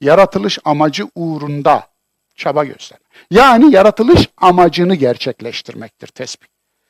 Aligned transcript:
yaratılış 0.00 0.58
amacı 0.64 1.08
uğrunda 1.14 1.88
çaba 2.36 2.64
göster. 2.64 2.98
Yani 3.30 3.74
yaratılış 3.74 4.28
amacını 4.36 4.94
gerçekleştirmektir 4.94 6.06
tesbih. 6.06 6.46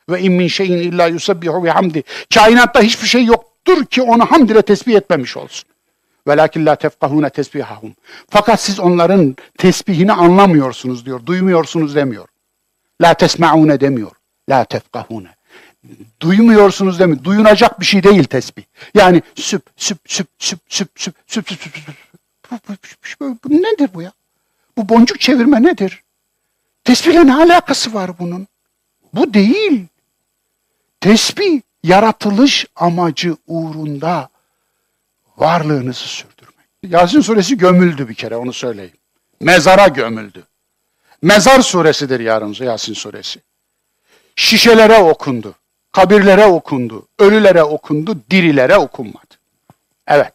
Ve 0.08 0.20
in 0.20 0.48
şeyin 0.48 0.78
illa 0.78 1.06
yusabbihu 1.06 1.64
bihamdi. 1.64 2.02
Kainatta 2.34 2.82
hiçbir 2.82 3.08
şey 3.08 3.24
yoktur 3.24 3.84
ki 3.84 4.02
onu 4.02 4.26
hamd 4.26 4.50
ile 4.50 4.62
tesbih 4.62 4.94
etmemiş 4.94 5.36
olsun. 5.36 5.68
Velakin 6.28 6.66
la 6.66 6.76
tefkahune 6.76 7.30
tesbihahum. 7.30 7.94
Fakat 8.30 8.60
siz 8.60 8.80
onların 8.80 9.36
tesbihini 9.58 10.12
anlamıyorsunuz 10.12 11.06
diyor. 11.06 11.26
Duymuyorsunuz 11.26 11.94
demiyor. 11.94 12.28
La 13.02 13.14
tesmaune 13.14 13.80
demiyor. 13.80 14.12
La 14.50 14.64
tefkahune. 14.64 15.34
Duymuyorsunuz 16.20 16.98
demiyor. 16.98 17.24
Duyunacak 17.24 17.80
bir 17.80 17.84
şey 17.84 18.02
değil 18.02 18.24
tesbih. 18.24 18.62
Yani 18.94 19.22
süp 19.34 19.62
süp 19.76 19.98
süp 20.06 20.26
süp 20.38 20.58
süp 20.68 20.90
süp 20.96 21.14
süp 21.26 21.48
süp 21.48 21.48
süp 21.48 21.74
süp. 21.74 22.09
Bu, 23.20 23.50
nedir 23.50 23.90
bu 23.94 24.02
ya? 24.02 24.12
Bu 24.76 24.88
boncuk 24.88 25.20
çevirme 25.20 25.62
nedir? 25.62 26.02
Tesbihle 26.84 27.26
ne 27.26 27.34
alakası 27.34 27.94
var 27.94 28.18
bunun? 28.18 28.46
Bu 29.14 29.34
değil. 29.34 29.86
Tesbih 31.00 31.60
yaratılış 31.82 32.66
amacı 32.76 33.36
uğrunda 33.46 34.28
varlığınızı 35.36 36.08
sürdürmek. 36.08 36.66
Yasin 36.82 37.20
suresi 37.20 37.58
gömüldü 37.58 38.08
bir 38.08 38.14
kere 38.14 38.36
onu 38.36 38.52
söyleyeyim. 38.52 38.96
Mezara 39.40 39.88
gömüldü. 39.88 40.46
Mezar 41.22 41.60
suresidir 41.60 42.20
yarın 42.20 42.56
Yasin 42.60 42.94
suresi. 42.94 43.40
Şişelere 44.36 44.98
okundu. 44.98 45.54
Kabirlere 45.92 46.46
okundu. 46.46 47.08
Ölülere 47.18 47.62
okundu. 47.62 48.18
Dirilere 48.30 48.76
okunmadı. 48.76 49.34
Evet. 50.06 50.32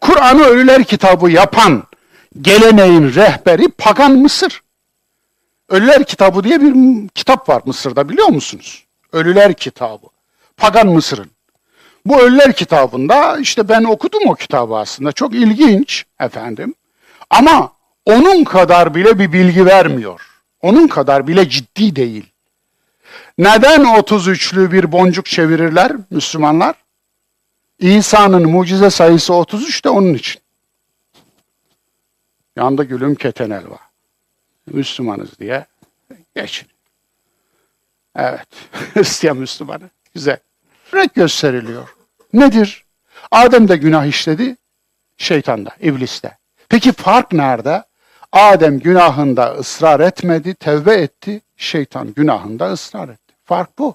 Kur'an'ı 0.00 0.44
ölüler 0.44 0.84
kitabı 0.84 1.30
yapan 1.30 1.82
geleneğin 2.40 3.14
rehberi 3.14 3.68
pagan 3.68 4.12
Mısır. 4.12 4.62
Ölüler 5.68 6.04
kitabı 6.04 6.44
diye 6.44 6.60
bir 6.60 7.08
kitap 7.08 7.48
var 7.48 7.62
Mısır'da 7.64 8.08
biliyor 8.08 8.28
musunuz? 8.28 8.84
Ölüler 9.12 9.54
kitabı. 9.54 10.06
Pagan 10.56 10.86
Mısır'ın. 10.86 11.30
Bu 12.06 12.20
Ölüler 12.20 12.52
kitabında 12.52 13.38
işte 13.38 13.68
ben 13.68 13.84
okudum 13.84 14.22
o 14.26 14.34
kitabı 14.34 14.76
aslında. 14.76 15.12
Çok 15.12 15.34
ilginç 15.34 16.04
efendim. 16.20 16.74
Ama 17.30 17.72
onun 18.06 18.44
kadar 18.44 18.94
bile 18.94 19.18
bir 19.18 19.32
bilgi 19.32 19.66
vermiyor. 19.66 20.20
Onun 20.62 20.88
kadar 20.88 21.26
bile 21.26 21.48
ciddi 21.48 21.96
değil. 21.96 22.26
Neden 23.38 23.80
33'lü 23.80 24.72
bir 24.72 24.92
boncuk 24.92 25.26
çevirirler 25.26 25.92
Müslümanlar? 26.10 26.74
İsa'nın 27.80 28.50
mucize 28.50 28.90
sayısı 28.90 29.34
33 29.34 29.84
de 29.84 29.88
onun 29.88 30.14
için. 30.14 30.42
Yanda 32.56 32.84
gülüm 32.84 33.14
ketenel 33.14 33.70
var. 33.70 33.80
Müslümanız 34.66 35.38
diye 35.38 35.66
geçin. 36.36 36.68
Evet. 38.16 38.48
Hristiyan 38.94 39.36
Müslümanı. 39.36 39.90
Güzel. 40.14 40.38
Örnek 40.92 41.14
gösteriliyor. 41.14 41.94
Nedir? 42.32 42.84
Adem 43.30 43.68
de 43.68 43.76
günah 43.76 44.06
işledi. 44.06 44.56
Şeytanda, 45.16 45.70
ibliste. 45.80 46.38
Peki 46.68 46.92
fark 46.92 47.32
nerede? 47.32 47.84
Adem 48.32 48.78
günahında 48.78 49.54
ısrar 49.54 50.00
etmedi, 50.00 50.54
tevbe 50.54 50.94
etti. 50.94 51.40
Şeytan 51.56 52.14
günahında 52.14 52.72
ısrar 52.72 53.08
etti. 53.08 53.34
Fark 53.44 53.78
bu. 53.78 53.94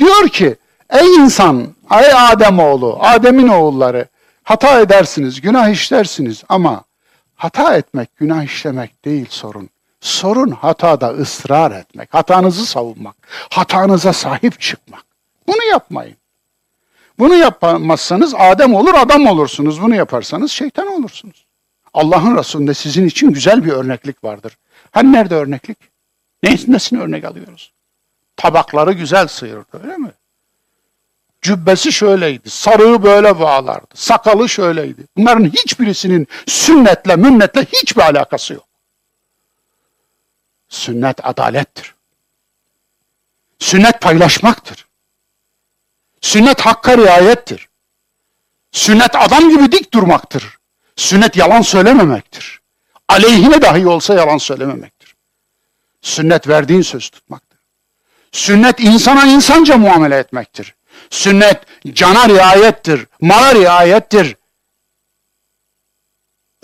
Diyor 0.00 0.28
ki, 0.28 0.56
ey 0.90 1.14
insan, 1.14 1.74
ey 1.92 2.12
Adem 2.14 2.58
oğlu, 2.58 2.98
Adem'in 3.00 3.48
oğulları, 3.48 4.08
hata 4.42 4.80
edersiniz, 4.80 5.40
günah 5.40 5.68
işlersiniz 5.68 6.44
ama 6.48 6.84
hata 7.36 7.76
etmek, 7.76 8.16
günah 8.16 8.42
işlemek 8.44 9.04
değil 9.04 9.26
sorun. 9.30 9.68
Sorun 10.00 10.50
hatada 10.50 11.08
ısrar 11.08 11.70
etmek, 11.70 12.14
hatanızı 12.14 12.66
savunmak, 12.66 13.16
hatanıza 13.50 14.12
sahip 14.12 14.60
çıkmak. 14.60 15.04
Bunu 15.48 15.64
yapmayın. 15.64 16.16
Bunu 17.18 17.34
yapmazsanız 17.34 18.34
Adem 18.34 18.74
olur, 18.74 18.94
adam 18.94 19.26
olursunuz. 19.26 19.82
Bunu 19.82 19.94
yaparsanız 19.94 20.50
şeytan 20.50 20.86
olursunuz. 20.86 21.46
Allah'ın 21.94 22.36
Resulü'nde 22.36 22.74
sizin 22.74 23.06
için 23.06 23.32
güzel 23.32 23.64
bir 23.64 23.72
örneklik 23.72 24.24
vardır. 24.24 24.58
Hani 24.90 25.12
nerede 25.12 25.34
örneklik? 25.34 25.78
Nesini 26.42 27.00
örnek 27.00 27.24
alıyoruz? 27.24 27.72
Tabakları 28.36 28.92
güzel 28.92 29.26
sıyırdı 29.26 29.80
öyle 29.82 29.96
mi? 29.96 30.10
Cübbesi 31.46 31.92
şöyleydi, 31.92 32.50
sarığı 32.50 33.02
böyle 33.02 33.40
bağlardı, 33.40 33.86
sakalı 33.94 34.48
şöyleydi. 34.48 35.06
Bunların 35.16 35.44
hiçbirisinin 35.44 36.28
sünnetle, 36.46 37.16
münnetle 37.16 37.64
hiçbir 37.64 38.02
alakası 38.02 38.54
yok. 38.54 38.64
Sünnet 40.68 41.26
adalettir. 41.26 41.94
Sünnet 43.58 44.00
paylaşmaktır. 44.00 44.86
Sünnet 46.20 46.60
hakka 46.60 46.98
riayettir. 46.98 47.68
Sünnet 48.72 49.16
adam 49.16 49.50
gibi 49.50 49.72
dik 49.72 49.92
durmaktır. 49.92 50.58
Sünnet 50.96 51.36
yalan 51.36 51.62
söylememektir. 51.62 52.60
Aleyhine 53.08 53.62
dahi 53.62 53.86
olsa 53.86 54.14
yalan 54.14 54.38
söylememektir. 54.38 55.16
Sünnet 56.00 56.48
verdiğin 56.48 56.82
söz 56.82 57.10
tutmaktır. 57.10 57.58
Sünnet 58.32 58.80
insana 58.80 59.26
insanca 59.26 59.76
muamele 59.76 60.18
etmektir. 60.18 60.75
Sünnet 61.10 61.66
cana 61.92 62.28
riayettir, 62.28 63.06
mala 63.20 63.54
riayettir, 63.54 64.36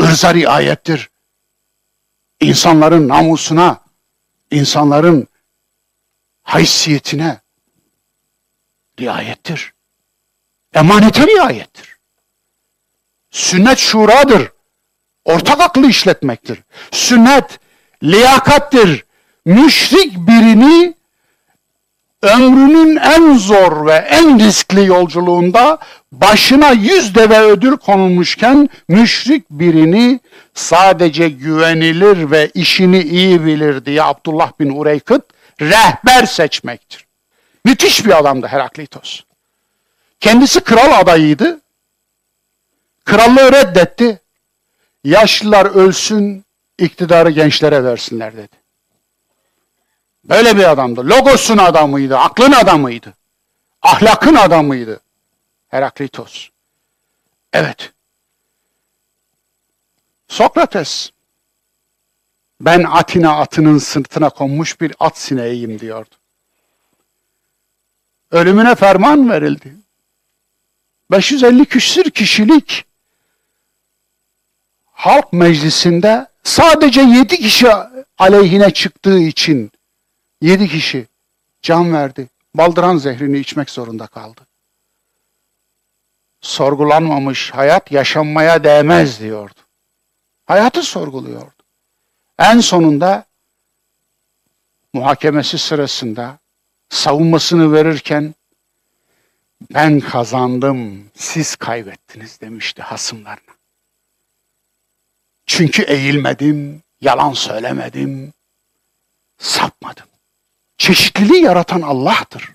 ırza 0.02 0.34
riayettir. 0.34 1.10
İnsanların 2.40 3.08
namusuna, 3.08 3.80
insanların 4.50 5.28
haysiyetine 6.42 7.40
riayettir. 9.00 9.74
Emanete 10.74 11.26
riayettir. 11.26 11.96
Sünnet 13.30 13.78
şuradır. 13.78 14.52
Ortak 15.24 15.60
aklı 15.60 15.88
işletmektir. 15.88 16.58
Sünnet 16.90 17.60
liyakattir. 18.02 19.04
Müşrik 19.44 20.16
birini 20.16 20.94
ömrünün 22.22 22.96
en 22.96 23.36
zor 23.36 23.86
ve 23.86 23.92
en 23.92 24.38
riskli 24.38 24.86
yolculuğunda 24.86 25.78
başına 26.12 26.70
yüz 26.70 27.14
deve 27.14 27.38
ödül 27.40 27.76
konulmuşken 27.76 28.68
müşrik 28.88 29.50
birini 29.50 30.20
sadece 30.54 31.28
güvenilir 31.28 32.30
ve 32.30 32.50
işini 32.54 33.02
iyi 33.02 33.46
bilir 33.46 33.84
diye 33.84 34.02
Abdullah 34.02 34.52
bin 34.60 34.70
Ureykıt 34.70 35.22
rehber 35.60 36.26
seçmektir. 36.26 37.06
Müthiş 37.64 38.06
bir 38.06 38.18
adamdı 38.18 38.46
Heraklitos. 38.46 39.20
Kendisi 40.20 40.60
kral 40.60 41.00
adayıydı. 41.00 41.60
Krallığı 43.04 43.52
reddetti. 43.52 44.20
Yaşlılar 45.04 45.66
ölsün, 45.66 46.44
iktidarı 46.78 47.30
gençlere 47.30 47.84
versinler 47.84 48.36
dedi. 48.36 48.61
Böyle 50.24 50.56
bir 50.56 50.70
adamdı. 50.70 51.08
Logosun 51.08 51.58
adamıydı, 51.58 52.18
aklın 52.18 52.52
adamıydı. 52.52 53.14
Ahlakın 53.82 54.34
adamıydı. 54.34 55.00
Heraklitos. 55.68 56.48
Evet. 57.52 57.92
Sokrates. 60.28 61.10
Ben 62.60 62.84
Atina 62.84 63.40
atının 63.40 63.78
sırtına 63.78 64.30
konmuş 64.30 64.80
bir 64.80 64.94
at 65.00 65.18
sineğiyim 65.18 65.78
diyordu. 65.78 66.14
Ölümüne 68.30 68.74
ferman 68.74 69.30
verildi. 69.30 69.76
550 71.10 71.66
küsür 71.66 72.10
kişilik 72.10 72.84
halk 74.92 75.32
meclisinde 75.32 76.26
sadece 76.44 77.00
7 77.00 77.36
kişi 77.36 77.68
aleyhine 78.18 78.70
çıktığı 78.70 79.18
için 79.18 79.72
Yedi 80.42 80.68
kişi 80.68 81.06
can 81.62 81.92
verdi. 81.92 82.28
Baldıran 82.54 82.96
zehrini 82.96 83.38
içmek 83.38 83.70
zorunda 83.70 84.06
kaldı. 84.06 84.40
Sorgulanmamış 86.40 87.50
hayat 87.50 87.92
yaşanmaya 87.92 88.64
değmez 88.64 89.20
diyordu. 89.20 89.60
Hayatı 90.46 90.82
sorguluyordu. 90.82 91.62
En 92.38 92.60
sonunda 92.60 93.24
muhakemesi 94.92 95.58
sırasında 95.58 96.38
savunmasını 96.88 97.72
verirken 97.72 98.34
ben 99.74 100.00
kazandım, 100.00 101.10
siz 101.14 101.56
kaybettiniz 101.56 102.40
demişti 102.40 102.82
hasımlarına. 102.82 103.54
Çünkü 105.46 105.82
eğilmedim, 105.82 106.82
yalan 107.00 107.32
söylemedim, 107.32 108.32
sapmadım 109.38 110.11
Çeşitliliği 110.81 111.43
yaratan 111.43 111.81
Allah'tır. 111.81 112.53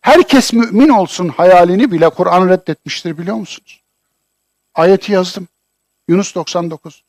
Herkes 0.00 0.52
mümin 0.52 0.88
olsun 0.88 1.28
hayalini 1.28 1.92
bile 1.92 2.08
Kur'an 2.08 2.48
reddetmiştir 2.48 3.18
biliyor 3.18 3.36
musunuz? 3.36 3.80
Ayeti 4.74 5.12
yazdım. 5.12 5.48
Yunus 6.08 6.34
99. 6.34 7.04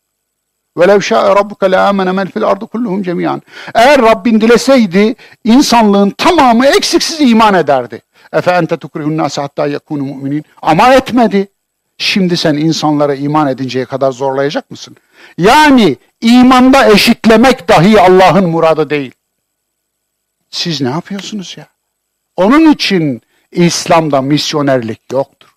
وَلَوْ 0.77 1.00
شَاءَ 1.09 1.25
رَبُّكَ 1.39 1.62
لَآمَنَ 1.74 2.09
مَنْ 2.19 2.27
فِي 2.31 2.39
الْأَرْضِ 2.39 2.63
كُلُّهُمْ 2.68 3.03
جَمِيعًا 3.03 3.41
Eğer 3.75 4.01
Rabbin 4.01 4.41
dileseydi 4.41 5.15
insanlığın 5.44 6.09
tamamı 6.09 6.65
eksiksiz 6.65 7.31
iman 7.31 7.53
ederdi. 7.53 8.01
Efe 8.33 8.51
ente 8.51 8.77
tukrihun 8.77 9.18
nase 9.18 9.41
hatta 9.41 9.68
yekunu 9.68 10.03
mu'minin. 10.03 10.45
Ama 10.62 10.94
etmedi. 10.94 11.47
Şimdi 11.97 12.38
sen 12.38 12.53
insanlara 12.53 13.15
iman 13.15 13.47
edinceye 13.47 13.86
kadar 13.86 14.12
zorlayacak 14.12 14.71
mısın? 14.71 14.95
Yani 15.38 15.97
imanda 16.21 16.91
eşitlemek 16.91 17.68
dahi 17.68 18.01
Allah'ın 18.01 18.50
muradı 18.50 18.89
değil. 18.89 19.12
Siz 20.54 20.80
ne 20.80 20.90
yapıyorsunuz 20.90 21.54
ya? 21.58 21.66
Onun 22.36 22.72
için 22.72 23.22
İslam'da 23.52 24.22
misyonerlik 24.22 25.00
yoktur. 25.12 25.48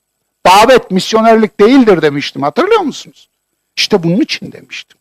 Davet 0.45 0.91
misyonerlik 0.91 1.59
değildir 1.59 2.01
demiştim. 2.01 2.41
Hatırlıyor 2.41 2.81
musunuz? 2.81 3.29
İşte 3.75 4.03
bunun 4.03 4.19
için 4.19 4.51
demiştim. 4.51 4.97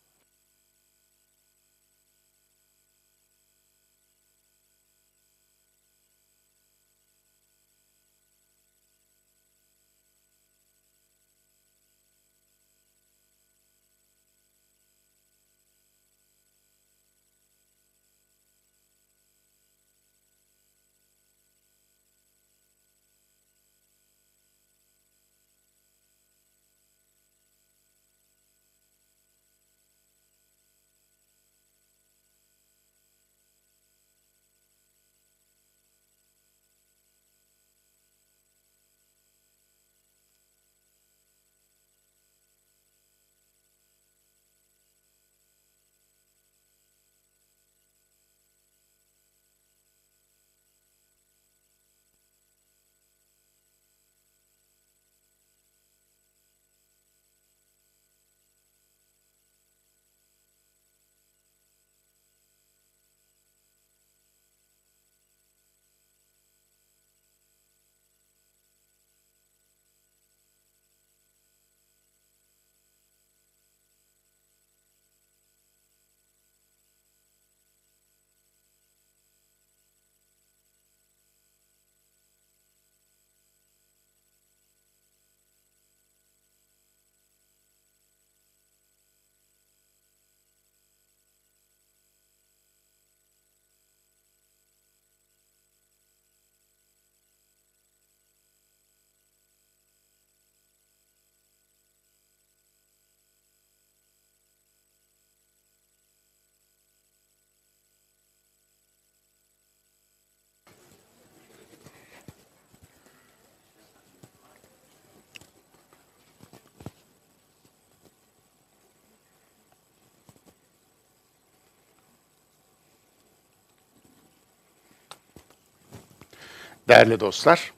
Değerli 126.88 127.20
dostlar, 127.20 127.72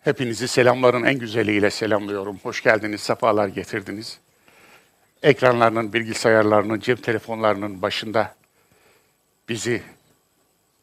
hepinizi 0.00 0.48
selamların 0.48 1.04
en 1.04 1.18
güzeliyle 1.18 1.70
selamlıyorum. 1.70 2.38
Hoş 2.42 2.62
geldiniz, 2.62 3.00
sefalar 3.00 3.48
getirdiniz. 3.48 4.18
Ekranlarının, 5.22 5.92
bilgisayarlarının, 5.92 6.80
cep 6.80 7.02
telefonlarının 7.04 7.82
başında 7.82 8.34
bizi 9.48 9.82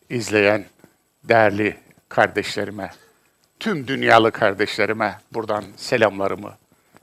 izleyen 0.09 0.65
değerli 1.23 1.77
kardeşlerime, 2.09 2.91
tüm 3.59 3.87
dünyalı 3.87 4.31
kardeşlerime 4.31 5.19
buradan 5.33 5.63
selamlarımı, 5.77 6.57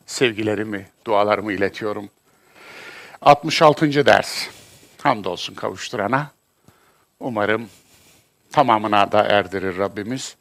sevgilerimi, 0.06 0.86
dualarımı 1.06 1.52
iletiyorum. 1.52 2.10
66. 3.22 4.06
ders. 4.06 4.48
Hamdolsun 5.02 5.54
kavuşturana. 5.54 6.30
Umarım 7.20 7.68
tamamına 8.52 9.12
da 9.12 9.22
erdirir 9.22 9.78
Rabbimiz. 9.78 10.36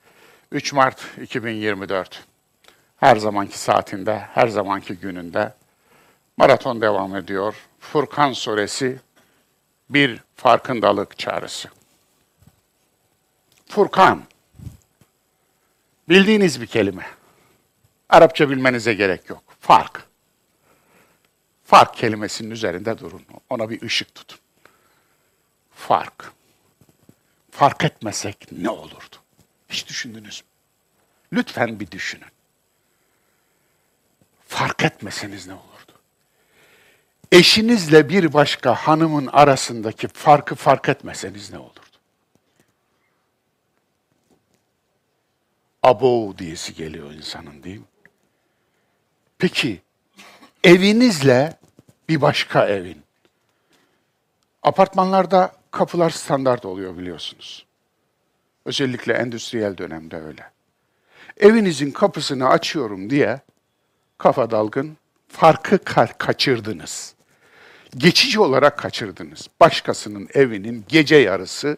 3 0.52 0.74
Mart 0.74 1.06
2024. 1.22 2.25
Her 2.98 3.16
zamanki 3.16 3.60
saatinde, 3.60 4.19
her 4.19 4.48
zamanki 4.48 4.96
gününde 4.96 5.54
maraton 6.38 6.81
devam 6.81 7.16
ediyor. 7.16 7.56
Furkan 7.80 8.34
suresi 8.34 9.00
bir 9.90 10.22
farkındalık 10.36 11.19
çağrısı. 11.19 11.69
Furkan. 13.69 14.24
Bildiğiniz 16.10 16.62
bir 16.62 16.68
kelime. 16.68 17.06
Arapça 18.10 18.50
bilmenize 18.50 18.94
gerek 18.94 19.30
yok. 19.30 19.44
Fark. 19.60 20.04
Fark 21.63 21.96
kelimesinin 21.96 22.51
üzerinde 22.51 23.00
durun. 23.00 23.22
Ona 23.50 23.69
bir 23.69 23.81
ışık 23.81 24.15
tutun. 24.15 24.39
Fark 25.72 26.32
fark 27.56 27.84
etmesek 27.84 28.52
ne 28.52 28.70
olurdu? 28.70 29.16
Hiç 29.70 29.88
düşündünüz 29.88 30.42
mü? 30.42 30.48
Lütfen 31.34 31.80
bir 31.80 31.92
düşünün. 31.92 32.32
Fark 34.48 34.84
etmeseniz 34.84 35.48
ne 35.48 35.54
olurdu? 35.54 35.92
Eşinizle 37.32 38.10
bir 38.10 38.34
başka 38.34 38.76
hanımın 38.76 39.28
arasındaki 39.28 40.08
farkı 40.08 40.56
fark 40.56 40.90
etmeseniz 40.90 41.52
ne 41.52 41.60
olurdu? 41.60 41.80
Abo 45.84 46.38
diyesi 46.38 46.76
geliyor 46.76 47.12
insanın 47.12 47.64
değil 47.64 47.80
mi? 47.80 47.86
Peki 49.38 49.82
evinizle 50.64 51.58
bir 52.10 52.22
başka 52.22 52.68
evin. 52.68 53.04
Apartmanlarda 54.64 55.56
kapılar 55.75 56.10
standart 56.10 56.65
oluyor 56.65 56.98
biliyorsunuz. 56.98 57.65
Özellikle 58.65 59.13
endüstriyel 59.13 59.77
dönemde 59.77 60.17
öyle. 60.17 60.51
Evinizin 61.38 61.91
kapısını 61.91 62.50
açıyorum 62.50 63.10
diye 63.10 63.41
kafa 64.17 64.51
dalgın 64.51 64.98
farkı 65.27 65.75
ka- 65.75 66.17
kaçırdınız. 66.17 67.15
Geçici 67.98 68.39
olarak 68.39 68.77
kaçırdınız. 68.79 69.48
Başkasının 69.60 70.29
evinin 70.34 70.86
gece 70.88 71.15
yarısı 71.15 71.77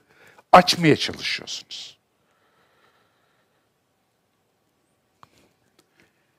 açmaya 0.51 0.95
çalışıyorsunuz. 0.95 1.97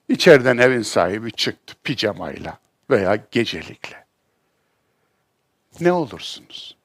İçeriden 0.09 0.59
evin 0.59 0.83
sahibi 0.83 1.33
çıktı 1.33 1.75
pijamayla 1.85 2.59
veya 2.91 3.19
gecelikle. 3.31 4.05
Ne 5.81 5.93
olursunuz? 5.93 6.78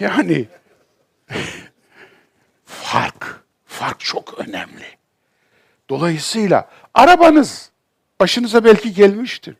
Yani 0.00 0.46
fark, 2.64 3.44
fark 3.66 4.00
çok 4.00 4.38
önemli. 4.38 4.84
Dolayısıyla 5.90 6.68
arabanız 6.94 7.70
başınıza 8.20 8.64
belki 8.64 8.94
gelmiştir. 8.94 9.54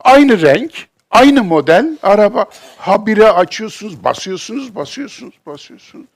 Aynı 0.00 0.40
renk, 0.40 0.86
aynı 1.10 1.44
model 1.44 1.98
araba. 2.02 2.46
Habire 2.76 3.30
açıyorsunuz, 3.30 4.04
basıyorsunuz, 4.04 4.74
basıyorsunuz, 4.74 5.34
basıyorsunuz. 5.46 6.06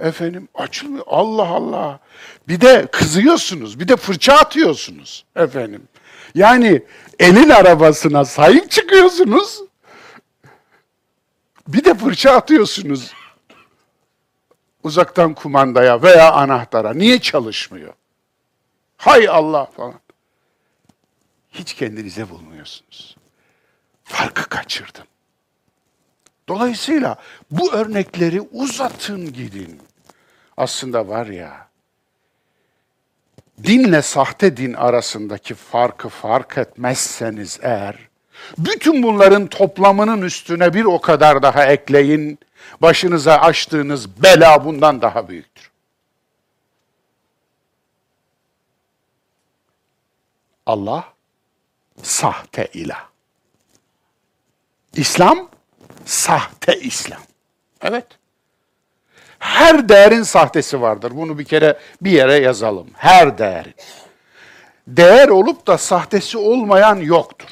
Efendim 0.00 0.48
açılmıyor. 0.54 1.04
Allah 1.08 1.48
Allah. 1.48 2.00
Bir 2.48 2.60
de 2.60 2.86
kızıyorsunuz, 2.92 3.80
bir 3.80 3.88
de 3.88 3.96
fırça 3.96 4.34
atıyorsunuz 4.34 5.24
efendim. 5.36 5.82
Yani 6.34 6.82
elin 7.18 7.50
arabasına 7.50 8.24
sahip 8.24 8.70
çıkıyorsunuz. 8.70 9.60
Bir 11.68 11.84
de 11.84 11.94
fırça 11.94 12.30
atıyorsunuz 12.30 13.12
uzaktan 14.82 15.34
kumandaya 15.34 16.02
veya 16.02 16.32
anahtara. 16.32 16.94
Niye 16.94 17.20
çalışmıyor? 17.20 17.94
Hay 18.96 19.28
Allah 19.28 19.66
falan. 19.66 20.00
Hiç 21.50 21.74
kendinize 21.74 22.30
bulmuyorsunuz. 22.30 23.16
Farkı 24.04 24.48
kaçırdım. 24.48 25.06
Dolayısıyla 26.48 27.16
bu 27.50 27.72
örnekleri 27.72 28.40
uzatın 28.40 29.32
gidin. 29.32 29.82
Aslında 30.56 31.08
var 31.08 31.26
ya, 31.26 31.68
dinle 33.64 34.02
sahte 34.02 34.56
din 34.56 34.74
arasındaki 34.74 35.54
farkı 35.54 36.08
fark 36.08 36.58
etmezseniz 36.58 37.58
eğer, 37.62 38.08
bütün 38.58 39.02
bunların 39.02 39.46
toplamının 39.46 40.22
üstüne 40.22 40.74
bir 40.74 40.84
o 40.84 41.00
kadar 41.00 41.42
daha 41.42 41.66
ekleyin, 41.66 42.38
başınıza 42.82 43.36
açtığınız 43.36 44.22
bela 44.22 44.64
bundan 44.64 45.02
daha 45.02 45.28
büyüktür. 45.28 45.70
Allah 50.66 51.04
sahte 52.02 52.68
ilah. 52.74 53.04
İslam 54.94 55.48
sahte 56.04 56.80
İslam. 56.80 57.20
Evet. 57.80 58.06
Her 59.38 59.88
değerin 59.88 60.22
sahtesi 60.22 60.80
vardır. 60.80 61.12
Bunu 61.14 61.38
bir 61.38 61.44
kere 61.44 61.78
bir 62.00 62.10
yere 62.10 62.34
yazalım. 62.34 62.86
Her 62.96 63.38
değerin. 63.38 63.74
Değer 64.86 65.28
olup 65.28 65.66
da 65.66 65.78
sahtesi 65.78 66.38
olmayan 66.38 66.96
yoktur. 66.96 67.48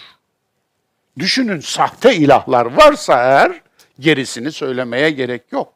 Düşünün 1.21 1.61
sahte 1.61 2.17
ilahlar 2.17 2.67
varsa 2.67 3.23
eğer 3.23 3.63
gerisini 3.99 4.53
söylemeye 4.53 5.11
gerek 5.11 5.53
yok. 5.53 5.73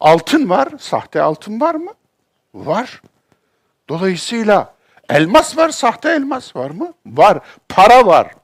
Altın 0.00 0.50
var, 0.50 0.68
sahte 0.78 1.22
altın 1.22 1.60
var 1.60 1.74
mı? 1.74 1.92
Var. 2.54 3.02
Dolayısıyla 3.88 4.74
elmas 5.08 5.56
var, 5.56 5.68
sahte 5.68 6.10
elmas 6.10 6.56
var 6.56 6.70
mı? 6.70 6.92
Var. 7.06 7.40
Para 7.68 8.06
var. 8.06 8.34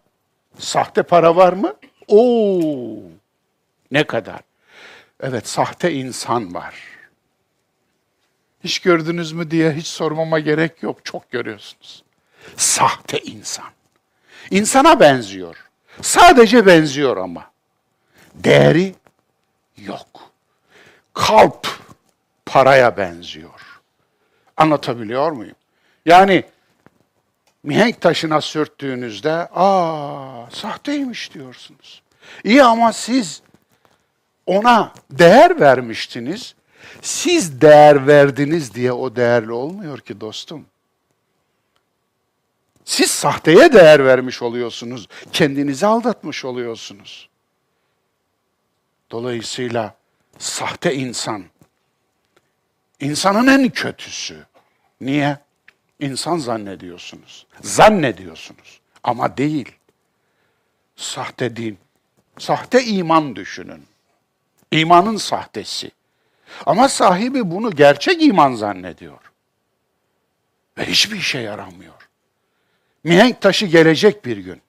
Sahte 0.58 1.02
para 1.02 1.36
var 1.36 1.52
mı? 1.52 1.74
Oo! 2.08 3.02
Ne 3.90 4.04
kadar? 4.04 4.40
Evet, 5.20 5.48
sahte 5.48 5.92
insan 5.92 6.54
var. 6.54 6.74
Hiç 8.64 8.78
gördünüz 8.78 9.32
mü 9.32 9.50
diye 9.50 9.72
hiç 9.72 9.86
sormama 9.86 10.38
gerek 10.38 10.82
yok. 10.82 11.04
Çok 11.04 11.30
görüyorsunuz. 11.30 12.04
Sahte 12.56 13.18
insan. 13.18 13.70
İnsana 14.50 15.00
benziyor. 15.00 15.67
Sadece 16.02 16.66
benziyor 16.66 17.16
ama. 17.16 17.50
Değeri 18.34 18.94
yok. 19.76 20.06
Kalp 21.14 21.66
paraya 22.46 22.96
benziyor. 22.96 23.80
Anlatabiliyor 24.56 25.32
muyum? 25.32 25.56
Yani 26.06 26.44
mihenk 27.62 28.00
taşına 28.00 28.40
sürttüğünüzde 28.40 29.48
aa 29.54 30.50
sahteymiş 30.50 31.34
diyorsunuz. 31.34 32.02
İyi 32.44 32.62
ama 32.62 32.92
siz 32.92 33.42
ona 34.46 34.92
değer 35.10 35.60
vermiştiniz. 35.60 36.54
Siz 37.02 37.60
değer 37.60 38.06
verdiniz 38.06 38.74
diye 38.74 38.92
o 38.92 39.16
değerli 39.16 39.52
olmuyor 39.52 39.98
ki 39.98 40.20
dostum. 40.20 40.66
Siz 42.88 43.10
sahteye 43.10 43.72
değer 43.72 44.04
vermiş 44.04 44.42
oluyorsunuz. 44.42 45.08
Kendinizi 45.32 45.86
aldatmış 45.86 46.44
oluyorsunuz. 46.44 47.28
Dolayısıyla 49.10 49.94
sahte 50.38 50.94
insan, 50.94 51.44
insanın 53.00 53.46
en 53.46 53.68
kötüsü. 53.68 54.46
Niye? 55.00 55.38
İnsan 56.00 56.38
zannediyorsunuz. 56.38 57.46
Zannediyorsunuz 57.60 58.80
ama 59.02 59.36
değil. 59.36 59.72
Sahte 60.96 61.56
din, 61.56 61.78
sahte 62.38 62.84
iman 62.84 63.36
düşünün. 63.36 63.86
İmanın 64.70 65.16
sahtesi. 65.16 65.90
Ama 66.66 66.88
sahibi 66.88 67.50
bunu 67.50 67.70
gerçek 67.70 68.22
iman 68.22 68.54
zannediyor. 68.54 69.32
Ve 70.78 70.84
hiçbir 70.86 71.16
işe 71.16 71.38
yaramıyor. 71.38 72.07
Mihenk 73.04 73.40
taşı 73.40 73.66
gelecek 73.66 74.24
bir 74.24 74.36
gün. 74.36 74.62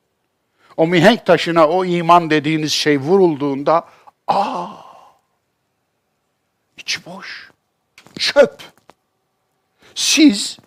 O 0.78 0.88
mihenk 0.88 1.26
taşına 1.26 1.68
o 1.68 1.86
iman 1.86 2.30
dediğiniz 2.30 2.72
şey 2.72 3.00
vurulduğunda 3.00 3.88
aa 4.28 4.68
içi 6.78 7.06
boş. 7.06 7.52
Çöp. 8.20 8.62
Siz 9.96 10.58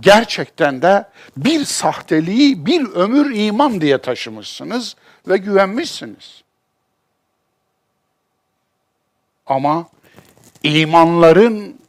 gerçekten 0.00 0.82
de 0.82 1.08
bir 1.36 1.64
sahteliği 1.64 2.66
bir 2.66 2.88
ömür 2.88 3.34
iman 3.34 3.80
diye 3.80 3.98
taşımışsınız 3.98 4.96
ve 5.28 5.36
güvenmişsiniz. 5.36 6.42
Ama 9.46 9.88
imanların 10.62 11.80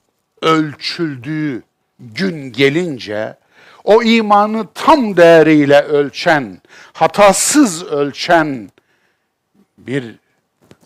ölçüldüğü 0.41 1.63
gün 1.99 2.51
gelince 2.51 3.37
o 3.83 4.03
imanı 4.03 4.67
tam 4.73 5.17
değeriyle 5.17 5.81
ölçen, 5.81 6.61
hatasız 6.93 7.83
ölçen 7.83 8.69
bir 9.77 10.15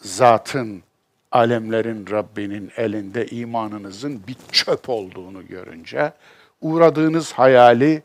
zatın, 0.01 0.83
alemlerin 1.31 2.07
Rabbinin 2.11 2.71
elinde 2.77 3.27
imanınızın 3.27 4.27
bir 4.27 4.35
çöp 4.51 4.89
olduğunu 4.89 5.47
görünce 5.47 6.13
uğradığınız 6.61 7.33
hayali 7.33 8.03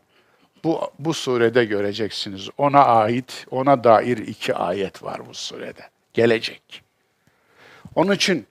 bu, 0.63 0.91
bu 0.99 1.13
surede 1.13 1.65
göreceksiniz. 1.65 2.49
Ona 2.57 2.85
ait, 2.85 3.45
ona 3.51 3.83
dair 3.83 4.17
iki 4.17 4.55
ayet 4.55 5.03
var 5.03 5.21
bu 5.29 5.33
surede. 5.33 5.89
Gelecek. 6.13 6.83
Onun 7.95 8.11
için 8.11 8.47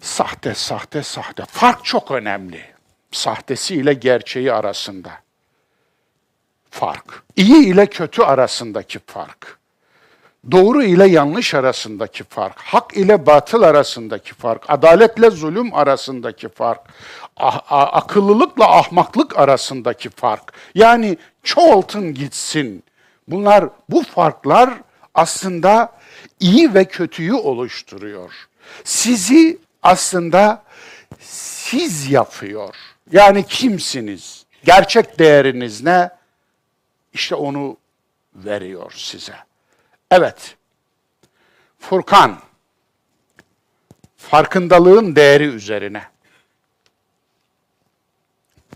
sahte, 0.00 0.54
sahte, 0.54 1.02
sahte. 1.02 1.44
Fark 1.48 1.84
çok 1.84 2.10
önemli. 2.10 2.60
Sahtesi 3.12 3.74
ile 3.74 3.94
gerçeği 3.94 4.52
arasında. 4.52 5.23
Fark. 6.74 7.22
İyi 7.36 7.66
ile 7.66 7.86
kötü 7.86 8.22
arasındaki 8.22 8.98
fark. 9.06 9.58
Doğru 10.50 10.82
ile 10.82 11.06
yanlış 11.06 11.54
arasındaki 11.54 12.24
fark, 12.24 12.58
hak 12.58 12.96
ile 12.96 13.26
batıl 13.26 13.62
arasındaki 13.62 14.34
fark, 14.34 14.70
adaletle 14.70 15.30
zulüm 15.30 15.74
arasındaki 15.74 16.48
fark, 16.48 16.80
ah, 17.36 17.62
akıllılıkla 17.68 18.78
ahmaklık 18.78 19.38
arasındaki 19.38 20.10
fark. 20.10 20.52
Yani 20.74 21.16
çoğaltın 21.42 22.14
gitsin. 22.14 22.84
Bunlar, 23.28 23.68
bu 23.90 24.02
farklar 24.02 24.70
aslında 25.14 25.92
iyi 26.40 26.74
ve 26.74 26.84
kötüyü 26.84 27.34
oluşturuyor. 27.34 28.32
Sizi 28.84 29.58
aslında 29.82 30.62
siz 31.20 32.10
yapıyor. 32.10 32.74
Yani 33.12 33.46
kimsiniz? 33.46 34.44
Gerçek 34.64 35.18
değeriniz 35.18 35.82
ne? 35.82 36.23
İşte 37.14 37.34
onu 37.34 37.76
veriyor 38.34 38.92
size. 38.96 39.34
Evet. 40.10 40.56
Furkan. 41.78 42.38
Farkındalığın 44.16 45.16
değeri 45.16 45.44
üzerine. 45.44 46.02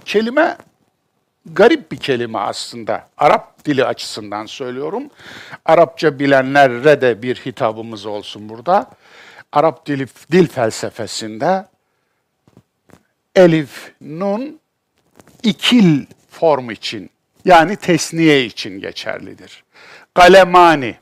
Kelime 0.05 0.57
garip 1.47 1.93
bir 1.93 1.97
kelime 1.97 2.39
aslında. 2.39 3.09
Arap 3.19 3.65
dili 3.65 3.85
açısından 3.85 4.47
söylüyorum. 4.47 5.11
Arapça 5.65 6.19
bilenlere 6.19 7.01
de 7.01 7.23
bir 7.23 7.37
hitabımız 7.37 8.07
olsun 8.07 8.49
burada. 8.49 8.91
Arap 9.53 9.87
dili 9.87 10.07
dil 10.33 10.49
felsefesinde 10.49 11.67
elif, 13.35 13.93
nun 14.01 14.61
ikil 15.43 16.07
form 16.31 16.71
için 16.71 17.11
yani 17.49 17.77
tesniye 17.77 18.45
için 18.45 18.81
geçerlidir. 18.81 19.65
Kalemani 20.15 20.97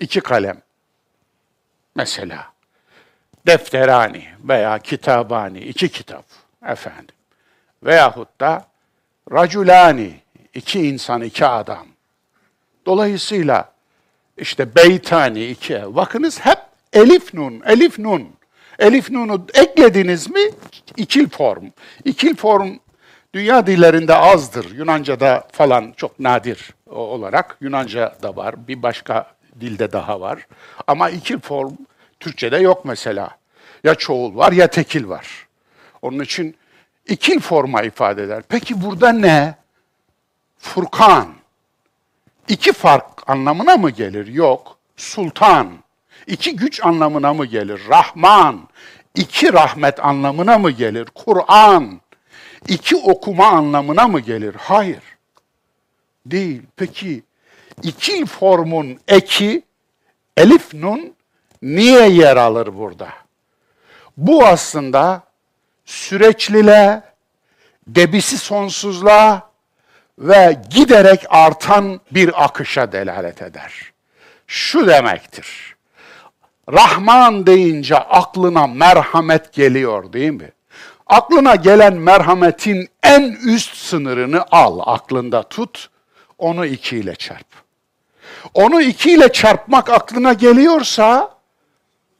iki 0.00 0.20
kalem. 0.20 0.62
Mesela 1.94 2.52
defterani 3.46 4.24
veya 4.44 4.78
kitabani 4.78 5.58
iki 5.60 5.88
kitap 5.88 6.24
efendim. 6.66 7.14
Veyahut 7.82 8.40
da 8.40 8.66
raculani 9.32 10.14
iki 10.54 10.88
insan 10.88 11.22
iki 11.22 11.46
adam. 11.46 11.86
Dolayısıyla 12.86 13.72
işte 14.36 14.74
beytani 14.74 15.46
iki 15.46 15.74
ev. 15.74 15.94
Bakınız 15.94 16.40
hep 16.40 16.58
elif 16.92 17.34
nun, 17.34 17.62
elif 17.66 17.98
nun. 17.98 18.28
Elif 18.78 19.10
nunu 19.10 19.46
eklediniz 19.54 20.30
mi 20.30 20.40
ikil 20.96 21.28
form. 21.28 21.64
İkil 22.04 22.36
form 22.36 22.78
Dünya 23.34 23.66
dillerinde 23.66 24.14
azdır. 24.14 24.74
Yunanca'da 24.74 25.44
falan 25.52 25.92
çok 25.96 26.20
nadir 26.20 26.74
olarak. 26.86 27.56
Yunanca 27.60 28.16
da 28.22 28.36
var. 28.36 28.68
Bir 28.68 28.82
başka 28.82 29.26
dilde 29.60 29.92
daha 29.92 30.20
var. 30.20 30.46
Ama 30.86 31.10
iki 31.10 31.38
form 31.38 31.72
Türkçe'de 32.20 32.56
yok 32.56 32.84
mesela. 32.84 33.30
Ya 33.84 33.94
çoğul 33.94 34.36
var 34.36 34.52
ya 34.52 34.66
tekil 34.66 35.08
var. 35.08 35.46
Onun 36.02 36.18
için 36.20 36.56
ikil 37.08 37.40
forma 37.40 37.82
ifade 37.82 38.22
eder. 38.22 38.42
Peki 38.48 38.82
burada 38.82 39.12
ne? 39.12 39.54
Furkan. 40.58 41.28
İki 42.48 42.72
fark 42.72 43.30
anlamına 43.30 43.76
mı 43.76 43.90
gelir? 43.90 44.26
Yok. 44.26 44.76
Sultan. 44.96 45.68
İki 46.26 46.56
güç 46.56 46.84
anlamına 46.84 47.34
mı 47.34 47.46
gelir? 47.46 47.80
Rahman. 47.88 48.68
İki 49.14 49.52
rahmet 49.52 50.04
anlamına 50.04 50.58
mı 50.58 50.70
gelir? 50.70 51.08
Kur'an. 51.14 52.00
İki 52.68 52.96
okuma 52.96 53.46
anlamına 53.46 54.08
mı 54.08 54.20
gelir? 54.20 54.54
Hayır. 54.58 55.02
Değil. 56.26 56.62
Peki 56.76 57.22
ikil 57.82 58.26
formun 58.26 59.00
eki 59.08 59.62
elif 60.36 60.74
nun 60.74 61.14
niye 61.62 62.08
yer 62.08 62.36
alır 62.36 62.78
burada? 62.78 63.08
Bu 64.16 64.46
aslında 64.46 65.22
süreçlile, 65.84 67.02
debisi 67.86 68.38
sonsuzluğa 68.38 69.50
ve 70.18 70.60
giderek 70.70 71.26
artan 71.28 72.00
bir 72.10 72.44
akışa 72.44 72.92
delalet 72.92 73.42
eder. 73.42 73.92
Şu 74.46 74.86
demektir. 74.86 75.76
Rahman 76.72 77.46
deyince 77.46 77.96
aklına 77.96 78.66
merhamet 78.66 79.52
geliyor 79.52 80.12
değil 80.12 80.30
mi? 80.30 80.52
Aklına 81.10 81.54
gelen 81.54 81.94
merhametin 81.94 82.88
en 83.02 83.22
üst 83.46 83.76
sınırını 83.76 84.44
al, 84.50 84.80
aklında 84.86 85.42
tut, 85.42 85.90
onu 86.38 86.66
iki 86.66 86.96
ile 86.96 87.14
çarp. 87.14 87.46
Onu 88.54 88.82
iki 88.82 89.12
ile 89.12 89.32
çarpmak 89.32 89.90
aklına 89.90 90.32
geliyorsa, 90.32 91.34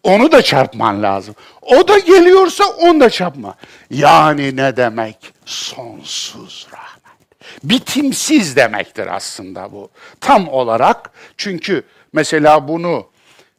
onu 0.02 0.32
da 0.32 0.42
çarpman 0.42 1.02
lazım. 1.02 1.34
O 1.62 1.88
da 1.88 1.98
geliyorsa 1.98 2.64
onu 2.64 3.00
da 3.00 3.10
çarpma. 3.10 3.54
Yani 3.90 4.56
ne 4.56 4.76
demek? 4.76 5.32
Sonsuz 5.44 6.68
rahmet. 6.72 7.64
Bitimsiz 7.64 8.56
demektir 8.56 9.06
aslında 9.16 9.72
bu. 9.72 9.90
Tam 10.20 10.48
olarak 10.48 11.10
çünkü 11.36 11.82
mesela 12.12 12.68
bunu 12.68 13.06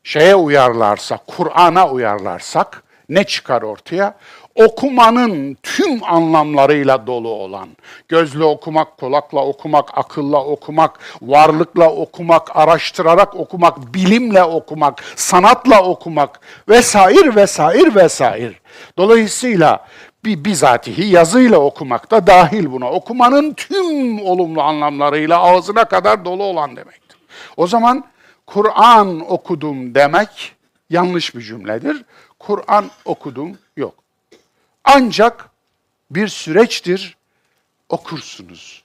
şeye 0.03 0.35
uyarlarsak, 0.35 1.27
Kur'an'a 1.27 1.89
uyarlarsak 1.89 2.83
ne 3.09 3.23
çıkar 3.23 3.61
ortaya? 3.61 4.15
Okumanın 4.55 5.57
tüm 5.63 6.03
anlamlarıyla 6.03 7.07
dolu 7.07 7.29
olan, 7.29 7.69
gözle 8.07 8.43
okumak, 8.43 8.97
kulakla 8.97 9.45
okumak, 9.45 9.97
akılla 9.97 10.45
okumak, 10.45 10.99
varlıkla 11.21 11.91
okumak, 11.91 12.55
araştırarak 12.55 13.35
okumak, 13.35 13.93
bilimle 13.93 14.43
okumak, 14.43 15.03
sanatla 15.15 15.83
okumak 15.83 16.39
vesaire 16.69 17.35
vesaire 17.35 17.95
vesaire. 17.95 18.53
Dolayısıyla 18.97 19.85
bir 20.25 20.45
bizatihi 20.45 21.05
yazıyla 21.05 21.57
okumak 21.57 22.11
da 22.11 22.27
dahil 22.27 22.71
buna. 22.71 22.91
Okumanın 22.91 23.53
tüm 23.53 24.21
olumlu 24.25 24.61
anlamlarıyla 24.61 25.41
ağzına 25.41 25.85
kadar 25.85 26.25
dolu 26.25 26.43
olan 26.43 26.75
demektir. 26.75 27.17
O 27.57 27.67
zaman 27.67 28.03
Kur'an 28.45 29.31
okudum 29.31 29.95
demek 29.95 30.55
yanlış 30.89 31.35
bir 31.35 31.41
cümledir. 31.41 32.05
Kur'an 32.39 32.85
okudum 33.05 33.57
yok. 33.77 33.93
Ancak 34.83 35.49
bir 36.11 36.27
süreçtir 36.27 37.17
okursunuz. 37.89 38.83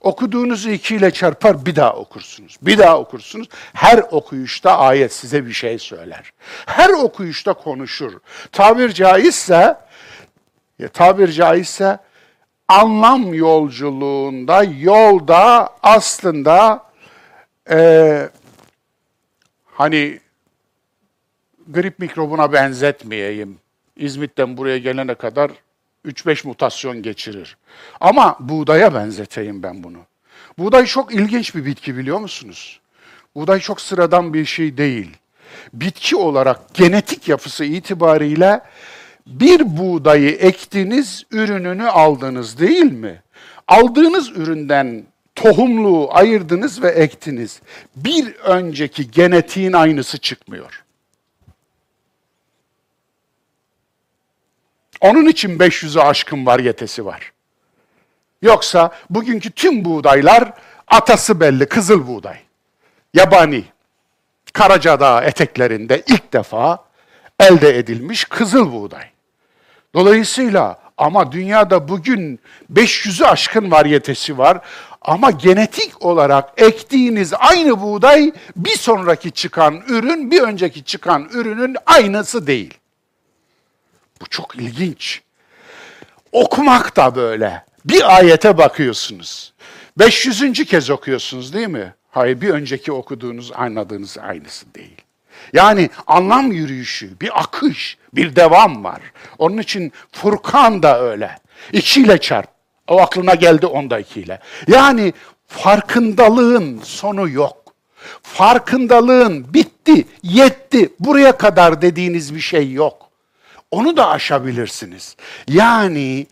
Okuduğunuzu 0.00 0.70
ikiyle 0.70 1.10
çarpar 1.10 1.66
bir 1.66 1.76
daha 1.76 1.94
okursunuz. 1.94 2.56
Bir 2.62 2.78
daha 2.78 2.98
okursunuz. 2.98 3.48
Her 3.72 3.98
okuyuşta 3.98 4.78
ayet 4.78 5.12
size 5.12 5.46
bir 5.46 5.52
şey 5.52 5.78
söyler. 5.78 6.32
Her 6.66 6.88
okuyuşta 6.90 7.54
konuşur. 7.54 8.12
Tabir 8.52 8.92
caizse 8.92 9.76
tabir 10.92 11.32
caizse 11.32 11.98
anlam 12.68 13.34
yolculuğunda, 13.34 14.64
yolda 14.64 15.68
aslında 15.82 16.86
e, 17.70 18.28
hani 19.66 20.20
grip 21.68 21.98
mikrobuna 21.98 22.52
benzetmeyeyim. 22.52 23.63
İzmit'ten 23.96 24.56
buraya 24.56 24.78
gelene 24.78 25.14
kadar 25.14 25.50
3-5 26.06 26.46
mutasyon 26.46 27.02
geçirir. 27.02 27.56
Ama 28.00 28.36
buğdaya 28.40 28.94
benzeteyim 28.94 29.62
ben 29.62 29.84
bunu. 29.84 29.98
Buğday 30.58 30.86
çok 30.86 31.14
ilginç 31.14 31.54
bir 31.54 31.64
bitki 31.64 31.96
biliyor 31.96 32.18
musunuz? 32.18 32.80
Buğday 33.34 33.60
çok 33.60 33.80
sıradan 33.80 34.34
bir 34.34 34.44
şey 34.44 34.76
değil. 34.76 35.10
Bitki 35.72 36.16
olarak 36.16 36.74
genetik 36.74 37.28
yapısı 37.28 37.64
itibariyle 37.64 38.60
bir 39.26 39.76
buğdayı 39.76 40.30
ektiniz, 40.30 41.24
ürününü 41.30 41.88
aldınız 41.88 42.58
değil 42.58 42.92
mi? 42.92 43.22
Aldığınız 43.68 44.30
üründen 44.30 45.04
tohumluğu 45.34 46.08
ayırdınız 46.12 46.82
ve 46.82 46.88
ektiniz. 46.88 47.60
Bir 47.96 48.34
önceki 48.34 49.10
genetiğin 49.10 49.72
aynısı 49.72 50.18
çıkmıyor. 50.18 50.83
Onun 55.04 55.26
için 55.26 55.58
500'ü 55.58 56.00
aşkın 56.00 56.46
varyetesi 56.46 57.06
var. 57.06 57.32
Yoksa 58.42 58.90
bugünkü 59.10 59.50
tüm 59.50 59.84
buğdaylar 59.84 60.52
atası 60.88 61.40
belli, 61.40 61.66
kızıl 61.66 62.06
buğday. 62.06 62.36
Yabani. 63.14 63.64
Karacadağ 64.52 65.24
eteklerinde 65.24 66.02
ilk 66.06 66.32
defa 66.32 66.84
elde 67.40 67.78
edilmiş 67.78 68.24
kızıl 68.24 68.72
buğday. 68.72 69.04
Dolayısıyla 69.94 70.78
ama 70.96 71.32
dünyada 71.32 71.88
bugün 71.88 72.40
500'ü 72.72 73.24
aşkın 73.24 73.70
varyetesi 73.70 74.38
var. 74.38 74.60
Ama 75.02 75.30
genetik 75.30 76.04
olarak 76.04 76.52
ektiğiniz 76.56 77.32
aynı 77.38 77.80
buğday 77.80 78.32
bir 78.56 78.76
sonraki 78.78 79.30
çıkan 79.30 79.82
ürün 79.88 80.30
bir 80.30 80.42
önceki 80.42 80.84
çıkan 80.84 81.28
ürünün 81.32 81.76
aynısı 81.86 82.46
değil. 82.46 82.74
Bu 84.24 84.28
çok 84.28 84.56
ilginç. 84.56 85.22
Okumak 86.32 86.96
da 86.96 87.14
böyle. 87.14 87.64
Bir 87.84 88.16
ayete 88.16 88.58
bakıyorsunuz. 88.58 89.52
500. 89.98 90.64
kez 90.64 90.90
okuyorsunuz 90.90 91.52
değil 91.52 91.68
mi? 91.68 91.94
Hayır 92.10 92.40
bir 92.40 92.50
önceki 92.50 92.92
okuduğunuz 92.92 93.52
anladığınız 93.52 94.18
aynısı 94.18 94.74
değil. 94.74 94.96
Yani 95.52 95.90
anlam 96.06 96.52
yürüyüşü, 96.52 97.20
bir 97.20 97.40
akış, 97.40 97.98
bir 98.14 98.36
devam 98.36 98.84
var. 98.84 99.00
Onun 99.38 99.58
için 99.58 99.92
Furkan 100.12 100.82
da 100.82 101.00
öyle. 101.00 101.38
İkiyle 101.72 102.18
çarp. 102.18 102.48
O 102.88 103.00
aklına 103.00 103.34
geldi 103.34 103.66
onda 103.66 103.98
ikiyle. 103.98 104.40
Yani 104.68 105.12
farkındalığın 105.46 106.80
sonu 106.82 107.28
yok. 107.28 107.74
Farkındalığın 108.22 109.54
bitti, 109.54 110.06
yetti, 110.22 110.92
buraya 111.00 111.38
kadar 111.38 111.82
dediğiniz 111.82 112.34
bir 112.34 112.40
şey 112.40 112.72
yok. 112.72 113.03
Onu 113.74 113.96
da 113.96 114.08
aşabilirsiniz. 114.08 115.16
Yani 115.48 116.26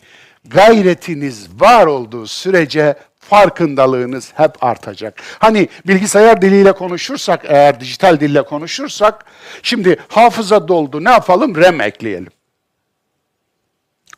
gayretiniz 0.45 1.49
var 1.61 1.87
olduğu 1.87 2.27
sürece 2.27 2.95
farkındalığınız 3.21 4.33
hep 4.37 4.65
artacak. 4.65 5.23
Hani 5.39 5.69
bilgisayar 5.87 6.43
diliyle 6.43 6.73
konuşursak, 6.73 7.45
eğer 7.45 7.81
dijital 7.81 8.21
dille 8.21 8.43
konuşursak, 8.43 9.25
şimdi 9.63 9.97
hafıza 10.09 10.69
doldu 10.69 11.05
ne 11.05 11.11
yapalım? 11.11 11.57
RAM 11.57 11.81
ekleyelim. 11.81 12.33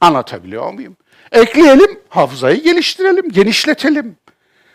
Anlatabiliyor 0.00 0.72
muyum? 0.72 0.96
Ekleyelim, 1.32 2.00
hafızayı 2.08 2.62
geliştirelim, 2.62 3.32
genişletelim. 3.32 4.16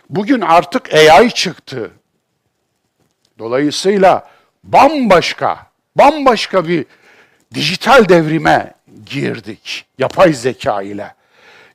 Bugün 0.10 0.42
artık 0.42 0.94
AI 0.94 1.32
çıktı. 1.32 1.92
Dolayısıyla 3.40 4.30
bambaşka, 4.64 5.68
bambaşka 5.96 6.68
bir 6.68 6.86
dijital 7.54 8.10
devrime 8.10 8.74
girdik 9.06 9.86
yapay 9.98 10.34
zeka 10.34 10.82
ile. 10.82 11.14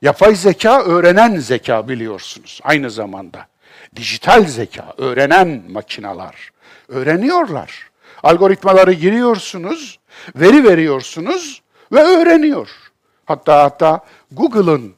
Yapay 0.01 0.35
zeka 0.35 0.83
öğrenen 0.83 1.35
zeka 1.39 1.87
biliyorsunuz 1.89 2.59
aynı 2.63 2.91
zamanda. 2.91 3.47
Dijital 3.95 4.45
zeka, 4.45 4.93
öğrenen 4.97 5.63
makinalar. 5.69 6.51
Öğreniyorlar. 6.87 7.89
Algoritmaları 8.23 8.93
giriyorsunuz, 8.93 9.99
veri 10.35 10.63
veriyorsunuz 10.63 11.61
ve 11.91 12.01
öğreniyor. 12.01 12.69
Hatta 13.25 13.63
hatta 13.63 13.99
Google'ın 14.31 14.93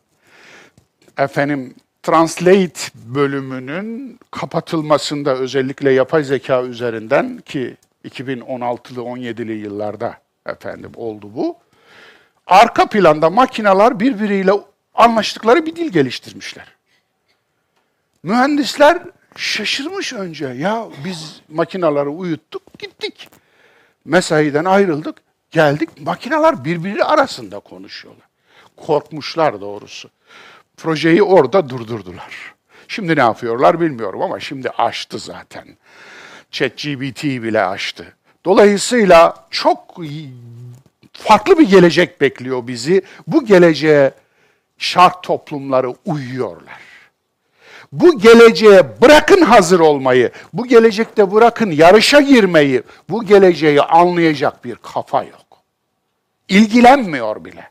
efendim 1.18 1.76
Translate 2.04 2.80
bölümünün 2.96 4.20
kapatılmasında 4.32 5.36
özellikle 5.36 5.92
yapay 5.92 6.24
zeka 6.24 6.64
üzerinden 6.64 7.38
ki 7.38 7.78
2016'lı 8.06 9.02
17'li 9.02 9.54
yıllarda 9.54 10.18
efendim 10.48 10.92
oldu 10.96 11.32
bu. 11.36 11.58
Arka 12.48 12.86
planda 12.86 13.30
makineler 13.30 14.00
birbiriyle 14.00 14.52
anlaştıkları 14.94 15.66
bir 15.66 15.76
dil 15.76 15.92
geliştirmişler. 15.92 16.68
Mühendisler 18.24 19.02
şaşırmış 19.36 20.14
önce. 20.14 20.48
Ya 20.48 20.88
biz 21.06 21.42
makinaları 21.50 22.10
uyuttuk, 22.10 22.80
gittik. 22.80 23.30
Mesaiden 24.06 24.66
ayrıldık, 24.66 25.18
geldik. 25.52 25.90
Makineler 26.02 26.66
birbiri 26.66 27.04
arasında 27.04 27.60
konuşuyorlar. 27.60 28.28
Korkmuşlar 28.78 29.62
doğrusu. 29.62 30.10
Projeyi 30.78 31.24
orada 31.24 31.70
durdurdular. 31.70 32.54
Şimdi 32.88 33.16
ne 33.16 33.20
yapıyorlar 33.20 33.82
bilmiyorum 33.82 34.22
ama 34.22 34.40
şimdi 34.40 34.70
aştı 34.70 35.20
zaten. 35.20 35.68
ChatGPT 36.52 37.24
bile 37.24 37.66
aştı. 37.66 38.14
Dolayısıyla 38.46 39.48
çok 39.50 39.96
farklı 41.14 41.60
bir 41.60 41.70
gelecek 41.70 42.22
bekliyor 42.22 42.68
bizi. 42.68 43.02
Bu 43.28 43.46
geleceğe 43.46 44.12
şart 44.78 45.24
toplumları 45.24 45.96
uyuyorlar. 46.06 46.88
Bu 47.92 48.20
geleceğe 48.20 49.02
bırakın 49.02 49.42
hazır 49.42 49.80
olmayı, 49.80 50.32
bu 50.54 50.68
gelecekte 50.68 51.32
bırakın 51.32 51.72
yarışa 51.72 52.22
girmeyi, 52.22 52.84
bu 53.10 53.26
geleceği 53.26 53.82
anlayacak 53.82 54.66
bir 54.66 54.76
kafa 54.76 55.24
yok. 55.24 55.64
İlgilenmiyor 56.50 57.46
bile. 57.46 57.70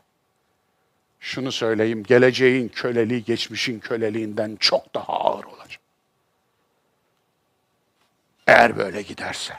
Şunu 1.19 1.51
söyleyeyim, 1.51 2.03
geleceğin 2.03 2.69
köleliği 2.69 3.23
geçmişin 3.23 3.79
köleliğinden 3.79 4.57
çok 4.59 4.95
daha 4.95 5.13
ağır 5.13 5.43
olacak. 5.43 5.81
Eğer 8.47 8.77
böyle 8.77 9.01
giderse. 9.01 9.53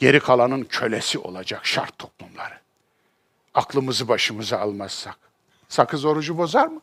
Geri 0.00 0.20
kalanın 0.20 0.64
kölesi 0.64 1.18
olacak 1.18 1.66
şart 1.66 1.98
toplumları. 1.98 2.54
Aklımızı 3.54 4.08
başımıza 4.08 4.58
almazsak. 4.58 5.16
Sakız 5.68 6.04
orucu 6.04 6.38
bozar 6.38 6.66
mı? 6.66 6.80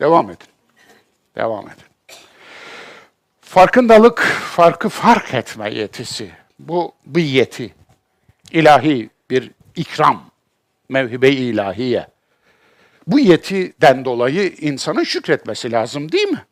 Devam 0.00 0.30
edin. 0.30 0.48
Devam 1.36 1.68
edin. 1.68 2.16
Farkındalık, 3.40 4.18
farkı 4.56 4.88
fark 4.88 5.34
etme 5.34 5.74
yetisi. 5.74 6.30
Bu 6.58 6.92
bir 7.06 7.24
yeti. 7.24 7.74
İlahi 8.50 9.10
bir 9.30 9.50
ikram, 9.76 10.30
mevhibe 10.88 11.30
ilahiye. 11.30 12.06
Bu 13.06 13.18
yetiden 13.18 14.04
dolayı 14.04 14.48
insanın 14.48 15.04
şükretmesi 15.04 15.72
lazım 15.72 16.12
değil 16.12 16.28
mi? 16.28 16.44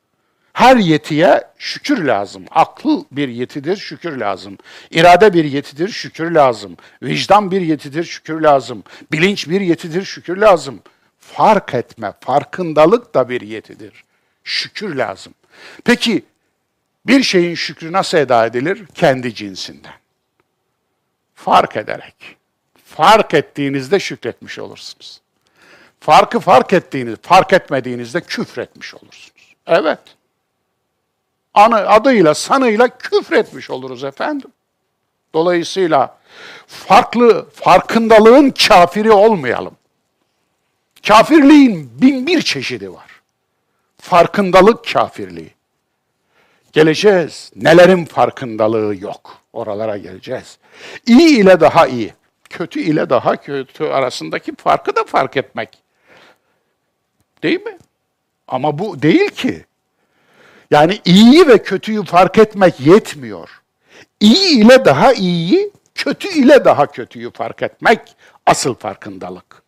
Her 0.61 0.77
yetiye 0.77 1.45
şükür 1.59 2.05
lazım. 2.05 2.45
Akıl 2.51 3.05
bir 3.13 3.29
yetidir, 3.29 3.77
şükür 3.77 4.17
lazım. 4.17 4.59
İrade 4.91 5.33
bir 5.33 5.45
yetidir, 5.45 5.89
şükür 5.89 6.31
lazım. 6.31 6.77
Vicdan 7.03 7.51
bir 7.51 7.61
yetidir, 7.61 8.05
şükür 8.05 8.41
lazım. 8.41 8.85
Bilinç 9.13 9.49
bir 9.49 9.61
yetidir, 9.61 10.05
şükür 10.05 10.37
lazım. 10.37 10.83
Fark 11.19 11.75
etme, 11.75 12.13
farkındalık 12.21 13.15
da 13.15 13.29
bir 13.29 13.41
yetidir. 13.41 14.05
Şükür 14.45 14.95
lazım. 14.95 15.35
Peki 15.85 16.25
bir 17.07 17.23
şeyin 17.23 17.55
şükrü 17.55 17.93
nasıl 17.93 18.19
eda 18.19 18.47
edilir? 18.47 18.87
Kendi 18.95 19.35
cinsinden. 19.35 19.95
Fark 21.35 21.77
ederek. 21.77 22.37
Fark 22.85 23.35
ettiğinizde 23.35 24.01
şükretmiş 24.01 24.59
olursunuz. 24.59 25.21
Farkı 26.01 26.41
fark 26.41 26.73
ettiğiniz, 26.73 27.17
fark 27.23 27.53
etmediğinizde 27.53 28.21
küfretmiş 28.21 28.95
olursunuz. 28.95 29.55
Evet 29.67 30.01
anı, 31.55 31.89
adıyla, 31.89 32.35
sanıyla 32.35 32.89
küfretmiş 32.89 33.71
oluruz 33.71 34.05
efendim. 34.05 34.51
Dolayısıyla 35.35 36.19
farklı, 36.67 37.51
farkındalığın 37.51 38.51
kafiri 38.51 39.13
olmayalım. 39.13 39.77
Kafirliğin 41.07 41.91
bin 42.01 42.27
bir 42.27 42.43
çeşidi 42.43 42.93
var. 42.93 43.21
Farkındalık 43.99 44.93
kafirliği. 44.93 45.51
Geleceğiz. 46.73 47.53
Nelerin 47.57 48.05
farkındalığı 48.05 48.97
yok. 48.97 49.39
Oralara 49.53 49.97
geleceğiz. 49.97 50.59
İyi 51.07 51.41
ile 51.41 51.61
daha 51.61 51.87
iyi, 51.87 52.15
kötü 52.51 52.81
ile 52.81 53.11
daha 53.11 53.37
kötü 53.37 53.85
arasındaki 53.85 54.57
farkı 54.57 54.97
da 54.97 55.05
fark 55.05 55.37
etmek. 55.37 55.79
Değil 57.43 57.63
mi? 57.63 57.79
Ama 58.49 58.79
bu 58.79 59.03
değil 59.03 59.31
ki. 59.31 59.65
Yani 60.71 61.01
iyiyi 61.05 61.49
ve 61.49 61.63
kötüyü 61.63 62.05
fark 62.05 62.39
etmek 62.39 62.81
yetmiyor. 62.81 63.63
İyi 64.21 64.65
ile 64.65 64.85
daha 64.85 65.13
iyiyi, 65.13 65.73
kötü 65.95 66.29
ile 66.29 66.65
daha 66.65 66.87
kötüyü 66.87 67.31
fark 67.31 67.63
etmek 67.63 68.17
asıl 68.47 68.75
farkındalık. 68.75 69.63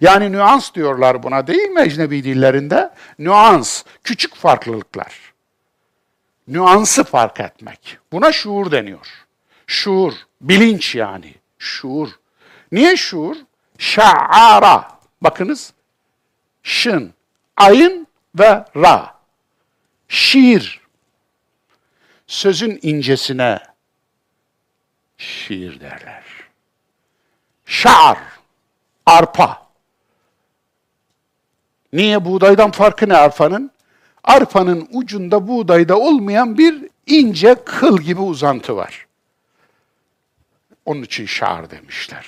Yani 0.00 0.32
nüans 0.32 0.74
diyorlar 0.74 1.22
buna 1.22 1.46
değil 1.46 1.68
mi 1.68 1.80
ecnebi 1.80 2.24
dillerinde? 2.24 2.90
Nüans, 3.18 3.82
küçük 4.04 4.34
farklılıklar. 4.34 5.34
Nüansı 6.48 7.04
fark 7.04 7.40
etmek. 7.40 7.98
Buna 8.12 8.32
şuur 8.32 8.70
deniyor. 8.70 9.06
Şuur, 9.66 10.12
bilinç 10.40 10.94
yani. 10.94 11.34
Şuur. 11.58 12.08
Niye 12.72 12.96
şuur? 12.96 13.36
Şa'ara. 13.78 14.88
Bakınız. 15.20 15.72
Şın, 16.62 17.14
ayın 17.56 18.06
ve 18.38 18.64
ra 18.76 19.13
şiir. 20.14 20.80
Sözün 22.26 22.78
incesine 22.82 23.58
şiir 25.18 25.80
derler. 25.80 26.24
Şaar, 27.66 28.18
arpa. 29.06 29.66
Niye 31.92 32.24
buğdaydan 32.24 32.70
farkı 32.70 33.08
ne 33.08 33.16
arpanın? 33.16 33.70
Arpanın 34.24 34.88
ucunda 34.92 35.48
buğdayda 35.48 35.98
olmayan 35.98 36.58
bir 36.58 36.88
ince 37.06 37.64
kıl 37.64 38.00
gibi 38.00 38.20
uzantı 38.20 38.76
var. 38.76 39.06
Onun 40.84 41.02
için 41.02 41.26
şaar 41.26 41.70
demişler. 41.70 42.26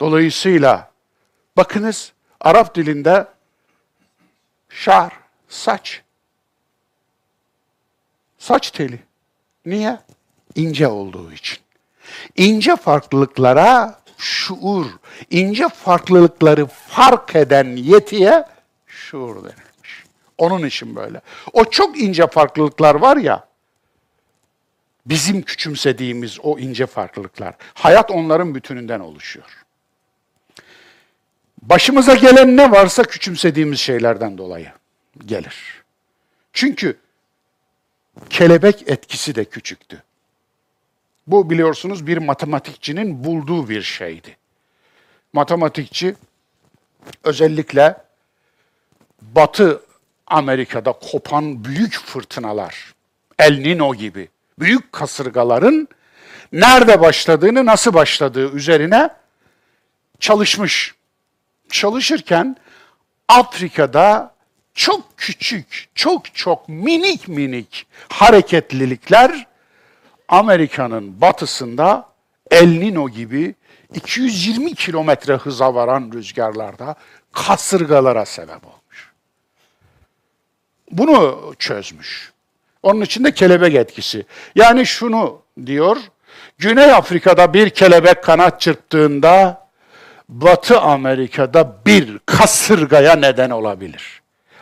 Dolayısıyla 0.00 0.90
bakınız 1.56 2.12
Arap 2.40 2.74
dilinde 2.74 3.26
şar, 4.68 5.12
saç. 5.48 6.02
Saç 8.48 8.70
teli. 8.70 8.98
Niye? 9.66 9.98
İnce 10.54 10.88
olduğu 10.88 11.32
için. 11.32 11.58
İnce 12.36 12.76
farklılıklara 12.76 14.00
şuur, 14.18 14.86
ince 15.30 15.68
farklılıkları 15.68 16.66
fark 16.66 17.36
eden 17.36 17.76
yetiye 17.76 18.44
şuur 18.86 19.36
denilmiş. 19.36 20.04
Onun 20.38 20.66
için 20.66 20.96
böyle. 20.96 21.20
O 21.52 21.64
çok 21.64 22.00
ince 22.00 22.26
farklılıklar 22.26 22.94
var 22.94 23.16
ya, 23.16 23.46
bizim 25.06 25.42
küçümsediğimiz 25.42 26.38
o 26.42 26.58
ince 26.58 26.86
farklılıklar. 26.86 27.54
Hayat 27.74 28.10
onların 28.10 28.54
bütününden 28.54 29.00
oluşuyor. 29.00 29.64
Başımıza 31.62 32.14
gelen 32.14 32.56
ne 32.56 32.70
varsa 32.70 33.02
küçümsediğimiz 33.02 33.80
şeylerden 33.80 34.38
dolayı 34.38 34.72
gelir. 35.26 35.82
Çünkü 36.52 36.98
kelebek 38.30 38.88
etkisi 38.88 39.34
de 39.34 39.44
küçüktü. 39.44 40.02
Bu 41.26 41.50
biliyorsunuz 41.50 42.06
bir 42.06 42.18
matematikçinin 42.18 43.24
bulduğu 43.24 43.68
bir 43.68 43.82
şeydi. 43.82 44.36
Matematikçi 45.32 46.14
özellikle 47.24 47.96
Batı 49.22 49.82
Amerika'da 50.26 50.92
kopan 50.92 51.64
büyük 51.64 51.94
fırtınalar, 51.94 52.94
El 53.38 53.58
Nino 53.58 53.94
gibi 53.94 54.28
büyük 54.58 54.92
kasırgaların 54.92 55.88
nerede 56.52 57.00
başladığını, 57.00 57.66
nasıl 57.66 57.94
başladığı 57.94 58.52
üzerine 58.52 59.10
çalışmış. 60.20 60.94
Çalışırken 61.70 62.56
Afrika'da 63.28 64.34
çok 64.78 65.16
küçük, 65.16 65.88
çok 65.94 66.34
çok 66.34 66.68
minik 66.68 67.28
minik 67.28 67.86
hareketlilikler 68.08 69.46
Amerika'nın 70.28 71.20
batısında 71.20 72.08
El 72.50 72.68
Nino 72.68 73.08
gibi 73.08 73.54
220 73.94 74.74
kilometre 74.74 75.34
hıza 75.34 75.74
varan 75.74 76.10
rüzgarlarda 76.14 76.94
kasırgalara 77.32 78.24
sebep 78.24 78.66
olmuş. 78.66 79.12
Bunu 80.90 81.54
çözmüş. 81.58 82.32
Onun 82.82 83.00
için 83.00 83.24
de 83.24 83.34
kelebek 83.34 83.74
etkisi. 83.74 84.26
Yani 84.54 84.86
şunu 84.86 85.42
diyor, 85.66 85.96
Güney 86.58 86.92
Afrika'da 86.92 87.54
bir 87.54 87.70
kelebek 87.70 88.24
kanat 88.24 88.60
çırptığında 88.60 89.68
Batı 90.28 90.80
Amerika'da 90.80 91.76
bir 91.86 92.18
kasırgaya 92.26 93.16
neden 93.16 93.50
olabilir. 93.50 94.17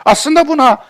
Aslında 0.07 0.47
buna 0.47 0.85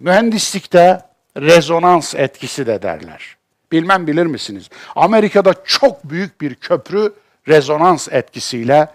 mühendislikte 0.00 1.00
rezonans 1.36 2.14
etkisi 2.14 2.66
de 2.66 2.82
derler. 2.82 3.36
Bilmem 3.72 4.06
bilir 4.06 4.26
misiniz? 4.26 4.68
Amerika'da 4.96 5.54
çok 5.64 6.04
büyük 6.04 6.40
bir 6.40 6.54
köprü 6.54 7.12
rezonans 7.48 8.08
etkisiyle 8.10 8.88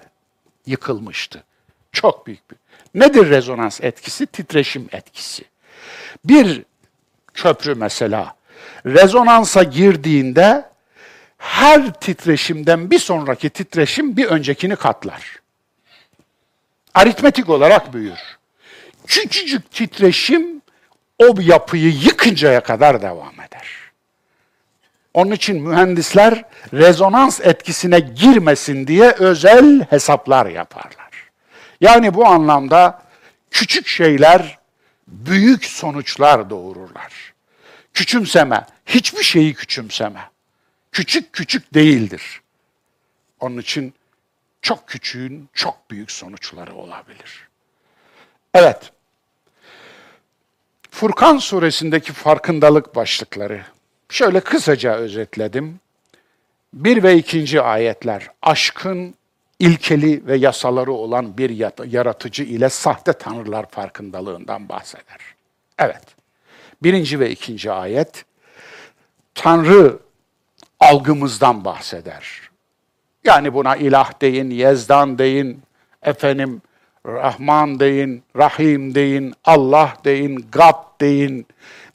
yıkılmıştı. 0.66 1.44
Çok 1.92 2.28
büyük 2.28 2.52
bir. 2.52 2.58
Nedir 2.96 3.30
rezonans 3.30 3.82
etkisi? 3.82 4.26
Titreşim 4.26 4.89
etkisi. 4.92 5.44
Bir 6.26 6.63
köprü 7.34 7.76
mesela 7.76 8.36
rezonansa 8.86 9.63
girdiğinde 9.63 10.66
her 11.38 11.94
titreşimden 11.94 12.92
bir 12.92 13.00
sonraki 13.00 13.50
titreşim 13.50 14.18
bir 14.18 14.26
öncekini 14.26 14.76
katlar. 14.76 15.39
Aritmetik 16.94 17.50
olarak 17.50 17.94
büyür. 17.94 18.20
Küçücük 19.08 19.72
titreşim 19.72 20.62
o 21.20 21.36
yapıyı 21.42 21.89
yıkıncaya 21.89 22.63
kadar 22.63 23.02
devam 23.02 23.34
eder. 23.34 23.68
Onun 25.13 25.32
için 25.32 25.62
mühendisler 25.62 26.44
rezonans 26.74 27.39
etkisine 27.42 28.00
girmesin 28.00 28.88
diye 28.88 29.12
özel 29.12 29.86
hesaplar 29.89 30.46
yaparlar. 30.46 31.30
Yani 31.82 32.13
bu 32.13 32.26
anlamda 32.28 33.02
küçük 33.52 33.88
şeyler 33.88 34.60
büyük 35.08 35.66
sonuçlar 35.66 36.50
doğururlar. 36.50 37.34
Küçümseme, 37.94 38.66
hiçbir 38.86 39.24
şeyi 39.24 39.54
küçümseme. 39.54 40.30
Küçük 40.92 41.34
küçük 41.34 41.74
değildir. 41.74 42.42
Onun 43.39 43.58
için 43.58 43.94
çok 44.62 44.88
küçüğün 44.88 45.50
çok 45.54 45.92
büyük 45.92 46.12
sonuçları 46.12 46.76
olabilir. 46.76 47.43
Evet. 48.54 48.92
Furkan 50.92 51.38
suresindeki 51.38 52.13
farkındalık 52.13 52.96
başlıkları. 52.96 53.62
Şöyle 54.10 54.39
kısaca 54.39 54.96
özetledim. 54.96 55.80
Bir 56.74 57.04
ve 57.04 57.18
ikinci 57.18 57.62
ayetler 57.62 58.28
aşkın 58.42 59.16
ilkeli 59.60 60.28
ve 60.28 60.38
yasaları 60.38 60.92
olan 60.92 61.38
bir 61.38 61.50
yaratıcı 61.92 62.44
ile 62.44 62.70
sahte 62.70 63.13
tanrılar 63.13 63.66
farkındalığından 63.70 64.70
bahseder. 64.70 65.20
Evet. 65.80 66.04
Birinci 66.84 67.20
ve 67.20 67.32
ikinci 67.32 67.72
ayet 67.72 68.26
Tanrı 69.36 70.00
algımızdan 70.80 71.66
bahseder. 71.66 72.42
Yani 73.24 73.54
buna 73.54 73.76
ilah 73.76 74.22
deyin, 74.22 74.50
yezdan 74.50 75.18
deyin, 75.18 75.62
efendim 76.02 76.62
Rahman 77.06 77.80
deyin, 77.80 78.24
Rahim 78.38 78.96
deyin, 78.96 79.34
Allah 79.46 79.94
deyin, 80.06 80.46
Gab 80.52 81.02
deyin, 81.02 81.48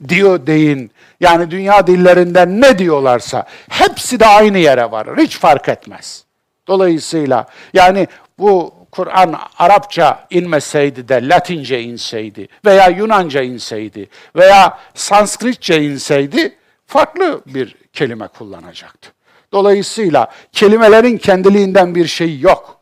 diyor 0.07 0.47
deyin. 0.47 0.91
Yani 1.19 1.51
dünya 1.51 1.87
dillerinden 1.87 2.61
ne 2.61 2.79
diyorlarsa 2.79 3.45
hepsi 3.69 4.19
de 4.19 4.25
aynı 4.25 4.57
yere 4.57 4.91
varır. 4.91 5.17
Hiç 5.17 5.37
fark 5.37 5.69
etmez. 5.69 6.23
Dolayısıyla 6.67 7.47
yani 7.73 8.07
bu 8.39 8.73
Kur'an 8.91 9.39
Arapça 9.57 10.27
inmeseydi 10.29 11.07
de 11.07 11.29
Latince 11.29 11.81
inseydi 11.81 12.47
veya 12.65 12.87
Yunanca 12.87 13.41
inseydi 13.41 14.09
veya 14.35 14.79
Sanskritçe 14.93 15.83
inseydi 15.83 16.55
farklı 16.85 17.41
bir 17.45 17.75
kelime 17.93 18.27
kullanacaktı. 18.27 19.09
Dolayısıyla 19.51 20.27
kelimelerin 20.51 21.17
kendiliğinden 21.17 21.95
bir 21.95 22.05
şey 22.05 22.39
yok. 22.39 22.78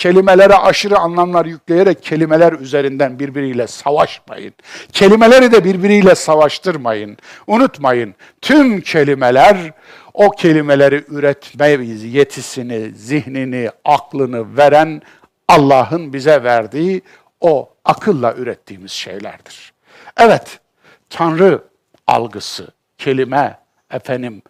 Kelimelere 0.00 0.54
aşırı 0.54 0.98
anlamlar 0.98 1.46
yükleyerek 1.46 2.02
kelimeler 2.02 2.52
üzerinden 2.52 3.18
birbiriyle 3.18 3.66
savaşmayın. 3.66 4.54
Kelimeleri 4.92 5.52
de 5.52 5.64
birbiriyle 5.64 6.14
savaştırmayın. 6.14 7.16
Unutmayın, 7.46 8.14
tüm 8.40 8.80
kelimeler 8.80 9.72
o 10.14 10.30
kelimeleri 10.30 11.04
üretme 11.08 11.68
yetisini, 11.68 12.90
zihnini, 12.94 13.70
aklını 13.84 14.56
veren 14.56 15.02
Allah'ın 15.48 16.12
bize 16.12 16.42
verdiği 16.44 17.02
o 17.40 17.70
akılla 17.84 18.34
ürettiğimiz 18.34 18.92
şeylerdir. 18.92 19.72
Evet, 20.16 20.60
Tanrı 21.10 21.62
algısı, 22.06 22.68
kelime, 22.98 23.58
efendim, 23.90 24.42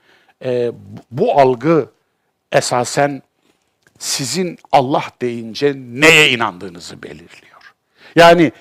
e, 0.45 0.73
bu 1.11 1.41
algı 1.41 1.89
esasen 2.53 3.23
sizin 4.01 4.59
Allah 4.73 5.05
deyince 5.23 5.75
neye 5.77 6.31
inandığınızı 6.31 7.03
belirliyor. 7.03 7.75
Yani 8.17 8.53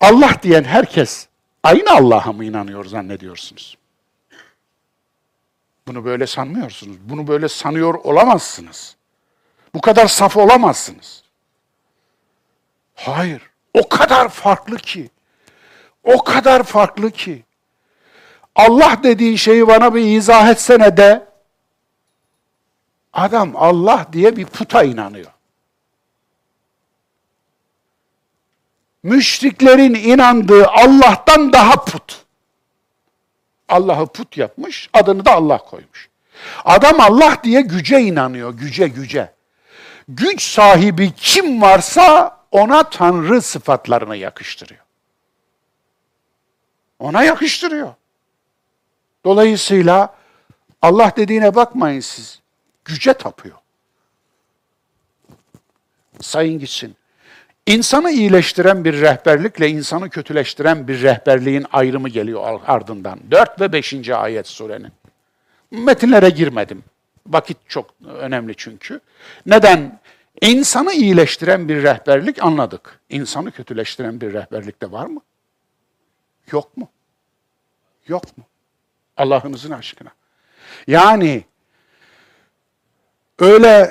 Allah 0.00 0.34
diyen 0.42 0.64
herkes 0.64 1.26
aynı 1.62 1.90
Allah'a 1.90 2.32
mı 2.32 2.44
inanıyor 2.44 2.84
zannediyorsunuz? 2.84 3.76
Bunu 5.86 6.04
böyle 6.04 6.26
sanmıyorsunuz. 6.26 6.96
Bunu 7.04 7.26
böyle 7.26 7.48
sanıyor 7.48 7.94
olamazsınız. 7.94 8.96
Bu 9.74 9.80
kadar 9.80 10.06
saf 10.06 10.36
olamazsınız. 10.36 11.22
Hayır. 12.94 13.42
O 13.74 13.88
kadar 13.88 14.28
farklı 14.28 14.76
ki. 14.76 15.10
O 16.04 16.24
kadar 16.24 16.62
farklı 16.62 17.10
ki. 17.10 17.44
Allah 18.56 19.00
dediğin 19.02 19.36
şeyi 19.36 19.66
bana 19.66 19.94
bir 19.94 20.16
izah 20.16 20.48
etsene 20.48 20.96
de 20.96 21.29
adam 23.12 23.52
Allah 23.56 24.06
diye 24.12 24.36
bir 24.36 24.46
puta 24.46 24.82
inanıyor. 24.82 25.30
Müşriklerin 29.02 29.94
inandığı 29.94 30.68
Allah'tan 30.68 31.52
daha 31.52 31.84
put. 31.84 32.24
Allah'ı 33.68 34.06
put 34.06 34.36
yapmış, 34.36 34.90
adını 34.92 35.24
da 35.24 35.32
Allah 35.32 35.58
koymuş. 35.58 36.08
Adam 36.64 37.00
Allah 37.00 37.36
diye 37.44 37.60
güce 37.60 38.00
inanıyor, 38.00 38.54
güce 38.54 38.88
güce. 38.88 39.32
Güç 40.08 40.42
sahibi 40.42 41.12
kim 41.12 41.62
varsa 41.62 42.36
ona 42.50 42.90
Tanrı 42.90 43.42
sıfatlarını 43.42 44.16
yakıştırıyor. 44.16 44.80
Ona 46.98 47.22
yakıştırıyor. 47.24 47.94
Dolayısıyla 49.24 50.14
Allah 50.82 51.12
dediğine 51.16 51.54
bakmayın 51.54 52.00
siz. 52.00 52.39
Güce 52.90 53.12
tapıyor. 53.12 53.56
Sayın 56.20 56.58
gitsin. 56.58 56.96
İnsanı 57.66 58.10
iyileştiren 58.10 58.84
bir 58.84 59.00
rehberlikle 59.00 59.68
insanı 59.68 60.10
kötüleştiren 60.10 60.88
bir 60.88 61.02
rehberliğin 61.02 61.66
ayrımı 61.72 62.08
geliyor 62.08 62.60
ardından. 62.66 63.20
4 63.30 63.60
ve 63.60 63.72
5. 63.72 64.08
ayet 64.08 64.46
surenin. 64.46 64.92
Metinlere 65.70 66.30
girmedim. 66.30 66.84
Vakit 67.26 67.56
çok 67.68 67.94
önemli 68.04 68.54
çünkü. 68.56 69.00
Neden? 69.46 70.00
İnsanı 70.40 70.92
iyileştiren 70.92 71.68
bir 71.68 71.82
rehberlik 71.82 72.42
anladık. 72.42 73.00
İnsanı 73.08 73.50
kötüleştiren 73.52 74.20
bir 74.20 74.32
rehberlik 74.32 74.82
de 74.82 74.92
var 74.92 75.06
mı? 75.06 75.20
Yok 76.52 76.76
mu? 76.76 76.88
Yok 78.08 78.38
mu? 78.38 78.44
Allah'ınızın 79.16 79.70
aşkına. 79.70 80.10
Yani 80.86 81.44
öyle 83.40 83.90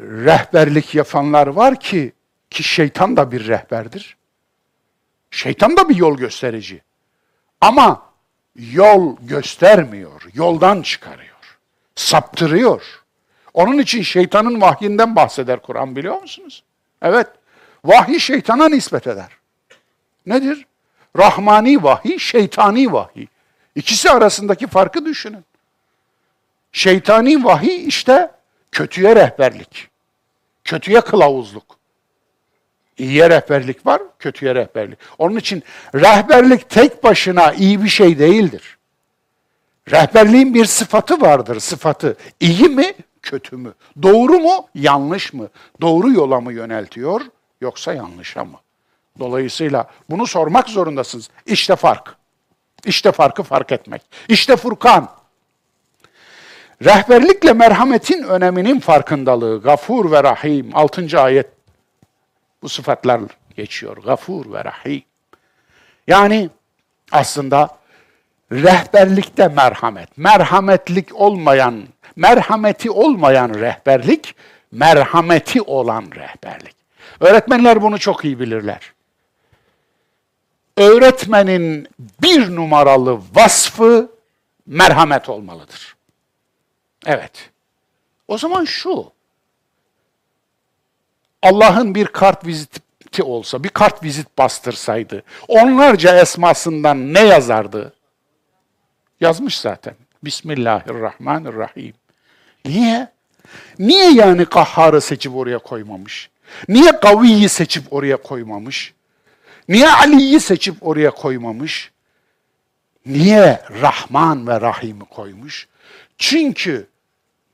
rehberlik 0.00 0.94
yapanlar 0.94 1.46
var 1.46 1.80
ki 1.80 2.12
ki 2.50 2.62
şeytan 2.62 3.16
da 3.16 3.32
bir 3.32 3.46
rehberdir. 3.46 4.16
Şeytan 5.30 5.76
da 5.76 5.88
bir 5.88 5.96
yol 5.96 6.16
gösterici. 6.16 6.82
Ama 7.60 8.02
yol 8.56 9.16
göstermiyor, 9.20 10.22
yoldan 10.34 10.82
çıkarıyor. 10.82 11.58
Saptırıyor. 11.94 12.82
Onun 13.54 13.78
için 13.78 14.02
şeytanın 14.02 14.60
vahyinden 14.60 15.16
bahseder 15.16 15.62
Kur'an 15.62 15.96
biliyor 15.96 16.22
musunuz? 16.22 16.62
Evet. 17.02 17.26
Vahiy 17.84 18.18
şeytana 18.18 18.68
nispet 18.68 19.06
eder. 19.06 19.28
Nedir? 20.26 20.66
Rahmani 21.18 21.82
vahiy, 21.82 22.18
şeytani 22.18 22.92
vahiy. 22.92 23.26
İkisi 23.74 24.10
arasındaki 24.10 24.66
farkı 24.66 25.04
düşünün. 25.04 25.44
Şeytani 26.72 27.44
vahiy 27.44 27.88
işte 27.88 28.30
kötüye 28.74 29.16
rehberlik. 29.16 29.88
Kötüye 30.64 31.00
kılavuzluk. 31.00 31.78
İyiye 32.98 33.30
rehberlik 33.30 33.86
var, 33.86 34.02
kötüye 34.18 34.54
rehberlik. 34.54 34.98
Onun 35.18 35.36
için 35.36 35.62
rehberlik 35.94 36.70
tek 36.70 37.04
başına 37.04 37.52
iyi 37.52 37.82
bir 37.82 37.88
şey 37.88 38.18
değildir. 38.18 38.78
Rehberliğin 39.90 40.54
bir 40.54 40.64
sıfatı 40.64 41.20
vardır, 41.20 41.60
sıfatı. 41.60 42.16
İyi 42.40 42.68
mi, 42.68 42.94
kötü 43.22 43.56
mü? 43.56 43.74
Doğru 44.02 44.38
mu, 44.38 44.68
yanlış 44.74 45.32
mı? 45.32 45.48
Doğru 45.80 46.12
yola 46.12 46.40
mı 46.40 46.52
yöneltiyor, 46.52 47.20
yoksa 47.60 47.92
yanlışa 47.92 48.44
mı? 48.44 48.58
Dolayısıyla 49.18 49.90
bunu 50.10 50.26
sormak 50.26 50.68
zorundasınız. 50.68 51.30
İşte 51.46 51.76
fark. 51.76 52.16
İşte 52.84 53.12
farkı 53.12 53.42
fark 53.42 53.72
etmek. 53.72 54.02
İşte 54.28 54.56
Furkan. 54.56 55.23
Rehberlikle 56.82 57.52
merhametin 57.52 58.22
öneminin 58.22 58.80
farkındalığı. 58.80 59.62
Gafur 59.62 60.10
ve 60.10 60.22
Rahim. 60.22 60.70
6. 60.76 61.20
ayet 61.20 61.46
bu 62.62 62.68
sıfatlar 62.68 63.20
geçiyor. 63.56 63.96
Gafur 63.96 64.52
ve 64.52 64.64
Rahim. 64.64 65.02
Yani 66.06 66.50
aslında 67.12 67.68
rehberlikte 68.52 69.48
merhamet. 69.48 70.18
Merhametlik 70.18 71.20
olmayan, 71.20 71.82
merhameti 72.16 72.90
olmayan 72.90 73.54
rehberlik, 73.54 74.34
merhameti 74.72 75.62
olan 75.62 76.04
rehberlik. 76.16 76.74
Öğretmenler 77.20 77.82
bunu 77.82 77.98
çok 77.98 78.24
iyi 78.24 78.40
bilirler. 78.40 78.92
Öğretmenin 80.76 81.88
bir 82.22 82.56
numaralı 82.56 83.20
vasfı 83.34 84.10
merhamet 84.66 85.28
olmalıdır. 85.28 85.96
Evet. 87.06 87.50
O 88.28 88.38
zaman 88.38 88.64
şu. 88.64 89.12
Allah'ın 91.42 91.94
bir 91.94 92.06
kart 92.06 92.46
viziti 92.46 93.22
olsa, 93.22 93.64
bir 93.64 93.68
kart 93.68 94.02
vizit 94.02 94.38
bastırsaydı, 94.38 95.22
onlarca 95.48 96.20
esmasından 96.20 97.14
ne 97.14 97.20
yazardı? 97.20 97.94
Yazmış 99.20 99.60
zaten. 99.60 99.94
Bismillahirrahmanirrahim. 100.24 101.94
Niye? 102.64 103.08
Niye 103.78 104.10
yani 104.10 104.46
kahharı 104.46 105.00
seçip 105.00 105.36
oraya 105.36 105.58
koymamış? 105.58 106.30
Niye 106.68 107.00
kaviyi 107.00 107.48
seçip 107.48 107.92
oraya 107.92 108.16
koymamış? 108.16 108.94
Niye 109.68 109.90
Ali'yi 109.90 110.40
seçip 110.40 110.76
oraya 110.80 111.10
koymamış? 111.10 111.90
Niye 113.06 113.62
Rahman 113.80 114.46
ve 114.46 114.60
Rahim'i 114.60 115.04
koymuş? 115.04 115.68
Çünkü 116.18 116.86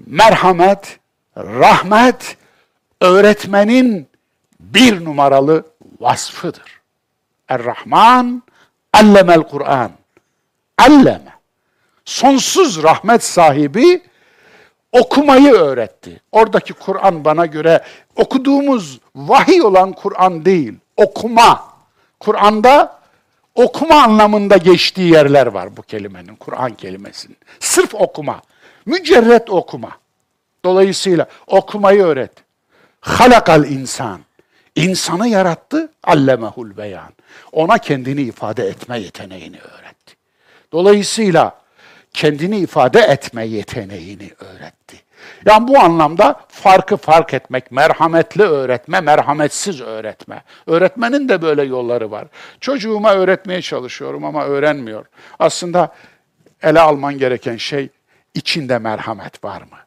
merhamet, 0.06 0.98
rahmet 1.36 2.36
öğretmenin 3.00 4.08
bir 4.60 5.04
numaralı 5.04 5.64
vasfıdır. 6.00 6.80
Er-Rahman 7.48 8.42
allemel 8.94 9.42
Kur'an. 9.42 9.90
Alleme. 10.78 11.34
Sonsuz 12.04 12.82
rahmet 12.82 13.24
sahibi 13.24 14.02
okumayı 14.92 15.52
öğretti. 15.52 16.20
Oradaki 16.32 16.72
Kur'an 16.72 17.24
bana 17.24 17.46
göre 17.46 17.80
okuduğumuz 18.16 19.00
vahiy 19.14 19.62
olan 19.62 19.92
Kur'an 19.92 20.44
değil, 20.44 20.74
okuma. 20.96 21.70
Kur'an'da 22.20 23.00
okuma 23.54 24.02
anlamında 24.02 24.56
geçtiği 24.56 25.12
yerler 25.12 25.46
var 25.46 25.76
bu 25.76 25.82
kelimenin, 25.82 26.36
Kur'an 26.36 26.74
kelimesinin. 26.74 27.36
Sırf 27.60 27.94
okuma, 27.94 28.42
mücerret 28.86 29.50
okuma. 29.50 29.90
Dolayısıyla 30.64 31.26
okumayı 31.46 32.02
öğret. 32.02 32.32
Halakal 33.00 33.64
insan. 33.64 34.20
İnsanı 34.76 35.28
yarattı, 35.28 35.92
allemehul 36.04 36.76
beyan. 36.76 37.12
Ona 37.52 37.78
kendini 37.78 38.22
ifade 38.22 38.66
etme 38.66 39.00
yeteneğini 39.00 39.58
öğretti. 39.58 40.14
Dolayısıyla 40.72 41.60
kendini 42.12 42.58
ifade 42.58 43.00
etme 43.00 43.46
yeteneğini 43.46 44.30
öğretti. 44.40 45.02
Yani 45.46 45.68
bu 45.68 45.78
anlamda 45.78 46.40
farkı 46.48 46.96
fark 46.96 47.34
etmek, 47.34 47.72
merhametli 47.72 48.42
öğretme, 48.42 49.00
merhametsiz 49.00 49.80
öğretme. 49.80 50.42
Öğretmenin 50.66 51.28
de 51.28 51.42
böyle 51.42 51.62
yolları 51.62 52.10
var. 52.10 52.26
Çocuğuma 52.60 53.14
öğretmeye 53.14 53.62
çalışıyorum 53.62 54.24
ama 54.24 54.44
öğrenmiyor. 54.44 55.06
Aslında 55.38 55.94
ele 56.62 56.80
alman 56.80 57.18
gereken 57.18 57.56
şey 57.56 57.88
içinde 58.34 58.78
merhamet 58.78 59.44
var 59.44 59.62
mı? 59.62 59.78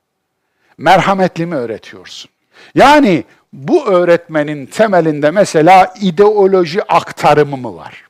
Merhametli 0.78 1.46
mi 1.46 1.56
öğretiyorsun? 1.56 2.32
Yani 2.76 3.24
bu 3.54 3.86
öğretmenin 3.86 4.66
temelinde 4.66 5.32
mesela 5.32 5.94
ideoloji 6.02 6.84
aktarımı 6.84 7.58
mı 7.58 7.76
var? 7.76 8.04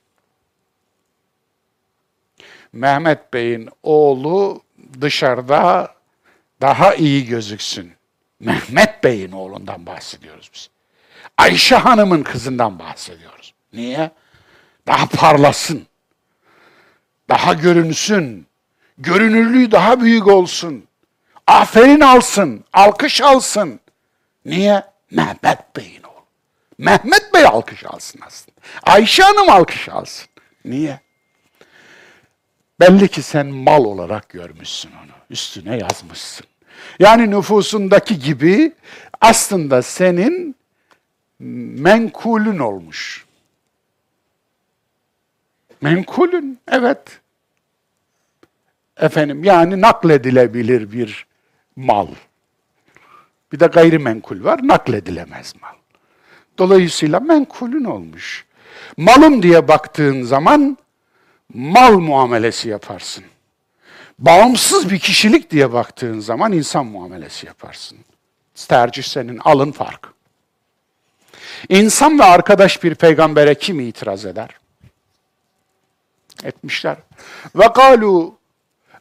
Mehmet 2.73 3.33
Bey'in 3.33 3.69
oğlu 3.83 4.61
dışarıda 5.01 5.93
daha 6.61 6.95
iyi 6.95 7.25
gözüksün. 7.25 7.91
Mehmet 8.39 9.03
Bey'in 9.03 9.31
oğlundan 9.31 9.85
bahsediyoruz 9.85 10.51
biz. 10.53 10.69
Ayşe 11.37 11.75
Hanım'ın 11.75 12.23
kızından 12.23 12.79
bahsediyoruz. 12.79 13.53
Niye? 13.73 14.11
Daha 14.87 15.05
parlasın. 15.05 15.87
Daha 17.29 17.53
görünsün. 17.53 18.47
Görünürlüğü 18.97 19.71
daha 19.71 20.01
büyük 20.01 20.27
olsun. 20.27 20.83
Aferin 21.47 21.99
alsın, 21.99 22.65
alkış 22.73 23.21
alsın. 23.21 23.79
Niye? 24.45 24.83
Mehmet 25.11 25.75
Bey'in 25.75 26.03
oğlu. 26.03 26.25
Mehmet 26.77 27.33
Bey 27.33 27.45
alkış 27.45 27.85
alsın 27.85 28.19
aslında. 28.27 28.57
Ayşe 28.83 29.23
Hanım 29.23 29.49
alkış 29.49 29.89
alsın. 29.89 30.27
Niye? 30.65 30.99
Belli 32.79 33.07
ki 33.07 33.21
sen 33.21 33.47
mal 33.47 33.85
olarak 33.85 34.29
görmüşsün 34.29 34.91
onu. 34.91 35.11
Üstüne 35.29 35.77
yazmışsın. 35.77 36.45
Yani 36.99 37.31
nüfusundaki 37.31 38.19
gibi 38.19 38.73
aslında 39.21 39.81
senin 39.81 40.55
menkulün 41.39 42.59
olmuş. 42.59 43.25
Menkulün, 45.81 46.59
evet. 46.67 47.19
Efendim, 48.97 49.43
yani 49.43 49.81
nakledilebilir 49.81 50.91
bir 50.91 51.25
mal. 51.75 52.07
Bir 53.51 53.59
de 53.59 53.65
gayrimenkul 53.65 54.43
var, 54.43 54.59
nakledilemez 54.63 55.53
mal. 55.61 55.73
Dolayısıyla 56.57 57.19
menkulün 57.19 57.83
olmuş. 57.83 58.45
Malım 58.97 59.43
diye 59.43 59.67
baktığın 59.67 60.23
zaman 60.23 60.77
mal 61.53 61.99
muamelesi 61.99 62.69
yaparsın. 62.69 63.23
Bağımsız 64.19 64.89
bir 64.89 64.99
kişilik 64.99 65.51
diye 65.51 65.73
baktığın 65.73 66.19
zaman 66.19 66.51
insan 66.51 66.85
muamelesi 66.85 67.45
yaparsın. 67.45 67.97
Tercih 68.55 69.03
senin, 69.03 69.37
alın 69.37 69.71
fark. 69.71 70.13
İnsan 71.69 72.19
ve 72.19 72.23
arkadaş 72.23 72.83
bir 72.83 72.95
peygambere 72.95 73.55
kim 73.55 73.79
itiraz 73.79 74.25
eder? 74.25 74.49
Etmişler. 76.43 76.97
Ve 77.55 77.73
kalu 77.73 78.37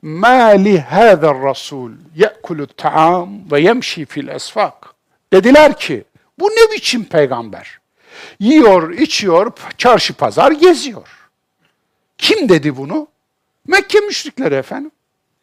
hâzer 0.04 1.42
rasul 1.42 1.90
ye'kulu 2.14 2.66
ta'am 2.66 3.50
ve 3.50 3.60
yemşi 3.60 4.06
fil 4.06 4.28
esfak. 4.28 4.94
Dediler 5.32 5.78
ki 5.78 6.04
bu 6.38 6.48
ne 6.48 6.72
biçim 6.72 7.04
peygamber? 7.04 7.78
Yiyor, 8.40 8.90
içiyor, 8.90 9.52
çarşı 9.78 10.14
pazar 10.14 10.52
geziyor. 10.52 11.08
Kim 12.18 12.48
dedi 12.48 12.76
bunu? 12.76 13.08
Mekke 13.66 14.00
müşrikleri 14.00 14.54
efendim. 14.54 14.90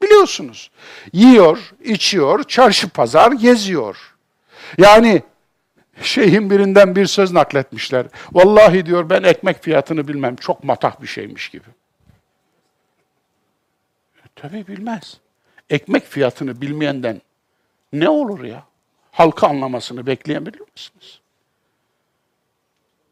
Biliyorsunuz. 0.02 0.72
Yiyor, 1.14 1.72
içiyor, 1.84 2.44
çarşı 2.44 2.90
pazar 2.90 3.32
geziyor. 3.32 4.16
Yani 4.78 5.24
şeyhin 6.02 6.50
birinden 6.50 6.96
bir 6.96 7.06
söz 7.06 7.32
nakletmişler. 7.32 8.06
Vallahi 8.32 8.86
diyor 8.86 9.10
ben 9.10 9.24
ekmek 9.24 9.64
fiyatını 9.64 10.08
bilmem. 10.08 10.36
Çok 10.36 10.64
matah 10.64 11.02
bir 11.02 11.08
şeymiş 11.08 11.50
gibi. 11.50 11.68
Tabii 14.42 14.68
bilmez. 14.68 15.18
Ekmek 15.70 16.06
fiyatını 16.06 16.62
bilmeyenden 16.62 17.22
ne 17.94 18.10
olur 18.10 18.44
ya? 18.44 18.64
Halkı 19.12 19.48
anlamasını 19.48 20.06
bekleyebilir 20.06 20.62
misiniz? 20.76 21.20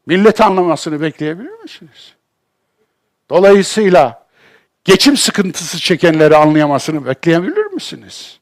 Milleti 0.06 0.44
anlamasını 0.44 1.00
bekleyebilir 1.00 1.62
misiniz? 1.62 2.14
Dolayısıyla 3.30 4.26
geçim 4.84 5.16
sıkıntısı 5.16 5.78
çekenleri 5.78 6.36
anlayamasını 6.36 7.06
bekleyebilir 7.06 7.66
misiniz? 7.66 8.38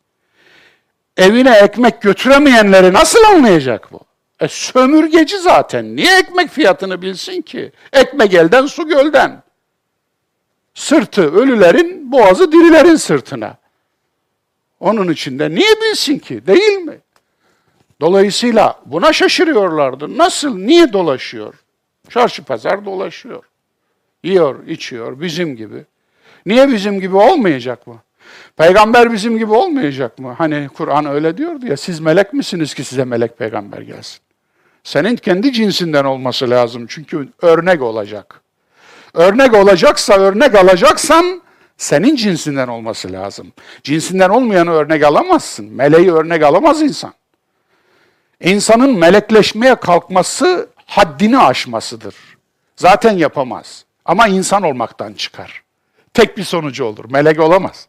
Evine 1.16 1.56
ekmek 1.56 2.02
götüremeyenleri 2.02 2.92
nasıl 2.92 3.24
anlayacak 3.24 3.92
bu? 3.92 4.00
E 4.40 4.48
sömürgeci 4.48 5.38
zaten. 5.38 5.96
Niye 5.96 6.18
ekmek 6.18 6.50
fiyatını 6.50 7.02
bilsin 7.02 7.42
ki? 7.42 7.72
Ekmek 7.92 8.34
elden, 8.34 8.66
su 8.66 8.88
gölden. 8.88 9.42
Sırtı 10.76 11.36
ölülerin, 11.36 12.12
boğazı 12.12 12.52
dirilerin 12.52 12.96
sırtına. 12.96 13.56
Onun 14.80 15.12
içinde 15.12 15.50
niye 15.50 15.70
bilsin 15.82 16.18
ki? 16.18 16.46
Değil 16.46 16.78
mi? 16.78 16.98
Dolayısıyla 18.00 18.80
buna 18.86 19.12
şaşırıyorlardı. 19.12 20.18
Nasıl, 20.18 20.58
niye 20.58 20.92
dolaşıyor? 20.92 21.54
Çarşı 22.08 22.44
pazar 22.44 22.84
dolaşıyor. 22.84 23.44
Yiyor, 24.24 24.66
içiyor 24.66 25.20
bizim 25.20 25.56
gibi. 25.56 25.84
Niye 26.46 26.68
bizim 26.68 27.00
gibi 27.00 27.16
olmayacak 27.16 27.86
mı? 27.86 28.02
Peygamber 28.56 29.12
bizim 29.12 29.38
gibi 29.38 29.52
olmayacak 29.52 30.18
mı? 30.18 30.34
Hani 30.38 30.68
Kur'an 30.74 31.06
öyle 31.06 31.36
diyordu 31.36 31.66
ya, 31.66 31.76
siz 31.76 32.00
melek 32.00 32.32
misiniz 32.32 32.74
ki 32.74 32.84
size 32.84 33.04
melek 33.04 33.38
peygamber 33.38 33.80
gelsin? 33.80 34.20
Senin 34.84 35.16
kendi 35.16 35.52
cinsinden 35.52 36.04
olması 36.04 36.50
lazım 36.50 36.86
çünkü 36.88 37.28
örnek 37.42 37.82
olacak. 37.82 38.45
Örnek 39.16 39.54
olacaksa, 39.54 40.14
örnek 40.14 40.54
alacaksan 40.54 41.42
senin 41.76 42.16
cinsinden 42.16 42.68
olması 42.68 43.12
lazım. 43.12 43.52
Cinsinden 43.82 44.28
olmayanı 44.28 44.70
örnek 44.70 45.04
alamazsın. 45.04 45.66
Meleği 45.66 46.12
örnek 46.12 46.42
alamaz 46.42 46.82
insan. 46.82 47.14
İnsanın 48.40 48.98
melekleşmeye 48.98 49.74
kalkması 49.74 50.68
haddini 50.86 51.38
aşmasıdır. 51.38 52.14
Zaten 52.76 53.12
yapamaz. 53.12 53.84
Ama 54.04 54.28
insan 54.28 54.62
olmaktan 54.62 55.12
çıkar. 55.12 55.62
Tek 56.14 56.36
bir 56.38 56.44
sonucu 56.44 56.84
olur. 56.84 57.04
Melek 57.10 57.40
olamaz. 57.40 57.88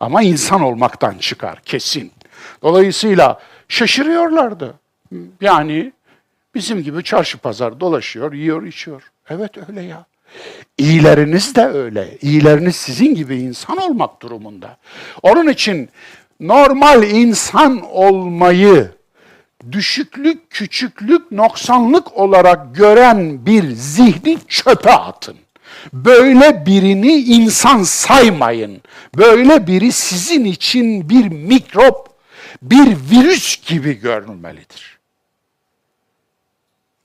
Ama 0.00 0.22
insan 0.22 0.62
olmaktan 0.62 1.18
çıkar 1.18 1.60
kesin. 1.60 2.12
Dolayısıyla 2.62 3.40
şaşırıyorlardı. 3.68 4.74
Yani 5.40 5.92
Bizim 6.54 6.82
gibi 6.82 7.04
çarşı 7.04 7.38
pazar 7.38 7.80
dolaşıyor, 7.80 8.32
yiyor, 8.32 8.62
içiyor. 8.62 9.02
Evet 9.30 9.50
öyle 9.68 9.82
ya. 9.82 10.04
İyileriniz 10.78 11.54
de 11.54 11.66
öyle. 11.66 12.18
İyileriniz 12.22 12.76
sizin 12.76 13.14
gibi 13.14 13.36
insan 13.36 13.76
olmak 13.76 14.22
durumunda. 14.22 14.76
Onun 15.22 15.48
için 15.48 15.88
normal 16.40 17.02
insan 17.02 17.82
olmayı 17.90 18.90
düşüklük, 19.72 20.50
küçüklük, 20.50 21.32
noksanlık 21.32 22.16
olarak 22.16 22.76
gören 22.76 23.46
bir 23.46 23.70
zihni 23.70 24.38
çöpe 24.48 24.92
atın. 24.92 25.36
Böyle 25.92 26.66
birini 26.66 27.12
insan 27.12 27.82
saymayın. 27.82 28.82
Böyle 29.16 29.66
biri 29.66 29.92
sizin 29.92 30.44
için 30.44 31.08
bir 31.08 31.28
mikrop, 31.28 32.08
bir 32.62 32.96
virüs 33.10 33.66
gibi 33.66 33.92
görülmelidir. 34.00 34.98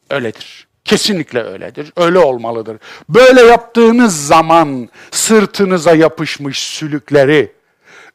Öyledir. 0.09 0.67
Kesinlikle 0.85 1.43
öyledir. 1.43 1.93
Öyle 1.97 2.19
olmalıdır. 2.19 2.77
Böyle 3.09 3.41
yaptığınız 3.41 4.27
zaman 4.27 4.89
sırtınıza 5.11 5.95
yapışmış 5.95 6.59
sülükleri, 6.59 7.51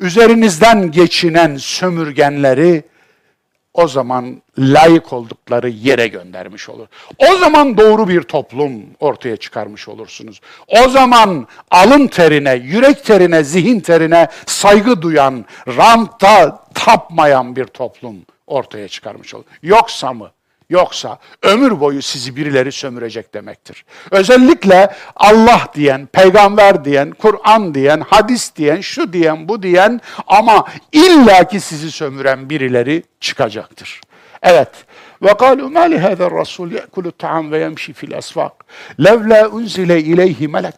üzerinizden 0.01 0.91
geçinen 0.91 1.57
sömürgenleri 1.57 2.85
o 3.75 3.89
zaman 3.89 4.43
layık 4.59 5.13
oldukları 5.13 5.69
yere 5.69 6.09
göndermiş 6.09 6.69
olur. 6.69 6.87
O 7.19 7.37
zaman 7.37 7.77
doğru 7.77 8.09
bir 8.09 8.23
toplum 8.23 8.73
ortaya 9.01 9.37
çıkarmış 9.37 9.89
olursunuz. 9.89 10.41
O 10.67 10.89
zaman 10.89 11.47
alın 11.71 12.07
terine, 12.07 12.55
yürek 12.55 13.05
terine, 13.05 13.45
zihin 13.45 13.81
terine 13.81 14.29
saygı 14.47 15.03
duyan, 15.03 15.45
ranta 15.69 16.65
tapmayan 16.75 17.57
bir 17.57 17.65
toplum 17.65 18.17
ortaya 18.47 18.89
çıkarmış 18.89 19.35
olur. 19.35 19.45
Yoksa 19.63 20.13
mı? 20.13 20.31
Yoksa 20.71 21.19
ömür 21.43 21.81
boyu 21.81 22.03
sizi 22.03 22.37
birileri 22.37 22.73
sömürecek 22.73 23.35
demektir. 23.35 23.85
Özellikle 24.11 24.95
Allah 25.17 25.69
diyen, 25.75 26.07
peygamber 26.07 26.85
diyen, 26.85 27.11
Kur'an 27.11 27.75
diyen, 27.75 28.01
hadis 28.01 28.57
diyen, 28.57 28.81
şu 28.81 29.13
diyen, 29.13 29.49
bu 29.49 29.63
diyen 29.63 30.01
ama 30.27 30.65
illaki 30.93 31.61
sizi 31.61 31.91
sömüren 31.91 32.51
birileri 32.51 33.03
çıkacaktır. 33.21 34.01
Evet. 34.43 34.71
Ve 35.23 35.37
kalu 35.37 35.71
ma 35.71 35.81
li 35.81 35.99
hada 35.99 36.31
rasul 36.31 36.73
ya'kulu 36.73 37.13
ta'am 37.13 37.53
ve 37.53 37.59
yemşi 37.59 37.93
fil 37.93 38.17
asfak. 38.17 38.53
Levla 39.05 39.49
unzile 39.49 40.01
ileyhi 40.01 40.49
melek. 40.49 40.75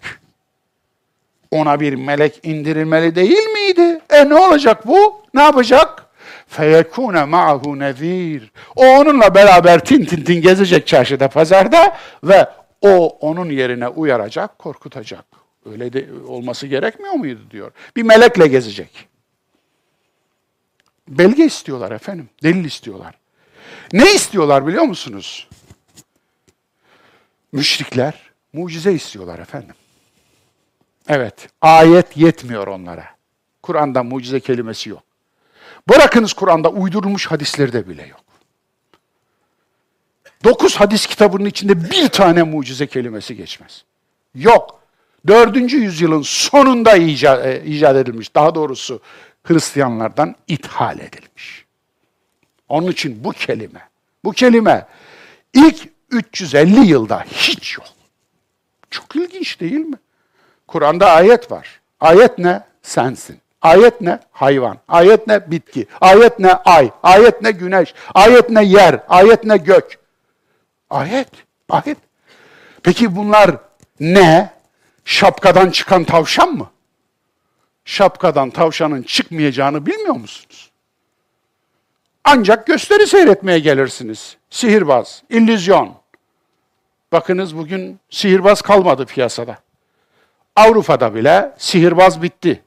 Ona 1.50 1.80
bir 1.80 1.94
melek 1.94 2.40
indirilmeli 2.42 3.14
değil 3.14 3.46
miydi? 3.46 4.00
E 4.10 4.28
ne 4.28 4.34
olacak 4.34 4.86
bu? 4.86 5.22
Ne 5.34 5.42
yapacak? 5.42 6.09
Feyekune 6.50 7.24
ma'ahu 7.24 7.78
nezir. 7.78 8.52
O 8.76 8.86
onunla 8.86 9.34
beraber 9.34 9.84
tin 9.84 10.04
tin 10.04 10.24
tin 10.24 10.42
gezecek 10.42 10.86
çarşıda, 10.86 11.28
pazarda 11.28 11.96
ve 12.24 12.48
o 12.80 13.08
onun 13.08 13.50
yerine 13.50 13.88
uyaracak, 13.88 14.58
korkutacak. 14.58 15.24
Öyle 15.66 15.92
de 15.92 16.08
olması 16.28 16.66
gerekmiyor 16.66 17.14
muydu 17.14 17.40
diyor. 17.50 17.72
Bir 17.96 18.02
melekle 18.02 18.46
gezecek. 18.46 19.08
Belge 21.08 21.44
istiyorlar 21.44 21.92
efendim, 21.92 22.28
delil 22.42 22.64
istiyorlar. 22.64 23.14
Ne 23.92 24.14
istiyorlar 24.14 24.66
biliyor 24.66 24.84
musunuz? 24.84 25.48
Müşrikler 27.52 28.30
mucize 28.52 28.92
istiyorlar 28.92 29.38
efendim. 29.38 29.74
Evet, 31.08 31.48
ayet 31.60 32.16
yetmiyor 32.16 32.66
onlara. 32.66 33.04
Kur'an'da 33.62 34.02
mucize 34.02 34.40
kelimesi 34.40 34.90
yok. 34.90 35.09
Bırakınız 35.88 36.32
Kur'an'da 36.32 36.68
uydurulmuş 36.68 37.26
hadisleri 37.26 37.72
de 37.72 37.88
bile 37.88 38.06
yok. 38.06 38.20
Dokuz 40.44 40.76
hadis 40.76 41.06
kitabının 41.06 41.44
içinde 41.44 41.90
bir 41.90 42.08
tane 42.08 42.42
mucize 42.42 42.86
kelimesi 42.86 43.36
geçmez. 43.36 43.84
Yok. 44.34 44.80
Dördüncü 45.26 45.78
yüzyılın 45.78 46.22
sonunda 46.22 46.96
icat, 46.96 47.46
e, 47.46 47.64
icat 47.64 47.96
edilmiş. 47.96 48.34
Daha 48.34 48.54
doğrusu 48.54 49.00
Hristiyanlardan 49.44 50.34
ithal 50.48 50.98
edilmiş. 50.98 51.64
Onun 52.68 52.90
için 52.90 53.24
bu 53.24 53.32
kelime, 53.32 53.88
bu 54.24 54.32
kelime 54.32 54.86
ilk 55.54 55.88
350 56.10 56.86
yılda 56.86 57.24
hiç 57.32 57.78
yok. 57.78 57.86
Çok 58.90 59.16
ilginç 59.16 59.60
değil 59.60 59.80
mi? 59.80 59.96
Kur'an'da 60.66 61.10
ayet 61.10 61.50
var. 61.50 61.80
Ayet 62.00 62.38
ne? 62.38 62.62
Sensin. 62.82 63.38
Ayet 63.62 64.00
ne? 64.00 64.18
Hayvan. 64.32 64.78
Ayet 64.88 65.26
ne? 65.26 65.50
Bitki. 65.50 65.86
Ayet 66.00 66.38
ne? 66.38 66.54
Ay. 66.54 66.90
Ayet 67.02 67.42
ne? 67.42 67.50
Güneş. 67.50 67.94
Ayet 68.14 68.50
ne? 68.50 68.64
Yer. 68.64 69.00
Ayet 69.08 69.44
ne? 69.44 69.56
Gök. 69.56 69.98
Ayet. 70.90 71.28
Ayet. 71.68 71.98
Peki 72.82 73.16
bunlar 73.16 73.50
ne? 74.00 74.50
Şapkadan 75.04 75.70
çıkan 75.70 76.04
tavşan 76.04 76.52
mı? 76.52 76.70
Şapkadan 77.84 78.50
tavşanın 78.50 79.02
çıkmayacağını 79.02 79.86
bilmiyor 79.86 80.14
musunuz? 80.14 80.70
Ancak 82.24 82.66
gösteri 82.66 83.06
seyretmeye 83.06 83.58
gelirsiniz. 83.58 84.36
Sihirbaz, 84.50 85.22
illüzyon. 85.30 85.94
Bakınız 87.12 87.56
bugün 87.56 88.00
sihirbaz 88.10 88.62
kalmadı 88.62 89.06
piyasada. 89.06 89.58
Avrupa'da 90.56 91.14
bile 91.14 91.52
sihirbaz 91.58 92.22
bitti. 92.22 92.62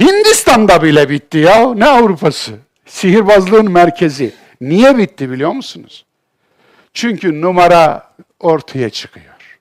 Hindistan'da 0.00 0.82
bile 0.82 1.08
bitti 1.08 1.38
ya. 1.38 1.74
Ne 1.74 1.86
Avrupa'sı? 1.86 2.52
Sihirbazlığın 2.86 3.70
merkezi. 3.70 4.34
Niye 4.60 4.98
bitti 4.98 5.30
biliyor 5.30 5.52
musunuz? 5.52 6.04
Çünkü 6.94 7.40
numara 7.40 8.10
ortaya 8.40 8.90
çıkıyor. 8.90 9.60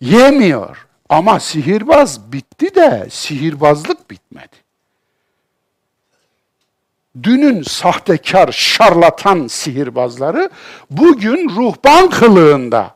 Yemiyor. 0.00 0.86
Ama 1.08 1.40
sihirbaz 1.40 2.32
bitti 2.32 2.74
de 2.74 3.06
sihirbazlık 3.10 4.10
bitmedi. 4.10 4.56
Dünün 7.22 7.62
sahtekar, 7.62 8.52
şarlatan 8.52 9.46
sihirbazları 9.46 10.50
bugün 10.90 11.48
ruhban 11.48 12.10
kılığında, 12.10 12.94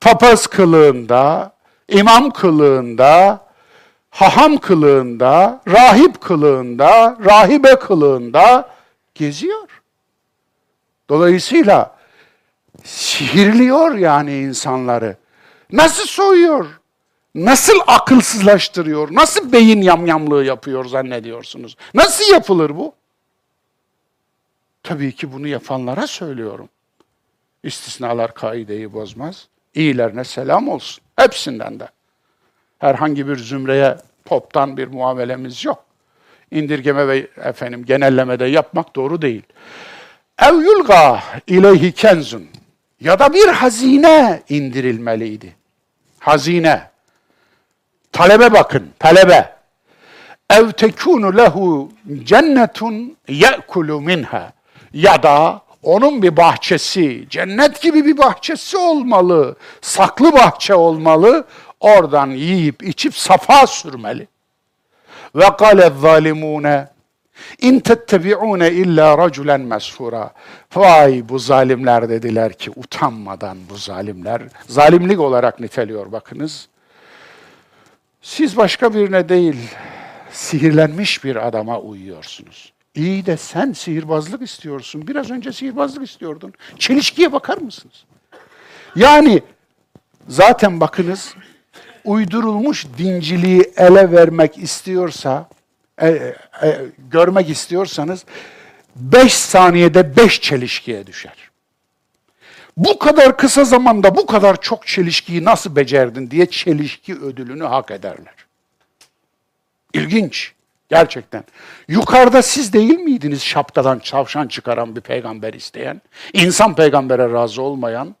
papaz 0.00 0.46
kılığında, 0.46 1.52
imam 1.88 2.30
kılığında, 2.30 3.45
haham 4.16 4.56
kılığında, 4.58 5.60
rahip 5.68 6.20
kılığında, 6.20 7.16
rahibe 7.24 7.78
kılığında 7.78 8.68
geziyor. 9.14 9.82
Dolayısıyla 11.08 11.96
sihirliyor 12.84 13.94
yani 13.94 14.38
insanları. 14.38 15.16
Nasıl 15.72 16.06
soyuyor? 16.06 16.66
Nasıl 17.34 17.80
akılsızlaştırıyor? 17.86 19.08
Nasıl 19.14 19.52
beyin 19.52 19.82
yamyamlığı 19.82 20.44
yapıyor 20.44 20.84
zannediyorsunuz? 20.84 21.76
Nasıl 21.94 22.32
yapılır 22.32 22.76
bu? 22.76 22.94
Tabii 24.82 25.12
ki 25.12 25.32
bunu 25.32 25.48
yapanlara 25.48 26.06
söylüyorum. 26.06 26.68
İstisnalar 27.62 28.34
kaideyi 28.34 28.92
bozmaz. 28.92 29.48
İyilerine 29.74 30.24
selam 30.24 30.68
olsun. 30.68 31.04
Hepsinden 31.16 31.80
de 31.80 31.88
herhangi 32.78 33.28
bir 33.28 33.36
zümreye 33.36 33.96
poptan 34.26 34.76
bir 34.76 34.88
muamelemiz 34.88 35.64
yok. 35.64 35.84
İndirgeme 36.50 37.08
ve 37.08 37.26
efendim 37.44 37.84
genelleme 37.84 38.38
de 38.38 38.44
yapmak 38.44 38.96
doğru 38.96 39.22
değil. 39.22 39.42
Ev 40.42 40.54
yulga 40.54 41.22
ileyhi 41.46 41.92
kenzun 41.92 42.48
ya 43.00 43.18
da 43.18 43.34
bir 43.34 43.48
hazine 43.48 44.42
indirilmeliydi. 44.48 45.56
Hazine. 46.18 46.90
Talebe 48.12 48.52
bakın, 48.52 48.90
talebe. 48.98 49.56
Ev 50.50 50.70
tekunu 50.70 51.36
lehu 51.36 51.92
cennetun 52.24 53.16
ye'kulu 53.28 54.00
minha 54.00 54.52
ya 54.92 55.22
da 55.22 55.62
onun 55.82 56.22
bir 56.22 56.36
bahçesi, 56.36 57.26
cennet 57.30 57.82
gibi 57.82 58.04
bir 58.04 58.18
bahçesi 58.18 58.76
olmalı, 58.76 59.56
saklı 59.80 60.32
bahçe 60.32 60.74
olmalı. 60.74 61.44
Oradan 61.80 62.30
yiyip 62.30 62.82
içip 62.82 63.16
safa 63.16 63.66
sürmeli. 63.66 64.28
Ve 65.34 65.56
kâle 65.56 65.90
zalimûne 66.00 66.88
İn 67.60 67.80
tettebi'ûne 67.80 68.70
illa 68.70 69.18
raculen 69.18 69.60
mesfura. 69.60 70.32
Vay 70.74 71.28
bu 71.28 71.38
zalimler 71.38 72.08
dediler 72.08 72.52
ki 72.52 72.70
utanmadan 72.76 73.58
bu 73.70 73.76
zalimler 73.76 74.42
zalimlik 74.68 75.20
olarak 75.20 75.60
niteliyor 75.60 76.12
bakınız. 76.12 76.68
Siz 78.22 78.56
başka 78.56 78.94
birine 78.94 79.28
değil 79.28 79.56
sihirlenmiş 80.32 81.24
bir 81.24 81.46
adama 81.46 81.80
uyuyorsunuz. 81.80 82.72
İyi 82.94 83.26
de 83.26 83.36
sen 83.36 83.72
sihirbazlık 83.72 84.42
istiyorsun. 84.42 85.06
Biraz 85.06 85.30
önce 85.30 85.52
sihirbazlık 85.52 86.08
istiyordun. 86.08 86.52
Çelişkiye 86.78 87.32
bakar 87.32 87.58
mısınız? 87.58 88.04
Yani 88.96 89.42
zaten 90.28 90.80
bakınız 90.80 91.34
uydurulmuş 92.06 92.86
dinciliği 92.98 93.72
ele 93.76 94.12
vermek 94.12 94.58
istiyorsa, 94.58 95.48
e, 96.02 96.08
e, 96.08 96.36
görmek 97.10 97.50
istiyorsanız 97.50 98.24
beş 98.96 99.34
saniyede 99.34 100.16
beş 100.16 100.40
çelişkiye 100.40 101.06
düşer. 101.06 101.50
bu 102.76 102.98
kadar 102.98 103.36
kısa 103.36 103.64
zamanda 103.64 104.16
bu 104.16 104.26
kadar 104.26 104.60
çok 104.60 104.86
çelişkiyi 104.86 105.44
nasıl 105.44 105.76
becerdin 105.76 106.30
diye 106.30 106.46
çelişki 106.46 107.14
ödülünü 107.14 107.64
hak 107.64 107.90
ederler. 107.90 108.34
İlginç. 109.94 110.52
Gerçekten. 110.88 111.44
Yukarıda 111.88 112.42
siz 112.42 112.72
değil 112.72 112.98
miydiniz 112.98 113.42
şapkadan 113.42 113.98
çavşan 113.98 114.48
çıkaran 114.48 114.96
bir 114.96 115.00
peygamber 115.00 115.54
isteyen? 115.54 116.02
İnsan 116.32 116.74
peygambere 116.74 117.32
razı 117.32 117.62
olmayan? 117.62 118.16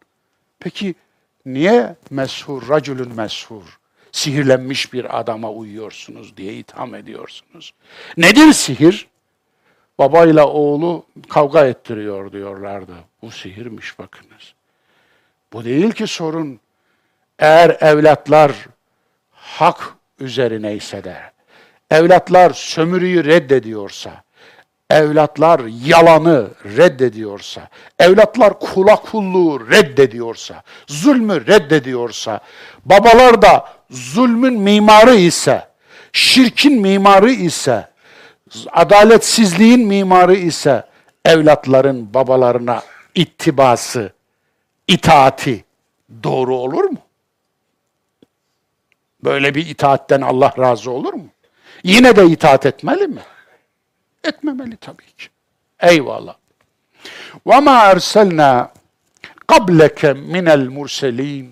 Peki 0.60 0.94
niye 1.46 1.96
meshur, 2.10 2.68
racülün 2.68 3.14
meshur, 3.14 3.78
sihirlenmiş 4.12 4.92
bir 4.92 5.20
adama 5.20 5.50
uyuyorsunuz 5.50 6.36
diye 6.36 6.54
itham 6.54 6.94
ediyorsunuz? 6.94 7.74
Nedir 8.16 8.52
sihir? 8.52 9.08
Babayla 9.98 10.46
oğlu 10.46 11.06
kavga 11.28 11.66
ettiriyor 11.66 12.32
diyorlardı. 12.32 12.94
Bu 13.22 13.30
sihirmiş 13.30 13.98
bakınız. 13.98 14.54
Bu 15.52 15.64
değil 15.64 15.90
ki 15.90 16.06
sorun. 16.06 16.60
Eğer 17.38 17.76
evlatlar 17.80 18.52
hak 19.32 19.94
üzerineyse 20.20 21.04
de, 21.04 21.16
evlatlar 21.90 22.50
sömürüyü 22.50 23.24
reddediyorsa, 23.24 24.22
evlatlar 24.90 25.60
yalanı 25.84 26.50
reddediyorsa, 26.64 27.68
evlatlar 27.98 28.58
kula 28.60 28.96
kulluğu 28.96 29.70
reddediyorsa, 29.70 30.62
zulmü 30.86 31.46
reddediyorsa, 31.46 32.40
babalar 32.84 33.42
da 33.42 33.68
zulmün 33.90 34.60
mimarı 34.60 35.14
ise, 35.14 35.68
şirkin 36.12 36.80
mimarı 36.80 37.30
ise, 37.30 37.88
adaletsizliğin 38.72 39.86
mimarı 39.86 40.36
ise 40.36 40.86
evlatların 41.24 42.14
babalarına 42.14 42.82
ittibası, 43.14 44.12
itaati 44.88 45.64
doğru 46.22 46.56
olur 46.56 46.84
mu? 46.84 46.98
Böyle 49.24 49.54
bir 49.54 49.66
itaatten 49.66 50.20
Allah 50.20 50.52
razı 50.58 50.90
olur 50.90 51.12
mu? 51.14 51.26
Yine 51.82 52.16
de 52.16 52.26
itaat 52.26 52.66
etmeli 52.66 53.06
mi? 53.06 53.20
Etmemeli 54.25 54.77
tabii 54.77 55.11
ki. 55.17 55.27
Eyvallah. 55.79 56.35
وَمَا 57.45 57.93
أَرْسَلْنَا 57.93 58.67
قَبْلَكَ 59.47 60.01
مِنَ 60.33 60.47
الْمُرْسَلِينَ 60.49 61.47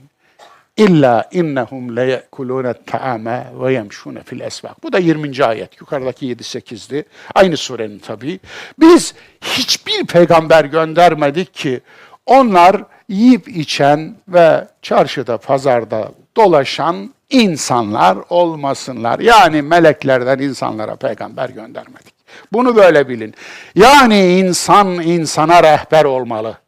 İlla 0.78 1.30
innehum 1.32 1.96
le 1.96 2.04
yekulune 2.04 2.74
ta'ame 2.74 3.48
ve 3.62 3.74
yemşune 3.74 4.24
fil 4.24 4.40
esvak. 4.40 4.84
Bu 4.84 4.94
da 4.94 5.00
20. 5.00 5.46
ayet. 5.46 5.82
Yukarıdaki 5.82 6.36
7-8'di. 6.36 7.06
Aynı 7.36 7.58
surenin 7.58 8.00
tabii. 8.00 8.40
Biz 8.80 9.14
hiçbir 9.42 10.06
peygamber 10.06 10.66
göndermedik 10.66 11.54
ki 11.54 11.82
onlar 12.26 12.84
yiyip 13.10 13.48
içen 13.48 14.16
ve 14.28 14.68
çarşıda, 14.82 15.38
pazarda 15.38 16.12
dolaşan 16.38 17.14
insanlar 17.30 18.18
olmasınlar. 18.30 19.20
Yani 19.20 19.62
meleklerden 19.62 20.40
insanlara 20.40 20.96
peygamber 20.96 21.50
göndermedik. 21.50 22.12
Bunu 22.53 22.76
böyle 22.76 23.09
bilin. 23.09 23.35
Yani 23.74 24.39
insan 24.39 24.89
insana 24.89 25.62
rehber 25.62 26.05
olmalı. 26.05 26.59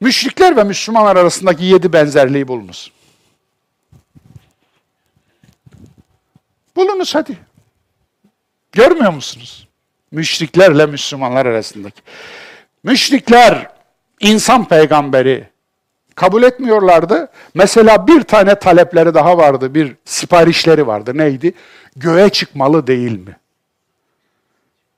Müşrikler 0.00 0.56
ve 0.56 0.64
Müslümanlar 0.64 1.16
arasındaki 1.16 1.64
yedi 1.64 1.92
benzerliği 1.92 2.48
bulunuz. 2.48 2.92
Bulunuz 6.76 7.14
hadi. 7.14 7.38
Görmüyor 8.72 9.12
musunuz? 9.12 9.68
Müşriklerle 10.10 10.86
Müslümanlar 10.86 11.46
arasındaki. 11.46 12.02
Müşrikler 12.82 13.68
insan 14.20 14.68
peygamberi 14.68 15.48
kabul 16.14 16.42
etmiyorlardı. 16.42 17.28
Mesela 17.54 18.06
bir 18.06 18.22
tane 18.22 18.54
talepleri 18.54 19.14
daha 19.14 19.38
vardı, 19.38 19.74
bir 19.74 19.96
siparişleri 20.04 20.86
vardı. 20.86 21.18
Neydi? 21.18 21.54
Göğe 21.96 22.28
çıkmalı 22.28 22.86
değil 22.86 23.18
mi? 23.18 23.36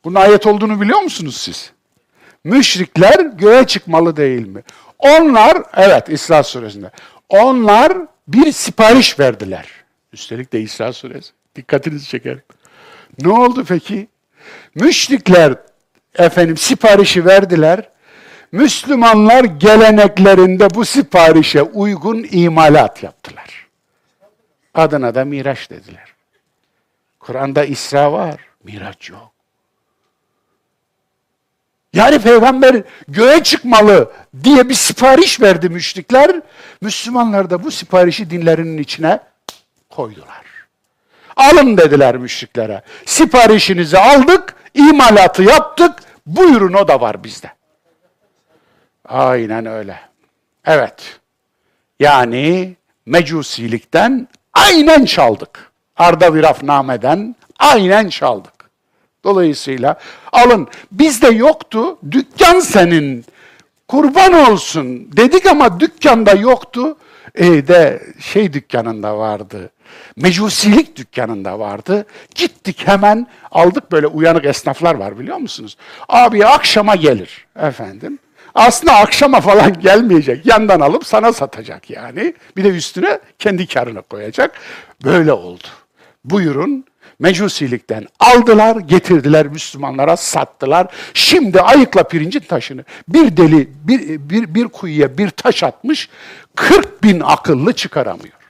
Bunun 0.04 0.14
ayet 0.14 0.46
olduğunu 0.46 0.80
biliyor 0.80 1.00
musunuz 1.00 1.36
siz? 1.36 1.72
Müşrikler 2.44 3.20
göğe 3.20 3.66
çıkmalı 3.66 4.16
değil 4.16 4.46
mi? 4.46 4.62
Onlar, 4.98 5.62
evet 5.76 6.08
İsra 6.08 6.42
suresinde, 6.42 6.90
onlar 7.28 7.92
bir 8.28 8.52
sipariş 8.52 9.20
verdiler. 9.20 9.68
Üstelik 10.12 10.52
de 10.52 10.60
İsra 10.60 10.92
suresi. 10.92 11.32
Dikkatinizi 11.56 12.08
çeker. 12.08 12.38
Ne 13.20 13.32
oldu 13.32 13.64
peki? 13.68 14.08
Müşrikler 14.74 15.54
efendim 16.18 16.56
siparişi 16.56 17.24
verdiler. 17.24 17.88
Müslümanlar 18.52 19.44
geleneklerinde 19.44 20.74
bu 20.74 20.84
siparişe 20.84 21.62
uygun 21.62 22.26
imalat 22.30 23.02
yaptılar. 23.02 23.66
Adına 24.74 25.14
da 25.14 25.24
Miraç 25.24 25.70
dediler. 25.70 26.14
Kur'an'da 27.20 27.64
İsra 27.64 28.12
var, 28.12 28.40
Miraç 28.64 29.10
yok. 29.10 29.33
Yani 31.94 32.18
peygamber 32.18 32.82
göğe 33.08 33.42
çıkmalı 33.42 34.12
diye 34.44 34.68
bir 34.68 34.74
sipariş 34.74 35.40
verdi 35.40 35.68
müşrikler. 35.68 36.40
Müslümanlar 36.80 37.50
da 37.50 37.64
bu 37.64 37.70
siparişi 37.70 38.30
dinlerinin 38.30 38.78
içine 38.78 39.20
koydular. 39.90 40.44
Alın 41.36 41.76
dediler 41.76 42.16
müşriklere. 42.16 42.82
Siparişinizi 43.06 43.98
aldık, 43.98 44.54
imalatı 44.74 45.42
yaptık, 45.42 45.92
buyurun 46.26 46.72
o 46.72 46.88
da 46.88 47.00
var 47.00 47.24
bizde. 47.24 47.50
Aynen 49.08 49.66
öyle. 49.66 50.00
Evet. 50.64 51.20
Yani 52.00 52.76
mecusilikten 53.06 54.28
aynen 54.52 55.04
çaldık. 55.04 55.72
Arda 55.96 56.34
Virafname'den 56.34 57.36
aynen 57.58 58.08
çaldık. 58.08 58.53
Dolayısıyla 59.24 59.98
alın 60.32 60.68
bizde 60.92 61.28
yoktu, 61.28 61.98
dükkan 62.10 62.60
senin, 62.60 63.24
kurban 63.88 64.32
olsun 64.32 65.16
dedik 65.16 65.46
ama 65.46 65.80
dükkanda 65.80 66.32
yoktu. 66.32 66.96
E 67.34 67.68
de 67.68 68.02
şey 68.20 68.52
dükkanında 68.52 69.18
vardı, 69.18 69.70
mecusilik 70.16 70.96
dükkanında 70.96 71.58
vardı. 71.58 72.06
Gittik 72.34 72.82
hemen 72.86 73.26
aldık 73.50 73.92
böyle 73.92 74.06
uyanık 74.06 74.44
esnaflar 74.44 74.94
var 74.94 75.18
biliyor 75.18 75.36
musunuz? 75.36 75.76
Abi 76.08 76.46
akşama 76.46 76.96
gelir 76.96 77.46
efendim. 77.60 78.18
Aslında 78.54 78.92
akşama 78.92 79.40
falan 79.40 79.80
gelmeyecek. 79.80 80.46
Yandan 80.46 80.80
alıp 80.80 81.06
sana 81.06 81.32
satacak 81.32 81.90
yani. 81.90 82.34
Bir 82.56 82.64
de 82.64 82.68
üstüne 82.68 83.18
kendi 83.38 83.66
karını 83.66 84.02
koyacak. 84.02 84.52
Böyle 85.04 85.32
oldu. 85.32 85.66
Buyurun 86.24 86.84
mecusilikten 87.18 88.06
aldılar, 88.20 88.76
getirdiler 88.76 89.46
Müslümanlara, 89.46 90.16
sattılar. 90.16 90.86
Şimdi 91.14 91.60
ayıkla 91.60 92.02
pirincin 92.02 92.40
taşını. 92.40 92.84
Bir 93.08 93.36
deli 93.36 93.70
bir, 93.84 94.30
bir, 94.30 94.54
bir 94.54 94.68
kuyuya 94.68 95.18
bir 95.18 95.30
taş 95.30 95.62
atmış, 95.62 96.08
40 96.56 97.02
bin 97.02 97.20
akıllı 97.20 97.72
çıkaramıyor. 97.72 98.44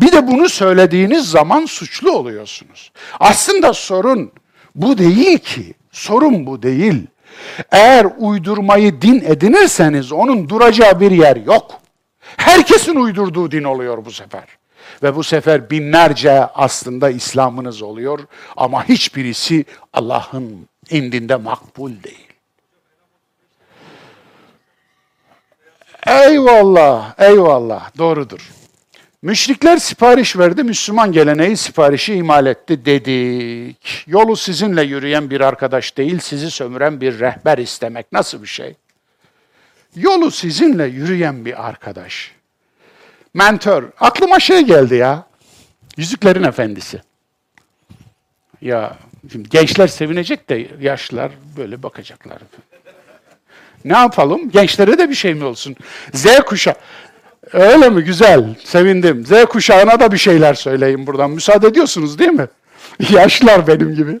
Bir 0.00 0.12
de 0.12 0.26
bunu 0.26 0.48
söylediğiniz 0.48 1.30
zaman 1.30 1.64
suçlu 1.64 2.12
oluyorsunuz. 2.12 2.92
Aslında 3.20 3.72
sorun 3.72 4.32
bu 4.74 4.98
değil 4.98 5.38
ki. 5.38 5.74
Sorun 5.92 6.46
bu 6.46 6.62
değil. 6.62 7.06
Eğer 7.70 8.06
uydurmayı 8.18 9.02
din 9.02 9.20
edinirseniz 9.20 10.12
onun 10.12 10.48
duracağı 10.48 11.00
bir 11.00 11.10
yer 11.10 11.36
yok. 11.36 11.80
Herkesin 12.36 12.96
uydurduğu 12.96 13.50
din 13.50 13.64
oluyor 13.64 14.04
bu 14.04 14.10
sefer. 14.10 14.57
Ve 15.02 15.16
bu 15.16 15.24
sefer 15.24 15.70
binlerce 15.70 16.32
aslında 16.32 17.10
İslam'ınız 17.10 17.82
oluyor 17.82 18.18
ama 18.56 18.88
hiçbirisi 18.88 19.64
Allah'ın 19.92 20.68
indinde 20.90 21.36
makbul 21.36 21.92
değil. 22.02 22.28
Eyvallah, 26.06 27.14
eyvallah, 27.18 27.98
doğrudur. 27.98 28.50
Müşrikler 29.22 29.76
sipariş 29.76 30.38
verdi, 30.38 30.64
Müslüman 30.64 31.12
geleneği 31.12 31.56
siparişi 31.56 32.14
imal 32.14 32.46
etti 32.46 32.84
dedik. 32.84 34.04
Yolu 34.06 34.36
sizinle 34.36 34.82
yürüyen 34.82 35.30
bir 35.30 35.40
arkadaş 35.40 35.96
değil, 35.96 36.18
sizi 36.18 36.50
sömüren 36.50 37.00
bir 37.00 37.20
rehber 37.20 37.58
istemek 37.58 38.12
nasıl 38.12 38.42
bir 38.42 38.48
şey? 38.48 38.74
Yolu 39.96 40.30
sizinle 40.30 40.84
yürüyen 40.84 41.44
bir 41.44 41.68
arkadaş. 41.68 42.37
Mentor. 43.38 43.84
Aklıma 44.00 44.40
şey 44.40 44.60
geldi 44.60 44.94
ya. 44.94 45.26
Yüzüklerin 45.96 46.42
Efendisi. 46.42 47.00
Ya 48.60 48.96
şimdi 49.32 49.48
gençler 49.48 49.86
sevinecek 49.86 50.48
de 50.48 50.68
yaşlılar 50.80 51.32
böyle 51.56 51.82
bakacaklar. 51.82 52.38
Ne 53.84 53.96
yapalım? 53.96 54.50
Gençlere 54.50 54.98
de 54.98 55.10
bir 55.10 55.14
şey 55.14 55.34
mi 55.34 55.44
olsun? 55.44 55.76
Z 56.14 56.26
kuşağı. 56.46 56.74
Öyle 57.52 57.88
mi? 57.88 58.04
Güzel. 58.04 58.54
Sevindim. 58.64 59.26
Z 59.26 59.44
kuşağına 59.44 60.00
da 60.00 60.12
bir 60.12 60.18
şeyler 60.18 60.54
söyleyeyim 60.54 61.06
buradan. 61.06 61.30
Müsaade 61.30 61.66
ediyorsunuz 61.66 62.18
değil 62.18 62.30
mi? 62.30 62.46
Yaşlılar 63.10 63.66
benim 63.66 63.94
gibi. 63.94 64.20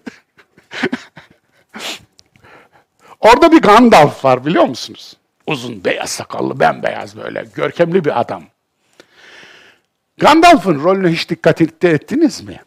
Orada 3.20 3.52
bir 3.52 3.60
Gandalf 3.60 4.24
var 4.24 4.46
biliyor 4.46 4.64
musunuz? 4.64 5.16
Uzun 5.46 5.84
beyaz 5.84 6.10
sakallı, 6.10 6.60
bembeyaz 6.60 7.16
böyle 7.16 7.44
görkemli 7.54 8.04
bir 8.04 8.20
adam. 8.20 8.44
Gandalf'ın 10.18 10.84
rolüne 10.84 11.08
hiç 11.08 11.28
dikkat 11.28 11.60
ettiniz 11.84 12.40
mi? 12.40 12.62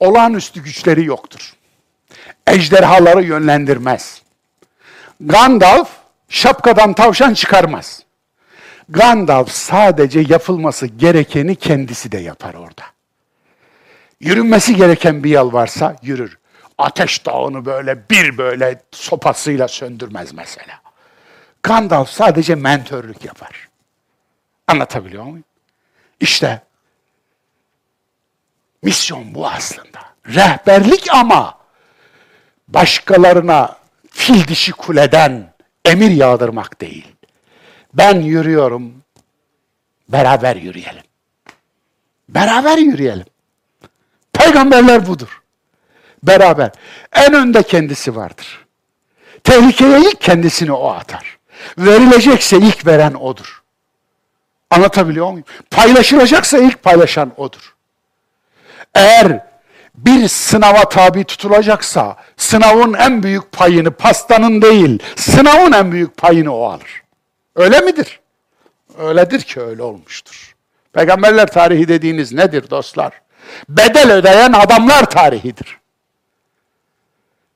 Olağanüstü 0.00 0.62
güçleri 0.62 1.04
yoktur. 1.04 1.54
Ejderhaları 2.46 3.24
yönlendirmez. 3.24 4.22
Gandalf 5.20 5.90
şapkadan 6.28 6.92
tavşan 6.92 7.34
çıkarmaz. 7.34 8.02
Gandalf 8.88 9.50
sadece 9.50 10.20
yapılması 10.28 10.86
gerekeni 10.86 11.56
kendisi 11.56 12.12
de 12.12 12.18
yapar 12.18 12.54
orada. 12.54 12.82
Yürünmesi 14.20 14.76
gereken 14.76 15.24
bir 15.24 15.30
yol 15.30 15.52
varsa 15.52 15.96
yürür. 16.02 16.38
Ateş 16.78 17.26
dağını 17.26 17.64
böyle 17.64 18.10
bir 18.10 18.38
böyle 18.38 18.82
sopasıyla 18.92 19.68
söndürmez 19.68 20.32
mesela. 20.34 20.80
Gandalf 21.62 22.10
sadece 22.10 22.54
mentörlük 22.54 23.24
yapar. 23.24 23.67
Anlatabiliyor 24.68 25.24
muyum? 25.24 25.44
İşte 26.20 26.62
misyon 28.82 29.34
bu 29.34 29.48
aslında. 29.48 30.00
Rehberlik 30.26 31.06
ama 31.14 31.58
başkalarına 32.68 33.78
fil 34.10 34.48
dişi 34.48 34.72
kuleden 34.72 35.54
emir 35.84 36.10
yağdırmak 36.10 36.80
değil. 36.80 37.06
Ben 37.94 38.20
yürüyorum, 38.20 39.02
beraber 40.08 40.56
yürüyelim. 40.56 41.02
Beraber 42.28 42.78
yürüyelim. 42.78 43.26
Peygamberler 44.32 45.06
budur. 45.06 45.42
Beraber. 46.22 46.70
En 47.12 47.34
önde 47.34 47.62
kendisi 47.62 48.16
vardır. 48.16 48.66
Tehlikeye 49.44 49.98
ilk 49.98 50.20
kendisini 50.20 50.72
o 50.72 50.88
atar. 50.88 51.38
Verilecekse 51.78 52.56
ilk 52.56 52.86
veren 52.86 53.14
odur. 53.14 53.57
Anlatabiliyor 54.70 55.26
muyum? 55.26 55.44
Paylaşılacaksa 55.70 56.58
ilk 56.58 56.82
paylaşan 56.82 57.32
odur. 57.36 57.74
Eğer 58.94 59.46
bir 59.94 60.28
sınava 60.28 60.88
tabi 60.88 61.24
tutulacaksa 61.24 62.16
sınavın 62.36 62.94
en 62.94 63.22
büyük 63.22 63.52
payını 63.52 63.90
pastanın 63.90 64.62
değil, 64.62 64.98
sınavın 65.16 65.72
en 65.72 65.92
büyük 65.92 66.16
payını 66.16 66.54
o 66.54 66.64
alır. 66.68 67.02
Öyle 67.56 67.80
midir? 67.80 68.20
Öyledir 68.98 69.40
ki 69.40 69.60
öyle 69.60 69.82
olmuştur. 69.82 70.54
Peygamberler 70.92 71.46
tarihi 71.46 71.88
dediğiniz 71.88 72.32
nedir 72.32 72.70
dostlar? 72.70 73.12
Bedel 73.68 74.12
ödeyen 74.12 74.52
adamlar 74.52 75.10
tarihidir. 75.10 75.78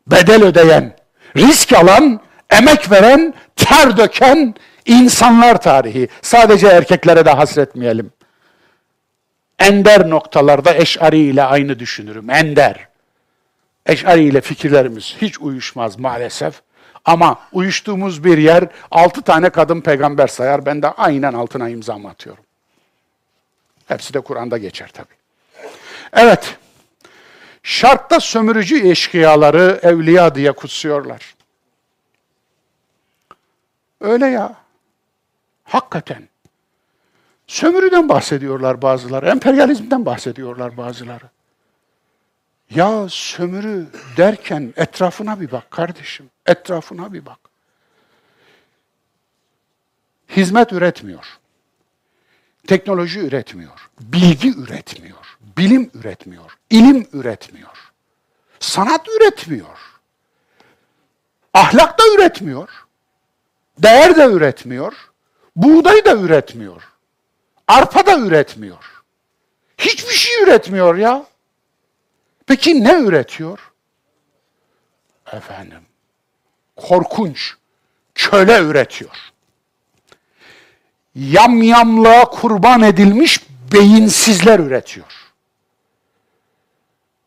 Bedel 0.06 0.44
ödeyen, 0.44 0.96
risk 1.36 1.72
alan, 1.72 2.20
emek 2.50 2.90
veren, 2.90 3.34
ter 3.56 3.96
döken 3.96 4.54
insanlar 4.86 5.60
tarihi. 5.62 6.08
Sadece 6.22 6.66
erkeklere 6.66 7.24
de 7.24 7.30
hasretmeyelim. 7.30 8.10
Ender 9.58 10.10
noktalarda 10.10 10.74
Eş'ari 10.74 11.18
ile 11.18 11.42
aynı 11.42 11.78
düşünürüm. 11.78 12.30
Ender. 12.30 12.88
Eş'ari 13.86 14.24
ile 14.24 14.40
fikirlerimiz 14.40 15.16
hiç 15.20 15.40
uyuşmaz 15.40 15.98
maalesef. 15.98 16.62
Ama 17.04 17.40
uyuştuğumuz 17.52 18.24
bir 18.24 18.38
yer 18.38 18.64
altı 18.90 19.22
tane 19.22 19.50
kadın 19.50 19.80
peygamber 19.80 20.26
sayar. 20.26 20.66
Ben 20.66 20.82
de 20.82 20.88
aynen 20.88 21.32
altına 21.32 21.68
imzamı 21.68 22.08
atıyorum. 22.08 22.44
Hepsi 23.88 24.14
de 24.14 24.20
Kur'an'da 24.20 24.58
geçer 24.58 24.90
tabii. 24.92 25.14
Evet. 26.12 26.56
Şartta 27.62 28.20
sömürücü 28.20 28.88
eşkıyaları 28.88 29.80
evliya 29.82 30.34
diye 30.34 30.52
kutsuyorlar. 30.52 31.34
Öyle 34.00 34.26
ya. 34.26 34.61
Hakikaten. 35.72 36.28
Sömürüden 37.46 38.08
bahsediyorlar 38.08 38.82
bazıları, 38.82 39.26
emperyalizmden 39.26 40.06
bahsediyorlar 40.06 40.76
bazıları. 40.76 41.24
Ya 42.70 43.08
sömürü 43.08 43.86
derken 44.16 44.74
etrafına 44.76 45.40
bir 45.40 45.52
bak 45.52 45.70
kardeşim, 45.70 46.30
etrafına 46.46 47.12
bir 47.12 47.26
bak. 47.26 47.38
Hizmet 50.28 50.72
üretmiyor. 50.72 51.38
Teknoloji 52.66 53.20
üretmiyor. 53.20 53.90
Bilgi 54.00 54.58
üretmiyor. 54.58 55.38
Bilim 55.58 55.90
üretmiyor. 55.94 56.58
ilim 56.70 57.08
üretmiyor. 57.12 57.92
Sanat 58.60 59.08
üretmiyor. 59.08 59.78
Ahlak 61.54 61.98
da 61.98 62.02
üretmiyor. 62.14 62.86
Değer 63.78 64.16
de 64.16 64.24
üretmiyor. 64.24 65.11
Buğday 65.57 66.05
da 66.05 66.12
üretmiyor. 66.12 66.82
Arpa 67.68 68.07
da 68.07 68.18
üretmiyor. 68.18 69.03
Hiçbir 69.78 70.14
şey 70.14 70.42
üretmiyor 70.42 70.96
ya. 70.96 71.26
Peki 72.46 72.84
ne 72.84 73.00
üretiyor? 73.00 73.72
Efendim, 75.32 75.80
korkunç, 76.76 77.55
köle 78.14 78.59
üretiyor. 78.59 79.16
Yamyamlığa 81.14 82.24
kurban 82.24 82.82
edilmiş 82.82 83.40
beyinsizler 83.72 84.59
üretiyor. 84.59 85.32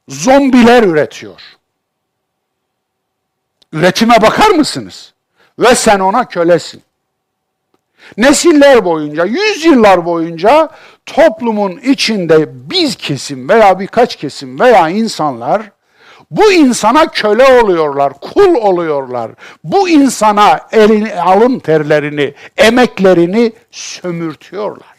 Zombiler 0.08 0.84
üretiyor. 0.84 1.42
Üretime 3.74 4.22
bakar 4.22 4.50
mısınız? 4.50 5.14
Ve 5.60 5.76
sen 5.76 6.00
ona 6.00 6.28
kölesin. 6.28 6.85
Nesiller 8.18 8.86
boyunca, 8.86 9.26
yüzyıllar 9.26 10.06
boyunca 10.06 10.70
toplumun 11.06 11.72
içinde 11.78 12.50
biz 12.70 12.96
kesim 12.96 13.50
veya 13.50 13.80
birkaç 13.80 14.16
kesim 14.16 14.60
veya 14.60 14.90
insanlar 14.90 15.62
bu 16.32 16.52
insana 16.52 17.08
köle 17.08 17.62
oluyorlar, 17.62 18.14
kul 18.14 18.56
oluyorlar. 18.56 19.32
Bu 19.64 19.90
insana 19.90 20.60
elini, 20.72 21.22
alın 21.22 21.60
terlerini, 21.60 22.34
emeklerini 22.58 23.54
sömürtüyorlar. 23.72 24.96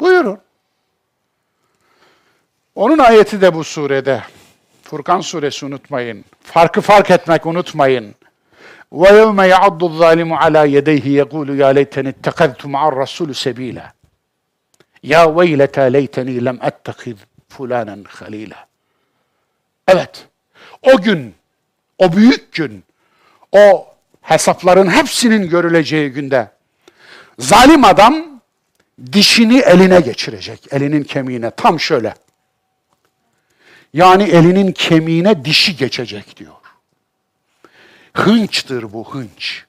Buyurun. 0.00 0.38
Onun 2.74 2.98
ayeti 2.98 3.40
de 3.40 3.54
bu 3.54 3.64
surede. 3.64 4.22
Furkan 4.82 5.20
suresi 5.20 5.66
unutmayın. 5.66 6.24
Farkı 6.42 6.80
fark 6.80 7.10
etmek 7.10 7.46
unutmayın. 7.46 8.14
وَيَوْمَ 9.01 9.39
يَعَضُّ 9.53 9.83
الظَّالِمُ 9.83 10.33
عَلَى 10.33 10.63
يَدَيْهِ 10.73 11.05
يَقُولُ 11.21 11.49
يَا 11.61 11.69
لَيْتَنِ 11.73 12.05
اتَّخَذْتُ 12.13 12.61
مَعَ 12.65 12.81
الرَّسُولِ 12.91 13.29
سَب۪يلًا 13.45 13.85
يَا 15.03 15.23
وَيْلَتَا 15.37 15.89
لَيْتَنِي 15.97 16.35
لَمْ 16.47 16.57
أَتَّخِذْ 16.69 17.17
فُلَانًا 17.53 18.03
خَل۪يلًا 18.17 18.59
Evet, 19.87 20.27
o 20.81 21.01
gün, 21.01 21.35
o 21.97 22.13
büyük 22.13 22.53
gün, 22.53 22.83
o 23.51 23.87
hesapların 24.21 24.89
hepsinin 24.91 25.49
görüleceği 25.49 26.09
günde 26.09 26.51
zalim 27.39 27.85
adam 27.85 28.41
dişini 29.11 29.59
eline 29.59 29.99
geçirecek, 29.99 30.73
elinin 30.73 31.03
kemiğine 31.03 31.51
tam 31.51 31.79
şöyle. 31.79 32.13
Yani 33.93 34.23
elinin 34.23 34.71
kemiğine 34.71 35.45
dişi 35.45 35.75
geçecek 35.75 36.37
diyor. 36.37 36.53
Hınçtır 38.18 38.92
bu 38.92 39.14
hınç. 39.14 39.64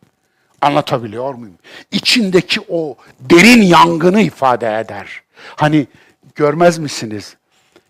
Anlatabiliyor 0.61 1.33
muyum? 1.33 1.57
İçindeki 1.91 2.61
o 2.69 2.95
derin 3.19 3.61
yangını 3.61 4.21
ifade 4.21 4.79
eder. 4.79 5.21
Hani 5.55 5.87
görmez 6.35 6.77
misiniz? 6.77 7.35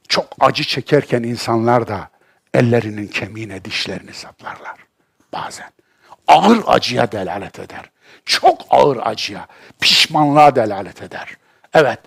Çok 0.08 0.26
acı 0.40 0.64
çekerken 0.64 1.24
insanlar 1.24 1.88
da 1.88 2.10
ellerinin 2.54 3.08
kemiğine 3.08 3.66
dişlerini 3.66 4.14
saplarlar 4.14 4.76
bazen. 5.34 5.70
Ağır 6.28 6.60
acıya 6.68 7.12
delalet 7.12 7.60
eder. 7.60 7.90
Çok 8.26 8.62
ağır 8.70 8.98
acıya, 9.04 9.48
pişmanlığa 9.80 10.56
delalet 10.56 11.02
eder. 11.02 11.38
Evet. 11.74 12.00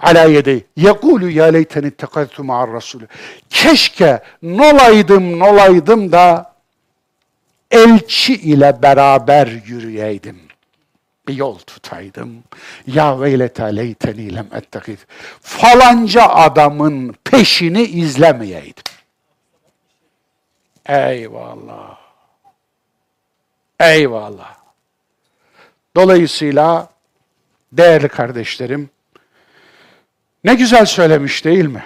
Ala 0.00 0.24
yedi. 0.24 0.66
Yekulu 0.76 1.30
ya 1.30 1.44
leyteni 1.44 1.90
tekadtu 1.90 2.44
ma'ar 2.44 2.72
Resulü. 2.72 3.06
Keşke 3.50 4.22
nolaydım 4.42 5.38
nolaydım 5.38 6.12
da 6.12 6.53
elçi 7.74 8.34
ile 8.34 8.82
beraber 8.82 9.46
yürüyeydim. 9.46 10.40
Bir 11.28 11.34
yol 11.34 11.58
tutaydım. 11.58 12.44
Ya 12.86 13.20
veylete 13.20 13.76
leyteni 13.76 14.34
lem 14.34 14.48
ettekid. 14.54 14.98
Falanca 15.40 16.22
adamın 16.22 17.14
peşini 17.24 17.82
izlemeyeydim. 17.82 18.84
Eyvallah. 20.88 21.98
Eyvallah. 23.80 24.54
Dolayısıyla 25.96 26.88
değerli 27.72 28.08
kardeşlerim, 28.08 28.90
ne 30.44 30.54
güzel 30.54 30.86
söylemiş 30.86 31.44
değil 31.44 31.64
mi? 31.64 31.84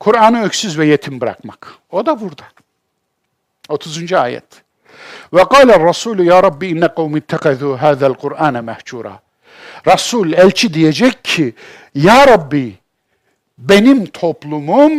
Kur'an'ı 0.00 0.42
öksüz 0.42 0.78
ve 0.78 0.86
yetim 0.86 1.20
bırakmak. 1.20 1.74
O 1.90 2.06
da 2.06 2.20
burada. 2.20 2.42
30. 3.68 4.12
ayet. 4.12 4.44
Ve 5.32 5.44
kâle 5.44 5.88
Resulü 5.88 6.24
ya 6.24 6.42
Rabbi 6.42 6.66
inne 6.66 6.94
kavmi 6.94 7.18
ittekazû 7.18 7.76
hâzel 7.76 8.14
Kur'âne 8.14 8.58
mehcûrâ. 8.58 9.12
Resul, 9.86 10.32
elçi 10.32 10.74
diyecek 10.74 11.24
ki, 11.24 11.54
Ya 11.94 12.26
Rabbi 12.26 12.74
benim 13.58 14.06
toplumum 14.06 14.92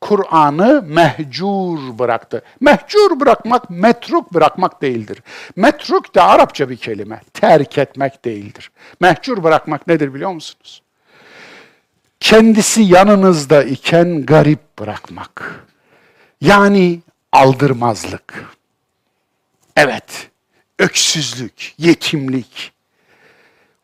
Kur'an'ı 0.00 0.84
mehcur 0.86 1.98
bıraktı. 1.98 2.42
Mehcur 2.60 3.20
bırakmak, 3.20 3.70
metruk 3.70 4.34
bırakmak 4.34 4.82
değildir. 4.82 5.22
Metruk 5.56 6.14
da 6.14 6.24
Arapça 6.24 6.70
bir 6.70 6.76
kelime. 6.76 7.20
Terk 7.32 7.78
etmek 7.78 8.24
değildir. 8.24 8.70
Mehcur 9.00 9.42
bırakmak 9.42 9.86
nedir 9.86 10.14
biliyor 10.14 10.30
musunuz? 10.30 10.82
Kendisi 12.20 12.82
yanınızda 12.82 13.62
iken 13.62 14.26
garip 14.26 14.78
bırakmak. 14.78 15.66
Yani 16.40 17.00
aldırmazlık. 17.36 18.56
Evet, 19.76 20.30
öksüzlük, 20.78 21.74
yetimlik. 21.78 22.72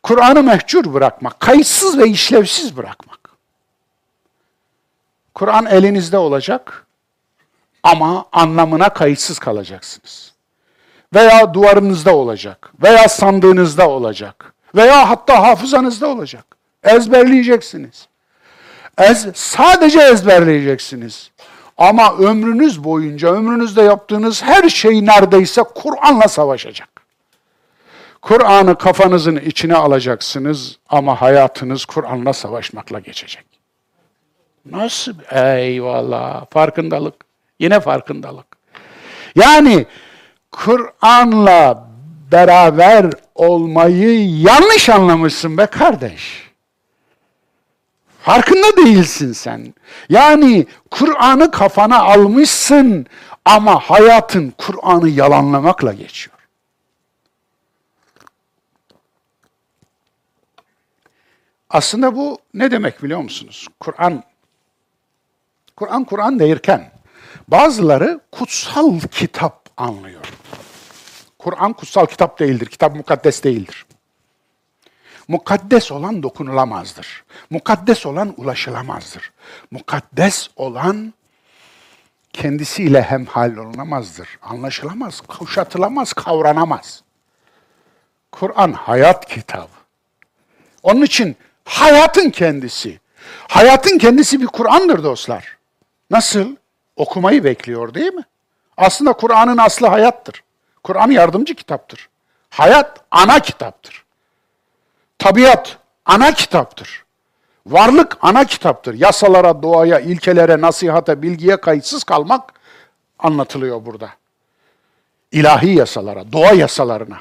Kur'an'ı 0.03 0.43
mehcur 0.43 0.95
bırakmak, 0.95 1.41
kayıtsız 1.41 1.99
ve 1.99 2.09
işlevsiz 2.09 2.77
bırakmak. 2.77 3.19
Kur'an 5.35 5.67
elinizde 5.67 6.19
olacak 6.19 6.87
ama 7.83 8.27
anlamına 8.33 8.89
kayıtsız 8.89 9.39
kalacaksınız. 9.39 10.33
Veya 11.15 11.55
duvarınızda 11.55 12.17
olacak, 12.17 12.73
veya 12.83 13.09
sandığınızda 13.09 13.89
olacak, 13.89 14.55
veya 14.75 15.09
hatta 15.11 15.43
hafızanızda 15.43 16.09
olacak. 16.09 16.57
Ezberleyeceksiniz. 16.85 18.07
Ez, 18.99 19.27
sadece 19.35 20.01
ezberleyeceksiniz. 20.01 21.31
Ama 21.79 22.17
ömrünüz 22.17 22.85
boyunca, 22.85 23.33
ömrünüzde 23.33 23.83
yaptığınız 23.83 24.43
her 24.43 24.69
şey 24.69 25.07
neredeyse 25.07 25.63
Kur'an'la 25.75 26.29
savaşacak. 26.29 26.89
Kur'an'ı 28.23 28.79
kafanızın 28.79 29.37
içine 29.37 29.75
alacaksınız 29.75 30.79
ama 30.89 31.21
hayatınız 31.21 31.85
Kur'an'la 31.85 32.33
savaşmakla 32.33 33.01
geçecek. 33.01 33.45
Nasıl? 34.71 35.15
Eyvallah. 35.31 36.47
Farkındalık. 36.51 37.15
Yine 37.59 37.81
farkındalık. 37.81 38.47
Yani 39.37 39.87
Kur'an'la 40.51 41.89
beraber 42.33 43.07
olmayı 43.35 44.29
yanlış 44.41 44.89
anlamışsın 44.89 45.59
be 45.59 45.67
kardeş. 45.67 46.52
Farkında 48.23 48.77
değilsin 48.77 49.33
sen. 49.33 49.75
Yani 50.09 50.67
Kur'an'ı 50.91 51.51
kafana 51.51 51.99
almışsın 52.03 53.07
ama 53.45 53.81
hayatın 53.81 54.53
Kur'an'ı 54.59 55.09
yalanlamakla 55.09 55.93
geçiyor. 55.93 56.37
Aslında 61.71 62.17
bu 62.17 62.39
ne 62.55 62.71
demek 62.71 63.03
biliyor 63.03 63.21
musunuz? 63.21 63.69
Kur'an 63.81 64.25
Kur'an 65.77 66.05
Kur'an 66.05 66.39
derken 66.39 66.93
bazıları 67.49 68.21
kutsal 68.33 69.01
kitap 69.01 69.69
anlıyor. 69.77 70.33
Kur'an 71.39 71.73
kutsal 71.73 72.07
kitap 72.07 72.39
değildir. 72.39 72.67
Kitap 72.67 72.97
mukaddes 72.97 73.43
değildir. 73.45 73.87
Mukaddes 75.29 75.93
olan 75.93 76.23
dokunulamazdır. 76.23 77.25
Mukaddes 77.51 78.07
olan 78.07 78.35
ulaşılamazdır. 78.37 79.33
Mukaddes 79.71 80.49
olan 80.57 81.15
kendisiyle 82.33 83.03
hemhal 83.03 83.57
olunamazdır. 83.57 84.39
Anlaşılamaz, 84.43 85.21
kuşatılamaz, 85.21 86.13
kavranamaz. 86.13 87.03
Kur'an 88.33 88.73
hayat 88.73 89.29
kitabı. 89.29 89.69
Onun 90.83 91.03
için 91.03 91.37
hayatın 91.65 92.31
kendisi. 92.31 93.01
Hayatın 93.49 93.99
kendisi 93.99 94.41
bir 94.41 94.47
Kur'an'dır 94.47 95.05
dostlar. 95.05 95.59
Nasıl? 96.11 96.57
Okumayı 96.97 97.45
bekliyor 97.45 97.95
değil 97.95 98.13
mi? 98.13 98.23
Aslında 98.77 99.13
Kur'an'ın 99.13 99.59
aslı 99.59 99.87
hayattır. 99.87 100.45
Kur'an 100.85 101.11
yardımcı 101.11 101.55
kitaptır. 101.55 102.09
Hayat 102.51 103.01
ana 103.11 103.41
kitaptır. 103.41 104.02
Tabiat 105.23 105.79
ana 106.05 106.35
kitaptır. 106.35 107.05
Varlık 107.67 108.19
ana 108.21 108.45
kitaptır. 108.45 108.95
Yasalara, 108.95 109.63
doğaya, 109.63 110.01
ilkelere, 110.01 110.61
nasihata, 110.61 111.23
bilgiye 111.23 111.57
kayıtsız 111.57 112.05
kalmak 112.05 112.53
anlatılıyor 113.19 113.87
burada. 113.87 114.11
İlahi 115.33 115.75
yasalara, 115.75 116.33
doğa 116.33 116.53
yasalarına, 116.53 117.19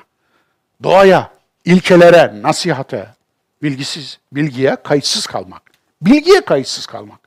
doğaya, 0.84 1.32
ilkelere, 1.66 2.42
nasihate, 2.42 3.10
bilgisiz, 3.64 4.20
bilgiye 4.32 4.76
kayıtsız 4.76 5.28
kalmak. 5.28 5.62
Bilgiye 6.02 6.42
kayıtsız 6.42 6.86
kalmak. 6.86 7.20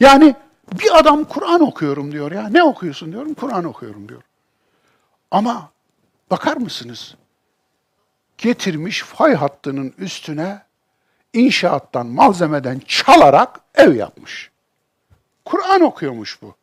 Yani 0.00 0.34
bir 0.72 0.98
adam 0.98 1.24
Kur'an 1.24 1.60
okuyorum 1.60 2.12
diyor 2.12 2.32
ya. 2.32 2.48
Ne 2.48 2.62
okuyorsun 2.62 3.12
diyorum. 3.12 3.34
Kur'an 3.34 3.64
okuyorum 3.64 4.08
diyor. 4.08 4.22
Ama 5.30 5.70
bakar 6.30 6.56
mısınız? 6.56 7.14
Getirmiş 8.38 9.02
fay 9.02 9.34
hattının 9.34 9.94
üstüne 9.98 10.62
inşaattan, 11.32 12.06
malzemeden 12.06 12.80
çalarak 12.86 13.60
ev 13.74 13.94
yapmış. 13.94 14.50
Kur'an 15.44 15.80
okuyormuş 15.80 16.42
bu. 16.42 16.54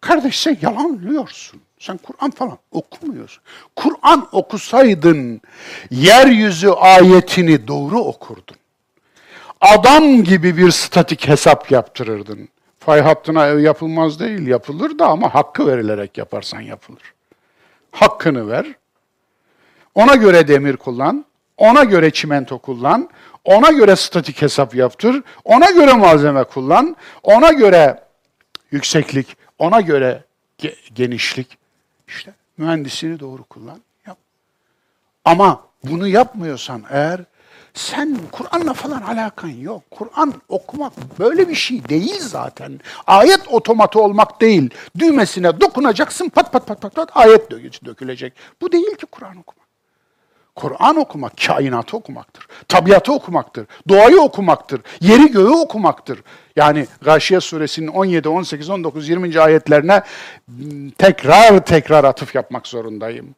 Kardeş 0.00 0.40
sen 0.40 0.58
yalanlıyorsun. 0.62 1.60
Sen 1.78 1.96
Kur'an 1.96 2.30
falan 2.30 2.58
okumuyorsun. 2.70 3.42
Kur'an 3.76 4.28
okusaydın 4.32 5.40
yeryüzü 5.90 6.68
ayetini 6.68 7.68
doğru 7.68 7.98
okurdun 7.98 8.56
adam 9.62 10.24
gibi 10.24 10.56
bir 10.56 10.70
statik 10.70 11.28
hesap 11.28 11.70
yaptırırdın. 11.70 12.48
Fay 12.78 13.00
hattına 13.00 13.46
ev 13.46 13.58
yapılmaz 13.58 14.20
değil, 14.20 14.46
yapılır 14.46 14.98
da 14.98 15.06
ama 15.06 15.34
hakkı 15.34 15.66
verilerek 15.66 16.18
yaparsan 16.18 16.60
yapılır. 16.60 17.14
Hakkını 17.92 18.48
ver, 18.48 18.66
ona 19.94 20.14
göre 20.14 20.48
demir 20.48 20.76
kullan, 20.76 21.24
ona 21.56 21.84
göre 21.84 22.10
çimento 22.10 22.58
kullan, 22.58 23.08
ona 23.44 23.70
göre 23.70 23.96
statik 23.96 24.42
hesap 24.42 24.74
yaptır, 24.74 25.22
ona 25.44 25.70
göre 25.70 25.92
malzeme 25.92 26.44
kullan, 26.44 26.96
ona 27.22 27.52
göre 27.52 28.04
yükseklik, 28.70 29.36
ona 29.58 29.80
göre 29.80 30.24
ge- 30.58 30.92
genişlik. 30.94 31.58
İşte 32.08 32.34
mühendisliğini 32.58 33.20
doğru 33.20 33.44
kullan. 33.44 33.80
Yap. 34.06 34.18
Ama 35.24 35.60
bunu 35.84 36.08
yapmıyorsan 36.08 36.84
eğer 36.90 37.20
sen 37.74 38.18
Kur'an'la 38.32 38.74
falan 38.74 39.02
alakan 39.02 39.48
yok. 39.48 39.82
Kur'an 39.90 40.34
okumak 40.48 40.92
böyle 41.18 41.48
bir 41.48 41.54
şey 41.54 41.88
değil 41.88 42.20
zaten. 42.20 42.80
Ayet 43.06 43.48
otomatı 43.48 44.00
olmak 44.00 44.40
değil. 44.40 44.70
Düğmesine 44.98 45.60
dokunacaksın 45.60 46.28
pat 46.28 46.52
pat 46.52 46.66
pat 46.66 46.80
pat, 46.80 46.94
pat 46.94 47.16
ayet 47.16 47.50
dökülecek. 47.84 48.32
Bu 48.60 48.72
değil 48.72 48.96
ki 48.96 49.06
Kur'an 49.06 49.36
okumak. 49.36 49.61
Kur'an 50.54 50.96
okumak 50.96 51.32
kainatı 51.46 51.96
okumaktır. 51.96 52.46
Tabiatı 52.68 53.12
okumaktır. 53.12 53.66
Doğayı 53.88 54.20
okumaktır. 54.20 54.80
Yeri 55.00 55.32
göğü 55.32 55.50
okumaktır. 55.50 56.22
Yani 56.56 56.86
Gâşiye 57.02 57.40
suresinin 57.40 57.88
17, 57.88 58.28
18, 58.28 58.70
19, 58.70 59.08
20. 59.08 59.40
ayetlerine 59.40 60.02
tekrar 60.98 61.64
tekrar 61.64 62.04
atıf 62.04 62.34
yapmak 62.34 62.66
zorundayım. 62.66 63.34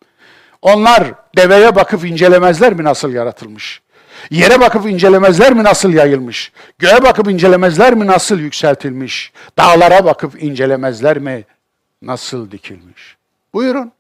Onlar 0.63 1.13
deveye 1.37 1.77
bakıp 1.77 2.05
incelemezler 2.05 2.73
mi 2.73 2.85
nasıl 2.85 3.13
yaratılmış? 3.13 3.83
Yere 4.31 4.61
bakıp 4.61 4.87
incelemezler 4.87 5.53
mi 5.53 5.65
nasıl 5.65 5.93
yayılmış? 5.93 6.53
Göğe 6.79 7.03
bakıp 7.03 7.29
incelemezler 7.29 7.95
mi 7.95 8.07
nasıl 8.07 8.39
yükseltilmiş? 8.39 9.33
Dağlara 9.59 10.05
bakıp 10.05 10.43
incelemezler 10.43 11.19
mi 11.19 11.45
nasıl 12.03 12.51
dikilmiş? 12.51 13.17
Buyurun. 13.55 13.93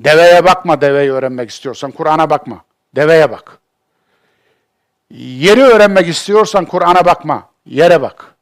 Deveye 0.00 0.44
bakma 0.44 0.80
deveyi 0.80 1.12
öğrenmek 1.12 1.50
istiyorsan. 1.50 1.90
Kur'an'a 1.90 2.30
bakma. 2.30 2.64
Deveye 2.96 3.30
bak. 3.30 3.58
Yeri 5.10 5.62
öğrenmek 5.62 6.08
istiyorsan 6.08 6.64
Kur'an'a 6.64 7.04
bakma. 7.04 7.48
Yere 7.66 8.02
bak. 8.02 8.34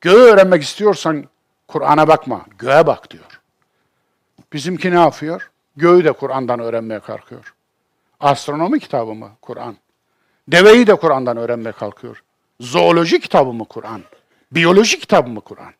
Göğü 0.00 0.32
öğrenmek 0.32 0.62
istiyorsan 0.62 1.24
Kur'an'a 1.68 2.08
bakma. 2.08 2.46
Göğe 2.58 2.86
bak 2.86 3.10
diyor. 3.10 3.40
Bizimki 4.52 4.90
ne 4.90 5.00
yapıyor? 5.00 5.50
Göğü 5.76 6.04
de 6.04 6.12
Kur'an'dan 6.12 6.60
öğrenmeye 6.60 7.00
kalkıyor. 7.00 7.54
Astronomi 8.20 8.80
kitabı 8.80 9.14
mı 9.14 9.30
Kur'an? 9.42 9.76
Deveyi 10.48 10.86
de 10.86 10.94
Kur'an'dan 10.94 11.36
öğrenmeye 11.36 11.72
kalkıyor. 11.72 12.22
Zooloji 12.60 13.20
kitabı 13.20 13.52
mı 13.52 13.64
Kur'an? 13.64 14.02
Biyoloji 14.52 15.00
kitabı 15.00 15.30
mı 15.30 15.40
Kur'an? 15.40 15.72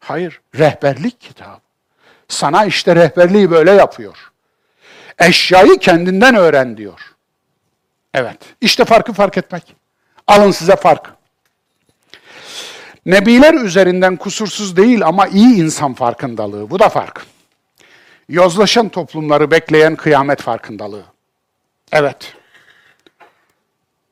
Hayır, 0.00 0.40
rehberlik 0.58 1.20
kitabı. 1.20 1.60
Sana 2.28 2.64
işte 2.64 2.96
rehberliği 2.96 3.50
böyle 3.50 3.70
yapıyor. 3.70 4.29
Eşyayı 5.18 5.78
kendinden 5.78 6.34
öğren 6.34 6.76
diyor. 6.76 7.00
Evet, 8.14 8.38
işte 8.60 8.84
farkı 8.84 9.12
fark 9.12 9.38
etmek. 9.38 9.74
Alın 10.26 10.50
size 10.50 10.76
fark. 10.76 11.10
Nebiler 13.06 13.54
üzerinden 13.54 14.16
kusursuz 14.16 14.76
değil 14.76 15.06
ama 15.06 15.26
iyi 15.26 15.56
insan 15.56 15.94
farkındalığı. 15.94 16.70
Bu 16.70 16.78
da 16.78 16.88
fark. 16.88 17.26
Yozlaşan 18.28 18.88
toplumları 18.88 19.50
bekleyen 19.50 19.96
kıyamet 19.96 20.42
farkındalığı. 20.42 21.04
Evet. 21.92 22.34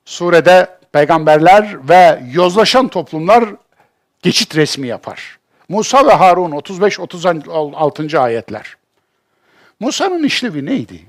Surede 0.04 0.78
peygamberler 0.92 1.88
ve 1.88 2.22
yozlaşan 2.32 2.88
toplumlar 2.88 3.44
geçit 4.22 4.56
resmi 4.56 4.86
yapar. 4.88 5.38
Musa 5.68 6.06
ve 6.06 6.12
Harun 6.12 6.50
35-36. 6.50 8.18
ayetler. 8.18 8.76
Musa'nın 9.80 10.22
işlevi 10.22 10.66
neydi? 10.66 11.02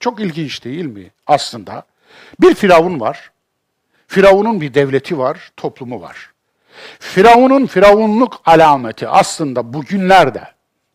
Çok 0.00 0.20
ilginç 0.20 0.64
değil 0.64 0.84
mi 0.84 1.10
aslında? 1.26 1.82
Bir 2.40 2.54
firavun 2.54 3.00
var. 3.00 3.30
Firavunun 4.08 4.60
bir 4.60 4.74
devleti 4.74 5.18
var, 5.18 5.52
toplumu 5.56 6.00
var. 6.00 6.30
Firavunun 7.00 7.66
firavunluk 7.66 8.40
alameti 8.44 9.08
aslında 9.08 9.72
bugünlerde 9.72 10.48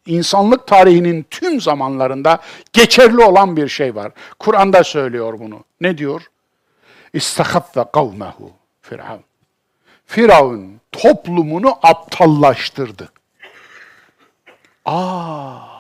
insanlık 0.06 0.68
tarihinin 0.68 1.26
tüm 1.30 1.62
zamanlarında 1.62 2.40
geçerli 2.74 3.24
olan 3.24 3.58
bir 3.58 3.68
şey 3.68 3.96
var. 3.96 4.12
Kur'an'da 4.40 4.84
söylüyor 4.84 5.40
bunu. 5.40 5.64
Ne 5.82 5.98
diyor? 5.98 6.22
İstakaffe 7.14 7.86
kavmehu 7.94 8.52
Firavun. 8.82 9.24
Firavun 10.06 10.80
toplumunu 10.92 11.78
aptallaştırdı. 11.84 13.12
Aa. 14.86 15.71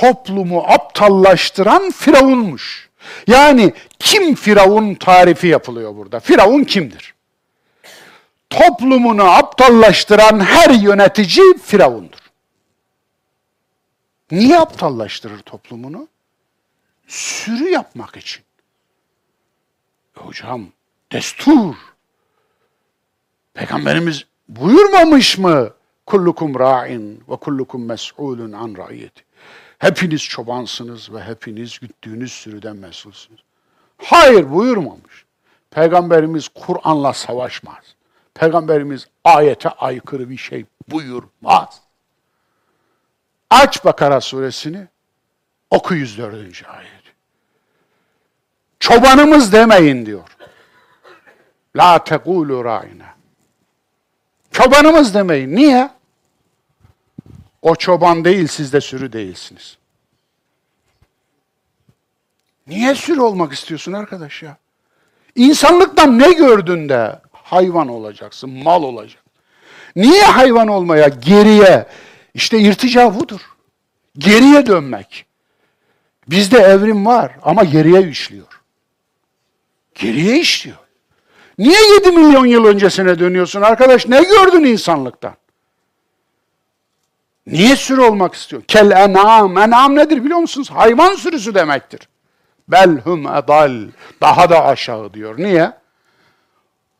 Toplumu 0.00 0.64
aptallaştıran 0.66 1.90
Firavunmuş. 1.90 2.90
Yani 3.26 3.72
kim 3.98 4.34
Firavun 4.34 4.94
tarifi 4.94 5.46
yapılıyor 5.46 5.96
burada. 5.96 6.20
Firavun 6.20 6.64
kimdir? 6.64 7.14
Toplumunu 8.50 9.22
aptallaştıran 9.22 10.40
her 10.40 10.70
yönetici 10.70 11.58
Firavundur. 11.62 12.18
Niye 14.30 14.58
aptallaştırır 14.58 15.38
toplumunu? 15.38 16.08
Sürü 17.06 17.68
yapmak 17.68 18.16
için. 18.16 18.42
E 20.16 20.20
hocam, 20.20 20.66
destur. 21.12 21.74
Peygamberimiz 23.54 24.24
buyurmamış 24.48 25.38
mı? 25.38 25.70
Kullukum 26.06 26.58
ra'in 26.58 27.24
ve 27.28 27.36
kullukum 27.36 27.84
mes'ulun 27.84 28.52
an 28.52 28.76
ra'iyeti. 28.76 29.29
Hepiniz 29.80 30.22
çobansınız 30.22 31.12
ve 31.12 31.22
hepiniz 31.22 31.78
güttüğünüz 31.78 32.32
sürüden 32.32 32.76
mesulsünüz. 32.76 33.40
Hayır 33.98 34.50
buyurmamış. 34.50 35.24
Peygamberimiz 35.70 36.48
Kur'an'la 36.48 37.12
savaşmaz. 37.12 37.84
Peygamberimiz 38.34 39.06
ayete 39.24 39.68
aykırı 39.68 40.30
bir 40.30 40.36
şey 40.36 40.66
buyurmaz. 40.88 41.80
Aç 43.50 43.84
Bakara 43.84 44.20
suresini, 44.20 44.88
oku 45.70 45.94
104. 45.94 46.34
ayet. 46.68 46.90
Çobanımız 48.80 49.52
demeyin 49.52 50.06
diyor. 50.06 50.36
La 51.76 52.04
tekulu 52.04 52.64
ra'ina. 52.64 53.14
Çobanımız 54.52 55.14
demeyin. 55.14 55.56
Niye? 55.56 55.90
O 57.62 57.74
çoban 57.74 58.24
değil, 58.24 58.46
siz 58.46 58.72
de 58.72 58.80
sürü 58.80 59.12
değilsiniz. 59.12 59.78
Niye 62.66 62.94
sürü 62.94 63.20
olmak 63.20 63.52
istiyorsun 63.52 63.92
arkadaş 63.92 64.42
ya? 64.42 64.56
İnsanlıktan 65.34 66.18
ne 66.18 66.32
gördün 66.32 66.88
de 66.88 67.20
hayvan 67.32 67.88
olacaksın, 67.88 68.50
mal 68.50 68.82
olacak. 68.82 69.22
Niye 69.96 70.22
hayvan 70.24 70.68
olmaya? 70.68 71.08
Geriye. 71.08 71.86
İşte 72.34 72.58
irtica 72.58 73.20
budur. 73.20 73.40
Geriye 74.18 74.66
dönmek. 74.66 75.26
Bizde 76.28 76.58
evrim 76.58 77.06
var 77.06 77.32
ama 77.42 77.64
geriye 77.64 78.08
işliyor. 78.08 78.60
Geriye 79.94 80.40
işliyor. 80.40 80.76
Niye 81.58 81.94
7 81.94 82.10
milyon 82.10 82.46
yıl 82.46 82.64
öncesine 82.64 83.18
dönüyorsun 83.18 83.62
arkadaş? 83.62 84.08
Ne 84.08 84.22
gördün 84.22 84.64
insanlıktan? 84.64 85.34
Niye 87.50 87.76
sürü 87.76 88.00
olmak 88.00 88.34
istiyorsun? 88.34 88.66
Kel 88.66 88.90
en'am. 88.90 89.58
En'am 89.58 89.96
nedir 89.96 90.24
biliyor 90.24 90.38
musunuz? 90.38 90.70
Hayvan 90.70 91.14
sürüsü 91.14 91.54
demektir. 91.54 92.08
Belhum 92.68 93.26
edal. 93.26 93.88
Daha 94.20 94.50
da 94.50 94.64
aşağı 94.64 95.14
diyor. 95.14 95.38
Niye? 95.38 95.72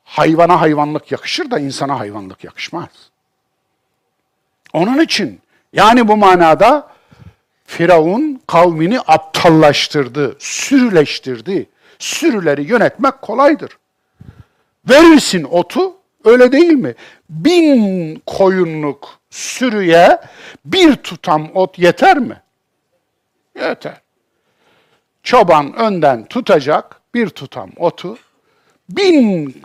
Hayvana 0.05 0.61
hayvanlık 0.61 1.12
yakışır 1.12 1.51
da 1.51 1.59
insana 1.59 1.98
hayvanlık 1.98 2.44
yakışmaz. 2.44 2.88
Onun 4.72 5.01
için 5.01 5.40
yani 5.72 6.09
bu 6.09 6.16
manada 6.16 6.88
Firavun 7.66 8.40
kavmini 8.46 9.01
aptallaştırdı, 9.01 10.36
sürüleştirdi. 10.38 11.68
Sürüleri 11.98 12.64
yönetmek 12.64 13.22
kolaydır. 13.22 13.78
Verirsin 14.88 15.44
otu, 15.44 15.94
öyle 16.24 16.53
değil 16.53 16.72
mi? 16.72 16.94
Bin 17.30 18.22
koyunluk 18.26 19.20
sürüye 19.31 20.20
bir 20.64 20.97
tutam 20.97 21.51
ot 21.55 21.78
yeter 21.78 22.18
mi? 22.18 22.43
Yeter. 23.61 24.01
Çoban 25.22 25.74
önden 25.74 26.24
tutacak 26.24 27.01
bir 27.14 27.28
tutam 27.28 27.70
otu, 27.76 28.18
bin 28.89 29.62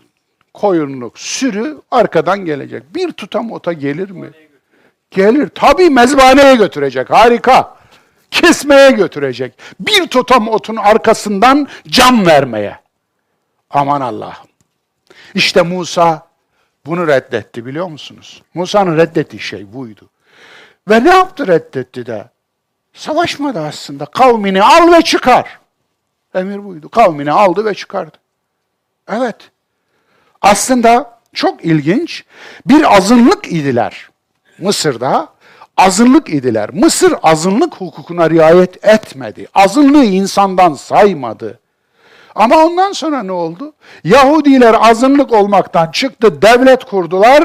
koyunluk 0.54 1.20
sürü 1.20 1.82
arkadan 1.92 2.46
gelecek. 2.46 2.96
Bir 2.96 3.12
tutam 3.12 3.52
ota 3.52 3.74
gelir 3.74 4.10
mi? 4.10 4.32
Gelir. 5.12 5.50
Tabii 5.56 5.90
mezbaneye 5.90 6.56
götürecek. 6.56 7.10
Harika. 7.10 7.78
Kesmeye 8.32 8.92
götürecek. 8.92 9.54
Bir 9.80 10.08
tutam 10.08 10.48
otun 10.48 10.76
arkasından 10.76 11.68
can 11.88 12.26
vermeye. 12.26 12.80
Aman 13.70 14.02
Allah'ım. 14.02 14.48
İşte 15.34 15.62
Musa 15.62 16.28
bunu 16.86 17.08
reddetti 17.08 17.66
biliyor 17.66 17.88
musunuz? 17.88 18.44
Musa'nın 18.54 18.98
reddettiği 18.98 19.42
şey 19.42 19.74
buydu. 19.74 20.10
Ve 20.90 21.04
ne 21.04 21.10
yaptı 21.10 21.48
reddetti 21.48 22.06
de? 22.06 22.30
Savaşmadı 22.94 23.60
aslında. 23.60 24.06
Kavmini 24.06 24.64
al 24.64 24.92
ve 24.92 25.02
çıkar. 25.02 25.60
Emir 26.36 26.66
buydu. 26.66 26.90
Kavmini 26.90 27.32
aldı 27.32 27.66
ve 27.66 27.74
çıkardı. 27.74 28.18
Evet. 29.10 29.36
Aslında 30.42 31.20
çok 31.34 31.66
ilginç. 31.66 32.24
Bir 32.66 32.96
azınlık 32.98 33.48
idiler. 33.48 34.10
Mısır'da 34.60 35.30
azınlık 35.78 36.30
idiler. 36.30 36.70
Mısır 36.74 37.14
azınlık 37.24 37.76
hukukuna 37.76 38.30
riayet 38.30 38.86
etmedi. 38.86 39.48
Azınlığı 39.54 40.06
insandan 40.06 40.74
saymadı. 40.74 41.60
Ama 42.36 42.66
ondan 42.66 42.92
sonra 42.92 43.24
ne 43.24 43.32
oldu? 43.32 43.74
Yahudiler 44.04 44.76
azınlık 44.80 45.34
olmaktan 45.34 45.92
çıktı, 45.92 46.42
devlet 46.42 46.84
kurdular. 46.84 47.44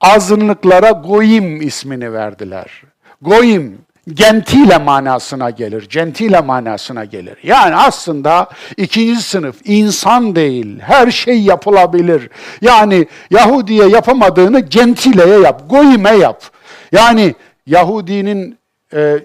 Azınlıklara 0.00 0.90
Goyim 0.90 1.60
ismini 1.62 2.12
verdiler. 2.12 2.82
Goyim, 3.22 3.78
gentile 4.08 4.78
manasına 4.78 5.50
gelir, 5.50 5.88
gentile 5.90 6.40
manasına 6.40 7.04
gelir. 7.04 7.38
Yani 7.42 7.76
aslında 7.76 8.48
ikinci 8.76 9.22
sınıf, 9.22 9.56
insan 9.64 10.36
değil, 10.36 10.80
her 10.80 11.10
şey 11.10 11.42
yapılabilir. 11.42 12.30
Yani 12.60 13.06
Yahudiye 13.30 13.88
yapamadığını 13.88 14.60
gentileye 14.60 15.38
yap, 15.40 15.70
Goyim'e 15.70 16.16
yap. 16.16 16.42
Yani 16.92 17.34
Yahudinin 17.66 18.58
e, 18.94 19.18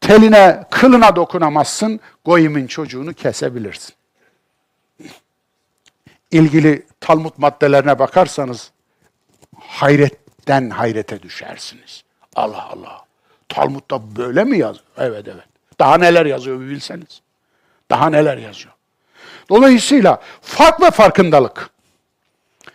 teline, 0.00 0.64
kılına 0.70 1.16
dokunamazsın, 1.16 2.00
Goyim'in 2.24 2.66
çocuğunu 2.66 3.12
kesebilirsin 3.12 3.97
ilgili 6.30 6.86
Talmud 7.00 7.32
maddelerine 7.36 7.98
bakarsanız 7.98 8.70
hayretten 9.58 10.70
hayrete 10.70 11.22
düşersiniz. 11.22 12.02
Allah 12.36 12.68
Allah. 12.72 13.04
Talmud'da 13.48 14.16
böyle 14.16 14.44
mi 14.44 14.58
yazıyor? 14.58 14.86
Evet 14.98 15.28
evet. 15.28 15.44
Daha 15.78 15.98
neler 15.98 16.26
yazıyor 16.26 16.60
bir 16.60 16.70
bilseniz. 16.70 17.20
Daha 17.90 18.10
neler 18.10 18.36
yazıyor. 18.36 18.74
Dolayısıyla 19.48 20.20
fark 20.42 20.80
ve 20.80 20.90
farkındalık. 20.90 21.70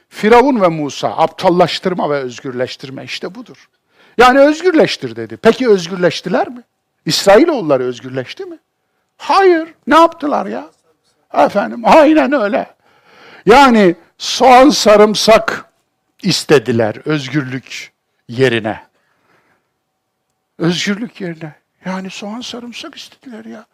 Firavun 0.10 0.62
ve 0.62 0.68
Musa 0.68 1.10
aptallaştırma 1.10 2.10
ve 2.10 2.16
özgürleştirme 2.16 3.04
işte 3.04 3.36
budur. 3.36 3.70
Yani 4.18 4.39
özgürleştir 4.39 5.16
dedi. 5.16 5.38
Peki 5.38 5.70
özgürleştiler 5.70 6.49
mi? 6.49 6.64
İsrailoğulları 7.06 7.84
özgürleşti 7.84 8.45
mi? 8.45 8.58
Hayır. 9.18 9.74
Ne 9.88 9.95
yaptılar 9.95 10.45
ya? 10.45 10.70
Efendim 11.34 11.82
aynen 11.86 12.34
öyle. 12.34 12.68
Yani 13.45 13.95
soğan 14.17 14.69
sarımsak 14.69 15.65
istediler 16.21 16.95
özgürlük 17.05 17.91
yerine. 18.27 18.83
Özgürlük 20.57 21.21
yerine. 21.21 21.55
Yani 21.85 22.09
soğan 22.09 22.41
sarımsak 22.41 22.95
istediler 22.95 23.45
ya. 23.45 23.65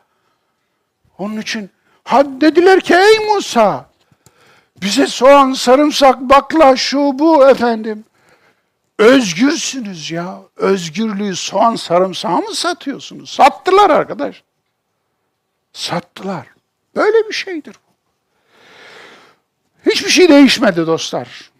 Onun 1.18 1.38
için 1.42 1.70
had 2.04 2.42
dediler 2.42 2.80
ki 2.80 2.94
ey 2.94 3.20
Musa 3.20 3.90
bize 4.82 5.08
soğan 5.08 5.54
sarımsak 5.54 6.20
bakla 6.22 6.76
şu 6.76 7.20
bu 7.20 7.50
efendim. 7.50 8.06
Özgürsünüz 8.98 10.12
ya. 10.12 10.40
Özgürlüğü 10.56 11.36
soğan 11.36 11.76
sarımsağı 11.76 12.42
mı 12.42 12.56
satıyorsunuz? 12.56 13.30
Sattılar 13.30 13.90
arkadaş. 13.90 14.44
Sattılar. 15.74 16.48
Böyle 16.96 17.28
bir 17.28 17.34
şeydir 17.34 17.76
bu. 17.88 17.89
Hiçbir 19.86 20.10
şey 20.10 20.30
değişmedi 20.30 20.88
dostlar. 20.88 21.52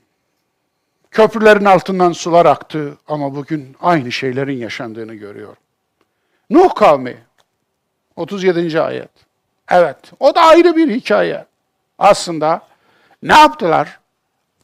Köprülerin 1.12 1.66
altından 1.66 2.12
sular 2.12 2.46
aktı 2.46 2.98
ama 3.08 3.36
bugün 3.36 3.76
aynı 3.82 4.12
şeylerin 4.12 4.58
yaşandığını 4.58 5.14
görüyorum. 5.14 5.64
Nuh 6.50 6.76
kavmi 6.76 7.18
37. 8.16 8.82
ayet. 8.82 9.10
Evet, 9.70 9.98
o 10.20 10.36
da 10.36 10.42
ayrı 10.42 10.76
bir 10.76 10.90
hikaye. 10.90 11.46
Aslında 12.00 12.62
ne 13.24 13.34
yaptılar? 13.34 14.00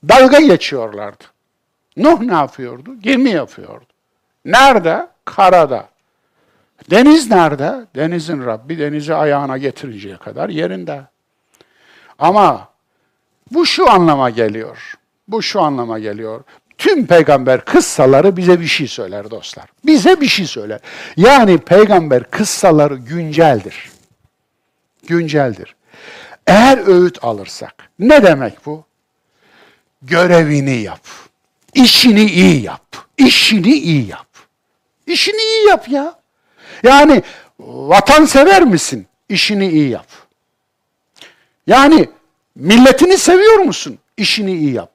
Dalga 0.10 0.40
geçiyorlardı. 0.40 1.24
Nuh 1.98 2.22
ne 2.22 2.34
yapıyordu? 2.34 3.00
Gemi 3.00 3.30
yapıyordu. 3.30 3.86
Nerede? 4.46 5.08
Karada. 5.26 5.90
Deniz 6.90 7.32
nerede? 7.32 7.86
Denizin 7.96 8.46
Rabbi 8.46 8.80
denizi 8.80 9.16
ayağına 9.16 9.58
getirinceye 9.58 10.18
kadar 10.18 10.50
yerinde. 10.50 11.02
Ama 12.20 12.70
bu 13.52 13.66
şu 13.66 13.92
anlama 13.92 14.30
geliyor. 14.30 14.94
Bu 15.28 15.42
şu 15.42 15.62
anlama 15.62 16.00
geliyor. 16.00 16.44
Tüm 16.78 17.08
peygamber 17.08 17.66
kıssaları 17.66 18.38
bize 18.38 18.60
bir 18.60 18.68
şey 18.68 18.88
söyler 18.88 19.32
dostlar. 19.32 19.66
Bize 19.86 20.22
bir 20.22 20.28
şey 20.28 20.46
söyler. 20.46 20.80
Yani 21.18 21.58
peygamber 21.58 22.24
kıssaları 22.24 22.96
günceldir. 22.96 23.92
Günceldir. 25.08 25.76
Eğer 26.48 26.88
öğüt 26.88 27.24
alırsak, 27.24 27.90
ne 28.00 28.24
demek 28.24 28.66
bu? 28.66 28.86
Görevini 30.02 30.82
yap. 30.82 31.08
İşini 31.74 32.24
iyi 32.26 32.64
yap. 32.64 32.96
İşini 33.18 33.74
iyi 33.74 34.08
yap. 34.08 34.28
İşini 35.08 35.42
iyi 35.42 35.68
yap 35.68 35.90
ya. 35.90 36.20
Yani 36.84 37.24
vatan 37.60 38.26
sever 38.26 38.64
misin? 38.64 39.08
İşini 39.30 39.68
iyi 39.68 39.90
yap. 39.90 40.08
Yani 41.68 42.10
milletini 42.56 43.18
seviyor 43.18 43.60
musun? 43.60 44.00
İşini 44.18 44.54
iyi 44.54 44.74
yap. 44.74 44.92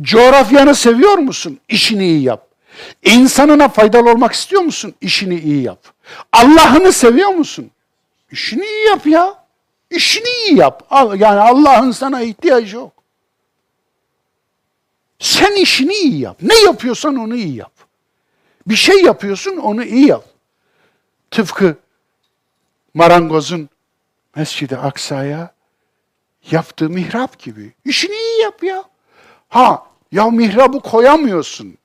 Coğrafyanı 0.00 0.74
seviyor 0.74 1.18
musun? 1.18 1.60
İşini 1.68 2.06
iyi 2.06 2.22
yap. 2.22 2.46
İnsanına 3.04 3.68
faydalı 3.68 4.10
olmak 4.10 4.32
istiyor 4.32 4.62
musun? 4.62 4.94
İşini 5.00 5.40
iyi 5.40 5.62
yap. 5.62 5.86
Allah'ını 6.32 6.92
seviyor 6.92 7.28
musun? 7.30 7.70
İşini 8.30 8.64
iyi 8.64 8.86
yap 8.86 9.06
ya. 9.06 9.44
İşini 9.90 10.28
iyi 10.46 10.58
yap. 10.58 10.86
Yani 11.16 11.40
Allah'ın 11.40 11.90
sana 11.90 12.22
ihtiyacı 12.22 12.76
yok. 12.76 12.92
Sen 15.18 15.52
işini 15.52 15.94
iyi 15.94 16.20
yap. 16.20 16.36
Ne 16.42 16.54
yapıyorsan 16.54 17.16
onu 17.16 17.36
iyi 17.36 17.56
yap. 17.56 17.72
Bir 18.66 18.76
şey 18.76 19.02
yapıyorsun 19.02 19.56
onu 19.56 19.84
iyi 19.84 20.06
yap. 20.06 20.24
Tıpkı 21.30 21.76
marangozun 22.94 23.68
Mescid-i 24.36 24.76
Aksa'ya 24.76 25.54
yaptığı 26.50 26.90
mihrap 26.90 27.38
gibi. 27.38 27.72
İşini 27.84 28.16
iyi 28.16 28.42
yap 28.42 28.62
ya. 28.62 28.84
Ha 29.48 29.86
ya 30.12 30.30
mihrabı 30.30 30.80
koyamıyorsun. 30.80 31.78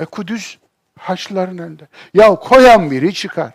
E 0.00 0.04
Kudüs 0.04 0.56
Haçlıların 0.98 1.58
elinde. 1.58 1.88
Ya 2.14 2.34
koyan 2.34 2.90
biri 2.90 3.14
çıkar. 3.14 3.52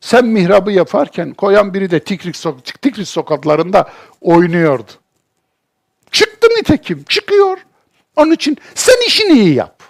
Sen 0.00 0.26
mihrabı 0.26 0.72
yaparken 0.72 1.34
koyan 1.34 1.74
biri 1.74 1.90
de 1.90 2.00
Tikrit, 2.00 2.36
sok 2.36 2.64
Tikrit 2.64 3.08
sokaklarında 3.08 3.90
oynuyordu. 4.20 4.90
Çıktı 6.12 6.48
nitekim, 6.48 7.04
çıkıyor. 7.04 7.58
Onun 8.16 8.32
için 8.32 8.56
sen 8.74 9.06
işini 9.06 9.38
iyi 9.38 9.54
yap. 9.54 9.82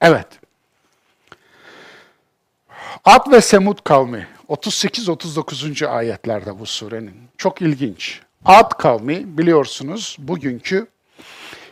Evet. 0.00 0.26
Ad 3.04 3.32
ve 3.32 3.40
Semud 3.40 3.78
kavmi 3.84 4.28
38-39. 4.48 5.86
ayetlerde 5.86 6.58
bu 6.58 6.66
surenin. 6.66 7.14
Çok 7.38 7.62
ilginç. 7.62 8.20
Ad 8.44 8.78
kavmi 8.78 9.38
biliyorsunuz 9.38 10.16
bugünkü 10.18 10.86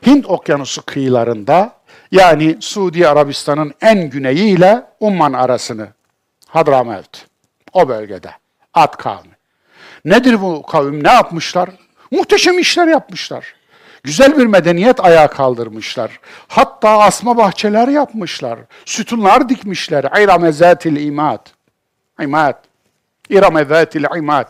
Hint 0.06 0.26
okyanusu 0.26 0.82
kıyılarında 0.82 1.72
yani 2.12 2.56
Suudi 2.60 3.08
Arabistan'ın 3.08 3.74
en 3.80 4.10
güneyi 4.10 4.56
ile 4.56 4.82
Umman 5.00 5.32
arasını 5.32 5.88
Hadramevt 6.48 7.26
o 7.72 7.88
bölgede 7.88 8.30
Ad 8.74 8.96
kavmi. 8.96 9.30
Nedir 10.04 10.42
bu 10.42 10.62
kavim? 10.62 11.04
Ne 11.04 11.12
yapmışlar? 11.12 11.70
Muhteşem 12.10 12.58
işler 12.58 12.86
yapmışlar. 12.86 13.54
Güzel 14.02 14.38
bir 14.38 14.46
medeniyet 14.46 15.00
ayağa 15.00 15.28
kaldırmışlar. 15.28 16.20
Hatta 16.48 16.90
asma 16.90 17.36
bahçeler 17.36 17.88
yapmışlar. 17.88 18.58
Sütunlar 18.84 19.48
dikmişler. 19.48 20.04
İrame 20.22 20.52
zâtil 20.52 20.96
imad. 21.06 21.53
İmad. 22.22 22.54
İrame 23.28 23.64
zâtil 23.64 24.04
imad. 24.16 24.48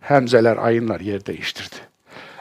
Hemzeler, 0.00 0.56
ayınlar 0.56 1.00
yer 1.00 1.26
değiştirdi. 1.26 1.76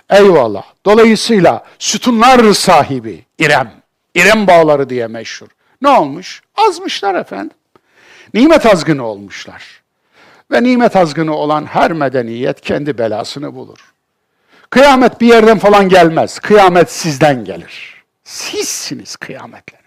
Eyvallah. 0.09 0.63
Dolayısıyla 0.85 1.65
sütunlar 1.79 2.53
sahibi 2.53 3.25
İrem. 3.39 3.73
İrem 4.15 4.47
bağları 4.47 4.89
diye 4.89 5.07
meşhur. 5.07 5.47
Ne 5.81 5.89
olmuş? 5.89 6.41
Azmışlar 6.55 7.15
efendim. 7.15 7.57
Nimet 8.33 8.65
azgını 8.65 9.05
olmuşlar. 9.05 9.81
Ve 10.51 10.63
nimet 10.63 10.95
azgını 10.95 11.35
olan 11.35 11.65
her 11.65 11.91
medeniyet 11.91 12.61
kendi 12.61 12.97
belasını 12.97 13.55
bulur. 13.55 13.93
Kıyamet 14.69 15.21
bir 15.21 15.27
yerden 15.27 15.59
falan 15.59 15.89
gelmez. 15.89 16.39
Kıyamet 16.39 16.91
sizden 16.91 17.45
gelir. 17.45 18.03
Sizsiniz 18.23 19.15
kıyametlerin 19.15 19.83
sebebi. 19.83 19.86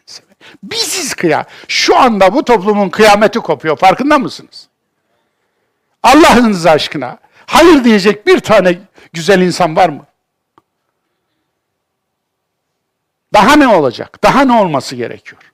Biziz 0.63 1.15
kıya. 1.15 1.45
Şu 1.69 1.99
anda 1.99 2.35
bu 2.35 2.45
toplumun 2.45 2.89
kıyameti 2.89 3.39
kopuyor. 3.39 3.77
Farkında 3.77 4.19
mısınız? 4.19 4.69
Allah'ınız 6.03 6.67
aşkına 6.67 7.19
hayır 7.47 7.85
diyecek 7.85 8.27
bir 8.27 8.41
tane 8.41 8.79
güzel 9.13 9.41
insan 9.41 9.77
var 9.77 9.89
mı? 9.89 10.07
Daha 13.35 13.57
ne 13.57 13.69
olacak? 13.69 14.23
Daha 14.23 14.45
ne 14.45 14.53
olması 14.53 14.97
gerekiyor? 14.97 15.53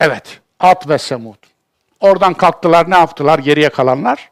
Evet, 0.00 0.40
At 0.60 0.88
ve 0.88 0.98
Semud. 0.98 1.36
Oradan 2.00 2.34
kalktılar, 2.34 2.90
ne 2.90 2.98
yaptılar 2.98 3.38
geriye 3.38 3.68
kalanlar? 3.68 4.30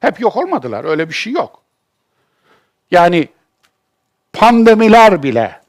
Hep 0.00 0.20
yok 0.20 0.36
olmadılar, 0.36 0.84
öyle 0.84 1.08
bir 1.08 1.14
şey 1.14 1.32
yok. 1.32 1.62
Yani 2.90 3.28
pandemiler 4.32 5.22
bile, 5.22 5.61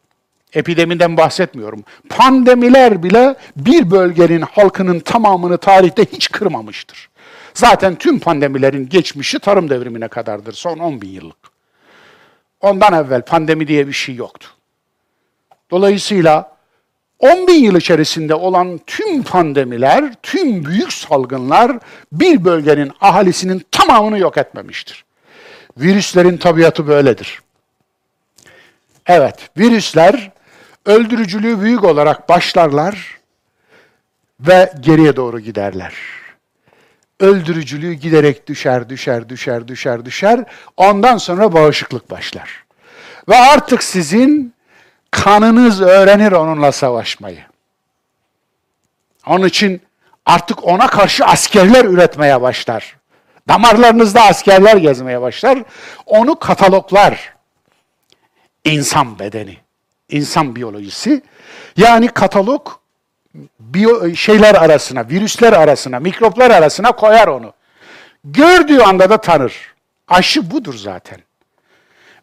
epidemiden 0.54 1.18
bahsetmiyorum, 1.18 1.84
pandemiler 2.10 3.04
bile 3.04 3.36
bir 3.56 3.92
bölgenin 3.92 4.42
halkının 4.42 5.00
tamamını 5.00 5.58
tarihte 5.58 6.06
hiç 6.06 6.32
kırmamıştır. 6.32 7.10
Zaten 7.54 7.96
tüm 7.96 8.20
pandemilerin 8.20 8.90
geçmişi 8.90 9.40
tarım 9.40 9.70
devrimine 9.70 10.08
kadardır, 10.08 10.54
son 10.54 10.80
10 10.80 11.02
bin 11.02 11.10
yıllık. 11.10 11.38
Ondan 12.62 12.94
evvel 12.94 13.22
pandemi 13.22 13.68
diye 13.68 13.88
bir 13.88 13.94
şey 13.94 14.16
yoktu. 14.16 14.48
Dolayısıyla 15.72 16.54
10 17.20 17.48
bin 17.48 17.64
yıl 17.64 17.76
içerisinde 17.76 18.36
olan 18.36 18.80
tüm 18.88 19.24
pandemiler, 19.24 20.14
tüm 20.24 20.66
büyük 20.66 20.94
salgınlar 20.94 21.80
bir 22.12 22.46
bölgenin 22.46 22.92
ahalisinin 23.02 23.66
tamamını 23.72 24.20
yok 24.20 24.38
etmemiştir. 24.38 25.06
Virüslerin 25.78 26.38
tabiatı 26.38 26.88
böyledir. 26.88 27.42
Evet, 29.06 29.50
virüsler 29.58 30.32
öldürücülüğü 30.86 31.62
büyük 31.62 31.84
olarak 31.84 32.30
başlarlar 32.30 33.20
ve 34.40 34.74
geriye 34.80 35.16
doğru 35.16 35.40
giderler. 35.40 35.94
Öldürücülüğü 37.20 37.94
giderek 37.94 38.48
düşer, 38.48 38.90
düşer, 38.90 39.30
düşer, 39.30 39.68
düşer, 39.68 40.06
düşer. 40.06 40.44
Ondan 40.78 41.18
sonra 41.18 41.54
bağışıklık 41.54 42.12
başlar. 42.12 42.66
Ve 43.30 43.36
artık 43.36 43.84
sizin 43.84 44.54
kanınız 45.12 45.82
öğrenir 45.82 46.32
onunla 46.32 46.72
savaşmayı. 46.72 47.40
Onun 49.28 49.48
için 49.48 49.82
artık 50.26 50.68
ona 50.68 50.88
karşı 50.88 51.26
askerler 51.26 51.86
üretmeye 51.86 52.42
başlar. 52.42 52.96
Damarlarınızda 53.48 54.22
askerler 54.22 54.78
gezmeye 54.78 55.22
başlar. 55.22 55.64
Onu 56.06 56.40
kataloglar. 56.40 57.34
İnsan 58.66 59.20
bedeni, 59.20 59.58
insan 60.14 60.56
biyolojisi. 60.56 61.22
Yani 61.78 62.08
katalog 62.08 62.68
biyo, 63.60 64.16
şeyler 64.16 64.56
arasına, 64.56 65.10
virüsler 65.10 65.54
arasına, 65.54 66.00
mikroplar 66.00 66.52
arasına 66.52 66.92
koyar 66.92 67.28
onu. 67.28 67.54
Gördüğü 68.24 68.80
anda 68.80 69.10
da 69.10 69.18
tanır. 69.18 69.74
Aşı 70.08 70.52
budur 70.52 70.74
zaten. 70.74 71.20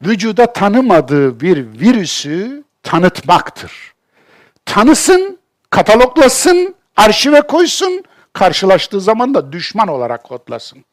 Vücuda 0.03 0.53
tanımadığı 0.53 1.41
bir 1.41 1.57
virüsü 1.81 2.65
tanıtmaktır. 2.83 3.95
Tanısın, 4.65 5.39
kataloglasın, 5.71 6.75
arşive 6.97 7.41
koysun, 7.41 8.05
karşılaştığı 8.33 9.01
zaman 9.01 9.35
da 9.35 9.53
düşman 9.53 9.89
olarak 9.89 10.25
kodlasın. 10.25 10.85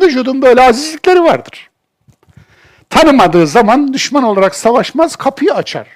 Vücudun 0.00 0.42
böyle 0.42 0.62
azizlikleri 0.62 1.22
vardır. 1.22 1.70
Tanımadığı 2.90 3.46
zaman 3.46 3.92
düşman 3.92 4.22
olarak 4.22 4.54
savaşmaz, 4.54 5.16
kapıyı 5.16 5.54
açar. 5.54 5.95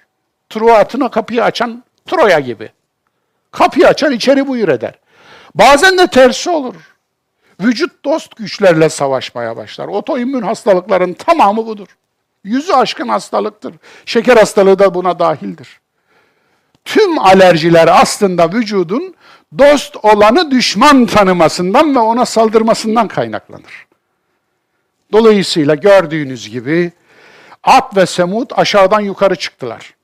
Truatına 0.50 1.10
kapıyı 1.10 1.44
açan 1.44 1.84
Troya 2.06 2.40
gibi. 2.40 2.72
Kapıyı 3.50 3.88
açar 3.88 4.10
içeri 4.10 4.46
buyur 4.46 4.68
eder. 4.68 4.94
Bazen 5.54 5.98
de 5.98 6.06
tersi 6.06 6.50
olur. 6.50 6.74
Vücut 7.60 8.04
dost 8.04 8.36
güçlerle 8.36 8.88
savaşmaya 8.88 9.56
başlar. 9.56 9.88
Otoimmün 9.88 10.42
hastalıkların 10.42 11.12
tamamı 11.12 11.66
budur. 11.66 11.88
Yüzü 12.44 12.72
aşkın 12.72 13.08
hastalıktır. 13.08 13.74
Şeker 14.06 14.36
hastalığı 14.36 14.78
da 14.78 14.94
buna 14.94 15.18
dahildir. 15.18 15.80
Tüm 16.84 17.18
alerjiler 17.18 17.88
aslında 17.92 18.52
vücudun 18.52 19.14
dost 19.58 19.96
olanı 20.02 20.50
düşman 20.50 21.06
tanımasından 21.06 21.94
ve 21.94 21.98
ona 21.98 22.26
saldırmasından 22.26 23.08
kaynaklanır. 23.08 23.86
Dolayısıyla 25.12 25.74
gördüğünüz 25.74 26.50
gibi 26.50 26.92
At 27.62 27.96
ve 27.96 28.06
Semud 28.06 28.50
aşağıdan 28.54 29.00
yukarı 29.00 29.36
çıktılar. 29.36 29.94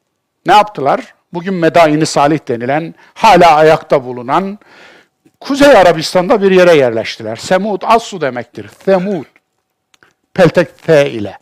Ne 0.46 0.52
yaptılar? 0.52 1.14
Bugün 1.32 1.54
Medaini 1.54 2.06
Salih 2.06 2.38
denilen, 2.48 2.94
hala 3.14 3.54
ayakta 3.54 4.04
bulunan 4.04 4.58
Kuzey 5.40 5.76
Arabistan'da 5.76 6.42
bir 6.42 6.50
yere 6.50 6.74
yerleştiler. 6.74 7.36
Semud 7.36 7.82
az 7.84 8.02
su 8.02 8.20
demektir. 8.20 8.70
Semud. 8.84 9.24
Peltek 10.34 10.82
T 10.82 11.10
ile. 11.10 11.38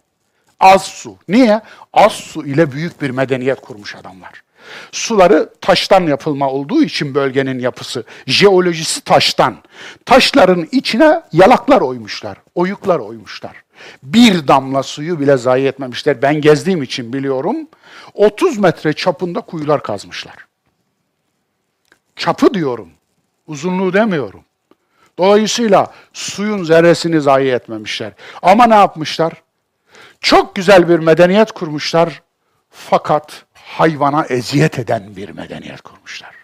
Az 0.60 0.84
su. 0.84 1.16
Niye? 1.28 1.60
Az 1.92 2.12
su 2.12 2.46
ile 2.46 2.72
büyük 2.72 3.02
bir 3.02 3.10
medeniyet 3.10 3.60
kurmuş 3.60 3.96
adamlar. 3.96 4.42
Suları 4.92 5.50
taştan 5.60 6.06
yapılma 6.06 6.50
olduğu 6.50 6.82
için 6.82 7.14
bölgenin 7.14 7.58
yapısı, 7.58 8.04
jeolojisi 8.26 9.04
taştan. 9.04 9.56
Taşların 10.06 10.68
içine 10.72 11.22
yalaklar 11.32 11.80
oymuşlar, 11.80 12.38
oyuklar 12.54 12.98
oymuşlar. 12.98 13.63
Bir 14.02 14.48
damla 14.48 14.82
suyu 14.82 15.20
bile 15.20 15.36
zayi 15.36 15.66
etmemişler. 15.66 16.22
Ben 16.22 16.40
gezdiğim 16.40 16.82
için 16.82 17.12
biliyorum. 17.12 17.56
30 18.14 18.58
metre 18.58 18.92
çapında 18.92 19.40
kuyular 19.40 19.82
kazmışlar. 19.82 20.36
Çapı 22.16 22.54
diyorum. 22.54 22.88
Uzunluğu 23.46 23.92
demiyorum. 23.92 24.44
Dolayısıyla 25.18 25.92
suyun 26.12 26.64
zerresini 26.64 27.20
zayi 27.20 27.50
etmemişler. 27.50 28.12
Ama 28.42 28.66
ne 28.66 28.74
yapmışlar? 28.74 29.32
Çok 30.20 30.54
güzel 30.54 30.88
bir 30.88 30.98
medeniyet 30.98 31.52
kurmuşlar 31.52 32.22
fakat 32.70 33.44
hayvana 33.54 34.24
eziyet 34.24 34.78
eden 34.78 35.16
bir 35.16 35.28
medeniyet 35.28 35.80
kurmuşlar. 35.80 36.34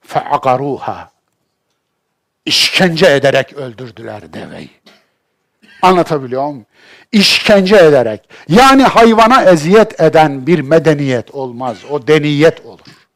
Fe'agaruha. 0.00 1.10
İşkence 2.44 3.06
ederek 3.06 3.52
öldürdüler 3.52 4.32
deveyi. 4.32 4.70
Anlatabiliyor 5.82 6.46
muyum? 6.46 6.66
İşkence 7.12 7.76
ederek. 7.76 8.28
Yani 8.48 8.82
hayvana 8.82 9.44
eziyet 9.44 10.00
eden 10.00 10.46
bir 10.46 10.58
medeniyet 10.58 11.34
olmaz. 11.34 11.76
O 11.90 12.06
deniyet 12.06 12.66
olur. 12.66 13.08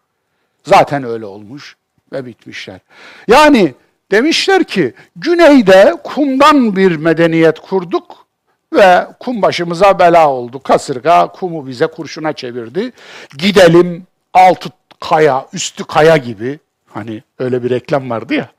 Zaten 0.65 1.05
öyle 1.05 1.27
olmuş 1.27 1.77
ve 2.13 2.27
bitmişler. 2.27 2.81
Yani 3.29 3.75
demişler 4.11 4.65
ki 4.65 4.95
güneyde 5.17 5.95
kumdan 6.05 6.77
bir 6.77 6.97
medeniyet 6.97 7.59
kurduk 7.61 8.27
ve 8.73 9.07
kum 9.21 9.43
başımıza 9.43 9.99
bela 9.99 10.31
oldu. 10.31 10.63
Kasırga 10.63 11.27
kumu 11.27 11.67
bize 11.67 11.87
kurşuna 11.87 12.33
çevirdi. 12.33 12.93
Gidelim 13.39 14.07
altı 14.35 14.69
kaya, 15.01 15.47
üstü 15.53 15.85
kaya 15.85 16.17
gibi. 16.17 16.59
Hani 16.87 17.23
öyle 17.39 17.63
bir 17.63 17.71
reklam 17.71 18.11
vardı 18.11 18.35
ya. 18.35 18.51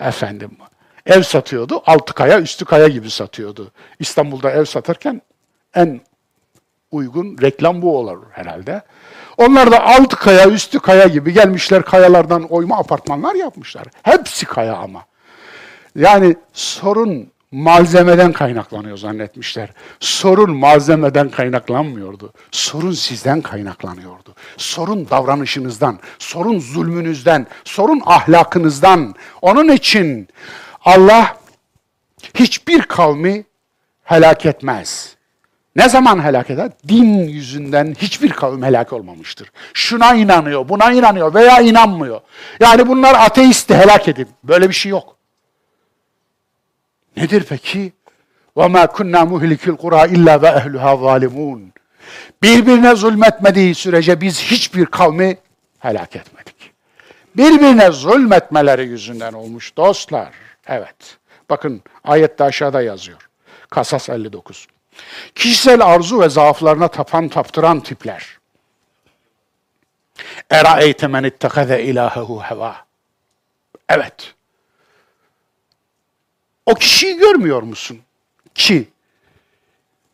Efendim 0.00 0.50
ev 1.10 1.22
satıyordu. 1.22 1.82
Altı 1.86 2.14
kaya, 2.14 2.40
üstü 2.40 2.64
kaya 2.64 2.88
gibi 2.88 3.10
satıyordu. 3.10 3.72
İstanbul'da 3.98 4.50
ev 4.50 4.64
satarken 4.64 5.22
en 5.74 6.00
uygun 6.90 7.38
reklam 7.42 7.82
bu 7.82 7.98
olur 7.98 8.18
herhalde. 8.32 8.82
Onlar 9.36 9.70
da 9.70 9.84
altı 9.86 10.16
kaya, 10.16 10.50
üstü 10.50 10.80
kaya 10.80 11.06
gibi 11.06 11.32
gelmişler 11.32 11.82
kayalardan 11.82 12.42
oyma 12.42 12.78
apartmanlar 12.78 13.34
yapmışlar. 13.34 13.84
Hepsi 14.02 14.46
kaya 14.46 14.76
ama. 14.76 15.04
Yani 15.96 16.36
sorun 16.52 17.30
malzemeden 17.52 18.32
kaynaklanıyor 18.32 18.96
zannetmişler. 18.96 19.70
Sorun 20.00 20.56
malzemeden 20.56 21.28
kaynaklanmıyordu. 21.28 22.32
Sorun 22.50 22.92
sizden 22.92 23.40
kaynaklanıyordu. 23.40 24.34
Sorun 24.56 25.10
davranışınızdan, 25.10 25.98
sorun 26.18 26.58
zulmünüzden, 26.58 27.46
sorun 27.64 28.02
ahlakınızdan. 28.06 29.14
Onun 29.42 29.68
için 29.68 30.28
Allah 30.85 31.37
hiçbir 32.33 32.81
kavmi 32.81 33.45
helak 34.03 34.45
etmez. 34.45 35.15
Ne 35.75 35.89
zaman 35.89 36.23
helak 36.23 36.49
eder? 36.49 36.71
Din 36.87 37.27
yüzünden 37.27 37.95
hiçbir 37.97 38.29
kavim 38.29 38.63
helak 38.63 38.93
olmamıştır. 38.93 39.51
Şuna 39.73 40.15
inanıyor, 40.15 40.69
buna 40.69 40.91
inanıyor 40.91 41.33
veya 41.33 41.61
inanmıyor. 41.61 42.21
Yani 42.59 42.87
bunlar 42.87 43.15
ateisti 43.15 43.75
helak 43.75 44.07
edin. 44.07 44.27
Böyle 44.43 44.69
bir 44.69 44.73
şey 44.73 44.89
yok. 44.89 45.15
Nedir 47.17 47.45
peki? 47.49 47.93
وَمَا 48.55 48.85
كُنَّا 48.85 49.21
مُهْلِكِ 49.31 49.63
الْقُرَى 49.75 50.15
اِلَّا 50.15 50.35
وَاَهْلُهَا 50.43 50.91
ظَالِمُونَ 51.03 51.61
Birbirine 52.41 52.95
zulmetmediği 52.95 53.75
sürece 53.75 54.21
biz 54.21 54.41
hiçbir 54.41 54.85
kavmi 54.85 55.37
helak 55.79 56.15
etmedik. 56.15 56.55
Birbirine 57.37 57.91
zulmetmeleri 57.91 58.87
yüzünden 58.87 59.33
olmuş 59.33 59.77
dostlar. 59.77 60.33
Evet. 60.70 61.18
Bakın 61.50 61.82
ayette 62.04 62.44
aşağıda 62.44 62.82
yazıyor. 62.82 63.28
Kasas 63.70 64.08
59. 64.08 64.66
Kişisel 65.34 65.86
arzu 65.86 66.20
ve 66.20 66.28
zaaflarına 66.28 66.88
tapan 66.88 67.28
taptıran 67.28 67.80
tipler. 67.80 68.38
Eraeyte 70.50 71.06
men 71.06 71.24
ittekaze 71.24 71.82
ilahehu 71.82 72.42
heva. 72.42 72.76
Evet. 73.88 74.34
O 76.66 76.74
kişiyi 76.74 77.16
görmüyor 77.16 77.62
musun? 77.62 78.00
Ki 78.54 78.88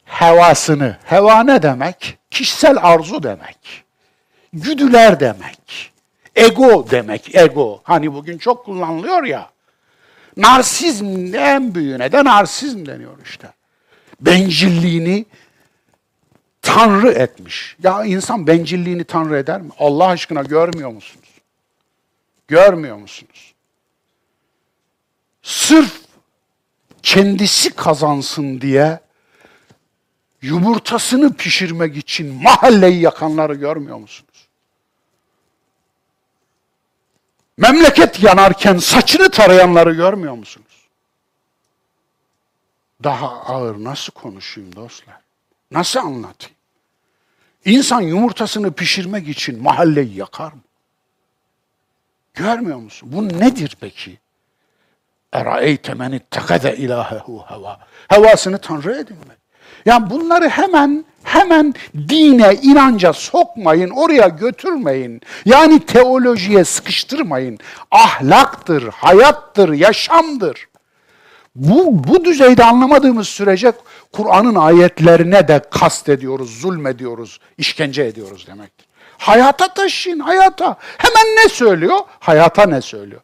hevasını, 0.05 0.99
heva 1.05 1.43
ne 1.43 1.63
demek? 1.63 2.19
Kişisel 2.31 2.77
arzu 2.83 3.23
demek. 3.23 3.85
Güdüler 4.53 5.21
demek. 5.21 5.93
Ego 6.37 6.91
demek, 6.91 7.35
ego. 7.35 7.81
Hani 7.83 8.15
bugün 8.15 8.39
çok 8.39 8.65
kullanılıyor 8.65 9.25
ya. 9.25 9.51
Narsizm 10.37 11.35
en 11.35 11.75
büyüğüne 11.75 12.13
de 12.13 12.25
narsizm 12.25 12.87
deniyor 12.87 13.17
işte. 13.25 13.53
Bencilliğini 14.21 15.27
tanrı 16.63 17.13
etmiş. 17.13 17.77
Ya 17.83 18.05
insan 18.05 18.47
bencilliğini 18.47 19.05
tanrı 19.05 19.37
eder 19.37 19.61
mi? 19.61 19.71
Allah 19.79 20.07
aşkına 20.07 20.43
görmüyor 20.43 20.91
musunuz? 20.91 21.29
Görmüyor 22.49 22.97
musunuz? 22.97 23.55
Sırf 25.43 26.01
kendisi 27.03 27.71
kazansın 27.71 28.61
diye 28.61 29.01
yumurtasını 30.43 31.35
pişirmek 31.35 31.97
için 31.97 32.43
mahalleyi 32.43 33.01
yakanları 33.01 33.55
görmüyor 33.55 33.97
musunuz? 33.97 34.26
Memleket 37.59 38.23
yanarken 38.23 38.79
saçını 38.79 39.31
tarayanları 39.31 39.93
görmüyor 39.93 40.35
musunuz? 40.35 40.89
Daha 43.05 43.41
ağır 43.41 43.85
nasıl 43.85 44.13
konuşayım 44.13 44.77
dostlar? 44.77 45.17
Nasıl 45.71 46.01
anlatayım? 46.01 46.57
İnsan 47.65 48.01
yumurtasını 48.01 48.73
pişirmek 48.73 49.29
için 49.29 49.63
mahalleyi 49.63 50.17
yakar 50.17 50.53
mı? 50.53 50.61
Görmüyor 52.35 52.79
musun? 52.79 53.09
Bu 53.13 53.29
nedir 53.29 53.77
peki? 53.81 54.19
Eraeyte 55.33 55.95
men 55.95 56.13
ittekade 56.13 56.77
ilahehu 56.77 57.45
heva. 57.49 57.81
Hevasını 58.09 58.59
tanrı 58.61 58.99
edinmek. 58.99 59.39
Yani 59.87 60.11
bunları 60.11 60.49
hemen 60.49 61.05
hemen 61.25 61.75
dine, 62.09 62.55
inanca 62.63 63.13
sokmayın, 63.13 63.91
oraya 63.91 64.29
götürmeyin. 64.29 65.21
Yani 65.45 65.87
teolojiye 65.87 66.65
sıkıştırmayın. 66.65 67.59
Ahlaktır, 67.91 68.83
hayattır, 68.89 69.73
yaşamdır. 69.73 70.69
Bu, 71.55 72.05
bu 72.09 72.25
düzeyde 72.25 72.65
anlamadığımız 72.65 73.29
sürece 73.29 73.73
Kur'an'ın 74.13 74.55
ayetlerine 74.55 75.49
de 75.49 75.63
kast 75.71 76.09
ediyoruz, 76.09 76.61
zulmediyoruz, 76.61 77.41
işkence 77.59 78.03
ediyoruz 78.03 78.47
demektir. 78.47 78.87
Hayata 79.19 79.69
taşıyın, 79.69 80.19
hayata. 80.19 80.77
Hemen 80.99 81.37
ne 81.37 81.49
söylüyor? 81.49 81.99
Hayata 82.21 82.67
ne 82.67 82.81
söylüyor? 82.81 83.21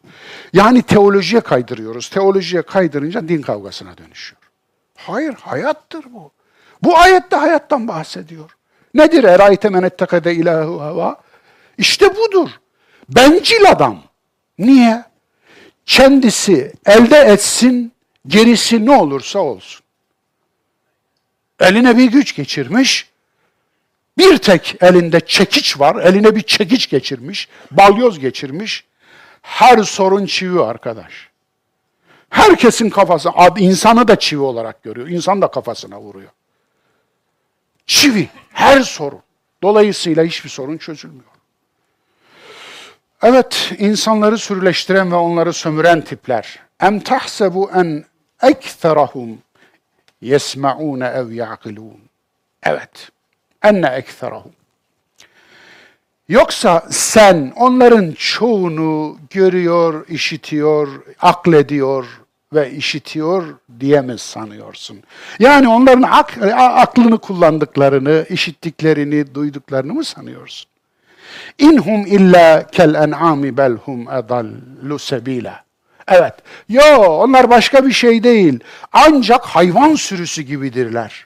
Yani 0.53 0.81
teolojiye 0.81 1.41
kaydırıyoruz. 1.41 2.09
Teolojiye 2.09 2.61
kaydırınca 2.61 3.27
din 3.27 3.41
kavgasına 3.41 3.97
dönüşüyor. 3.97 4.41
Hayır, 4.97 5.33
hayattır 5.33 6.05
bu. 6.13 6.31
Bu 6.83 6.97
ayette 6.97 7.35
hayattan 7.35 7.87
bahsediyor. 7.87 8.57
Nedir? 8.93 9.23
Erayte 9.23 9.69
men 9.69 9.83
ettekede 9.83 10.35
ilahu 10.35 10.81
hava. 10.81 11.21
İşte 11.77 12.15
budur. 12.15 12.49
Bencil 13.09 13.71
adam. 13.71 14.03
Niye? 14.59 15.03
Kendisi 15.85 16.73
elde 16.85 17.17
etsin, 17.17 17.91
gerisi 18.27 18.85
ne 18.85 18.91
olursa 18.91 19.39
olsun. 19.39 19.83
Eline 21.59 21.97
bir 21.97 22.11
güç 22.11 22.35
geçirmiş, 22.35 23.09
Bir 24.17 24.37
tek 24.37 24.75
elinde 24.81 25.19
çekiç 25.19 25.79
var. 25.79 26.03
Eline 26.03 26.35
bir 26.35 26.41
çekiç 26.41 26.89
geçirmiş. 26.89 27.49
Balyoz 27.71 28.19
geçirmiş. 28.19 28.85
Her 29.41 29.83
sorun 29.83 30.25
çivi 30.25 30.61
arkadaş. 30.61 31.29
Herkesin 32.29 32.89
kafası, 32.89 33.29
insanı 33.57 34.07
da 34.07 34.15
çivi 34.15 34.41
olarak 34.41 34.83
görüyor. 34.83 35.07
İnsan 35.07 35.41
da 35.41 35.47
kafasına 35.47 36.01
vuruyor. 36.01 36.29
Çivi, 37.87 38.29
her 38.49 38.81
sorun. 38.81 39.21
Dolayısıyla 39.63 40.23
hiçbir 40.23 40.49
sorun 40.49 40.77
çözülmüyor. 40.77 41.23
Evet, 43.21 43.71
insanları 43.79 44.37
sürüleştiren 44.37 45.11
ve 45.11 45.15
onları 45.15 45.53
sömüren 45.53 46.01
tipler. 46.01 46.59
Em 46.81 46.99
tahsebu 46.99 47.71
en 47.75 48.05
ekserahum 48.43 49.37
yesma'une 50.21 51.07
ev 51.07 51.31
ya'kilun. 51.31 51.99
Evet, 52.63 53.09
enne 53.63 53.87
ekserahum. 53.87 54.51
Yoksa 56.29 56.87
sen 56.89 57.53
onların 57.55 58.11
çoğunu 58.11 59.17
görüyor, 59.29 60.07
işitiyor, 60.07 60.89
aklediyor 61.19 62.22
ve 62.53 62.71
işitiyor 62.71 63.43
diye 63.79 64.01
mi 64.01 64.19
sanıyorsun? 64.19 65.03
Yani 65.39 65.67
onların 65.67 66.01
ak 66.01 66.37
aklını 66.57 67.17
kullandıklarını, 67.17 68.25
işittiklerini, 68.29 69.35
duyduklarını 69.35 69.93
mı 69.93 70.03
sanıyorsun? 70.03 70.69
İnhum 71.57 72.05
illa 72.05 72.67
kel 72.67 72.93
en'ami 72.93 73.57
belhum 73.57 74.01
edallu 74.01 74.99
sebila. 74.99 75.63
Evet. 76.07 76.33
Yo 76.69 76.83
onlar 76.97 77.49
başka 77.49 77.85
bir 77.85 77.91
şey 77.91 78.23
değil. 78.23 78.59
Ancak 78.93 79.45
hayvan 79.45 79.95
sürüsü 79.95 80.41
gibidirler. 80.41 81.25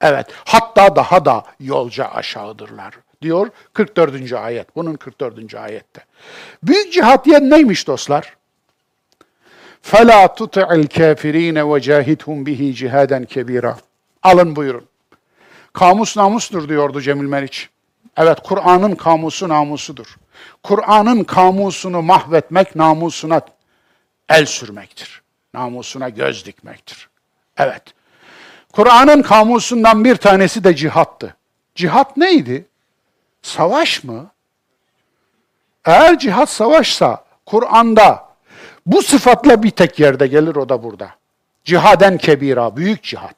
Evet. 0.00 0.26
Hatta 0.44 0.96
daha 0.96 1.24
da 1.24 1.44
yolca 1.60 2.04
aşağıdırlar 2.04 2.94
diyor 3.22 3.48
44. 3.72 4.32
ayet. 4.32 4.76
Bunun 4.76 4.94
44. 4.94 5.54
ayette. 5.54 6.04
Büyük 6.62 6.92
cihat 6.92 7.24
diye 7.24 7.50
neymiş 7.50 7.86
dostlar? 7.86 8.36
فَلَا 9.83 10.25
تُطِعِ 10.25 10.67
الْكَافِر۪ينَ 10.81 11.57
وَجَاهِدْهُمْ 11.61 12.45
bihi 12.45 12.75
cihaden 12.75 13.25
kebira. 13.25 13.77
Alın 14.23 14.55
buyurun. 14.55 14.85
Kamus 15.73 16.17
namustur 16.17 16.69
diyordu 16.69 17.01
Cemil 17.01 17.27
Meriç. 17.27 17.69
Evet 18.17 18.39
Kur'an'ın 18.43 18.95
kamusu 18.95 19.49
namusudur. 19.49 20.17
Kur'an'ın 20.63 21.23
kamusunu 21.23 22.01
mahvetmek 22.01 22.75
namusuna 22.75 23.41
el 24.29 24.45
sürmektir. 24.45 25.21
Namusuna 25.53 26.09
göz 26.09 26.45
dikmektir. 26.45 27.09
Evet. 27.57 27.83
Kur'an'ın 28.73 29.21
kamusundan 29.21 30.05
bir 30.05 30.15
tanesi 30.15 30.63
de 30.63 30.75
cihattı. 30.75 31.35
Cihat 31.75 32.17
neydi? 32.17 32.65
Savaş 33.41 34.03
mı? 34.03 34.31
Eğer 35.85 36.19
cihat 36.19 36.49
savaşsa 36.49 37.25
Kur'an'da 37.45 38.27
bu 38.86 39.02
sıfatla 39.02 39.62
bir 39.62 39.70
tek 39.70 39.98
yerde 39.98 40.26
gelir 40.26 40.56
o 40.56 40.68
da 40.68 40.82
burada. 40.82 41.10
Cihaden 41.64 42.18
kebira, 42.18 42.76
büyük 42.76 43.02
cihat. 43.02 43.36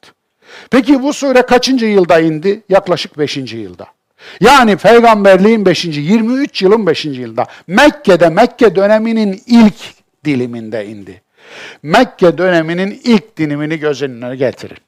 Peki 0.71 1.03
bu 1.03 1.13
sure 1.13 1.43
kaçıncı 1.43 1.87
yılda 1.87 2.21
indi? 2.21 2.63
Yaklaşık 2.69 3.19
beşinci 3.19 3.57
yılda. 3.57 3.87
Yani 4.41 4.77
peygamberliğin 4.77 5.67
beşinci, 5.67 6.01
23 6.01 6.63
yılın 6.63 6.87
beşinci 6.87 7.21
yılda. 7.21 7.47
Mekke'de, 7.67 8.29
Mekke 8.29 8.77
döneminin 8.77 9.43
ilk 9.47 9.75
diliminde 10.25 10.87
indi. 10.87 11.23
Mekke 11.83 12.39
döneminin 12.39 13.01
ilk 13.05 13.37
dilimini 13.37 13.79
göz 13.79 14.03
önüne 14.03 14.37
getirin. 14.37 14.79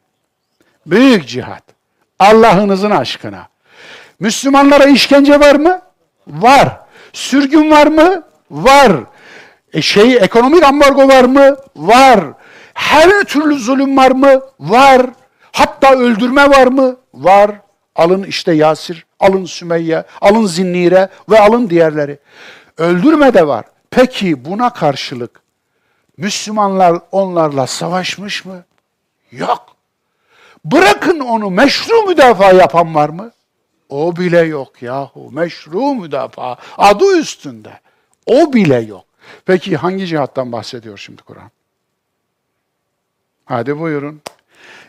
Büyük 0.86 1.28
cihat. 1.28 1.62
Allah'ınızın 2.18 2.90
aşkına. 2.90 3.48
Müslümanlara 4.20 4.84
işkence 4.84 5.40
var 5.40 5.54
mı? 5.54 5.80
Var. 6.26 6.80
Sürgün 7.12 7.70
var 7.70 7.86
mı? 7.86 8.22
Var. 8.50 8.92
E 9.72 9.82
şey 9.82 10.16
ekonomik 10.16 10.62
ambargo 10.62 11.08
var 11.08 11.24
mı? 11.24 11.56
Var. 11.76 12.20
Her 12.74 13.24
türlü 13.24 13.58
zulüm 13.58 13.96
var 13.96 14.10
mı? 14.10 14.40
Var. 14.60 15.06
Hatta 15.52 15.94
öldürme 15.94 16.50
var 16.50 16.66
mı? 16.66 16.96
Var. 17.14 17.50
Alın 17.96 18.22
işte 18.22 18.52
Yasir, 18.52 19.06
alın 19.20 19.44
Sümeyye, 19.44 20.04
alın 20.20 20.46
Zinnire 20.46 21.08
ve 21.30 21.40
alın 21.40 21.70
diğerleri. 21.70 22.18
Öldürme 22.78 23.34
de 23.34 23.46
var. 23.46 23.64
Peki 23.90 24.44
buna 24.44 24.72
karşılık 24.72 25.40
Müslümanlar 26.16 27.00
onlarla 27.12 27.66
savaşmış 27.66 28.44
mı? 28.44 28.64
Yok. 29.30 29.66
Bırakın 30.64 31.20
onu 31.20 31.50
meşru 31.50 32.02
müdafaa 32.02 32.52
yapan 32.52 32.94
var 32.94 33.08
mı? 33.08 33.32
O 33.88 34.16
bile 34.16 34.40
yok 34.40 34.82
yahu. 34.82 35.30
Meşru 35.32 35.94
müdafaa. 35.94 36.56
Adı 36.78 37.18
üstünde. 37.18 37.80
O 38.26 38.52
bile 38.52 38.76
yok. 38.76 39.04
Peki 39.46 39.76
hangi 39.76 40.06
cihattan 40.06 40.52
bahsediyor 40.52 40.98
şimdi 40.98 41.22
Kur'an? 41.22 41.50
Hadi 43.44 43.78
buyurun. 43.78 44.22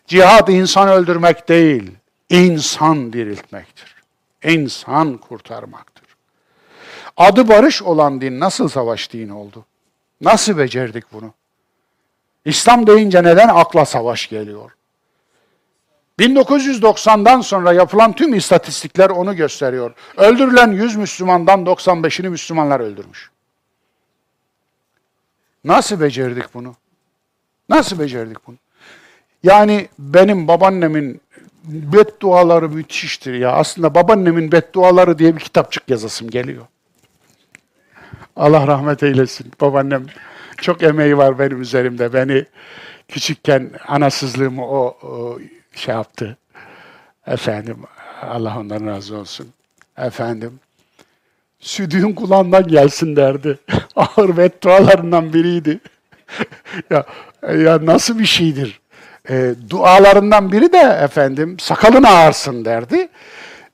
Cihat 0.08 0.50
insan 0.50 0.90
öldürmek 0.90 1.50
değil, 1.50 1.92
insan 2.30 3.14
diriltmektir. 3.14 3.96
İnsan 4.44 5.18
kurtarmaktır. 5.18 6.04
Adı 7.18 7.48
barış 7.48 7.82
olan 7.82 8.22
din 8.22 8.40
nasıl 8.40 8.68
savaş 8.68 9.14
dini 9.14 9.34
oldu? 9.34 9.66
Nasıl 10.22 10.58
becerdik 10.58 11.04
bunu? 11.14 11.34
İslam 12.46 12.88
deyince 12.88 13.24
neden 13.24 13.48
akla 13.48 13.86
savaş 13.86 14.30
geliyor? 14.30 14.72
1990'dan 16.20 17.42
sonra 17.42 17.74
yapılan 17.74 18.14
tüm 18.14 18.34
istatistikler 18.34 19.10
onu 19.10 19.36
gösteriyor. 19.36 19.94
Öldürülen 20.18 20.72
100 20.72 20.96
Müslümandan 20.96 21.66
95'ini 21.66 22.30
Müslümanlar 22.30 22.80
öldürmüş. 22.80 23.32
Nasıl 25.64 26.00
becerdik 26.00 26.54
bunu? 26.54 26.76
Nasıl 27.70 28.00
becerdik 28.00 28.48
bunu? 28.48 28.56
Yani 29.44 29.88
benim 30.00 30.48
babaannemin 30.48 31.22
bedduaları 31.64 32.70
müthiştir 32.70 33.34
ya. 33.34 33.52
Aslında 33.52 33.96
babaannemin 33.96 34.52
bedduaları 34.52 35.20
diye 35.20 35.36
bir 35.36 35.42
kitapçık 35.42 35.90
yazasım 35.90 36.30
geliyor. 36.30 36.66
Allah 38.36 38.68
rahmet 38.68 39.04
eylesin. 39.04 39.52
Babaannem 39.62 40.06
çok 40.58 40.84
emeği 40.84 41.18
var 41.18 41.40
benim 41.40 41.62
üzerimde. 41.62 42.14
Beni 42.14 42.46
küçükken 43.08 43.72
anasızlığımı 43.88 44.68
o, 44.68 44.98
o 45.02 45.40
şey 45.74 45.96
yaptı. 45.96 46.38
Efendim 47.28 47.78
Allah 48.22 48.60
ondan 48.60 48.86
razı 48.86 49.18
olsun. 49.18 49.48
Efendim 49.98 50.60
südüğün 51.60 52.14
kulağından 52.14 52.68
gelsin 52.68 53.16
derdi. 53.16 53.60
Ağır 53.96 54.38
beddualarından 54.38 55.34
biriydi. 55.34 55.80
ya, 56.90 57.06
ya 57.54 57.86
nasıl 57.86 58.20
bir 58.20 58.26
şeydir? 58.26 58.80
E, 59.30 59.54
dualarından 59.70 60.52
biri 60.52 60.74
de 60.74 61.00
efendim 61.04 61.60
sakalın 61.60 62.04
ağarsın 62.04 62.66
derdi. 62.66 63.10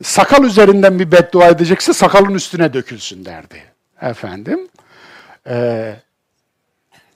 Sakal 0.03 0.43
üzerinden 0.43 0.99
bir 0.99 1.11
beddua 1.11 1.47
edecekse 1.47 1.93
sakalın 1.93 2.33
üstüne 2.33 2.73
dökülsün 2.73 3.25
derdi. 3.25 3.63
Efendim. 4.01 4.67
E, 5.49 5.95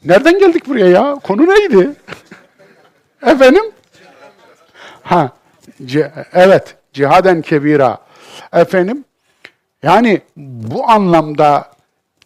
nereden 0.06 0.40
geldik 0.40 0.68
buraya 0.68 0.88
ya? 0.88 1.20
Konu 1.24 1.50
neydi? 1.50 1.90
efendim? 3.22 3.64
Ha, 5.04 5.32
evet, 6.34 6.76
cihaden 6.94 7.42
kebira. 7.42 7.98
Efendim, 8.54 9.06
yani 9.84 10.22
bu 10.36 10.90
anlamda 10.90 11.72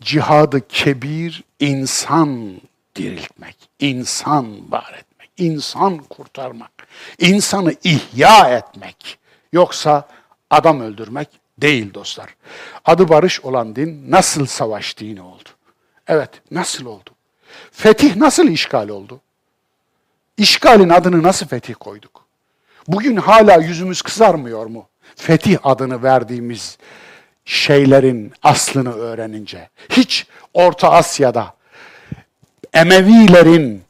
cihadı 0.02 0.68
kebir 0.68 1.44
insan 1.60 2.62
diriltmek, 2.96 3.58
insan 3.80 4.72
var 4.72 4.94
etmek, 5.00 5.30
insan 5.38 5.98
kurtarmak, 5.98 6.72
insanı 7.20 7.76
ihya 7.84 8.50
etmek. 8.50 9.18
Yoksa 9.54 10.08
adam 10.50 10.82
öldürmek 10.82 11.28
değil 11.58 11.94
dostlar. 11.94 12.36
Adı 12.86 13.10
barış 13.10 13.42
olan 13.42 13.76
din 13.76 14.12
nasıl 14.12 14.46
savaş 14.46 14.98
dini 14.98 15.22
oldu? 15.22 15.50
Evet, 16.08 16.30
nasıl 16.52 16.86
oldu? 16.86 17.10
Fetih 17.72 18.16
nasıl 18.16 18.48
işgal 18.48 18.90
oldu? 18.90 19.22
İşgalin 20.38 20.90
adını 20.90 21.24
nasıl 21.24 21.48
fetih 21.48 21.74
koyduk? 21.80 22.26
Bugün 22.88 23.16
hala 23.16 23.62
yüzümüz 23.62 24.02
kızarmıyor 24.02 24.66
mu? 24.66 24.88
Fetih 25.16 25.58
adını 25.64 26.04
verdiğimiz 26.04 26.78
şeylerin 27.46 28.34
aslını 28.44 28.94
öğrenince. 28.94 29.70
Hiç 29.90 30.28
Orta 30.54 30.92
Asya'da 30.92 31.54
Emevilerin 32.74 33.84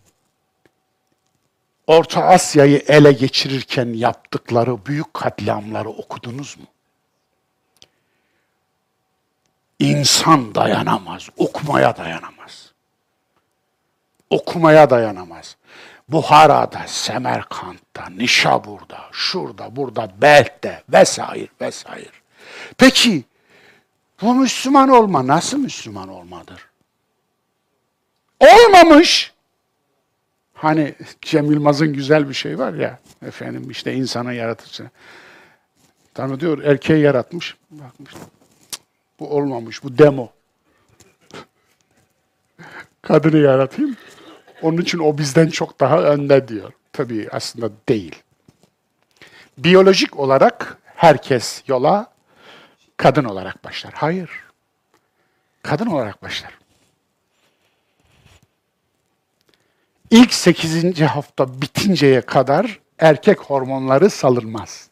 Orta 1.88 2.23
Asya'yı 2.23 2.84
ele 2.88 3.11
geçirirken 3.11 3.94
yaptıkları 3.94 4.86
büyük 4.86 5.14
katliamları 5.14 5.90
okudunuz 5.90 6.57
mu? 6.57 6.65
İnsan 9.80 10.56
dayanamaz, 10.56 11.30
okumaya 11.38 11.98
dayanamaz. 11.98 12.72
Okumaya 14.30 14.90
dayanamaz. 14.90 15.57
Buhara'da, 16.10 16.82
Semerkant'ta, 16.88 18.10
Nişabur'da, 18.10 18.99
şurada, 19.11 19.76
burada, 19.76 20.11
Belt'te 20.22 20.84
vesaire 20.90 21.48
vesaire. 21.61 22.11
Peki 22.78 23.23
bu 24.22 24.35
Müslüman 24.35 24.89
olma 24.89 25.27
nasıl 25.27 25.57
Müslüman 25.57 26.10
olmadır? 26.10 26.69
Olmamış. 28.39 29.34
Hani 30.53 30.95
Cem 31.22 31.52
Yılmaz'ın 31.52 31.93
güzel 31.93 32.30
bir 32.30 32.34
şey 32.34 32.60
var 32.60 32.73
ya, 32.73 32.99
efendim 33.26 33.69
işte 33.69 33.93
insanı 33.93 34.34
yaratıcı. 34.34 34.89
Tanrı 36.14 36.39
diyor 36.39 36.64
erkeği 36.64 37.03
yaratmış. 37.03 37.57
Bakmış. 37.72 38.14
Bu 39.19 39.35
olmamış, 39.35 39.84
bu 39.84 39.98
demo. 39.98 40.30
Kadını 43.02 43.38
yaratayım. 43.38 43.98
Onun 44.61 44.77
için 44.77 44.99
o 44.99 45.18
bizden 45.18 45.48
çok 45.48 45.80
daha 45.80 46.02
önde 46.02 46.48
diyor. 46.48 46.72
Tabii 46.93 47.27
aslında 47.31 47.69
değil. 47.89 48.15
Biyolojik 49.57 50.19
olarak 50.19 50.77
herkes 50.95 51.64
yola 51.68 52.14
kadın 53.02 53.23
olarak 53.23 53.64
başlar. 53.64 53.94
Hayır. 53.95 54.30
Kadın 55.64 55.86
olarak 55.86 56.23
başlar. 56.23 56.52
İlk 60.11 60.34
8. 60.34 61.02
hafta 61.02 61.61
bitinceye 61.61 62.22
kadar 62.22 62.80
erkek 62.99 63.40
hormonları 63.40 64.10
salınmaz. 64.10 64.90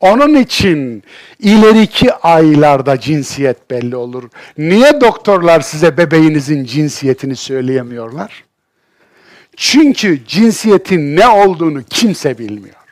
Onun 0.00 0.34
için 0.34 1.02
ileriki 1.38 2.14
aylarda 2.14 3.00
cinsiyet 3.00 3.70
belli 3.70 3.96
olur. 3.96 4.30
Niye 4.58 5.00
doktorlar 5.00 5.60
size 5.60 5.96
bebeğinizin 5.96 6.64
cinsiyetini 6.64 7.36
söyleyemiyorlar? 7.36 8.44
Çünkü 9.56 10.26
cinsiyetin 10.26 11.16
ne 11.16 11.28
olduğunu 11.28 11.82
kimse 11.82 12.38
bilmiyor. 12.38 12.84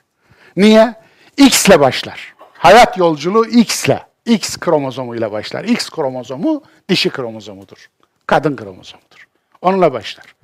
Niye? 0.56 0.94
X 1.36 1.66
ile 1.66 1.80
başlar. 1.80 2.31
Hayat 2.62 2.98
yolculuğu 2.98 3.46
X 3.46 3.86
ile. 3.86 4.06
X 4.26 4.56
kromozomuyla 4.56 5.32
başlar. 5.32 5.64
X 5.64 5.90
kromozomu 5.90 6.62
dişi 6.88 7.10
kromozomudur. 7.10 7.90
Kadın 8.26 8.56
kromozomudur. 8.56 9.28
Onunla 9.62 9.92
başlar. 9.92 10.34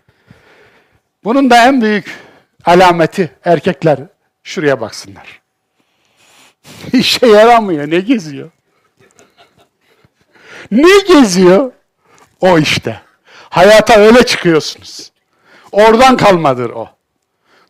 Bunun 1.25 1.51
da 1.51 1.67
en 1.67 1.81
büyük 1.81 2.19
alameti 2.65 3.31
erkekler 3.45 3.99
şuraya 4.43 4.81
baksınlar. 4.81 5.41
İşe 6.93 7.27
yaramıyor. 7.27 7.91
Ne 7.91 8.01
geziyor? 8.01 8.51
Ne 10.71 10.99
geziyor? 11.09 11.73
O 12.41 12.59
işte. 12.59 13.01
Hayata 13.51 13.95
öyle 13.95 14.27
çıkıyorsunuz. 14.27 15.13
Oradan 15.73 16.17
kalmadır 16.17 16.71
o. 16.71 16.89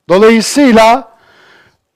Dolayısıyla 0.09 1.19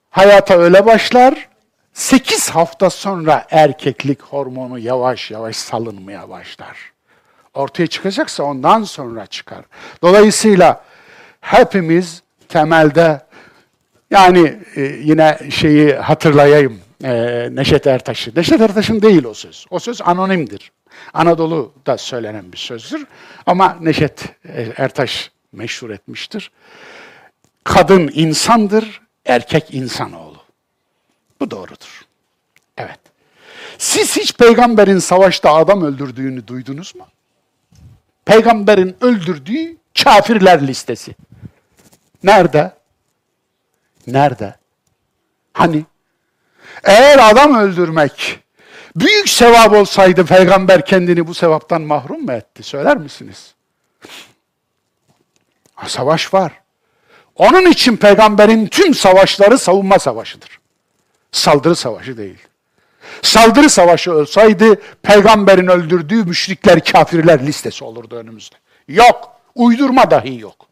hayata 0.09 0.57
öyle 0.57 0.85
başlar. 0.85 1.52
8 1.93 2.49
hafta 2.49 2.89
sonra 2.89 3.47
erkeklik 3.51 4.21
hormonu 4.21 4.79
yavaş 4.79 5.31
yavaş 5.31 5.55
salınmaya 5.55 6.29
başlar. 6.29 6.77
Ortaya 7.53 7.87
çıkacaksa 7.87 8.43
ondan 8.43 8.83
sonra 8.83 9.25
çıkar. 9.25 9.65
Dolayısıyla 10.01 10.83
hepimiz 11.41 12.23
temelde 12.49 13.21
yani 14.11 14.59
e, 14.75 14.81
yine 14.81 15.39
şeyi 15.51 15.95
hatırlayayım 15.95 16.79
e, 17.03 17.47
Neşet 17.51 17.87
Ertaş'ı. 17.87 18.31
Neşet 18.35 18.61
Ertaş'ın 18.61 19.01
değil 19.01 19.23
o 19.23 19.33
söz. 19.33 19.65
O 19.69 19.79
söz 19.79 20.01
anonimdir. 20.01 20.71
Anadolu'da 21.13 21.97
söylenen 21.97 22.51
bir 22.51 22.57
sözdür. 22.57 23.05
Ama 23.45 23.77
Neşet 23.81 24.25
Ertaş 24.77 25.31
meşhur 25.51 25.89
etmiştir. 25.89 26.51
Kadın 27.63 28.11
insandır, 28.13 29.01
erkek 29.25 29.73
insanoğlu. 29.73 30.22
Bu 31.39 31.51
doğrudur. 31.51 32.01
Evet. 32.77 32.99
Siz 33.77 34.17
hiç 34.17 34.33
peygamberin 34.37 34.99
savaşta 34.99 35.53
adam 35.53 35.83
öldürdüğünü 35.83 36.47
duydunuz 36.47 36.95
mu? 36.95 37.07
Peygamberin 38.25 38.95
öldürdüğü 39.01 39.77
kafirler 40.03 40.67
listesi. 40.67 41.15
Nerede? 42.23 42.73
Nerede? 44.07 44.55
Hani? 45.53 45.85
Eğer 46.83 47.31
adam 47.31 47.55
öldürmek 47.55 48.39
büyük 48.95 49.29
sevap 49.29 49.73
olsaydı 49.73 50.25
peygamber 50.25 50.85
kendini 50.85 51.27
bu 51.27 51.33
sevaptan 51.33 51.81
mahrum 51.81 52.25
mu 52.25 52.31
etti? 52.31 52.63
Söyler 52.63 52.97
misiniz? 52.97 53.55
Ha, 55.75 55.89
savaş 55.89 56.33
var. 56.33 56.51
Onun 57.35 57.71
için 57.71 57.97
peygamberin 57.97 58.67
tüm 58.67 58.93
savaşları 58.93 59.57
savunma 59.57 59.99
savaşıdır. 59.99 60.59
Saldırı 61.33 61.75
savaşı 61.75 62.17
değil. 62.17 62.37
Saldırı 63.21 63.69
savaşı 63.69 64.13
olsaydı 64.13 64.81
peygamberin 65.01 65.67
öldürdüğü 65.67 66.23
müşrikler, 66.23 66.83
kafirler 66.83 67.45
listesi 67.47 67.83
olurdu 67.83 68.15
önümüzde. 68.15 68.55
Yok. 68.87 69.33
Uydurma 69.55 70.11
dahi 70.11 70.39
yok. 70.39 70.67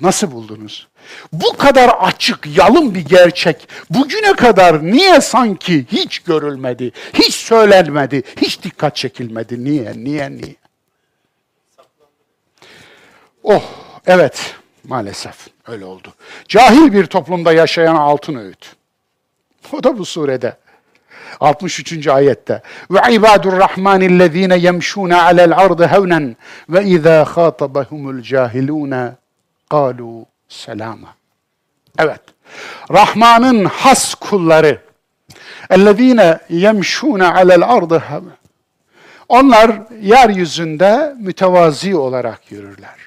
Nasıl 0.00 0.32
buldunuz? 0.32 0.88
Bu 1.32 1.56
kadar 1.56 1.88
açık, 1.88 2.56
yalın 2.56 2.94
bir 2.94 3.04
gerçek 3.04 3.68
bugüne 3.90 4.32
kadar 4.32 4.84
niye 4.84 5.20
sanki 5.20 5.86
hiç 5.92 6.18
görülmedi, 6.18 6.92
hiç 7.14 7.34
söylenmedi, 7.34 8.22
hiç 8.40 8.62
dikkat 8.62 8.96
çekilmedi? 8.96 9.64
Niye, 9.64 9.92
niye, 9.96 10.30
niye? 10.30 10.56
Oh, 13.42 13.62
evet, 14.06 14.54
maalesef 14.84 15.51
öyle 15.66 15.84
oldu. 15.84 16.12
Cahil 16.48 16.92
bir 16.92 17.06
toplumda 17.06 17.52
yaşayan 17.52 17.96
altın 17.96 18.34
öğüt. 18.34 18.76
O 19.72 19.84
da 19.84 19.98
bu 19.98 20.04
surede. 20.04 20.56
63. 21.40 22.06
ayette. 22.06 22.62
Ve 22.90 23.14
ibadur 23.14 23.52
rahmanillezine 23.52 24.56
yemşuna 24.56 25.22
alel 25.22 25.58
ardı 25.58 25.86
hevnen 25.86 26.36
ve 26.68 26.84
izâ 26.84 27.24
khâtabahumul 27.24 28.22
cahilûne 28.22 29.12
kalu 29.70 30.26
selama. 30.48 31.08
Evet. 31.98 32.20
Rahman'ın 32.92 33.64
has 33.64 34.14
kulları 34.14 34.78
ellezine 35.70 36.38
yemşune 36.48 37.26
alel 37.26 37.62
ardı 37.62 38.02
onlar 39.28 39.70
yeryüzünde 40.00 41.14
mütevazi 41.18 41.96
olarak 41.96 42.52
yürürler 42.52 43.01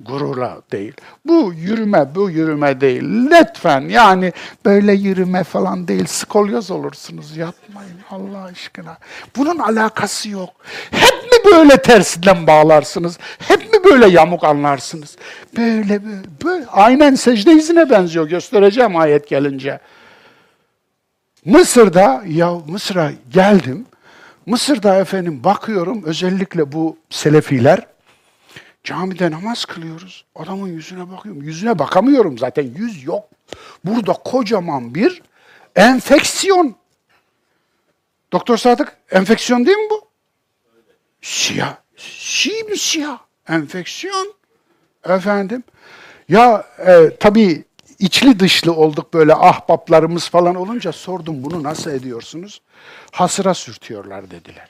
gurura 0.00 0.58
değil. 0.72 0.92
Bu 1.26 1.52
yürüme, 1.56 2.14
bu 2.14 2.30
yürüme 2.30 2.80
değil. 2.80 3.02
Lütfen 3.02 3.80
yani 3.80 4.32
böyle 4.64 4.92
yürüme 4.92 5.44
falan 5.44 5.88
değil. 5.88 6.06
Skolyoz 6.06 6.70
olursunuz. 6.70 7.36
Yapmayın 7.36 7.96
Allah 8.10 8.42
aşkına. 8.42 8.98
Bunun 9.36 9.58
alakası 9.58 10.28
yok. 10.28 10.50
Hep 10.90 11.32
mi 11.32 11.52
böyle 11.52 11.82
tersinden 11.82 12.46
bağlarsınız? 12.46 13.18
Hep 13.38 13.72
mi 13.72 13.84
böyle 13.84 14.08
yamuk 14.08 14.44
anlarsınız? 14.44 15.16
Böyle 15.56 16.04
böyle. 16.04 16.22
böyle. 16.44 16.66
Aynen 16.66 17.14
secde 17.14 17.52
izine 17.52 17.90
benziyor. 17.90 18.28
Göstereceğim 18.28 18.96
ayet 18.96 19.28
gelince. 19.28 19.80
Mısır'da, 21.44 22.22
ya 22.26 22.54
Mısır'a 22.66 23.12
geldim. 23.32 23.86
Mısır'da 24.46 24.96
efendim 24.96 25.44
bakıyorum 25.44 26.02
özellikle 26.04 26.72
bu 26.72 26.96
Selefiler 27.10 27.89
Camide 28.84 29.30
namaz 29.30 29.64
kılıyoruz. 29.64 30.24
Adamın 30.34 30.68
yüzüne 30.68 31.10
bakıyorum. 31.10 31.42
Yüzüne 31.42 31.78
bakamıyorum 31.78 32.38
zaten. 32.38 32.62
Yüz 32.62 33.04
yok. 33.04 33.24
Burada 33.84 34.12
kocaman 34.12 34.94
bir 34.94 35.22
enfeksiyon. 35.76 36.74
Doktor 38.32 38.56
Sadık, 38.56 38.96
enfeksiyon 39.10 39.66
değil 39.66 39.78
mi 39.78 39.90
bu? 39.90 40.08
Siyah. 41.22 41.76
Simsiyah. 41.96 43.18
Enfeksiyon. 43.48 44.34
Efendim. 45.04 45.62
Ya 46.28 46.66
e, 46.86 47.16
tabii 47.20 47.64
içli 47.98 48.40
dışlı 48.40 48.72
olduk 48.72 49.14
böyle 49.14 49.34
ahbaplarımız 49.34 50.28
falan 50.28 50.54
olunca 50.54 50.92
sordum 50.92 51.44
bunu 51.44 51.62
nasıl 51.62 51.90
ediyorsunuz? 51.90 52.62
Hasıra 53.12 53.54
sürtüyorlar 53.54 54.30
dediler. 54.30 54.68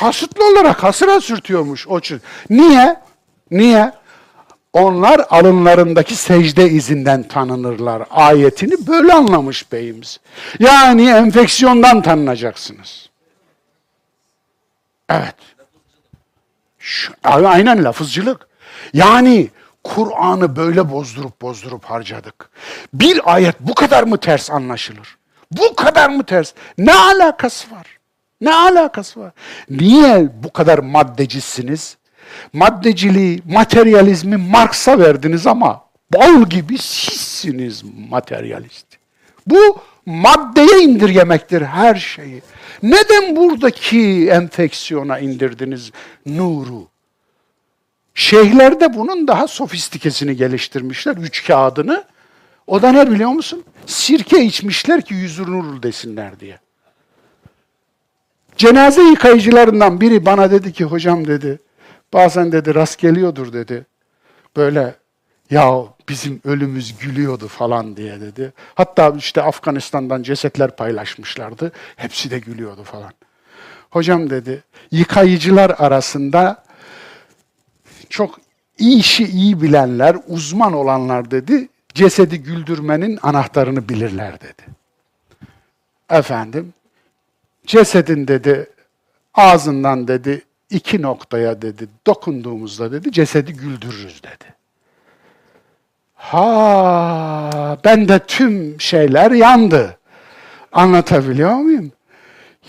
Kasıtlı 0.00 0.52
olarak 0.52 0.82
hasıra 0.82 1.20
sürtüyormuş 1.20 1.88
o 1.88 1.98
için. 1.98 2.20
Niye? 2.50 2.96
Niye? 3.50 3.92
Onlar 4.72 5.20
alınlarındaki 5.30 6.16
secde 6.16 6.70
izinden 6.70 7.22
tanınırlar. 7.22 8.02
Ayetini 8.10 8.86
böyle 8.86 9.12
anlamış 9.12 9.72
beyimiz. 9.72 10.20
Yani 10.58 11.08
enfeksiyondan 11.08 12.02
tanınacaksınız. 12.02 13.08
Evet. 15.08 15.36
Şu, 16.78 17.12
aynen 17.24 17.84
lafızcılık. 17.84 18.48
Yani 18.92 19.50
Kur'an'ı 19.84 20.56
böyle 20.56 20.90
bozdurup 20.90 21.42
bozdurup 21.42 21.84
harcadık. 21.84 22.50
Bir 22.94 23.34
ayet 23.34 23.60
bu 23.60 23.74
kadar 23.74 24.02
mı 24.02 24.18
ters 24.18 24.50
anlaşılır? 24.50 25.16
Bu 25.50 25.74
kadar 25.74 26.08
mı 26.10 26.24
ters? 26.24 26.52
Ne 26.78 26.94
alakası 26.94 27.70
var? 27.70 27.81
Ne 28.42 28.54
alakası 28.54 29.20
var? 29.20 29.32
Niye 29.70 30.28
bu 30.42 30.52
kadar 30.52 30.78
maddecisiniz? 30.78 31.96
maddeciliği, 32.52 33.42
materyalizmi 33.48 34.36
Marx'a 34.36 34.98
verdiniz 34.98 35.46
ama 35.46 35.84
bal 36.14 36.44
gibi 36.44 36.78
sizsiniz 36.78 37.82
materyalist. 38.10 38.86
Bu 39.46 39.80
maddeye 40.06 40.82
indirgemektir 40.82 41.62
her 41.62 41.94
şeyi. 41.94 42.42
Neden 42.82 43.36
buradaki 43.36 44.28
enfeksiyona 44.28 45.18
indirdiniz 45.18 45.90
nuru? 46.26 46.88
Şeyhler 48.14 48.80
bunun 48.94 49.28
daha 49.28 49.48
sofistikesini 49.48 50.36
geliştirmişler, 50.36 51.16
üç 51.16 51.46
kağıdını. 51.46 52.04
O 52.66 52.82
da 52.82 52.92
ne 52.92 53.10
biliyor 53.10 53.30
musun? 53.30 53.64
Sirke 53.86 54.44
içmişler 54.44 55.02
ki 55.02 55.14
yüzü 55.14 55.42
nur 55.42 55.82
desinler 55.82 56.40
diye. 56.40 56.58
Cenaze 58.56 59.02
yıkayıcılarından 59.02 60.00
biri 60.00 60.26
bana 60.26 60.50
dedi 60.50 60.72
ki 60.72 60.84
hocam 60.84 61.26
dedi, 61.26 61.58
bazen 62.12 62.52
dedi 62.52 62.74
rast 62.74 62.98
geliyordur 62.98 63.52
dedi. 63.52 63.86
Böyle 64.56 64.94
ya 65.50 65.84
bizim 66.08 66.40
ölümüz 66.44 66.98
gülüyordu 66.98 67.48
falan 67.48 67.96
diye 67.96 68.20
dedi. 68.20 68.52
Hatta 68.74 69.14
işte 69.18 69.42
Afganistan'dan 69.42 70.22
cesetler 70.22 70.76
paylaşmışlardı. 70.76 71.72
Hepsi 71.96 72.30
de 72.30 72.38
gülüyordu 72.38 72.84
falan. 72.84 73.12
Hocam 73.90 74.30
dedi, 74.30 74.62
yıkayıcılar 74.90 75.74
arasında 75.78 76.64
çok 78.08 78.40
iyi 78.78 78.98
işi 78.98 79.24
iyi 79.24 79.62
bilenler, 79.62 80.16
uzman 80.26 80.72
olanlar 80.72 81.30
dedi, 81.30 81.68
cesedi 81.94 82.42
güldürmenin 82.42 83.18
anahtarını 83.22 83.88
bilirler 83.88 84.40
dedi. 84.40 84.62
Efendim, 86.10 86.74
cesedin 87.66 88.28
dedi, 88.28 88.70
ağzından 89.34 90.08
dedi, 90.08 90.42
iki 90.70 91.02
noktaya 91.02 91.62
dedi, 91.62 91.88
dokunduğumuzda 92.06 92.92
dedi, 92.92 93.12
cesedi 93.12 93.52
güldürürüz 93.52 94.22
dedi. 94.22 94.54
Ha, 96.14 97.78
ben 97.84 98.08
de 98.08 98.18
tüm 98.18 98.80
şeyler 98.80 99.30
yandı. 99.30 99.98
Anlatabiliyor 100.72 101.54
muyum? 101.54 101.92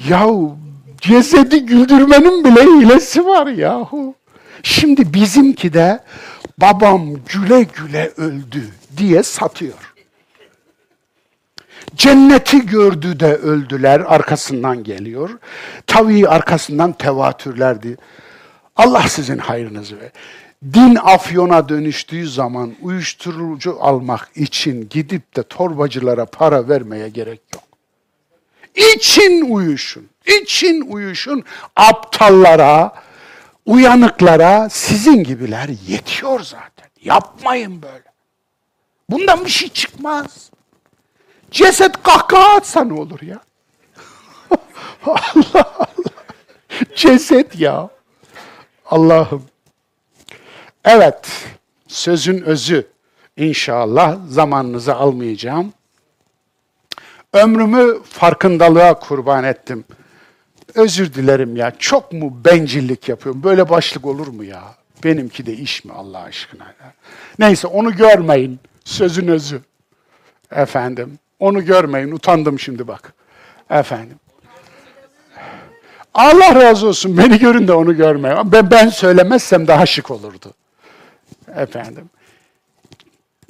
Yahu 0.10 0.58
cesedi 1.02 1.66
güldürmenin 1.66 2.44
bile 2.44 2.64
hilesi 2.64 3.26
var 3.26 3.48
yahu. 3.48 4.16
Şimdi 4.64 5.14
bizimki 5.14 5.74
de 5.74 6.04
babam 6.58 7.14
güle 7.14 7.64
güle 7.64 8.12
öldü 8.18 8.70
diye 8.98 9.24
satıyor. 9.24 9.93
Cenneti 11.96 12.66
gördü 12.66 13.20
de 13.20 13.36
öldüler 13.36 14.00
arkasından 14.00 14.84
geliyor. 14.84 15.30
Tabii 15.88 16.28
arkasından 16.28 16.94
tevatürlerdi. 16.94 17.98
Allah 18.76 19.08
sizin 19.08 19.38
hayrınızı 19.38 20.00
ver. 20.00 20.12
Din 20.74 20.96
afyona 20.96 21.70
dönüştüğü 21.70 22.30
zaman 22.30 22.74
uyuşturucu 22.82 23.78
almak 23.82 24.30
için 24.36 24.90
gidip 24.90 25.36
de 25.36 25.44
torbacılara 25.44 26.26
para 26.26 26.70
vermeye 26.70 27.10
gerek 27.10 27.42
yok. 27.54 27.64
İçin 28.96 29.52
uyuşun, 29.52 30.10
için 30.26 30.82
uyuşun 30.82 31.44
aptallara, 31.76 32.94
uyanıklara 33.66 34.70
sizin 34.70 35.24
gibiler 35.24 35.70
yetiyor 35.88 36.40
zaten. 36.40 36.90
Yapmayın 37.04 37.82
böyle. 37.82 38.14
Bundan 39.10 39.46
bir 39.46 39.50
şey 39.50 39.70
çıkmaz. 39.70 40.50
Ceset 41.54 42.04
kahkaha 42.04 42.56
atsa 42.56 42.84
ne 42.84 42.94
olur 42.94 43.22
ya? 43.22 43.40
Allah 45.06 45.20
Allah. 45.56 45.88
Ceset 46.96 47.60
ya. 47.60 47.90
Allah'ım. 48.86 49.44
Evet, 50.86 51.32
sözün 51.88 52.42
özü. 52.42 52.88
İnşallah 53.38 54.18
zamanınızı 54.28 54.96
almayacağım. 54.96 55.74
Ömrümü 57.34 58.04
farkındalığa 58.04 59.00
kurban 59.00 59.44
ettim. 59.44 59.86
Özür 60.76 61.14
dilerim 61.14 61.56
ya. 61.56 61.74
Çok 61.80 62.14
mu 62.14 62.42
bencillik 62.46 63.10
yapıyorum? 63.10 63.44
Böyle 63.44 63.70
başlık 63.70 64.06
olur 64.06 64.28
mu 64.28 64.44
ya? 64.44 64.64
Benimki 65.04 65.46
de 65.46 65.54
iş 65.54 65.86
mi 65.86 65.94
Allah 65.94 66.20
aşkına? 66.20 66.64
Ya? 66.64 66.94
Neyse 67.40 67.68
onu 67.68 67.96
görmeyin. 67.96 68.60
Sözün 68.86 69.28
özü. 69.28 69.62
Efendim. 70.52 71.20
Onu 71.44 71.66
görmeyin. 71.66 72.12
Utandım 72.12 72.60
şimdi 72.60 72.88
bak. 72.88 73.14
Efendim. 73.70 74.20
Allah 76.14 76.56
razı 76.56 76.88
olsun. 76.88 77.18
Beni 77.18 77.40
görün 77.40 77.68
de 77.68 77.74
onu 77.74 77.98
görmeyin. 77.98 78.52
Ben, 78.52 78.72
ben 78.72 78.90
söylemezsem 78.90 79.68
daha 79.68 79.86
şık 79.86 80.12
olurdu. 80.12 80.54
Efendim. 81.56 82.10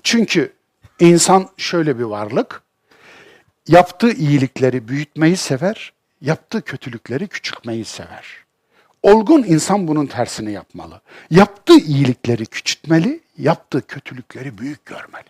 Çünkü 0.03 0.53
insan 0.99 1.49
şöyle 1.57 1.99
bir 1.99 2.03
varlık. 2.03 2.61
Yaptığı 3.68 4.11
iyilikleri 4.11 4.88
büyütmeyi 4.88 5.38
sever, 5.38 5.94
yaptığı 6.22 6.61
kötülükleri 6.61 7.28
küçültmeyi 7.28 7.86
sever. 7.86 8.26
Olgun 9.03 9.44
insan 9.44 9.88
bunun 9.88 10.06
tersini 10.06 10.52
yapmalı. 10.52 11.02
Yaptığı 11.30 11.78
iyilikleri 11.78 12.45
küçültmeli, 12.45 13.20
yaptığı 13.38 13.88
kötülükleri 13.88 14.57
büyük 14.57 14.86
görmeli. 14.86 15.30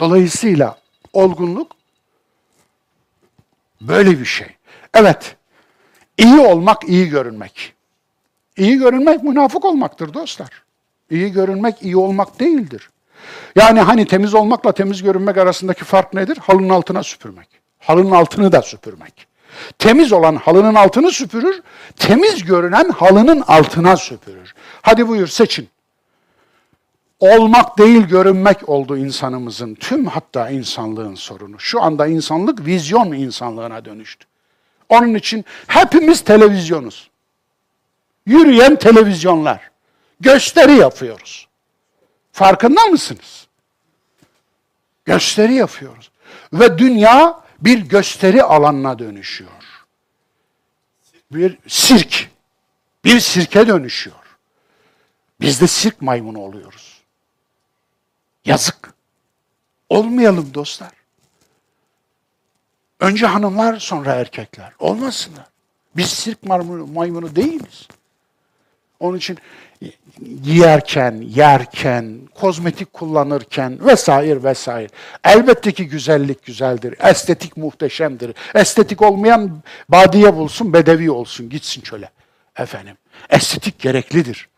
Dolayısıyla 0.00 0.80
olgunluk 1.12 1.72
böyle 3.80 4.20
bir 4.20 4.24
şey. 4.24 4.48
Evet, 4.94 5.36
iyi 6.18 6.38
olmak, 6.38 6.88
iyi 6.88 7.08
görünmek. 7.08 7.74
İyi 8.56 8.78
görünmek 8.78 9.22
münafık 9.22 9.64
olmaktır 9.64 10.14
dostlar. 10.14 10.62
İyi 11.10 11.32
görünmek 11.32 11.82
iyi 11.82 11.96
olmak 11.96 12.40
değildir. 12.40 12.90
Yani 13.56 13.80
hani 13.80 14.06
temiz 14.06 14.34
olmakla 14.34 14.72
temiz 14.72 15.02
görünmek 15.02 15.36
arasındaki 15.36 15.84
fark 15.84 16.14
nedir? 16.14 16.38
Halının 16.40 16.68
altına 16.68 17.02
süpürmek. 17.02 17.48
Halının 17.78 18.10
altını 18.10 18.52
da 18.52 18.62
süpürmek. 18.62 19.26
Temiz 19.78 20.12
olan 20.12 20.36
halının 20.36 20.74
altını 20.74 21.10
süpürür, 21.10 21.62
temiz 21.96 22.44
görünen 22.44 22.88
halının 22.88 23.40
altına 23.40 23.96
süpürür. 23.96 24.54
Hadi 24.82 25.08
buyur 25.08 25.26
seçin. 25.26 25.68
Olmak 27.20 27.78
değil 27.78 28.02
görünmek 28.02 28.68
oldu 28.68 28.96
insanımızın, 28.96 29.74
tüm 29.74 30.06
hatta 30.06 30.50
insanlığın 30.50 31.14
sorunu. 31.14 31.60
Şu 31.60 31.82
anda 31.82 32.06
insanlık 32.06 32.66
vizyon 32.66 33.12
insanlığına 33.12 33.84
dönüştü. 33.84 34.26
Onun 34.88 35.14
için 35.14 35.44
hepimiz 35.66 36.20
televizyonuz. 36.20 37.10
Yürüyen 38.26 38.76
televizyonlar. 38.76 39.70
Gösteri 40.20 40.72
yapıyoruz. 40.72 41.48
Farkında 42.32 42.80
mısınız? 42.84 43.46
Gösteri 45.04 45.54
yapıyoruz. 45.54 46.10
Ve 46.52 46.78
dünya 46.78 47.40
bir 47.60 47.78
gösteri 47.78 48.42
alanına 48.42 48.98
dönüşüyor. 48.98 49.50
Bir 51.32 51.58
sirk, 51.66 52.30
bir 53.04 53.20
sirke 53.20 53.66
dönüşüyor. 53.66 54.16
Biz 55.40 55.60
de 55.60 55.66
sirk 55.66 56.02
maymunu 56.02 56.38
oluyoruz. 56.38 56.99
Yazık. 58.44 58.94
Olmayalım 59.88 60.54
dostlar. 60.54 60.90
Önce 63.00 63.26
hanımlar 63.26 63.78
sonra 63.78 64.14
erkekler. 64.14 64.72
Olmasınlar. 64.78 65.46
Biz 65.96 66.10
sirk 66.10 66.42
maymunu 66.42 67.36
değiliz. 67.36 67.88
Onun 69.00 69.18
için 69.18 69.38
giyerken, 70.42 71.12
yerken, 71.28 72.20
kozmetik 72.34 72.92
kullanırken 72.92 73.86
vesaire 73.86 74.44
vesaire. 74.44 74.88
Elbette 75.24 75.72
ki 75.72 75.88
güzellik 75.88 76.44
güzeldir, 76.44 76.94
estetik 76.98 77.56
muhteşemdir. 77.56 78.34
Estetik 78.54 79.02
olmayan 79.02 79.62
badiye 79.88 80.34
bulsun, 80.36 80.72
bedevi 80.72 81.10
olsun, 81.10 81.48
gitsin 81.48 81.80
çöle. 81.80 82.10
Efendim, 82.56 82.96
estetik 83.30 83.78
gereklidir. 83.78 84.48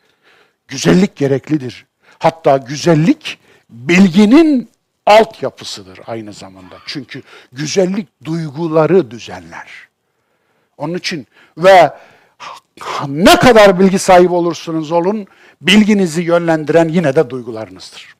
Güzellik 0.68 1.16
gereklidir. 1.16 1.86
Hatta 2.18 2.56
güzellik 2.56 3.38
bilginin 3.72 4.70
altyapısıdır 5.06 6.00
aynı 6.06 6.32
zamanda. 6.32 6.74
Çünkü 6.86 7.22
güzellik 7.52 8.08
duyguları 8.24 9.10
düzenler. 9.10 9.68
Onun 10.78 10.94
için 10.94 11.26
ve 11.58 11.92
ne 13.06 13.36
kadar 13.36 13.80
bilgi 13.80 13.98
sahibi 13.98 14.32
olursunuz 14.32 14.92
olun, 14.92 15.26
bilginizi 15.60 16.22
yönlendiren 16.22 16.88
yine 16.88 17.16
de 17.16 17.30
duygularınızdır. 17.30 18.14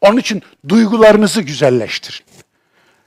Onun 0.00 0.16
için 0.16 0.42
duygularınızı 0.68 1.42
güzelleştirin. 1.42 2.26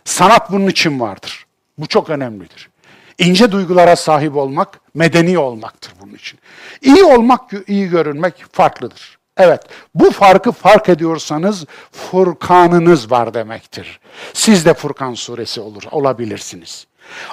Sanat 0.06 0.52
bunun 0.52 0.68
için 0.68 1.00
vardır. 1.00 1.46
Bu 1.78 1.88
çok 1.88 2.10
önemlidir. 2.10 2.70
İnce 3.18 3.52
duygulara 3.52 3.96
sahip 3.96 4.36
olmak, 4.36 4.82
medeni 4.94 5.38
olmaktır 5.38 5.94
bunun 6.02 6.14
için. 6.14 6.40
İyi 6.82 7.04
olmak, 7.04 7.52
iyi 7.68 7.90
görünmek 7.90 8.46
farklıdır. 8.52 9.16
Evet, 9.38 9.62
bu 9.96 10.12
farkı 10.12 10.52
fark 10.52 10.90
ediyorsanız 10.90 11.66
Furkanınız 11.92 13.12
var 13.12 13.34
demektir. 13.34 14.00
Siz 14.34 14.66
de 14.66 14.74
Furkan 14.74 15.14
suresi 15.14 15.62
olur, 15.62 15.84
olabilirsiniz. 15.92 16.88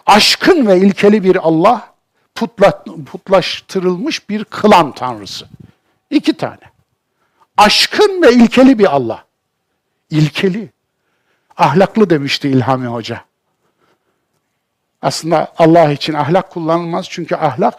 Aşkın 0.07 0.67
ve 0.67 0.79
ilkeli 0.79 1.25
bir 1.25 1.37
Allah, 1.37 1.95
putla, 2.35 2.85
putlaştırılmış 3.07 4.29
bir 4.29 4.45
klan 4.45 4.93
tanrısı. 4.93 5.47
İki 6.11 6.37
tane. 6.37 6.75
Aşkın 7.57 8.23
ve 8.23 8.33
ilkeli 8.33 8.79
bir 8.79 8.95
Allah. 8.95 9.25
İlkeli. 10.11 10.71
Ahlaklı 11.57 12.11
demişti 12.11 12.49
İlhami 12.49 12.87
Hoca. 12.87 13.25
Aslında 15.05 15.53
Allah 15.59 15.93
için 15.93 16.15
ahlak 16.15 16.51
kullanılmaz 16.51 17.07
çünkü 17.11 17.37
ahlak 17.37 17.75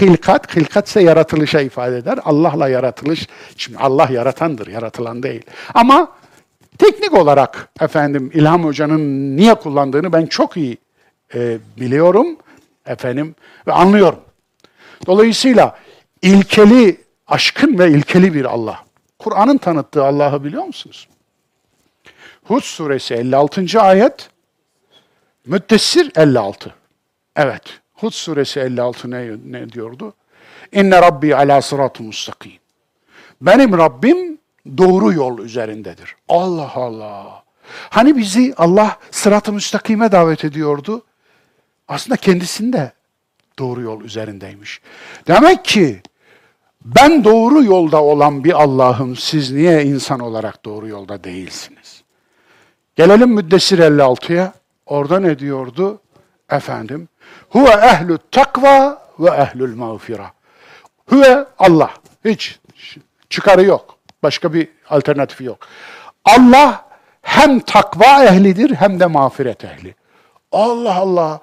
hilkat, 0.00 0.56
hilkat 0.56 0.88
ise 0.88 1.02
yaratılışa 1.02 1.60
ifade 1.60 1.96
eder. 1.96 2.18
Allah'la 2.24 2.68
yaratılış, 2.68 3.28
şimdi 3.56 3.78
Allah 3.78 4.08
yaratandır, 4.10 4.66
yaratılan 4.66 5.22
değil. 5.22 5.42
Ama 5.74 6.12
teknik 6.78 7.12
olarak 7.12 7.68
efendim 7.80 8.30
İlham 8.34 8.64
Hoca'nın 8.64 9.36
niye 9.36 9.54
kullandığını 9.54 10.12
ben 10.12 10.26
çok 10.26 10.56
iyi 10.56 10.78
e, 11.34 11.58
biliyorum 11.80 12.36
efendim 12.86 13.34
ve 13.66 13.72
anlıyorum. 13.72 14.20
Dolayısıyla 15.06 15.78
ilkeli, 16.22 17.00
aşkın 17.26 17.78
ve 17.78 17.90
ilkeli 17.90 18.34
bir 18.34 18.44
Allah. 18.44 18.84
Kur'an'ın 19.18 19.58
tanıttığı 19.58 20.04
Allah'ı 20.04 20.44
biliyor 20.44 20.64
musunuz? 20.64 21.08
Hud 22.44 22.62
suresi 22.62 23.14
56. 23.14 23.80
ayet, 23.80 24.30
Müddessir 25.46 26.12
56. 26.16 26.74
Evet, 27.36 27.62
Hud 27.94 28.10
suresi 28.10 28.60
56 28.60 29.10
ne, 29.10 29.30
ne 29.46 29.72
diyordu? 29.72 30.14
İnne 30.72 31.02
Rabbi 31.02 31.36
ala 31.36 31.62
sıratı 31.62 32.02
mustakim. 32.02 32.52
Benim 33.40 33.78
Rabbim 33.78 34.38
doğru 34.78 35.12
yol 35.12 35.38
üzerindedir. 35.38 36.16
Allah 36.28 36.72
Allah. 36.74 37.42
Hani 37.90 38.16
bizi 38.16 38.54
Allah 38.56 38.98
sırat-ı 39.10 39.52
müstakime 39.52 40.12
davet 40.12 40.44
ediyordu. 40.44 41.02
Aslında 41.88 42.16
kendisinde 42.16 42.92
doğru 43.58 43.80
yol 43.80 44.00
üzerindeymiş. 44.00 44.80
Demek 45.26 45.64
ki 45.64 46.02
ben 46.84 47.24
doğru 47.24 47.64
yolda 47.64 48.02
olan 48.02 48.44
bir 48.44 48.62
Allah'ım, 48.62 49.16
siz 49.16 49.50
niye 49.50 49.84
insan 49.84 50.20
olarak 50.20 50.64
doğru 50.64 50.88
yolda 50.88 51.24
değilsiniz? 51.24 52.02
Gelelim 52.96 53.30
Müddessir 53.30 53.78
56'ya. 53.78 54.52
Orada 54.90 55.20
ne 55.20 55.38
diyordu? 55.38 56.00
Efendim, 56.50 57.08
huve 57.48 57.70
ehlü 57.70 58.18
takva 58.30 59.02
ve 59.18 59.30
ehlül 59.30 59.76
mağfira. 59.76 60.32
Huve 61.06 61.46
Allah. 61.58 61.90
Hiç 62.24 62.58
çıkarı 63.30 63.64
yok. 63.64 63.96
Başka 64.22 64.52
bir 64.52 64.68
alternatifi 64.88 65.44
yok. 65.44 65.58
Allah 66.24 66.88
hem 67.22 67.60
takva 67.60 68.24
ehlidir 68.24 68.74
hem 68.74 69.00
de 69.00 69.06
mağfiret 69.06 69.64
ehli. 69.64 69.94
Allah 70.52 70.94
Allah. 70.94 71.40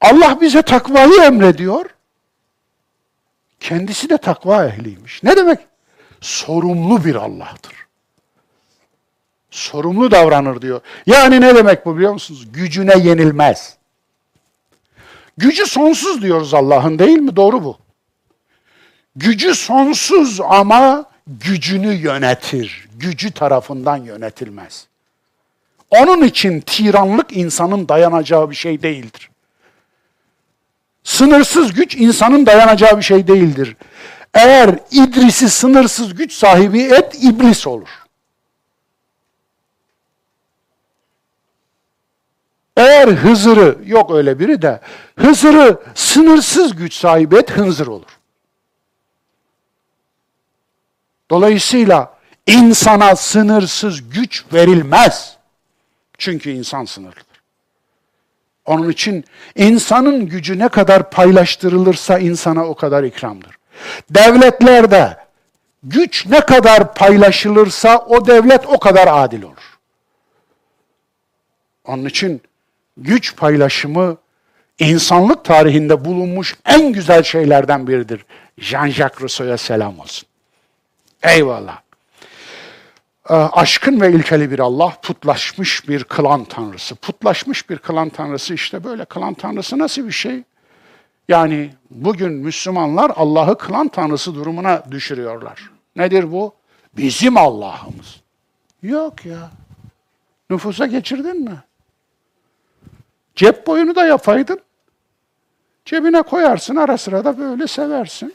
Allah 0.00 0.40
bize 0.40 0.62
takvayı 0.62 1.22
emrediyor. 1.22 1.84
Kendisi 3.60 4.08
de 4.08 4.18
takva 4.18 4.64
ehliymiş. 4.64 5.22
Ne 5.22 5.36
demek? 5.36 5.60
Sorumlu 6.20 7.04
bir 7.04 7.14
Allah'tır. 7.14 7.85
Sorumlu 9.56 10.10
davranır 10.10 10.62
diyor. 10.62 10.80
Yani 11.06 11.40
ne 11.40 11.54
demek 11.54 11.86
bu 11.86 11.96
biliyor 11.96 12.12
musunuz? 12.12 12.46
Gücüne 12.52 12.98
yenilmez. 12.98 13.76
Gücü 15.36 15.66
sonsuz 15.66 16.22
diyoruz 16.22 16.54
Allah'ın 16.54 16.98
değil 16.98 17.18
mi? 17.18 17.36
Doğru 17.36 17.64
bu. 17.64 17.78
Gücü 19.16 19.54
sonsuz 19.54 20.40
ama 20.40 21.04
gücünü 21.26 21.94
yönetir. 21.94 22.88
Gücü 22.96 23.30
tarafından 23.30 23.96
yönetilmez. 23.96 24.86
Onun 25.90 26.24
için 26.24 26.60
tiranlık 26.60 27.36
insanın 27.36 27.88
dayanacağı 27.88 28.50
bir 28.50 28.56
şey 28.56 28.82
değildir. 28.82 29.30
Sınırsız 31.04 31.72
güç 31.72 31.94
insanın 31.96 32.46
dayanacağı 32.46 32.98
bir 32.98 33.02
şey 33.02 33.26
değildir. 33.26 33.76
Eğer 34.34 34.78
İdris'i 34.90 35.50
sınırsız 35.50 36.14
güç 36.14 36.32
sahibi 36.32 36.82
et, 36.82 37.18
iblis 37.22 37.66
olur. 37.66 38.05
Eğer 42.76 43.08
Hızır'ı, 43.08 43.78
yok 43.84 44.10
öyle 44.10 44.38
biri 44.38 44.62
de, 44.62 44.80
Hızır'ı 45.18 45.80
sınırsız 45.94 46.76
güç 46.76 46.94
sahibi 46.94 47.36
et, 47.36 47.50
Hınzır 47.50 47.86
olur. 47.86 48.18
Dolayısıyla 51.30 52.16
insana 52.46 53.16
sınırsız 53.16 54.10
güç 54.10 54.44
verilmez. 54.52 55.36
Çünkü 56.18 56.50
insan 56.50 56.84
sınırlıdır. 56.84 57.26
Onun 58.64 58.90
için 58.90 59.24
insanın 59.56 60.26
gücü 60.26 60.58
ne 60.58 60.68
kadar 60.68 61.10
paylaştırılırsa 61.10 62.18
insana 62.18 62.64
o 62.66 62.74
kadar 62.74 63.04
ikramdır. 63.04 63.56
Devletlerde 64.10 65.16
güç 65.82 66.26
ne 66.26 66.40
kadar 66.40 66.94
paylaşılırsa 66.94 67.98
o 67.98 68.26
devlet 68.26 68.66
o 68.66 68.78
kadar 68.78 69.08
adil 69.10 69.42
olur. 69.42 69.78
Onun 71.84 72.04
için 72.04 72.42
güç 72.96 73.36
paylaşımı 73.36 74.16
insanlık 74.78 75.44
tarihinde 75.44 76.04
bulunmuş 76.04 76.56
en 76.64 76.92
güzel 76.92 77.22
şeylerden 77.22 77.86
biridir. 77.86 78.24
Jean-Jacques 78.58 79.20
Rousseau'ya 79.20 79.56
selam 79.56 79.98
olsun. 79.98 80.28
Eyvallah. 81.22 81.80
Ee, 83.30 83.34
aşkın 83.34 84.00
ve 84.00 84.12
ilkeli 84.12 84.50
bir 84.50 84.58
Allah, 84.58 84.92
putlaşmış 85.02 85.88
bir 85.88 86.04
klan 86.04 86.44
tanrısı. 86.44 86.94
Putlaşmış 86.94 87.70
bir 87.70 87.78
klan 87.78 88.08
tanrısı 88.08 88.54
işte 88.54 88.84
böyle. 88.84 89.04
Klan 89.04 89.34
tanrısı 89.34 89.78
nasıl 89.78 90.06
bir 90.06 90.12
şey? 90.12 90.42
Yani 91.28 91.70
bugün 91.90 92.32
Müslümanlar 92.32 93.12
Allah'ı 93.16 93.58
klan 93.58 93.88
tanrısı 93.88 94.34
durumuna 94.34 94.82
düşürüyorlar. 94.90 95.70
Nedir 95.96 96.32
bu? 96.32 96.54
Bizim 96.96 97.36
Allah'ımız. 97.36 98.20
Yok 98.82 99.26
ya. 99.26 99.50
Nüfusa 100.50 100.86
geçirdin 100.86 101.44
mi? 101.44 101.56
Cep 103.36 103.66
boyunu 103.66 103.94
da 103.94 104.06
yapaydın. 104.06 104.60
Cebine 105.84 106.22
koyarsın 106.22 106.76
ara 106.76 106.98
sıra 106.98 107.24
da 107.24 107.38
böyle 107.38 107.66
seversin. 107.66 108.34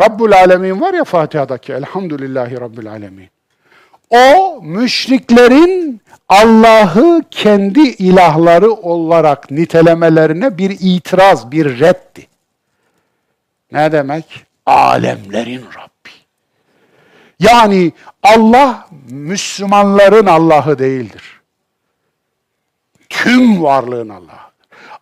Rabbul 0.00 0.32
Alemin 0.32 0.80
var 0.80 0.94
ya 0.94 1.04
Fatiha'daki 1.04 1.72
Elhamdülillahi 1.72 2.60
Rabbil 2.60 2.90
Alemin. 2.90 3.28
O 4.10 4.60
müşriklerin 4.62 6.00
Allah'ı 6.28 7.22
kendi 7.30 7.80
ilahları 7.80 8.72
olarak 8.72 9.50
nitelemelerine 9.50 10.58
bir 10.58 10.76
itiraz, 10.80 11.52
bir 11.52 11.80
reddi. 11.80 12.26
Ne 13.72 13.92
demek? 13.92 14.44
Alemlerin 14.66 15.62
Rabbi. 15.62 16.10
Yani 17.38 17.92
Allah 18.22 18.88
Müslümanların 19.10 20.26
Allah'ı 20.26 20.78
değildir. 20.78 21.41
Tüm 23.12 23.62
varlığın 23.62 24.08
Allah'ı. 24.08 24.52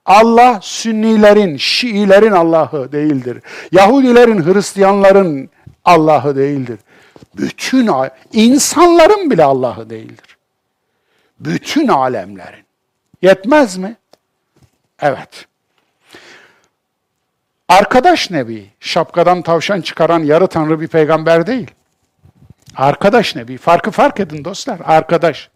Allah 0.07 0.59
Sünnilerin, 0.63 1.57
Şiilerin 1.57 2.33
Allah'ı 2.33 2.93
değildir. 2.93 3.43
Yahudilerin, 3.73 4.45
Hristiyanların 4.45 5.51
Allah'ı 5.85 6.37
değildir. 6.37 6.79
Bütün 7.37 7.91
insanların 8.33 9.31
bile 9.31 9.45
Allah'ı 9.45 9.91
değildir. 9.91 10.37
Bütün 11.41 11.89
alemlerin. 11.89 12.65
Yetmez 13.23 13.77
mi? 13.77 13.97
Evet. 15.03 15.47
Arkadaş 17.69 18.31
Nebi, 18.31 18.71
şapkadan 18.81 19.43
tavşan 19.43 19.81
çıkaran 19.81 20.21
yarı 20.21 20.47
tanrı 20.47 20.81
bir 20.81 20.89
peygamber 20.89 21.47
değil. 21.47 21.71
Arkadaş 22.77 23.37
Nebi, 23.37 23.59
farkı 23.59 23.91
fark 23.91 24.21
edin 24.21 24.45
dostlar, 24.45 24.81
arkadaş. 24.85 25.51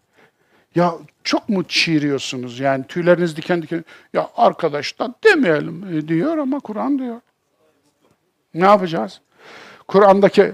Ya 0.75 0.93
çok 1.25 1.49
mu 1.49 1.63
çiğiriyorsunuz 1.63 2.59
yani 2.59 2.83
tüyleriniz 2.87 3.37
diken 3.37 3.61
diken. 3.61 3.85
Ya 4.13 4.29
arkadaş 4.37 4.99
da 4.99 5.13
demeyelim 5.23 5.97
e, 5.97 6.07
diyor 6.07 6.37
ama 6.37 6.59
Kur'an 6.59 6.99
diyor. 6.99 7.21
Ne 8.53 8.65
yapacağız? 8.65 9.21
Kur'an'daki 9.87 10.51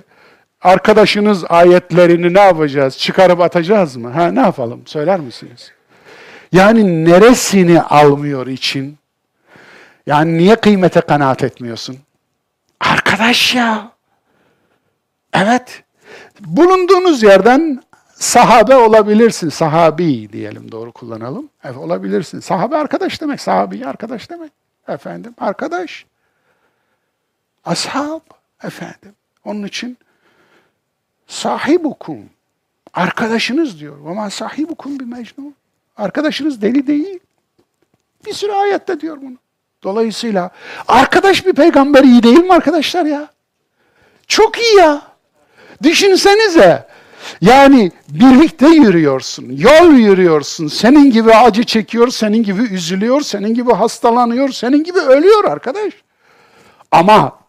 arkadaşınız 0.61 1.43
ayetlerini 1.49 2.33
ne 2.33 2.39
yapacağız? 2.39 2.97
Çıkarıp 2.97 3.41
atacağız 3.41 3.95
mı? 3.95 4.09
Ha 4.09 4.31
ne 4.31 4.39
yapalım? 4.39 4.81
Söyler 4.85 5.19
misiniz? 5.19 5.71
Yani 6.51 7.05
neresini 7.05 7.81
almıyor 7.81 8.47
için? 8.47 8.97
Yani 10.07 10.37
niye 10.37 10.55
kıymete 10.55 11.01
kanaat 11.01 11.43
etmiyorsun? 11.43 11.97
Arkadaş 12.79 13.55
ya. 13.55 13.91
Evet. 15.33 15.83
Bulunduğunuz 16.39 17.23
yerden 17.23 17.83
Sahabe 18.21 18.75
olabilirsin, 18.75 19.49
sahabi 19.49 20.33
diyelim 20.33 20.71
doğru 20.71 20.91
kullanalım. 20.91 21.49
Evet, 21.63 21.77
olabilirsin. 21.77 22.39
Sahabe 22.39 22.77
arkadaş 22.77 23.21
demek, 23.21 23.41
sahabi 23.41 23.85
arkadaş 23.85 24.29
demek. 24.29 24.51
Efendim, 24.87 25.35
arkadaş. 25.37 26.05
Ashab, 27.65 28.19
efendim. 28.63 29.15
Onun 29.45 29.63
için 29.63 29.97
sahibukum, 31.27 32.19
arkadaşınız 32.93 33.79
diyor. 33.79 33.97
Ama 34.07 34.29
sahibukum 34.29 34.99
bir 34.99 35.05
mecnun. 35.05 35.55
Arkadaşınız 35.97 36.61
deli 36.61 36.87
değil. 36.87 37.19
Bir 38.25 38.33
sürü 38.33 38.51
ayette 38.51 38.99
diyor 39.01 39.17
bunu. 39.21 39.37
Dolayısıyla 39.83 40.49
arkadaş 40.87 41.45
bir 41.45 41.53
peygamber 41.53 42.03
iyi 42.03 42.23
değil 42.23 42.43
mi 42.43 42.53
arkadaşlar 42.53 43.05
ya? 43.05 43.27
Çok 44.27 44.57
iyi 44.57 44.75
ya. 44.75 45.01
Düşünsenize. 45.83 46.90
Yani 47.41 47.91
birlikte 48.09 48.67
yürüyorsun, 48.67 49.45
yol 49.57 49.91
yürüyorsun. 49.91 50.67
Senin 50.67 51.11
gibi 51.11 51.33
acı 51.33 51.63
çekiyor, 51.63 52.07
senin 52.07 52.43
gibi 52.43 52.61
üzülüyor, 52.61 53.21
senin 53.21 53.53
gibi 53.53 53.71
hastalanıyor, 53.71 54.49
senin 54.49 54.83
gibi 54.83 54.99
ölüyor 54.99 55.43
arkadaş. 55.43 55.93
Ama 56.91 57.41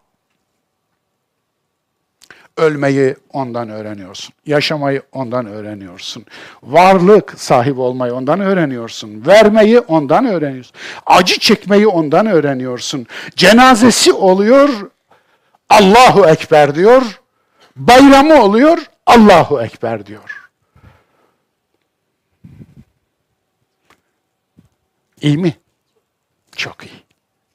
ölmeyi 2.57 3.15
ondan 3.33 3.69
öğreniyorsun. 3.69 4.33
Yaşamayı 4.45 5.01
ondan 5.11 5.45
öğreniyorsun. 5.45 6.25
Varlık 6.63 7.39
sahibi 7.39 7.81
olmayı 7.81 8.15
ondan 8.15 8.39
öğreniyorsun. 8.39 9.25
Vermeyi 9.27 9.79
ondan 9.79 10.25
öğreniyorsun. 10.25 10.75
Acı 11.05 11.39
çekmeyi 11.39 11.87
ondan 11.87 12.25
öğreniyorsun. 12.25 13.07
Cenazesi 13.35 14.13
oluyor, 14.13 14.69
Allahu 15.69 16.25
Ekber 16.25 16.75
diyor. 16.75 17.01
Bayramı 17.75 18.41
oluyor, 18.41 18.77
Allahu 19.05 19.61
Ekber 19.61 20.05
diyor. 20.05 20.49
İyi 25.21 25.37
mi? 25.37 25.57
Çok 26.55 26.85
iyi. 26.85 27.03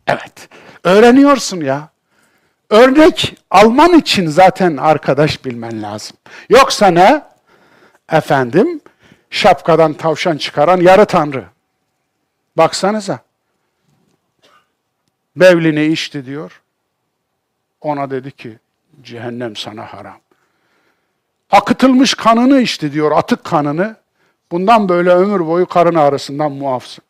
Evet. 0.06 0.48
Öğreniyorsun 0.84 1.60
ya. 1.60 1.88
Örnek 2.70 3.36
alman 3.50 3.92
için 3.92 4.26
zaten 4.26 4.76
arkadaş 4.76 5.44
bilmen 5.44 5.82
lazım. 5.82 6.16
Yoksa 6.48 6.86
ne? 6.86 7.24
Efendim, 8.12 8.80
şapkadan 9.30 9.94
tavşan 9.94 10.36
çıkaran 10.36 10.80
yarı 10.80 11.04
tanrı. 11.06 11.44
Baksanıza. 12.56 13.18
Bevlini 15.36 15.84
içti 15.84 16.26
diyor. 16.26 16.62
Ona 17.80 18.10
dedi 18.10 18.30
ki, 18.32 18.58
cehennem 19.02 19.56
sana 19.56 19.92
haram. 19.92 20.20
Akıtılmış 21.50 22.14
kanını 22.14 22.60
içti 22.60 22.92
diyor, 22.92 23.12
atık 23.12 23.44
kanını. 23.44 23.96
Bundan 24.52 24.88
böyle 24.88 25.10
ömür 25.10 25.46
boyu 25.46 25.66
karın 25.66 25.94
ağrısından 25.94 26.52
muafsın. 26.52 27.04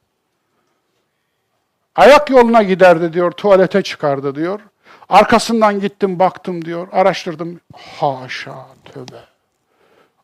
Ayak 1.96 2.30
yoluna 2.30 2.62
giderdi 2.62 3.12
diyor, 3.12 3.30
tuvalete 3.32 3.82
çıkardı 3.82 4.34
diyor. 4.34 4.60
Arkasından 5.08 5.80
gittim 5.80 6.18
baktım 6.18 6.64
diyor, 6.64 6.88
araştırdım. 6.92 7.60
Haşa, 7.74 8.66
tövbe. 8.84 9.20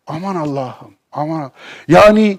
Aman 0.06 0.36
Allah'ım, 0.36 0.94
aman 1.12 1.52
Yani 1.88 2.38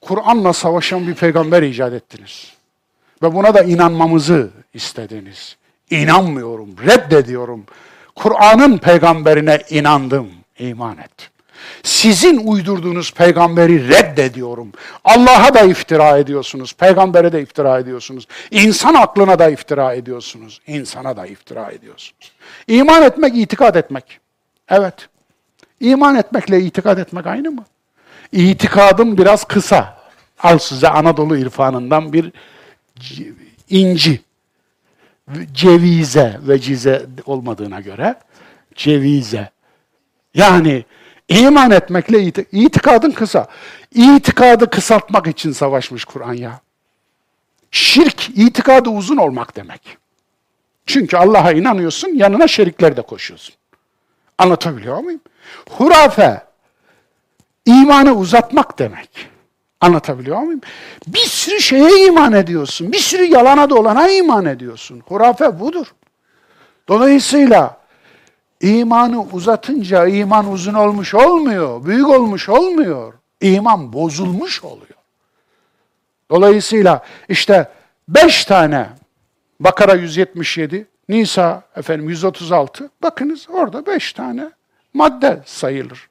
Kur'an'la 0.00 0.52
savaşan 0.52 1.06
bir 1.06 1.14
peygamber 1.14 1.62
icat 1.62 1.92
ettiniz. 1.92 2.54
Ve 3.22 3.34
buna 3.34 3.54
da 3.54 3.62
inanmamızı 3.62 4.50
istediniz. 4.74 5.56
İnanmıyorum, 5.90 6.76
reddediyorum. 6.86 7.64
Kur'an'ın 8.16 8.78
peygamberine 8.78 9.62
inandım, 9.70 10.30
iman 10.58 10.98
ettim. 10.98 11.28
Sizin 11.82 12.46
uydurduğunuz 12.46 13.12
peygamberi 13.12 13.88
reddediyorum. 13.88 14.72
Allah'a 15.04 15.54
da 15.54 15.60
iftira 15.60 16.18
ediyorsunuz, 16.18 16.72
peygambere 16.72 17.32
de 17.32 17.42
iftira 17.42 17.78
ediyorsunuz. 17.78 18.26
İnsan 18.50 18.94
aklına 18.94 19.38
da 19.38 19.50
iftira 19.50 19.94
ediyorsunuz, 19.94 20.60
insana 20.66 21.16
da 21.16 21.26
iftira 21.26 21.70
ediyorsunuz. 21.70 22.32
İman 22.66 23.02
etmek, 23.02 23.36
itikad 23.36 23.74
etmek. 23.74 24.20
Evet. 24.68 24.94
İman 25.80 26.16
etmekle 26.16 26.60
itikad 26.60 26.98
etmek 26.98 27.26
aynı 27.26 27.50
mı? 27.50 27.64
İtikadım 28.32 29.18
biraz 29.18 29.44
kısa. 29.44 29.98
Al 30.38 30.58
size 30.58 30.88
Anadolu 30.88 31.36
irfanından 31.36 32.12
bir 32.12 32.32
inci. 33.70 34.20
Cevize 35.52 36.38
ve 36.42 36.58
cize 36.58 37.06
olmadığına 37.26 37.80
göre 37.80 38.14
cevize. 38.74 39.53
Yani 40.34 40.84
İman 41.28 41.70
etmekle 41.70 42.22
it 42.22 42.38
itikadın 42.52 43.10
kısa. 43.10 43.46
İtikadı 43.94 44.70
kısaltmak 44.70 45.26
için 45.26 45.52
savaşmış 45.52 46.04
Kur'an 46.04 46.32
ya. 46.32 46.60
Şirk, 47.70 48.28
itikadı 48.28 48.90
uzun 48.90 49.16
olmak 49.16 49.56
demek. 49.56 49.98
Çünkü 50.86 51.16
Allah'a 51.16 51.52
inanıyorsun, 51.52 52.08
yanına 52.08 52.48
şerikler 52.48 52.96
de 52.96 53.02
koşuyorsun. 53.02 53.54
Anlatabiliyor 54.38 54.98
muyum? 54.98 55.20
Hurafe, 55.70 56.42
imanı 57.66 58.12
uzatmak 58.12 58.78
demek. 58.78 59.28
Anlatabiliyor 59.80 60.38
muyum? 60.38 60.60
Bir 61.06 61.18
sürü 61.18 61.60
şeye 61.60 62.06
iman 62.06 62.32
ediyorsun. 62.32 62.92
Bir 62.92 62.98
sürü 62.98 63.24
yalana 63.24 63.70
dolana 63.70 64.10
iman 64.10 64.44
ediyorsun. 64.44 65.02
Hurafe 65.06 65.60
budur. 65.60 65.86
Dolayısıyla 66.88 67.83
İmanı 68.60 69.22
uzatınca 69.22 70.06
iman 70.06 70.52
uzun 70.52 70.74
olmuş 70.74 71.14
olmuyor, 71.14 71.84
büyük 71.84 72.08
olmuş 72.08 72.48
olmuyor. 72.48 73.14
İman 73.40 73.92
bozulmuş 73.92 74.64
oluyor. 74.64 74.98
Dolayısıyla 76.30 77.04
işte 77.28 77.68
beş 78.08 78.44
tane 78.44 78.88
Bakara 79.60 79.94
177, 79.94 80.86
Nisa 81.08 81.62
efendim 81.76 82.08
136, 82.08 82.90
bakınız 83.02 83.46
orada 83.50 83.86
beş 83.86 84.12
tane 84.12 84.50
madde 84.94 85.42
sayılır. 85.46 86.08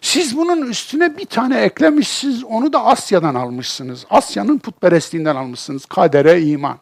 Siz 0.00 0.36
bunun 0.36 0.70
üstüne 0.70 1.18
bir 1.18 1.24
tane 1.24 1.60
eklemişsiniz, 1.60 2.44
onu 2.44 2.72
da 2.72 2.84
Asya'dan 2.84 3.34
almışsınız. 3.34 4.06
Asya'nın 4.10 4.58
putperestliğinden 4.58 5.36
almışsınız. 5.36 5.86
Kadere 5.86 6.42
iman. 6.42 6.78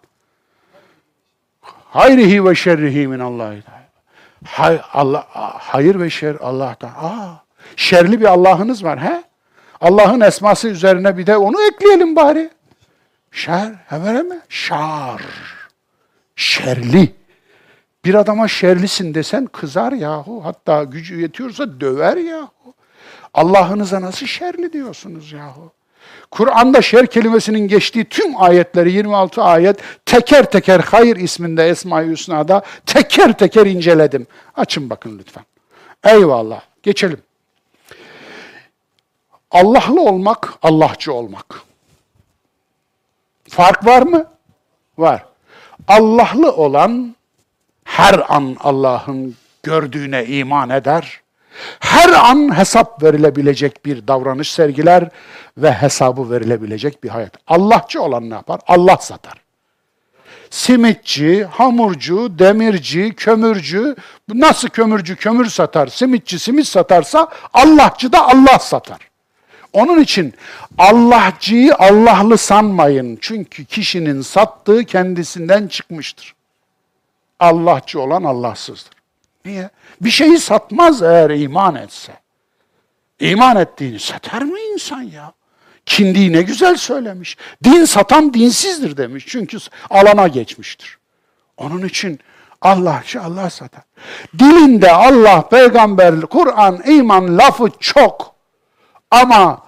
Hayrihi 1.85 2.45
ve 2.45 2.55
şerrihi 2.55 3.09
min 3.09 3.19
Allah'ı 3.19 3.80
Hay, 4.45 4.81
Allah, 4.93 5.27
hayır 5.59 6.01
ve 6.01 6.11
şer 6.11 6.37
Allah'tan. 6.41 6.89
Aa, 6.89 7.45
şerli 7.77 8.21
bir 8.21 8.27
Allah'ınız 8.27 8.85
var 8.85 9.01
he? 9.01 9.23
Allah'ın 9.81 10.21
esması 10.21 10.69
üzerine 10.69 11.19
bir 11.19 11.27
de 11.27 11.37
onu 11.37 11.63
ekleyelim 11.63 12.17
bari. 12.17 12.51
Şer, 13.33 13.73
hemen 13.87 14.27
mi? 14.27 14.41
Şar. 14.49 15.23
Şerli. 16.37 17.15
Bir 18.05 18.15
adama 18.15 18.49
şerlisin 18.49 19.15
desen 19.15 19.47
kızar 19.47 19.93
yahu. 19.93 20.45
Hatta 20.45 20.85
gücü 20.85 21.21
yetiyorsa 21.21 21.81
döver 21.81 22.17
yahu. 22.17 22.75
Allah'ınıza 23.35 24.01
nasıl 24.01 24.27
şerli 24.27 24.73
diyorsunuz 24.73 25.33
yahu? 25.33 25.73
Kur'an'da 26.31 26.83
şer 26.83 27.07
kelimesinin 27.07 27.69
geçtiği 27.69 28.05
tüm 28.05 28.43
ayetleri 28.43 28.93
26 28.93 29.43
ayet 29.43 29.79
teker 30.07 30.51
teker 30.51 30.81
hayır 30.81 31.17
isminde 31.17 31.69
Esma-i 31.69 32.11
Hüsna'da 32.11 32.63
teker 32.87 33.39
teker 33.39 33.67
inceledim. 33.67 34.27
Açın 34.57 34.91
bakın 34.91 35.19
lütfen. 35.19 35.45
Eyvallah. 36.05 36.61
Geçelim. 36.83 37.21
Allah'lı 39.51 40.01
olmak, 40.01 40.55
Allahçı 40.63 41.13
olmak. 41.13 41.63
Fark 43.49 43.87
var 43.87 44.03
mı? 44.03 44.25
Var. 44.99 45.25
Allah'lı 45.89 46.53
olan 46.53 47.17
her 47.85 48.35
an 48.35 48.57
Allah'ın 48.61 49.37
gördüğüne 49.63 50.27
iman 50.27 50.71
eder 50.71 51.21
her 51.81 52.09
an 52.13 52.59
hesap 52.59 53.03
verilebilecek 53.03 53.87
bir 53.87 54.09
davranış 54.09 54.53
sergiler 54.53 55.09
ve 55.59 55.73
hesabı 55.73 56.31
verilebilecek 56.31 57.05
bir 57.05 57.09
hayat. 57.09 57.33
Allahçı 57.47 58.03
olan 58.03 58.31
ne 58.31 58.35
yapar? 58.35 58.61
Allah 58.67 58.97
satar. 58.97 59.35
Simitçi, 60.51 61.45
hamurcu, 61.45 62.39
demirci, 62.39 63.15
kömürcü, 63.17 63.97
nasıl 64.29 64.69
kömürcü 64.69 65.17
kömür 65.17 65.47
satar, 65.47 65.87
simitçi 65.87 66.39
simit 66.39 66.67
satarsa 66.67 67.29
Allahçı 67.55 68.13
da 68.13 68.29
Allah 68.29 68.59
satar. 68.59 69.11
Onun 69.73 70.01
için 70.01 70.35
Allahçıyı 70.79 71.75
Allahlı 71.75 72.39
sanmayın. 72.39 73.19
Çünkü 73.21 73.65
kişinin 73.65 74.23
sattığı 74.23 74.85
kendisinden 74.85 75.69
çıkmıştır. 75.69 76.35
Allahçı 77.41 78.01
olan 78.01 78.25
Allahsızdır. 78.25 79.00
Niye? 79.45 79.71
Bir 80.01 80.11
şeyi 80.11 80.39
satmaz 80.39 81.03
eğer 81.03 81.31
iman 81.31 81.75
etse. 81.75 82.13
İman 83.21 83.57
ettiğini 83.57 84.01
satar 84.01 84.43
mı 84.43 84.61
insan 84.61 85.03
ya? 85.03 85.33
Kindiği 85.87 86.33
ne 86.33 86.43
güzel 86.43 86.77
söylemiş. 86.77 87.37
Din 87.65 87.85
satan 87.85 88.35
dinsizdir 88.35 88.97
demiş. 88.97 89.25
Çünkü 89.29 89.59
alana 89.91 90.29
geçmiştir. 90.29 90.99
Onun 91.57 91.83
için 91.87 92.21
Allahçı 92.61 93.23
Allah 93.23 93.51
satar. 93.51 93.83
Dilinde 94.39 94.93
Allah, 94.93 95.49
peygamber, 95.49 96.21
Kur'an, 96.21 96.83
iman 96.87 97.39
lafı 97.39 97.69
çok. 97.81 98.35
Ama 99.11 99.63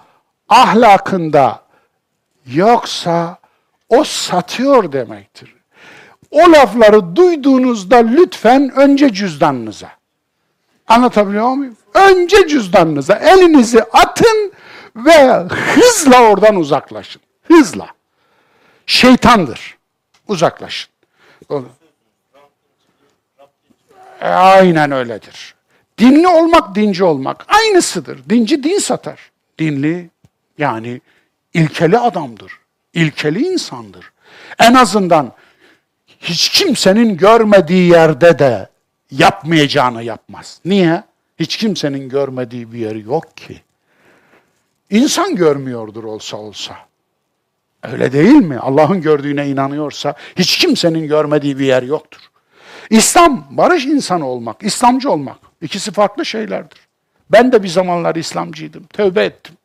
ahlakında 0.49 1.63
yoksa 2.45 3.37
o 3.89 4.03
satıyor 4.03 4.91
demektir. 4.91 5.55
O 6.33 6.51
lafları 6.51 7.15
duyduğunuzda 7.15 7.97
lütfen 7.97 8.71
önce 8.75 9.13
cüzdanınıza. 9.13 9.89
Anlatabiliyor 10.87 11.47
muyum? 11.49 11.77
Önce 11.93 12.47
cüzdanınıza 12.47 13.15
elinizi 13.15 13.83
atın 13.83 14.51
ve 14.95 15.33
hızla 15.49 16.21
oradan 16.21 16.55
uzaklaşın. 16.55 17.21
Hızla. 17.43 17.87
Şeytandır. 18.85 19.77
Uzaklaşın. 20.27 20.89
E, 24.21 24.27
aynen 24.27 24.91
öyledir. 24.91 25.55
Dinli 25.97 26.27
olmak, 26.27 26.75
dinci 26.75 27.03
olmak 27.03 27.45
aynısıdır. 27.47 28.19
Dinci 28.29 28.63
din 28.63 28.77
satar. 28.77 29.31
Dinli 29.59 30.09
yani 30.57 31.01
ilkeli 31.53 31.97
adamdır. 31.97 32.59
İlkeli 32.93 33.47
insandır. 33.47 34.11
En 34.59 34.73
azından 34.73 35.33
hiç 36.23 36.49
kimsenin 36.49 37.17
görmediği 37.17 37.89
yerde 37.91 38.39
de 38.39 38.69
yapmayacağını 39.11 40.03
yapmaz. 40.03 40.59
Niye? 40.65 41.03
Hiç 41.39 41.57
kimsenin 41.57 42.09
görmediği 42.09 42.73
bir 42.73 42.79
yer 42.79 42.95
yok 42.95 43.37
ki. 43.37 43.61
İnsan 44.89 45.35
görmüyordur 45.35 46.03
olsa 46.03 46.37
olsa. 46.37 46.75
Öyle 47.83 48.13
değil 48.13 48.33
mi? 48.33 48.57
Allah'ın 48.59 49.01
gördüğüne 49.01 49.47
inanıyorsa 49.47 50.13
hiç 50.35 50.57
kimsenin 50.57 51.07
görmediği 51.07 51.59
bir 51.59 51.65
yer 51.65 51.83
yoktur. 51.83 52.21
İslam, 52.89 53.47
barış 53.49 53.85
insanı 53.85 54.27
olmak, 54.27 54.63
İslamcı 54.63 55.11
olmak 55.11 55.37
ikisi 55.61 55.91
farklı 55.91 56.25
şeylerdir. 56.25 56.79
Ben 57.31 57.51
de 57.51 57.63
bir 57.63 57.67
zamanlar 57.67 58.15
İslamcıydım, 58.15 58.83
tövbe 58.83 59.25
ettim. 59.25 59.55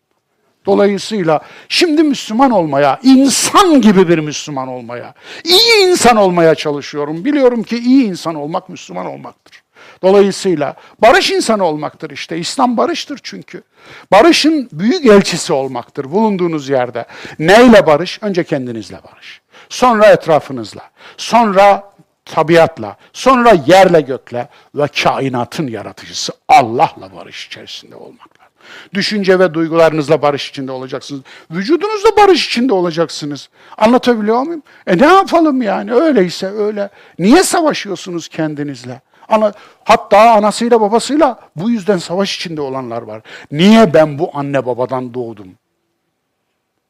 Dolayısıyla 0.69 1.41
şimdi 1.69 2.03
Müslüman 2.03 2.51
olmaya, 2.51 3.01
insan 3.03 3.81
gibi 3.81 4.09
bir 4.09 4.19
Müslüman 4.19 4.69
olmaya, 4.69 5.15
iyi 5.45 5.89
insan 5.89 6.17
olmaya 6.17 6.55
çalışıyorum. 6.55 7.25
Biliyorum 7.25 7.63
ki 7.63 7.79
iyi 7.79 8.05
insan 8.05 8.35
olmak 8.35 8.69
Müslüman 8.69 9.07
olmaktır. 9.07 9.63
Dolayısıyla 10.03 10.75
barış 11.03 11.31
insanı 11.31 11.65
olmaktır 11.65 12.11
işte. 12.11 12.39
İslam 12.39 12.77
barıştır 12.77 13.21
çünkü. 13.23 13.63
Barışın 14.13 14.69
büyük 14.73 15.07
elçisi 15.07 15.53
olmaktır 15.53 16.11
bulunduğunuz 16.11 16.69
yerde. 16.69 17.05
Neyle 17.39 17.87
barış? 17.87 18.19
Önce 18.23 18.45
kendinizle 18.45 18.99
barış. 19.13 19.41
Sonra 19.69 20.07
etrafınızla. 20.07 20.83
Sonra 21.17 21.93
tabiatla. 22.25 22.97
Sonra 23.13 23.53
yerle 23.67 24.01
gökle 24.01 24.49
ve 24.75 24.89
kainatın 25.03 25.67
yaratıcısı 25.67 26.33
Allah'la 26.49 27.17
barış 27.17 27.47
içerisinde 27.47 27.97
olmak. 27.97 28.38
Düşünce 28.95 29.39
ve 29.39 29.55
duygularınızla 29.55 30.23
barış 30.23 30.51
içinde 30.51 30.73
olacaksınız. 30.73 31.23
Vücudunuzla 31.51 32.17
barış 32.17 32.47
içinde 32.47 32.75
olacaksınız. 32.75 33.49
Anlatabiliyor 33.79 34.43
muyum? 34.43 34.63
E 34.87 34.99
ne 34.99 35.07
yapalım 35.07 35.63
yani? 35.63 35.95
Öyleyse 35.95 36.47
öyle. 36.47 36.91
Niye 37.19 37.43
savaşıyorsunuz 37.43 38.29
kendinizle? 38.29 39.01
Ana, 39.29 39.53
hatta 39.85 40.31
anasıyla 40.31 40.81
babasıyla 40.81 41.41
bu 41.57 41.71
yüzden 41.71 41.99
savaş 41.99 42.37
içinde 42.37 42.61
olanlar 42.61 43.03
var. 43.03 43.23
Niye 43.53 43.95
ben 43.95 44.19
bu 44.19 44.31
anne 44.35 44.67
babadan 44.67 45.15
doğdum? 45.15 45.49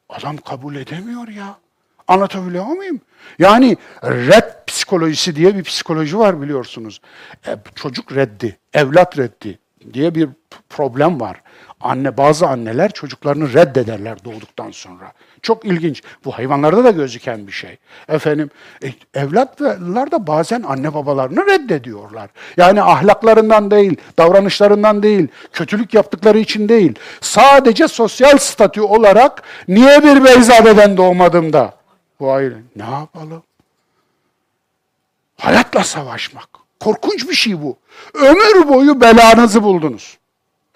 Adam 0.09 0.37
kabul 0.37 0.75
edemiyor 0.75 1.27
ya. 1.27 1.57
Anlatabiliyor 2.07 2.65
muyum? 2.65 3.01
Yani 3.39 3.77
red 4.03 4.65
psikolojisi 4.67 5.35
diye 5.35 5.55
bir 5.55 5.63
psikoloji 5.63 6.19
var 6.19 6.41
biliyorsunuz. 6.41 7.01
E, 7.47 7.55
çocuk 7.75 8.15
reddi, 8.15 8.57
evlat 8.73 9.17
reddi 9.17 9.59
diye 9.93 10.15
bir 10.15 10.29
problem 10.69 11.19
var. 11.19 11.41
Anne 11.81 12.17
bazı 12.17 12.47
anneler 12.47 12.91
çocuklarını 12.91 13.53
reddederler 13.53 14.23
doğduktan 14.23 14.71
sonra. 14.71 15.11
Çok 15.41 15.65
ilginç. 15.65 16.03
Bu 16.25 16.31
hayvanlarda 16.31 16.83
da 16.83 16.91
gözüken 16.91 17.47
bir 17.47 17.51
şey. 17.51 17.77
Efendim 18.09 18.49
e, 18.83 18.87
evlatlar 19.13 20.11
da 20.11 20.27
bazen 20.27 20.63
anne 20.63 20.93
babalarını 20.93 21.45
reddediyorlar. 21.45 22.29
Yani 22.57 22.81
ahlaklarından 22.81 23.71
değil, 23.71 23.97
davranışlarından 24.17 25.03
değil, 25.03 25.27
kötülük 25.53 25.93
yaptıkları 25.93 26.39
için 26.39 26.69
değil. 26.69 26.95
Sadece 27.21 27.87
sosyal 27.87 28.37
statü 28.37 28.81
olarak 28.81 29.43
niye 29.67 30.03
bir 30.03 30.23
beyzadeden 30.23 30.97
doğmadım 30.97 31.53
da? 31.53 31.73
Bu 32.19 32.31
ayrı. 32.31 32.57
Ne 32.75 32.83
yapalım? 32.91 33.43
Hayatla 35.37 35.83
savaşmak. 35.83 36.49
Korkunç 36.79 37.29
bir 37.29 37.33
şey 37.33 37.61
bu. 37.61 37.77
Ömür 38.13 38.67
boyu 38.67 39.01
belanızı 39.01 39.63
buldunuz. 39.63 40.18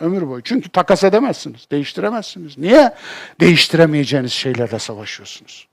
Ömür 0.04 0.30
boyu. 0.30 0.42
Çünkü 0.44 0.70
takas 0.70 1.04
edemezsiniz, 1.04 1.68
değiştiremezsiniz. 1.72 2.58
Niye? 2.58 2.94
Değiştiremeyeceğiniz 3.40 4.32
şeylerle 4.32 4.80
savaşıyorsunuz. 4.80 5.68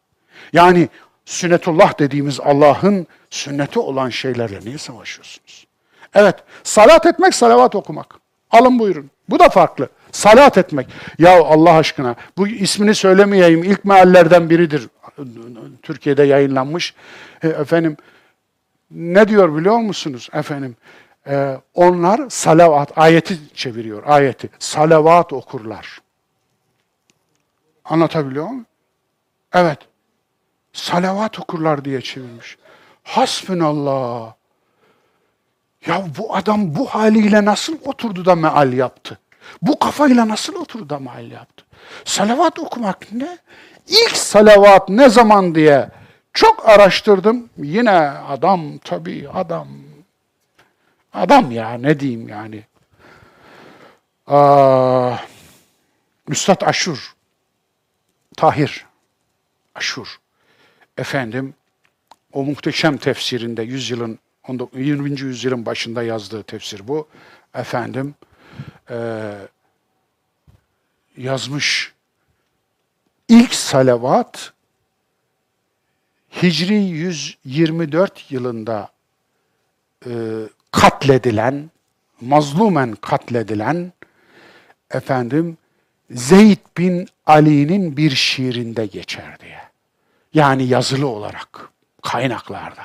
Yani 0.53 0.89
sünnetullah 1.25 1.99
dediğimiz 1.99 2.41
Allah'ın 2.41 3.07
sünneti 3.31 3.79
olan 3.79 4.09
şeylerle 4.09 4.61
niye 4.65 4.79
savaşıyorsunuz? 4.79 5.67
Evet, 6.15 6.35
salat 6.63 7.07
etmek, 7.07 7.35
salavat 7.35 7.75
okumak. 7.75 8.15
Alın 8.51 8.79
buyurun. 8.79 9.11
Bu 9.29 9.39
da 9.39 9.49
farklı. 9.49 9.89
Salat 10.13 10.59
etmek. 10.59 10.87
Ya 11.19 11.43
Allah 11.45 11.73
aşkına 11.73 12.15
bu 12.39 12.49
ismini 12.49 12.95
söylemeyeyim. 12.95 13.65
İlk 13.65 13.85
meallerden 13.85 14.51
biridir. 14.51 14.89
Türkiye'de 15.83 16.23
yayınlanmış. 16.23 16.95
E, 17.43 17.49
efendim 17.49 17.97
ne 18.91 19.29
diyor 19.29 19.57
biliyor 19.57 19.79
musunuz? 19.79 20.29
Efendim 20.33 20.77
e, 21.31 21.61
onlar 21.75 22.31
salavat, 22.31 22.99
ayeti 22.99 23.39
çeviriyor, 23.55 24.03
ayeti. 24.07 24.51
Salavat 24.59 25.33
okurlar. 25.33 25.99
Anlatabiliyor 27.85 28.47
muyum? 28.47 28.67
Evet. 29.53 29.79
Salavat 30.73 31.39
okurlar 31.39 31.85
diye 31.85 32.01
çevirmiş. 32.01 32.59
Hasbunallah. 33.03 34.33
Ya 35.87 36.05
bu 36.19 36.37
adam 36.37 36.75
bu 36.75 36.87
haliyle 36.87 37.45
nasıl 37.45 37.77
oturdu 37.85 38.25
da 38.25 38.35
meal 38.35 38.73
yaptı? 38.73 39.19
Bu 39.63 39.79
kafayla 39.79 40.29
nasıl 40.29 40.55
oturdu 40.55 40.91
da 40.91 40.99
meal 40.99 41.31
yaptı? 41.31 41.65
Salavat 42.05 42.59
okumak 42.59 43.13
ne? 43.13 43.39
İlk 43.89 44.17
salavat 44.17 44.89
ne 44.89 45.09
zaman 45.09 45.55
diye 45.55 45.89
çok 46.33 46.69
araştırdım. 46.69 47.51
Yine 47.57 47.99
adam 48.29 48.79
tabii 48.79 49.29
adam 49.35 49.69
Adam 51.13 51.51
ya 51.51 51.75
ne 51.75 52.01
diyeyim 52.01 52.29
yani. 52.29 52.65
Aa, 54.27 55.17
Üstad 56.29 56.63
Aşur, 56.63 57.15
Tahir 58.37 58.87
Aşur, 59.75 60.21
efendim 60.97 61.55
o 62.33 62.45
muhteşem 62.45 62.97
tefsirinde 62.97 63.63
yüzyılın 63.63 64.19
20. 64.75 65.21
yüzyılın 65.21 65.67
başında 65.67 66.03
yazdığı 66.03 66.43
tefsir 66.43 66.89
bu. 66.89 67.09
Efendim 67.55 68.15
e, 68.91 68.97
yazmış 71.17 71.93
ilk 73.29 73.55
salavat 73.55 74.53
Hicri 76.43 76.75
124 76.75 78.33
yılında 78.33 78.89
e, 80.07 80.11
katledilen, 80.71 81.71
mazlumen 82.21 82.95
katledilen 82.95 83.93
efendim 84.91 85.59
Zeyd 86.11 86.59
bin 86.79 87.09
Ali'nin 87.27 87.97
bir 87.97 88.11
şiirinde 88.11 88.87
geçer 88.87 89.41
diye. 89.41 89.61
Yani 90.35 90.65
yazılı 90.65 91.09
olarak 91.09 91.71
kaynaklarda. 92.03 92.83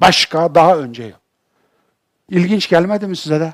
Başka 0.00 0.54
daha 0.54 0.78
önce 0.78 1.02
yok. 1.02 1.20
İlginç 2.28 2.68
gelmedi 2.68 3.06
mi 3.06 3.16
size 3.16 3.40
de? 3.40 3.52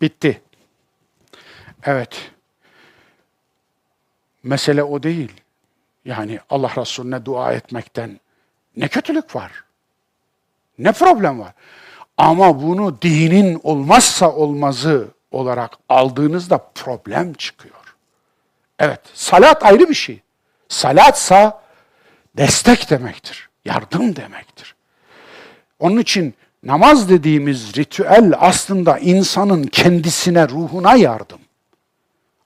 Bitti. 0.00 0.42
Evet. 1.84 2.30
Mesele 4.42 4.82
o 4.82 5.02
değil. 5.02 5.32
Yani 6.04 6.40
Allah 6.50 6.72
Resulüne 6.76 7.24
dua 7.24 7.52
etmekten 7.52 8.20
ne 8.76 8.88
kötülük 8.88 9.36
var? 9.36 9.64
Ne 10.84 10.92
problem 10.92 11.40
var? 11.40 11.52
Ama 12.16 12.62
bunu 12.62 13.02
dinin 13.02 13.60
olmazsa 13.62 14.32
olmazı 14.32 15.08
olarak 15.30 15.70
aldığınızda 15.88 16.58
problem 16.74 17.32
çıkıyor. 17.32 17.74
Evet, 18.78 19.00
salat 19.14 19.64
ayrı 19.64 19.88
bir 19.88 19.94
şey. 19.94 20.20
Salatsa 20.68 21.62
destek 22.36 22.90
demektir, 22.90 23.48
yardım 23.64 24.16
demektir. 24.16 24.74
Onun 25.78 25.98
için 25.98 26.34
namaz 26.62 27.08
dediğimiz 27.08 27.76
ritüel 27.76 28.32
aslında 28.38 28.98
insanın 28.98 29.62
kendisine, 29.62 30.48
ruhuna 30.48 30.96
yardım. 30.96 31.39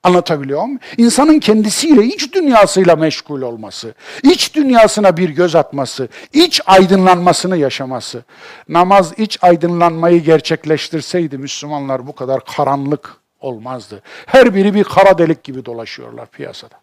Anlatabiliyor 0.05 0.63
muyum? 0.63 0.81
İnsanın 0.97 1.39
kendisiyle, 1.39 2.05
iç 2.05 2.33
dünyasıyla 2.33 2.97
meşgul 2.97 3.43
olması, 3.43 3.95
iç 4.23 4.55
dünyasına 4.55 5.17
bir 5.17 5.29
göz 5.29 5.55
atması, 5.57 6.09
iç 6.33 6.61
aydınlanmasını 6.67 7.57
yaşaması. 7.57 8.25
Namaz 8.69 9.13
iç 9.17 9.39
aydınlanmayı 9.43 10.23
gerçekleştirseydi 10.23 11.39
Müslümanlar 11.39 12.07
bu 12.07 12.15
kadar 12.15 12.45
karanlık 12.45 13.17
olmazdı. 13.41 14.03
Her 14.27 14.55
biri 14.55 14.75
bir 14.75 14.85
kara 14.85 15.19
delik 15.19 15.45
gibi 15.45 15.65
dolaşıyorlar 15.65 16.27
piyasada. 16.27 16.75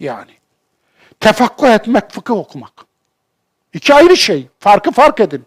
Yani. 0.00 0.30
Tefakkuh 1.20 1.68
etmek, 1.68 2.10
fıkıh 2.10 2.36
okumak. 2.36 2.72
İki 3.74 3.94
ayrı 3.94 4.16
şey. 4.16 4.48
Farkı 4.58 4.90
fark 4.90 5.20
edin. 5.20 5.44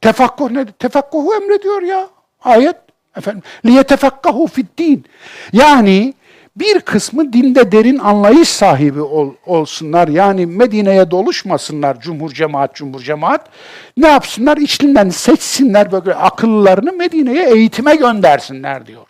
Tefakkuh 0.00 0.50
nedir? 0.50 0.72
Tefakkuhu 0.72 1.34
emrediyor 1.34 1.82
ya 1.82 2.08
ayet. 2.44 2.76
Efendim, 3.16 3.42
liyetefekkahu 3.66 4.46
fiddin. 4.46 5.04
Yani 5.52 6.14
bir 6.56 6.80
kısmı 6.80 7.32
dinde 7.32 7.72
derin 7.72 7.98
anlayış 7.98 8.48
sahibi 8.48 9.00
ol, 9.00 9.34
olsunlar. 9.46 10.08
Yani 10.08 10.46
Medine'ye 10.46 11.10
doluşmasınlar 11.10 12.00
cumhur 12.00 12.30
cemaat, 12.30 12.74
cumhur 12.74 13.00
cemaat. 13.00 13.48
Ne 13.96 14.08
yapsınlar? 14.08 14.56
İçinden 14.56 15.08
seçsinler 15.08 15.92
böyle 15.92 16.14
akıllarını 16.14 16.92
Medine'ye 16.92 17.50
eğitime 17.50 17.96
göndersinler 17.96 18.86
diyor. 18.86 19.06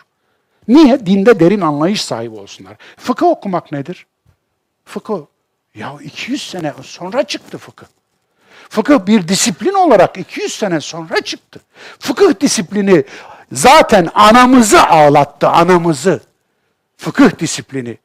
Niye? 0.68 1.06
Dinde 1.06 1.40
derin 1.40 1.60
anlayış 1.60 2.02
sahibi 2.02 2.34
olsunlar. 2.34 2.76
Fıkıh 2.96 3.26
okumak 3.26 3.72
nedir? 3.72 4.06
Fıkıh. 4.84 5.20
Ya 5.74 5.94
200 6.04 6.50
sene 6.50 6.72
sonra 6.82 7.22
çıktı 7.22 7.58
fıkıh. 7.58 7.86
Fıkıh 8.68 9.06
bir 9.06 9.28
disiplin 9.28 9.74
olarak 9.74 10.18
200 10.18 10.52
sene 10.52 10.80
sonra 10.80 11.20
çıktı. 11.20 11.60
Fıkıh 11.98 12.40
disiplini 12.40 13.04
zaten 13.52 14.08
anamızı 14.14 14.82
ağlattı, 14.82 15.48
anamızı. 15.48 16.20
Fıkıh 16.96 17.38
disiplini. 17.38 17.98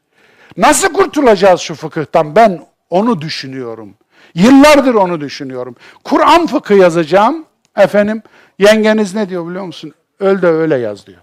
Nasıl 0.57 0.93
kurtulacağız 0.93 1.61
şu 1.61 1.75
fıkıhtan? 1.75 2.35
Ben 2.35 2.65
onu 2.89 3.21
düşünüyorum. 3.21 3.93
Yıllardır 4.35 4.93
onu 4.93 5.21
düşünüyorum. 5.21 5.75
Kur'an 6.03 6.47
fıkı 6.47 6.73
yazacağım. 6.73 7.45
Efendim, 7.77 8.21
yengeniz 8.59 9.15
ne 9.15 9.29
diyor 9.29 9.47
biliyor 9.49 9.65
musun? 9.65 9.93
Öl 10.19 10.41
de 10.41 10.47
öyle 10.47 10.75
yaz 10.77 11.07
diyor. 11.07 11.19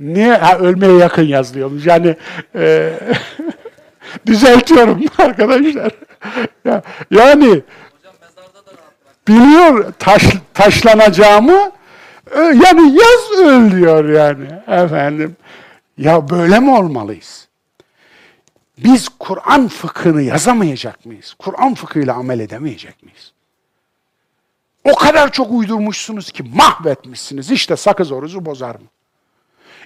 Niye? 0.00 0.34
Ha, 0.34 0.58
ölmeye 0.58 0.96
yakın 0.96 1.22
yaz 1.22 1.54
diyormuş. 1.54 1.86
Yani 1.86 2.16
e, 2.54 2.92
düzeltiyorum 4.26 5.04
arkadaşlar. 5.18 5.92
ya, 6.64 6.82
yani 7.10 7.62
biliyor 9.28 9.92
taş, 9.98 10.22
taşlanacağımı 10.54 11.70
yani 12.36 12.96
yaz 12.96 13.38
öl 13.38 13.70
diyor 13.70 14.08
yani 14.08 14.46
efendim. 14.66 15.36
Ya 15.98 16.30
böyle 16.30 16.60
mi 16.60 16.78
olmalıyız? 16.78 17.48
Biz 18.78 19.08
Kur'an 19.18 19.68
fıkhını 19.68 20.22
yazamayacak 20.22 21.06
mıyız? 21.06 21.34
Kur'an 21.38 21.74
fıkhıyla 21.74 22.14
amel 22.14 22.40
edemeyecek 22.40 23.02
miyiz? 23.02 23.32
O 24.84 24.94
kadar 24.94 25.32
çok 25.32 25.50
uydurmuşsunuz 25.50 26.32
ki 26.32 26.42
mahvetmişsiniz. 26.54 27.50
İşte 27.50 27.76
sakız 27.76 28.12
orucu 28.12 28.44
bozar 28.44 28.74
mı? 28.74 28.86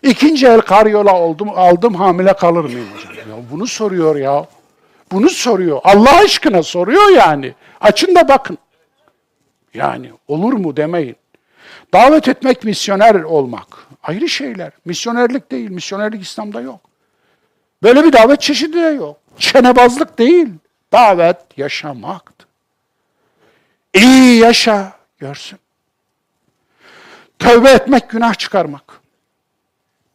İkinci 0.03 0.47
el 0.47 0.61
karyola 0.61 1.15
oldum, 1.15 1.49
aldım 1.55 1.95
hamile 1.95 2.33
kalır 2.33 2.65
mıyım 2.65 2.89
hocam? 2.95 3.15
Ya 3.15 3.37
bunu 3.51 3.67
soruyor 3.67 4.17
ya. 4.17 4.47
Bunu 5.13 5.31
soruyor. 5.31 5.81
Allah 5.85 6.17
aşkına 6.17 6.63
soruyor 6.63 7.09
yani. 7.09 7.55
Açın 7.81 8.15
da 8.15 8.29
bakın. 8.29 8.59
Yani 9.75 10.13
olur 10.29 10.53
mu 10.53 10.77
demeyin. 10.77 11.17
Davet 11.95 12.29
etmek, 12.29 12.65
misyoner 12.65 13.15
olmak. 13.15 13.67
Ayrı 14.03 14.29
şeyler. 14.29 14.73
Misyonerlik 14.85 15.51
değil. 15.51 15.71
Misyonerlik 15.71 16.23
İslam'da 16.23 16.61
yok. 16.61 16.81
Böyle 17.83 18.05
bir 18.05 18.13
davet 18.13 18.41
çeşidi 18.41 18.77
de 18.77 18.81
yok. 18.81 19.17
Çenebazlık 19.39 20.19
değil. 20.19 20.49
Davet 20.93 21.59
yaşamaktır. 21.59 22.47
İyi 23.95 24.39
yaşa, 24.39 24.93
görsün. 25.19 25.59
Tövbe 27.39 27.71
etmek, 27.71 28.11
günah 28.11 28.35
çıkarmak. 28.35 29.01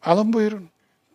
Alın 0.02 0.32
buyurun. 0.32 0.68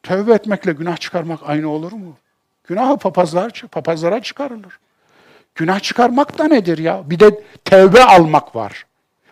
Tövbe 0.04 0.34
etmekle 0.34 0.72
günah 0.72 0.98
çıkarmak 0.98 1.40
aynı 1.46 1.70
olur 1.70 1.92
mu? 1.92 2.18
Günahı 2.64 2.98
papazlar, 2.98 3.64
papazlara 3.72 4.22
çıkarılır. 4.22 4.80
Günah 5.56 5.80
çıkarmak 5.80 6.38
da 6.38 6.48
nedir 6.48 6.78
ya? 6.78 7.02
Bir 7.06 7.20
de 7.20 7.42
tevbe 7.66 8.04
almak 8.04 8.56
var. 8.56 8.86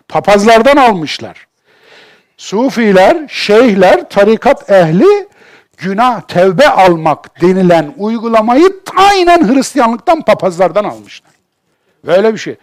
Papazlardan 0.07 0.77
almışlar. 0.77 1.47
Sufiler, 2.37 3.27
şeyhler, 3.27 4.09
tarikat 4.09 4.71
ehli 4.71 5.27
günah, 5.77 6.21
tevbe 6.21 6.69
almak 6.69 7.41
denilen 7.41 7.93
uygulamayı 7.97 8.73
aynen 8.95 9.53
Hristiyanlıktan, 9.53 10.21
papazlardan 10.21 10.83
almışlar. 10.83 11.31
Böyle 12.05 12.33
bir 12.33 12.37
şey. 12.37 12.55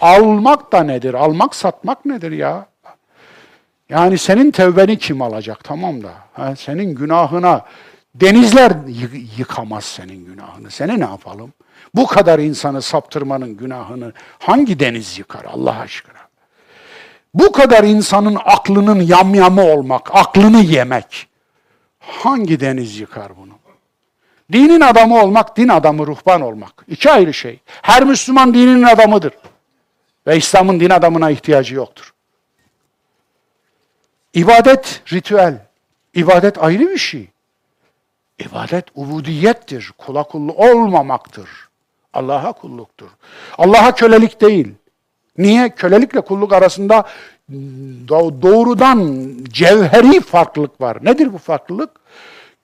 Almak 0.00 0.72
da 0.72 0.82
nedir? 0.82 1.14
Almak, 1.14 1.54
satmak 1.54 2.04
nedir 2.04 2.32
ya? 2.32 2.66
Yani 3.88 4.18
senin 4.18 4.50
tevbeni 4.50 4.98
kim 4.98 5.22
alacak 5.22 5.64
tamam 5.64 6.02
da. 6.02 6.10
Ha, 6.32 6.56
senin 6.56 6.94
günahına 6.94 7.64
denizler 8.14 8.72
yıkamaz 9.38 9.84
senin 9.84 10.24
günahını. 10.24 10.70
Seni 10.70 11.00
ne 11.00 11.04
yapalım? 11.04 11.52
Bu 11.94 12.06
kadar 12.06 12.38
insanı 12.38 12.82
saptırmanın 12.82 13.56
günahını 13.56 14.12
hangi 14.38 14.80
deniz 14.80 15.18
yıkar 15.18 15.44
Allah 15.44 15.78
aşkına? 15.78 16.22
Bu 17.34 17.52
kadar 17.52 17.84
insanın 17.84 18.38
aklının 18.44 19.00
yamyamı 19.00 19.64
olmak, 19.64 20.14
aklını 20.14 20.60
yemek. 20.60 21.26
Hangi 22.00 22.60
deniz 22.60 23.00
yıkar 23.00 23.36
bunu? 23.36 23.52
Dinin 24.52 24.80
adamı 24.80 25.22
olmak, 25.22 25.56
din 25.56 25.68
adamı 25.68 26.06
ruhban 26.06 26.40
olmak. 26.40 26.84
İki 26.88 27.10
ayrı 27.10 27.34
şey. 27.34 27.60
Her 27.82 28.04
Müslüman 28.04 28.54
dinin 28.54 28.82
adamıdır. 28.82 29.32
Ve 30.26 30.36
İslam'ın 30.36 30.80
din 30.80 30.90
adamına 30.90 31.30
ihtiyacı 31.30 31.74
yoktur. 31.74 32.14
İbadet 34.34 35.02
ritüel. 35.12 35.58
İbadet 36.14 36.58
ayrı 36.58 36.90
bir 36.90 36.98
şey. 36.98 37.31
İbadet 38.50 38.84
ubudiyettir. 38.94 39.92
Kula 39.98 40.22
kullu 40.22 40.52
olmamaktır. 40.52 41.48
Allah'a 42.12 42.52
kulluktur. 42.52 43.08
Allah'a 43.58 43.94
kölelik 43.94 44.40
değil. 44.40 44.74
Niye? 45.38 45.74
Kölelikle 45.74 46.20
kulluk 46.20 46.52
arasında 46.52 47.04
doğrudan 48.42 49.28
cevheri 49.48 50.20
farklılık 50.20 50.80
var. 50.80 50.98
Nedir 51.02 51.32
bu 51.32 51.38
farklılık? 51.38 51.90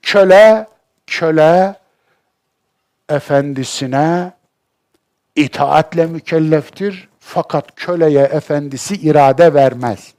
Köle, 0.02 0.66
köle 1.06 1.74
efendisine 3.08 4.32
itaatle 5.36 6.06
mükelleftir. 6.06 7.08
Fakat 7.20 7.74
köleye 7.74 8.24
efendisi 8.24 8.94
irade 8.94 9.54
vermez. 9.54 10.14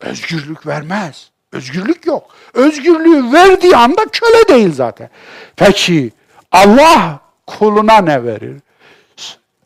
Özgürlük 0.00 0.66
vermez. 0.66 1.30
Özgürlük 1.54 2.06
yok. 2.06 2.36
Özgürlüğü 2.54 3.32
verdiği 3.32 3.76
anda 3.76 4.04
köle 4.12 4.48
değil 4.48 4.72
zaten. 4.74 5.10
Peki 5.56 6.12
Allah 6.52 7.20
kuluna 7.46 7.98
ne 7.98 8.24
verir? 8.24 8.56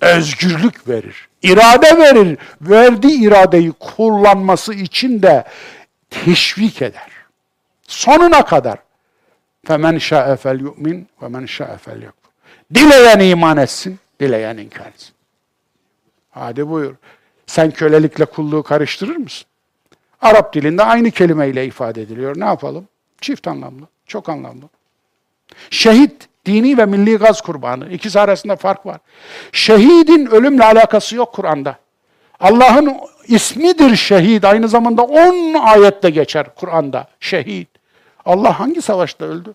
Özgürlük 0.00 0.88
verir. 0.88 1.28
İrade 1.42 1.98
verir. 1.98 2.38
Verdiği 2.60 3.20
iradeyi 3.20 3.72
kullanması 3.72 4.74
için 4.74 5.22
de 5.22 5.44
teşvik 6.10 6.82
eder. 6.82 7.10
Sonuna 7.88 8.44
kadar. 8.44 8.78
Yu'min 10.60 11.08
ve 11.22 11.28
men 11.28 11.46
şa'e 11.46 11.78
fel 11.78 12.02
yekfur. 12.02 12.30
Dileyen 12.74 13.18
iman 13.18 13.56
etsin, 13.56 13.98
dileyen 14.20 14.56
inkar 14.56 14.86
etsin. 14.86 15.14
Hadi 16.30 16.68
buyur. 16.68 16.94
Sen 17.46 17.70
kölelikle 17.70 18.24
kulluğu 18.24 18.62
karıştırır 18.62 19.16
mısın? 19.16 19.46
Arap 20.20 20.54
dilinde 20.54 20.84
aynı 20.84 21.10
kelimeyle 21.10 21.66
ifade 21.66 22.02
ediliyor. 22.02 22.40
Ne 22.40 22.44
yapalım? 22.44 22.88
Çift 23.20 23.48
anlamlı, 23.48 23.86
çok 24.06 24.28
anlamlı. 24.28 24.64
Şehit, 25.70 26.28
dini 26.46 26.78
ve 26.78 26.86
milli 26.86 27.16
gaz 27.16 27.40
kurbanı. 27.40 27.92
İkisi 27.92 28.20
arasında 28.20 28.56
fark 28.56 28.86
var. 28.86 28.98
Şehidin 29.52 30.26
ölümle 30.26 30.64
alakası 30.64 31.16
yok 31.16 31.32
Kur'an'da. 31.32 31.78
Allah'ın 32.40 32.96
ismidir 33.26 33.96
şehit. 33.96 34.44
Aynı 34.44 34.68
zamanda 34.68 35.02
on 35.02 35.54
ayette 35.54 36.10
geçer 36.10 36.54
Kur'an'da. 36.54 37.08
Şehit. 37.20 37.68
Allah 38.24 38.60
hangi 38.60 38.82
savaşta 38.82 39.24
öldü? 39.24 39.54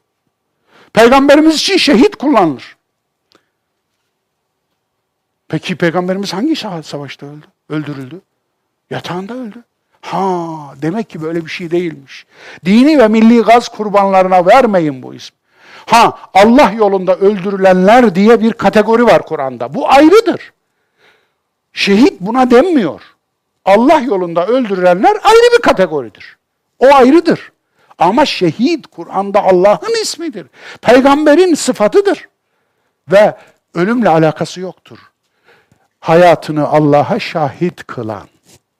Peygamberimiz 0.94 1.56
için 1.56 1.77
şehit 1.77 2.15
kullanılır. 2.15 2.77
Peki 5.48 5.76
Peygamberimiz 5.76 6.34
hangi 6.34 6.56
savaşta 6.84 7.26
öldü? 7.26 7.45
Öldürüldü. 7.69 8.22
Yatağında 8.90 9.34
öldü. 9.34 9.64
Ha 10.03 10.75
demek 10.81 11.09
ki 11.09 11.21
böyle 11.21 11.45
bir 11.45 11.49
şey 11.49 11.71
değilmiş. 11.71 12.25
Dini 12.65 12.99
ve 12.99 13.07
milli 13.07 13.41
gaz 13.41 13.67
kurbanlarına 13.67 14.45
vermeyin 14.45 15.03
bu 15.03 15.13
ismi. 15.13 15.38
Ha 15.85 16.17
Allah 16.34 16.71
yolunda 16.71 17.15
öldürülenler 17.15 18.15
diye 18.15 18.41
bir 18.41 18.53
kategori 18.53 19.05
var 19.05 19.25
Kur'an'da. 19.25 19.73
Bu 19.73 19.89
ayrıdır. 19.89 20.53
Şehit 21.73 22.21
buna 22.21 22.51
denmiyor. 22.51 23.01
Allah 23.65 23.99
yolunda 23.99 24.47
öldürülenler 24.47 25.11
ayrı 25.23 25.57
bir 25.57 25.61
kategoridir. 25.61 26.38
O 26.80 26.93
ayrıdır. 26.93 27.51
Ama 27.97 28.25
şehit 28.25 28.88
Kur'an'da 28.88 29.43
Allah'ın 29.43 30.01
ismidir. 30.01 30.47
Peygamberin 30.81 31.53
sıfatıdır. 31.53 32.27
Ve 33.11 33.35
ölümle 33.73 34.09
alakası 34.09 34.59
yoktur. 34.59 34.97
Hayatını 35.99 36.67
Allah'a 36.67 37.19
şahit 37.19 37.88
kılan 37.88 38.27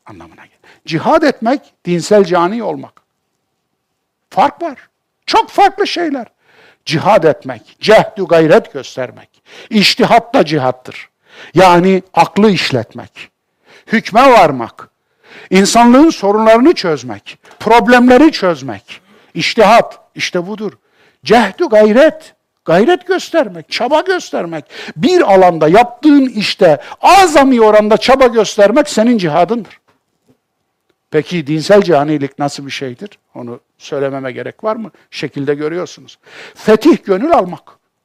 anlamına 0.06 0.46
gelir. 0.46 0.53
Cihad 0.86 1.24
etmek, 1.24 1.62
dinsel 1.86 2.24
cani 2.24 2.64
olmak. 2.64 3.02
Fark 4.30 4.62
var. 4.62 4.78
Çok 5.26 5.50
farklı 5.50 5.88
şeyler. 5.88 6.28
Cihad 6.86 7.24
etmek, 7.24 7.78
cehdü 7.80 8.24
gayret 8.24 8.74
göstermek. 8.74 9.30
İştihat 9.70 10.34
da 10.34 10.46
cihattır. 10.46 11.10
Yani 11.54 12.04
aklı 12.14 12.52
işletmek. 12.52 13.30
Hükme 13.88 14.32
varmak. 14.32 14.90
İnsanlığın 15.50 16.10
sorunlarını 16.10 16.74
çözmek, 16.74 17.38
problemleri 17.60 18.32
çözmek. 18.32 19.02
İştihat, 19.34 20.00
işte 20.16 20.48
budur. 20.48 20.74
Cehdü 21.26 21.66
gayret, 21.66 22.34
gayret 22.66 23.08
göstermek, 23.08 23.72
çaba 23.72 24.02
göstermek. 24.02 24.66
Bir 24.96 25.34
alanda 25.34 25.68
yaptığın 25.68 26.26
işte 26.26 26.82
azami 27.02 27.62
oranda 27.62 27.98
çaba 27.98 28.28
göstermek 28.28 28.90
senin 28.90 29.18
cihadındır. 29.18 29.80
Peki 31.14 31.48
dinsel 31.48 31.82
canilik 31.82 32.40
nasıl 32.40 32.66
bir 32.66 32.72
şeydir? 32.72 33.10
Onu 33.36 33.60
söylememe 33.78 34.32
gerek 34.32 34.64
var 34.64 34.76
mı? 34.76 34.92
Şekilde 35.12 35.56
görüyorsunuz. 35.56 36.18
Fetih 36.56 36.98
gönül 37.06 37.32
almak, 37.32 37.62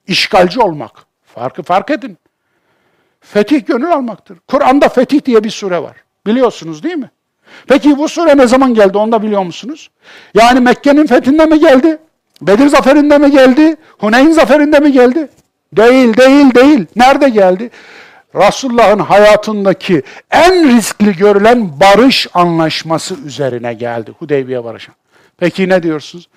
işgalci 0.06 0.60
olmak. 0.60 0.92
Farkı 1.24 1.62
fark 1.62 1.90
edin. 1.90 2.18
Fetih 3.20 3.66
gönül 3.66 3.92
almaktır. 3.92 4.38
Kur'an'da 4.48 4.88
fetih 4.88 5.24
diye 5.24 5.44
bir 5.44 5.50
sure 5.50 5.82
var. 5.82 5.96
Biliyorsunuz 6.26 6.82
değil 6.82 6.96
mi? 6.96 7.10
Peki 7.66 7.98
bu 7.98 8.08
sure 8.08 8.36
ne 8.36 8.46
zaman 8.46 8.74
geldi 8.74 8.98
onu 8.98 9.12
da 9.12 9.22
biliyor 9.22 9.42
musunuz? 9.42 9.90
Yani 10.34 10.60
Mekke'nin 10.60 11.06
fethinde 11.06 11.46
mi 11.46 11.60
geldi? 11.60 11.98
Bedir 12.42 12.66
zaferinde 12.66 13.18
mi 13.18 13.30
geldi? 13.30 13.76
Huneyn 13.98 14.30
zaferinde 14.30 14.80
mi 14.80 14.92
geldi? 14.92 15.28
Değil, 15.72 16.16
değil, 16.16 16.54
değil. 16.54 16.86
Nerede 16.96 17.28
geldi? 17.28 17.70
Resulullah'ın 18.34 18.98
hayatındaki 18.98 20.02
en 20.30 20.76
riskli 20.76 21.16
görülen 21.16 21.80
barış 21.80 22.26
anlaşması 22.34 23.14
üzerine 23.14 23.74
geldi. 23.74 24.12
Hudeybiye 24.18 24.64
barışı. 24.64 24.92
Peki 25.36 25.68
ne 25.68 25.82
diyorsunuz? 25.82 26.28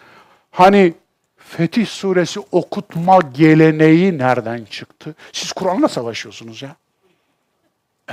Hani 0.52 0.94
Fetih 1.38 1.88
suresi 1.88 2.40
okutma 2.52 3.20
geleneği 3.34 4.18
nereden 4.18 4.66
çıktı? 4.66 5.16
Siz 5.32 5.52
Kur'an'la 5.52 5.88
savaşıyorsunuz 5.88 6.62
ya. 6.62 6.76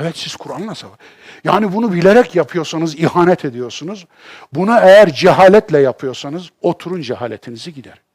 Evet 0.01 0.17
siz 0.17 0.37
Kur'an'la 0.37 0.75
savaş. 0.75 0.99
Yani 1.45 1.73
bunu 1.73 1.93
bilerek 1.93 2.35
yapıyorsanız 2.35 2.95
ihanet 2.95 3.45
ediyorsunuz. 3.45 4.07
Bunu 4.53 4.79
eğer 4.83 5.13
cehaletle 5.13 5.79
yapıyorsanız 5.79 6.51
oturun 6.63 7.03
cehaletinizi 7.03 7.75
giderin. 7.75 8.08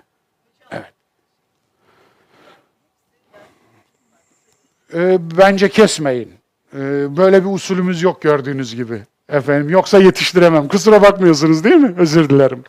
Ee, 4.93 5.17
bence 5.37 5.69
kesmeyin. 5.69 6.33
Ee, 6.73 7.17
böyle 7.17 7.43
bir 7.45 7.49
usulümüz 7.49 8.01
yok 8.01 8.21
gördüğünüz 8.21 8.75
gibi. 8.75 9.03
Efendim 9.29 9.69
yoksa 9.69 9.99
yetiştiremem. 9.99 10.67
Kusura 10.67 11.01
bakmıyorsunuz 11.01 11.63
değil 11.63 11.75
mi? 11.75 11.95
Özür 11.97 12.29
dilerim. 12.29 12.63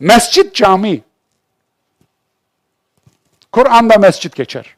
Mescit 0.00 0.54
cami. 0.54 1.02
Kur'an'da 3.52 3.98
mescit 3.98 4.36
geçer. 4.36 4.76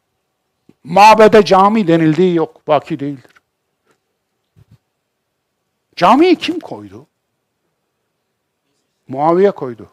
Mabede 0.85 1.45
cami 1.45 1.89
denildiği 1.89 2.35
yok. 2.35 2.69
Baki 2.69 3.01
değildir. 3.01 3.31
Camiyi 5.97 6.37
kim 6.37 6.61
koydu? 6.61 7.07
Muaviye 9.09 9.51
koydu. 9.51 9.89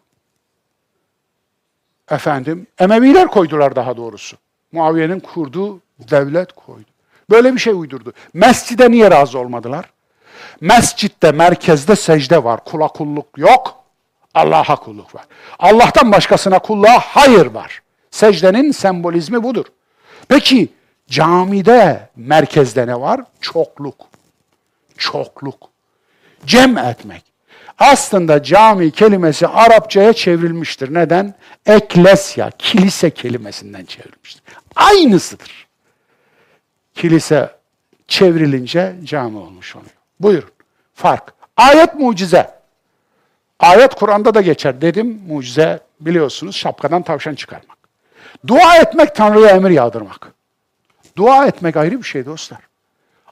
Efendim, 2.12 2.68
Emeviler 2.80 3.28
koydular 3.28 3.76
daha 3.76 3.98
doğrusu. 3.98 4.38
Muaviye'nin 4.72 5.20
kurduğu 5.20 5.82
devlet 6.00 6.52
koydu. 6.52 6.90
Böyle 7.30 7.54
bir 7.54 7.60
şey 7.60 7.74
uydurdu. 7.74 8.14
Mescide 8.34 8.92
niye 8.92 9.12
razı 9.12 9.40
olmadılar? 9.40 9.86
Mescitte, 10.62 11.32
merkezde 11.32 11.96
secde 11.96 12.44
var. 12.44 12.64
Kula 12.64 12.88
kulluk 12.88 13.38
yok. 13.38 13.84
Allah'a 14.34 14.76
kulluk 14.76 15.16
var. 15.16 15.26
Allah'tan 15.60 16.12
başkasına 16.12 16.60
kulluğa 16.60 17.00
hayır 17.00 17.46
var. 17.46 17.82
Secdenin 18.12 18.72
sembolizmi 18.72 19.44
budur. 19.44 19.66
Peki 20.28 20.70
camide, 21.10 22.10
merkezde 22.16 22.88
ne 22.88 23.00
var? 23.00 23.22
Çokluk. 23.42 23.96
Çokluk. 24.98 25.70
Cem 26.46 26.78
etmek. 26.78 27.24
Aslında 27.80 28.44
cami 28.44 28.92
kelimesi 28.92 29.48
Arapçaya 29.48 30.14
çevrilmiştir. 30.14 30.94
Neden? 30.94 31.34
Eklesya, 31.66 32.52
kilise 32.58 33.10
kelimesinden 33.10 33.86
çevrilmiştir. 33.86 34.44
Aynısıdır. 34.76 35.67
Kilise 36.98 37.50
çevrilince 38.08 38.96
cami 39.04 39.38
olmuş 39.38 39.76
oluyor. 39.76 39.92
Buyurun. 40.20 40.50
Fark. 40.94 41.34
Ayet 41.58 41.96
mucize. 41.96 42.50
Ayet 43.60 43.96
Kur'an'da 43.96 44.34
da 44.34 44.42
geçer. 44.42 44.82
Dedim 44.82 45.22
mucize 45.28 45.80
biliyorsunuz 46.00 46.56
şapkadan 46.56 47.02
tavşan 47.02 47.36
çıkarmak. 47.36 47.78
Dua 48.48 48.78
etmek 48.78 49.16
Tanrı'ya 49.16 49.50
emir 49.50 49.70
yağdırmak. 49.70 50.32
Dua 51.16 51.48
etmek 51.48 51.78
ayrı 51.78 51.98
bir 51.98 52.08
şey 52.08 52.26
dostlar. 52.26 52.60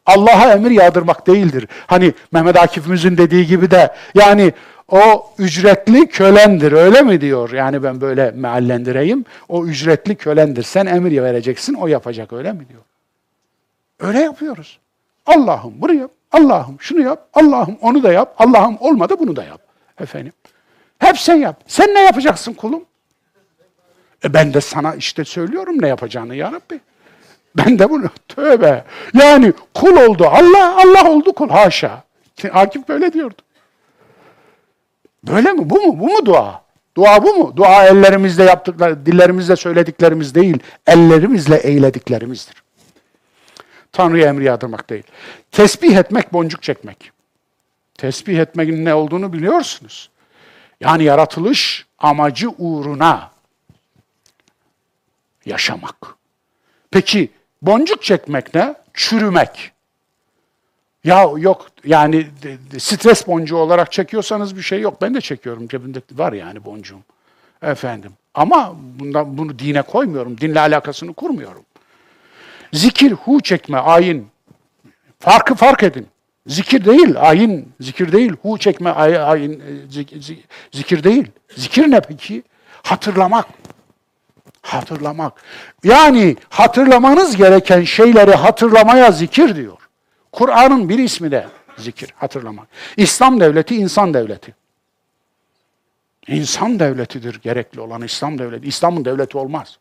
Allah'a 0.06 0.54
emir 0.54 0.72
yağdırmak 0.72 1.28
değildir. 1.28 1.68
Hani 1.88 2.14
Mehmet 2.32 2.58
Akif'imizin 2.58 3.18
dediği 3.18 3.48
gibi 3.48 3.72
de 3.72 3.96
yani 4.16 4.54
o 4.90 5.32
ücretli 5.38 6.08
kölendir 6.08 6.72
öyle 6.72 7.02
mi 7.02 7.22
diyor? 7.22 7.52
Yani 7.52 7.84
ben 7.84 8.02
böyle 8.02 8.32
meallendireyim. 8.32 9.26
O 9.50 9.66
ücretli 9.66 10.16
kölendir. 10.16 10.64
Sen 10.64 10.86
emir 10.86 11.24
vereceksin 11.24 11.74
o 11.74 11.88
yapacak 11.88 12.34
öyle 12.34 12.54
mi 12.54 12.70
diyor? 12.70 12.82
Öyle 14.00 14.20
yapıyoruz. 14.20 14.80
Allah'ım 15.26 15.74
bunu 15.78 15.94
yap, 15.94 16.12
Allah'ım 16.32 16.78
şunu 16.80 17.02
yap, 17.02 17.30
Allah'ım 17.34 17.78
onu 17.82 18.04
da 18.04 18.12
yap, 18.12 18.36
Allah'ım 18.38 18.78
olmadı 18.80 19.16
bunu 19.20 19.36
da 19.36 19.44
yap. 19.44 19.62
Efendim. 20.00 20.34
Hep 21.00 21.20
sen 21.20 21.36
yap. 21.36 21.64
Sen 21.68 21.96
ne 21.96 22.00
yapacaksın 22.00 22.54
kulum? 22.54 22.86
E 24.24 24.34
ben 24.34 24.54
de 24.54 24.62
sana 24.62 24.96
işte 24.96 25.26
söylüyorum 25.26 25.82
ne 25.82 25.88
yapacağını 25.88 26.36
ya 26.36 26.52
Rabbi. 26.52 26.80
Ben 27.58 27.80
de 27.80 27.90
bunu 27.90 28.10
tövbe. 28.28 28.84
Yani 29.14 29.54
kul 29.74 29.98
oldu 29.98 30.26
Allah, 30.28 30.78
Allah 30.82 31.10
oldu 31.10 31.34
kul. 31.34 31.50
Haşa. 31.50 32.04
Akif 32.52 32.88
böyle 32.88 33.14
diyordu. 33.14 33.42
Böyle 35.24 35.54
mi? 35.54 35.70
Bu 35.70 35.82
mu? 35.82 36.00
Bu 36.00 36.08
mu 36.08 36.26
dua? 36.26 36.62
Dua 36.98 37.24
bu 37.24 37.34
mu? 37.34 37.54
Dua 37.58 37.86
ellerimizle 37.86 38.44
yaptıkları, 38.44 39.06
dillerimizle 39.06 39.56
söylediklerimiz 39.56 40.36
değil, 40.36 40.60
ellerimizle 40.88 41.56
eylediklerimizdir. 41.56 42.65
Tanrı'ya 43.96 44.28
emri 44.28 44.44
yağdırmak 44.44 44.90
değil. 44.90 45.04
Tesbih 45.52 45.98
etmek, 45.98 46.34
boncuk 46.34 46.64
çekmek. 46.64 47.12
Tesbih 47.98 48.40
etmenin 48.40 48.86
ne 48.86 48.94
olduğunu 48.94 49.34
biliyorsunuz. 49.34 50.10
Yani 50.80 51.04
yaratılış 51.04 51.86
amacı 52.00 52.50
uğruna 52.50 53.32
yaşamak. 55.46 55.96
Peki 56.92 57.30
boncuk 57.62 58.04
çekmek 58.04 58.56
ne? 58.56 58.76
Çürümek. 58.94 59.72
Ya 61.04 61.30
yok 61.38 61.68
yani 61.86 62.28
stres 62.78 63.28
boncuğu 63.28 63.58
olarak 63.58 63.92
çekiyorsanız 63.92 64.58
bir 64.58 64.62
şey 64.62 64.82
yok. 64.82 65.02
Ben 65.02 65.14
de 65.14 65.22
çekiyorum 65.22 65.68
cebimde 65.68 66.02
var 66.12 66.34
yani 66.34 66.66
boncuğum. 66.66 67.02
Efendim. 67.62 68.12
Ama 68.34 68.76
bundan 69.00 69.38
bunu 69.38 69.60
dine 69.60 69.82
koymuyorum. 69.82 70.38
Dinle 70.38 70.60
alakasını 70.60 71.14
kurmuyorum. 71.14 71.66
Zikir, 72.76 73.12
hu 73.12 73.42
çekme, 73.42 73.78
ayin. 73.78 74.28
Farkı 75.20 75.56
fark 75.56 75.84
edin. 75.84 76.08
Zikir 76.48 76.86
değil, 76.86 77.16
ayin. 77.18 77.74
Zikir 77.80 78.12
değil, 78.12 78.34
hu 78.42 78.58
çekme, 78.58 78.90
ay, 78.90 79.18
ayin. 79.18 79.64
Zikir 80.72 81.04
değil. 81.04 81.32
Zikir 81.56 81.92
ne 81.92 82.02
peki? 82.02 82.44
Hatırlamak. 82.84 83.46
Hatırlamak. 84.62 85.34
Yani 85.84 86.36
hatırlamanız 86.50 87.36
gereken 87.36 87.84
şeyleri 87.84 88.32
hatırlamaya 88.32 89.12
zikir 89.12 89.56
diyor. 89.56 89.78
Kur'an'ın 90.32 90.90
bir 90.90 91.00
ismi 91.00 91.32
de 91.32 91.48
zikir, 91.78 92.14
hatırlamak. 92.18 92.68
İslam 92.98 93.40
devleti 93.40 93.76
insan 93.76 94.14
devleti. 94.14 94.56
İnsan 96.28 96.80
devletidir 96.80 97.42
gerekli 97.42 97.82
olan 97.82 98.02
İslam 98.02 98.40
devleti. 98.40 98.68
İslam'ın 98.68 99.06
devleti 99.06 99.38
olmaz. 99.38 99.78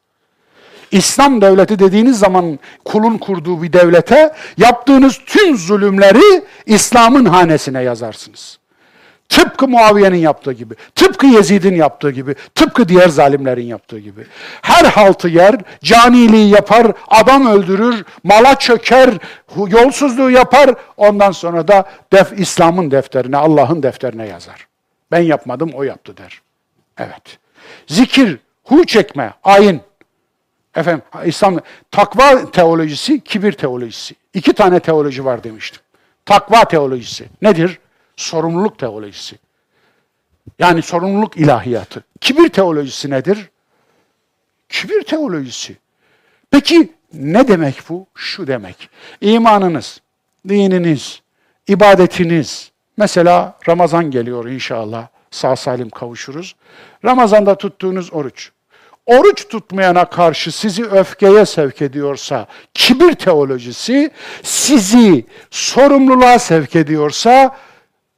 İslam 0.95 1.41
devleti 1.41 1.79
dediğiniz 1.79 2.19
zaman 2.19 2.59
kulun 2.85 3.19
kurduğu 3.19 3.63
bir 3.63 3.73
devlete 3.73 4.35
yaptığınız 4.57 5.21
tüm 5.27 5.57
zulümleri 5.57 6.45
İslam'ın 6.67 7.25
hanesine 7.25 7.83
yazarsınız. 7.83 8.59
Tıpkı 9.29 9.69
Muaviye'nin 9.69 10.17
yaptığı 10.17 10.53
gibi, 10.53 10.75
tıpkı 10.95 11.27
Yezid'in 11.27 11.75
yaptığı 11.75 12.11
gibi, 12.11 12.35
tıpkı 12.55 12.89
diğer 12.89 13.09
zalimlerin 13.09 13.67
yaptığı 13.67 13.99
gibi. 13.99 14.27
Her 14.63 14.85
haltı 14.85 15.29
yer, 15.29 15.57
caniliği 15.83 16.51
yapar, 16.51 16.87
adam 17.09 17.47
öldürür, 17.47 18.05
mala 18.25 18.55
çöker, 18.55 19.11
yolsuzluğu 19.57 20.31
yapar. 20.31 20.75
Ondan 20.97 21.31
sonra 21.31 21.69
da 21.69 21.85
def 22.13 22.41
İslam'ın 22.41 22.91
defterine, 22.91 23.37
Allah'ın 23.37 23.83
defterine 23.83 24.27
yazar. 24.27 24.67
Ben 25.11 25.21
yapmadım, 25.21 25.71
o 25.75 25.83
yaptı 25.83 26.17
der. 26.17 26.41
Evet. 26.99 27.39
Zikir, 27.87 28.39
hu 28.65 28.87
çekme, 28.87 29.33
ayin. 29.45 29.81
Efendim, 30.77 31.03
İslam 31.25 31.61
takva 31.91 32.51
teolojisi, 32.51 33.21
kibir 33.21 33.53
teolojisi. 33.53 34.15
İki 34.35 34.53
tane 34.53 34.81
teoloji 34.81 35.25
var 35.25 35.45
demiştim. 35.45 35.83
Takva 36.27 36.65
teolojisi 36.65 37.27
nedir? 37.43 37.79
Sorumluluk 38.17 38.79
teolojisi. 38.79 39.39
Yani 40.59 40.83
sorumluluk 40.83 41.37
ilahiyatı. 41.37 42.05
Kibir 42.21 42.49
teolojisi 42.49 43.11
nedir? 43.11 43.51
Kibir 44.69 45.03
teolojisi. 45.03 45.77
Peki 46.51 46.93
ne 47.13 47.49
demek 47.49 47.83
bu? 47.89 48.07
Şu 48.15 48.47
demek. 48.47 48.89
İmanınız, 49.21 50.01
dininiz, 50.49 51.23
ibadetiniz, 51.69 52.73
Mesela 52.97 53.59
Ramazan 53.69 54.11
geliyor 54.11 54.49
inşallah. 54.49 55.09
Sağ 55.31 55.57
salim 55.57 55.91
kavuşuruz. 55.91 56.57
Ramazanda 57.05 57.55
tuttuğunuz 57.55 58.13
oruç. 58.13 58.51
Oruç 59.07 59.49
tutmayana 59.49 60.05
karşı 60.05 60.53
sizi 60.53 60.85
öfkeye 60.85 61.47
sevk 61.47 61.83
ediyorsa, 61.83 62.47
kibir 62.75 63.13
teolojisi 63.15 64.11
sizi 64.43 65.25
sorumluluğa 65.51 66.39
sevk 66.39 66.77
ediyorsa, 66.77 67.57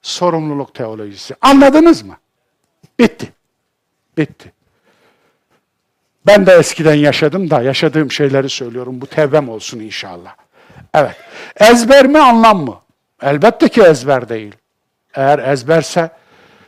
sorumluluk 0.02 0.74
teolojisi. 0.74 1.34
Anladınız 1.40 2.02
mı? 2.02 2.16
Bitti. 2.98 3.32
Bitti. 4.18 4.52
Ben 6.26 6.46
de 6.46 6.52
eskiden 6.52 6.94
yaşadım 6.94 7.50
da 7.50 7.62
yaşadığım 7.62 8.12
şeyleri 8.12 8.50
söylüyorum. 8.50 9.00
Bu 9.00 9.06
tevbem 9.06 9.48
olsun 9.48 9.80
inşallah. 9.80 10.34
Evet. 10.94 11.16
Ezber 11.56 12.06
mi 12.06 12.18
anlam 12.18 12.64
mı? 12.64 12.80
Elbette 13.22 13.68
ki 13.68 13.82
ezber 13.82 14.28
değil. 14.28 14.54
Eğer 15.14 15.38
ezberse 15.38 16.10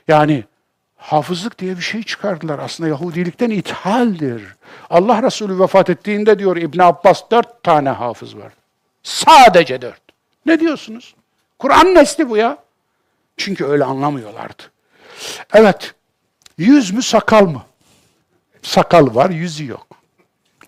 yani 0.08 0.44
hafızlık 1.08 1.58
diye 1.58 1.76
bir 1.76 1.82
şey 1.82 2.02
çıkardılar. 2.02 2.58
Aslında 2.58 2.88
Yahudilikten 2.88 3.50
ithaldir. 3.50 4.42
Allah 4.90 5.22
Resulü 5.22 5.60
vefat 5.60 5.90
ettiğinde 5.90 6.38
diyor 6.38 6.56
İbn 6.56 6.80
Abbas 6.80 7.22
dört 7.30 7.62
tane 7.62 7.88
hafız 7.88 8.36
var. 8.36 8.52
Sadece 9.02 9.82
dört. 9.82 10.00
Ne 10.46 10.60
diyorsunuz? 10.60 11.14
Kur'an 11.58 11.94
nesli 11.94 12.30
bu 12.30 12.36
ya. 12.36 12.58
Çünkü 13.36 13.64
öyle 13.64 13.84
anlamıyorlardı. 13.84 14.62
Evet. 15.54 15.94
Yüz 16.58 16.90
mü 16.90 17.02
sakal 17.02 17.46
mı? 17.46 17.62
Sakal 18.62 19.14
var, 19.14 19.30
yüzü 19.30 19.66
yok. 19.66 19.86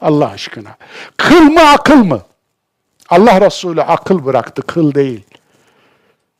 Allah 0.00 0.30
aşkına. 0.30 0.76
Kıl 1.16 1.42
mı 1.42 1.60
akıl 1.60 2.04
mı? 2.04 2.22
Allah 3.08 3.40
Resulü 3.40 3.82
akıl 3.82 4.24
bıraktı, 4.24 4.62
kıl 4.62 4.94
değil. 4.94 5.24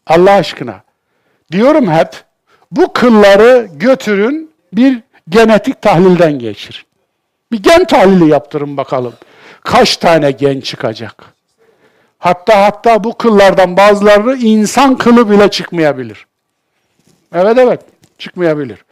Allah 0.07 0.33
aşkına. 0.33 0.83
Diyorum 1.53 1.93
hep, 1.93 2.25
bu 2.71 2.93
kılları 2.93 3.69
götürün 3.73 4.51
bir 4.73 5.03
genetik 5.29 5.83
tahlilden 5.83 6.39
geçirin. 6.39 6.87
Bir 7.53 7.63
gen 7.63 7.85
tahlili 7.85 8.29
yaptırın 8.29 8.77
bakalım. 8.77 9.15
Kaç 9.61 9.97
tane 9.97 10.31
gen 10.31 10.61
çıkacak? 10.61 11.25
Hatta 12.19 12.65
hatta 12.65 13.05
bu 13.05 13.19
kıllardan 13.19 13.77
bazıları 13.77 14.37
insan 14.37 14.99
kılı 14.99 15.31
bile 15.31 15.51
çıkmayabilir. 15.51 16.27
Evet 17.35 17.59
evet 17.59 17.81
çıkmayabilir. 18.19 18.85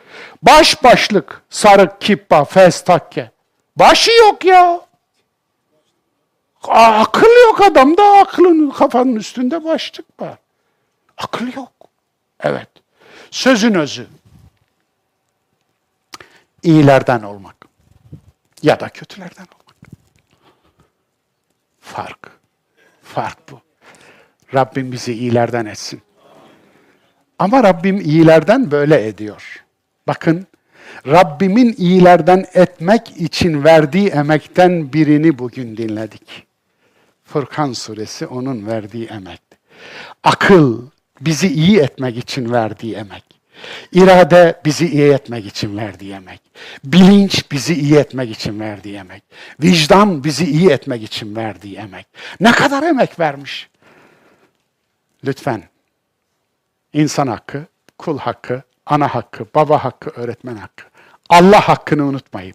Baş 0.42 0.84
başlık, 0.84 1.42
sarık, 1.50 2.00
kippa, 2.00 2.44
fes, 2.44 2.84
takke. 2.84 3.30
Başı 3.76 4.10
yok 4.10 4.44
ya. 4.44 4.80
Akıl 6.68 7.42
yok 7.48 7.60
adamda, 7.60 8.02
aklın 8.02 8.70
kafanın 8.70 9.16
üstünde 9.16 9.64
başlık 9.64 10.20
var. 10.20 10.38
Akıl 11.18 11.46
yok. 11.56 11.72
Evet. 12.40 12.68
Sözün 13.30 13.74
özü. 13.74 14.06
İyilerden 16.62 17.22
olmak. 17.22 17.56
Ya 18.62 18.80
da 18.80 18.88
kötülerden 18.88 19.42
olmak. 19.44 19.76
Fark. 21.80 22.30
Fark 23.02 23.50
bu. 23.50 23.60
Rabbim 24.54 24.92
bizi 24.92 25.12
iyilerden 25.12 25.66
etsin. 25.66 26.02
Ama 27.38 27.62
Rabbim 27.62 28.00
iyilerden 28.00 28.70
böyle 28.70 29.06
ediyor. 29.06 29.64
Bakın, 30.06 30.46
Rabbimin 31.06 31.74
iyilerden 31.78 32.46
etmek 32.54 33.16
için 33.16 33.64
verdiği 33.64 34.08
emekten 34.08 34.92
birini 34.92 35.38
bugün 35.38 35.76
dinledik. 35.76 36.46
Furkan 37.24 37.72
suresi 37.72 38.26
onun 38.26 38.66
verdiği 38.66 39.06
emek. 39.06 39.40
Akıl 40.22 40.86
bizi 41.20 41.48
iyi 41.48 41.78
etmek 41.78 42.16
için 42.16 42.52
verdiği 42.52 42.94
emek. 42.94 43.24
İrade 43.92 44.60
bizi 44.64 44.88
iyi 44.88 45.12
etmek 45.12 45.46
için 45.46 45.76
verdiği 45.76 46.12
emek. 46.12 46.40
Bilinç 46.84 47.50
bizi 47.52 47.74
iyi 47.74 47.96
etmek 47.96 48.30
için 48.30 48.60
verdiği 48.60 48.96
emek. 48.96 49.22
Vicdan 49.62 50.24
bizi 50.24 50.44
iyi 50.44 50.70
etmek 50.70 51.02
için 51.02 51.36
verdiği 51.36 51.76
emek. 51.76 52.06
Ne 52.40 52.52
kadar 52.52 52.82
emek 52.82 53.20
vermiş. 53.20 53.68
Lütfen 55.24 55.62
insan 56.92 57.26
hakkı, 57.26 57.66
kul 57.98 58.18
hakkı, 58.18 58.62
ana 58.86 59.14
hakkı, 59.14 59.46
baba 59.54 59.84
hakkı, 59.84 60.10
öğretmen 60.10 60.56
hakkı. 60.56 60.84
Allah 61.28 61.68
hakkını 61.68 62.04
unutmayın. 62.04 62.54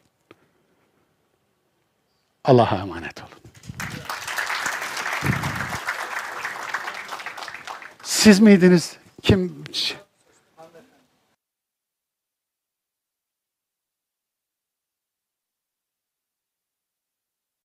Allah'a 2.43 2.77
emanet 2.77 3.21
olun. 3.21 3.42
Siz 8.23 8.39
miydiniz? 8.39 8.95
Kim? 9.21 9.63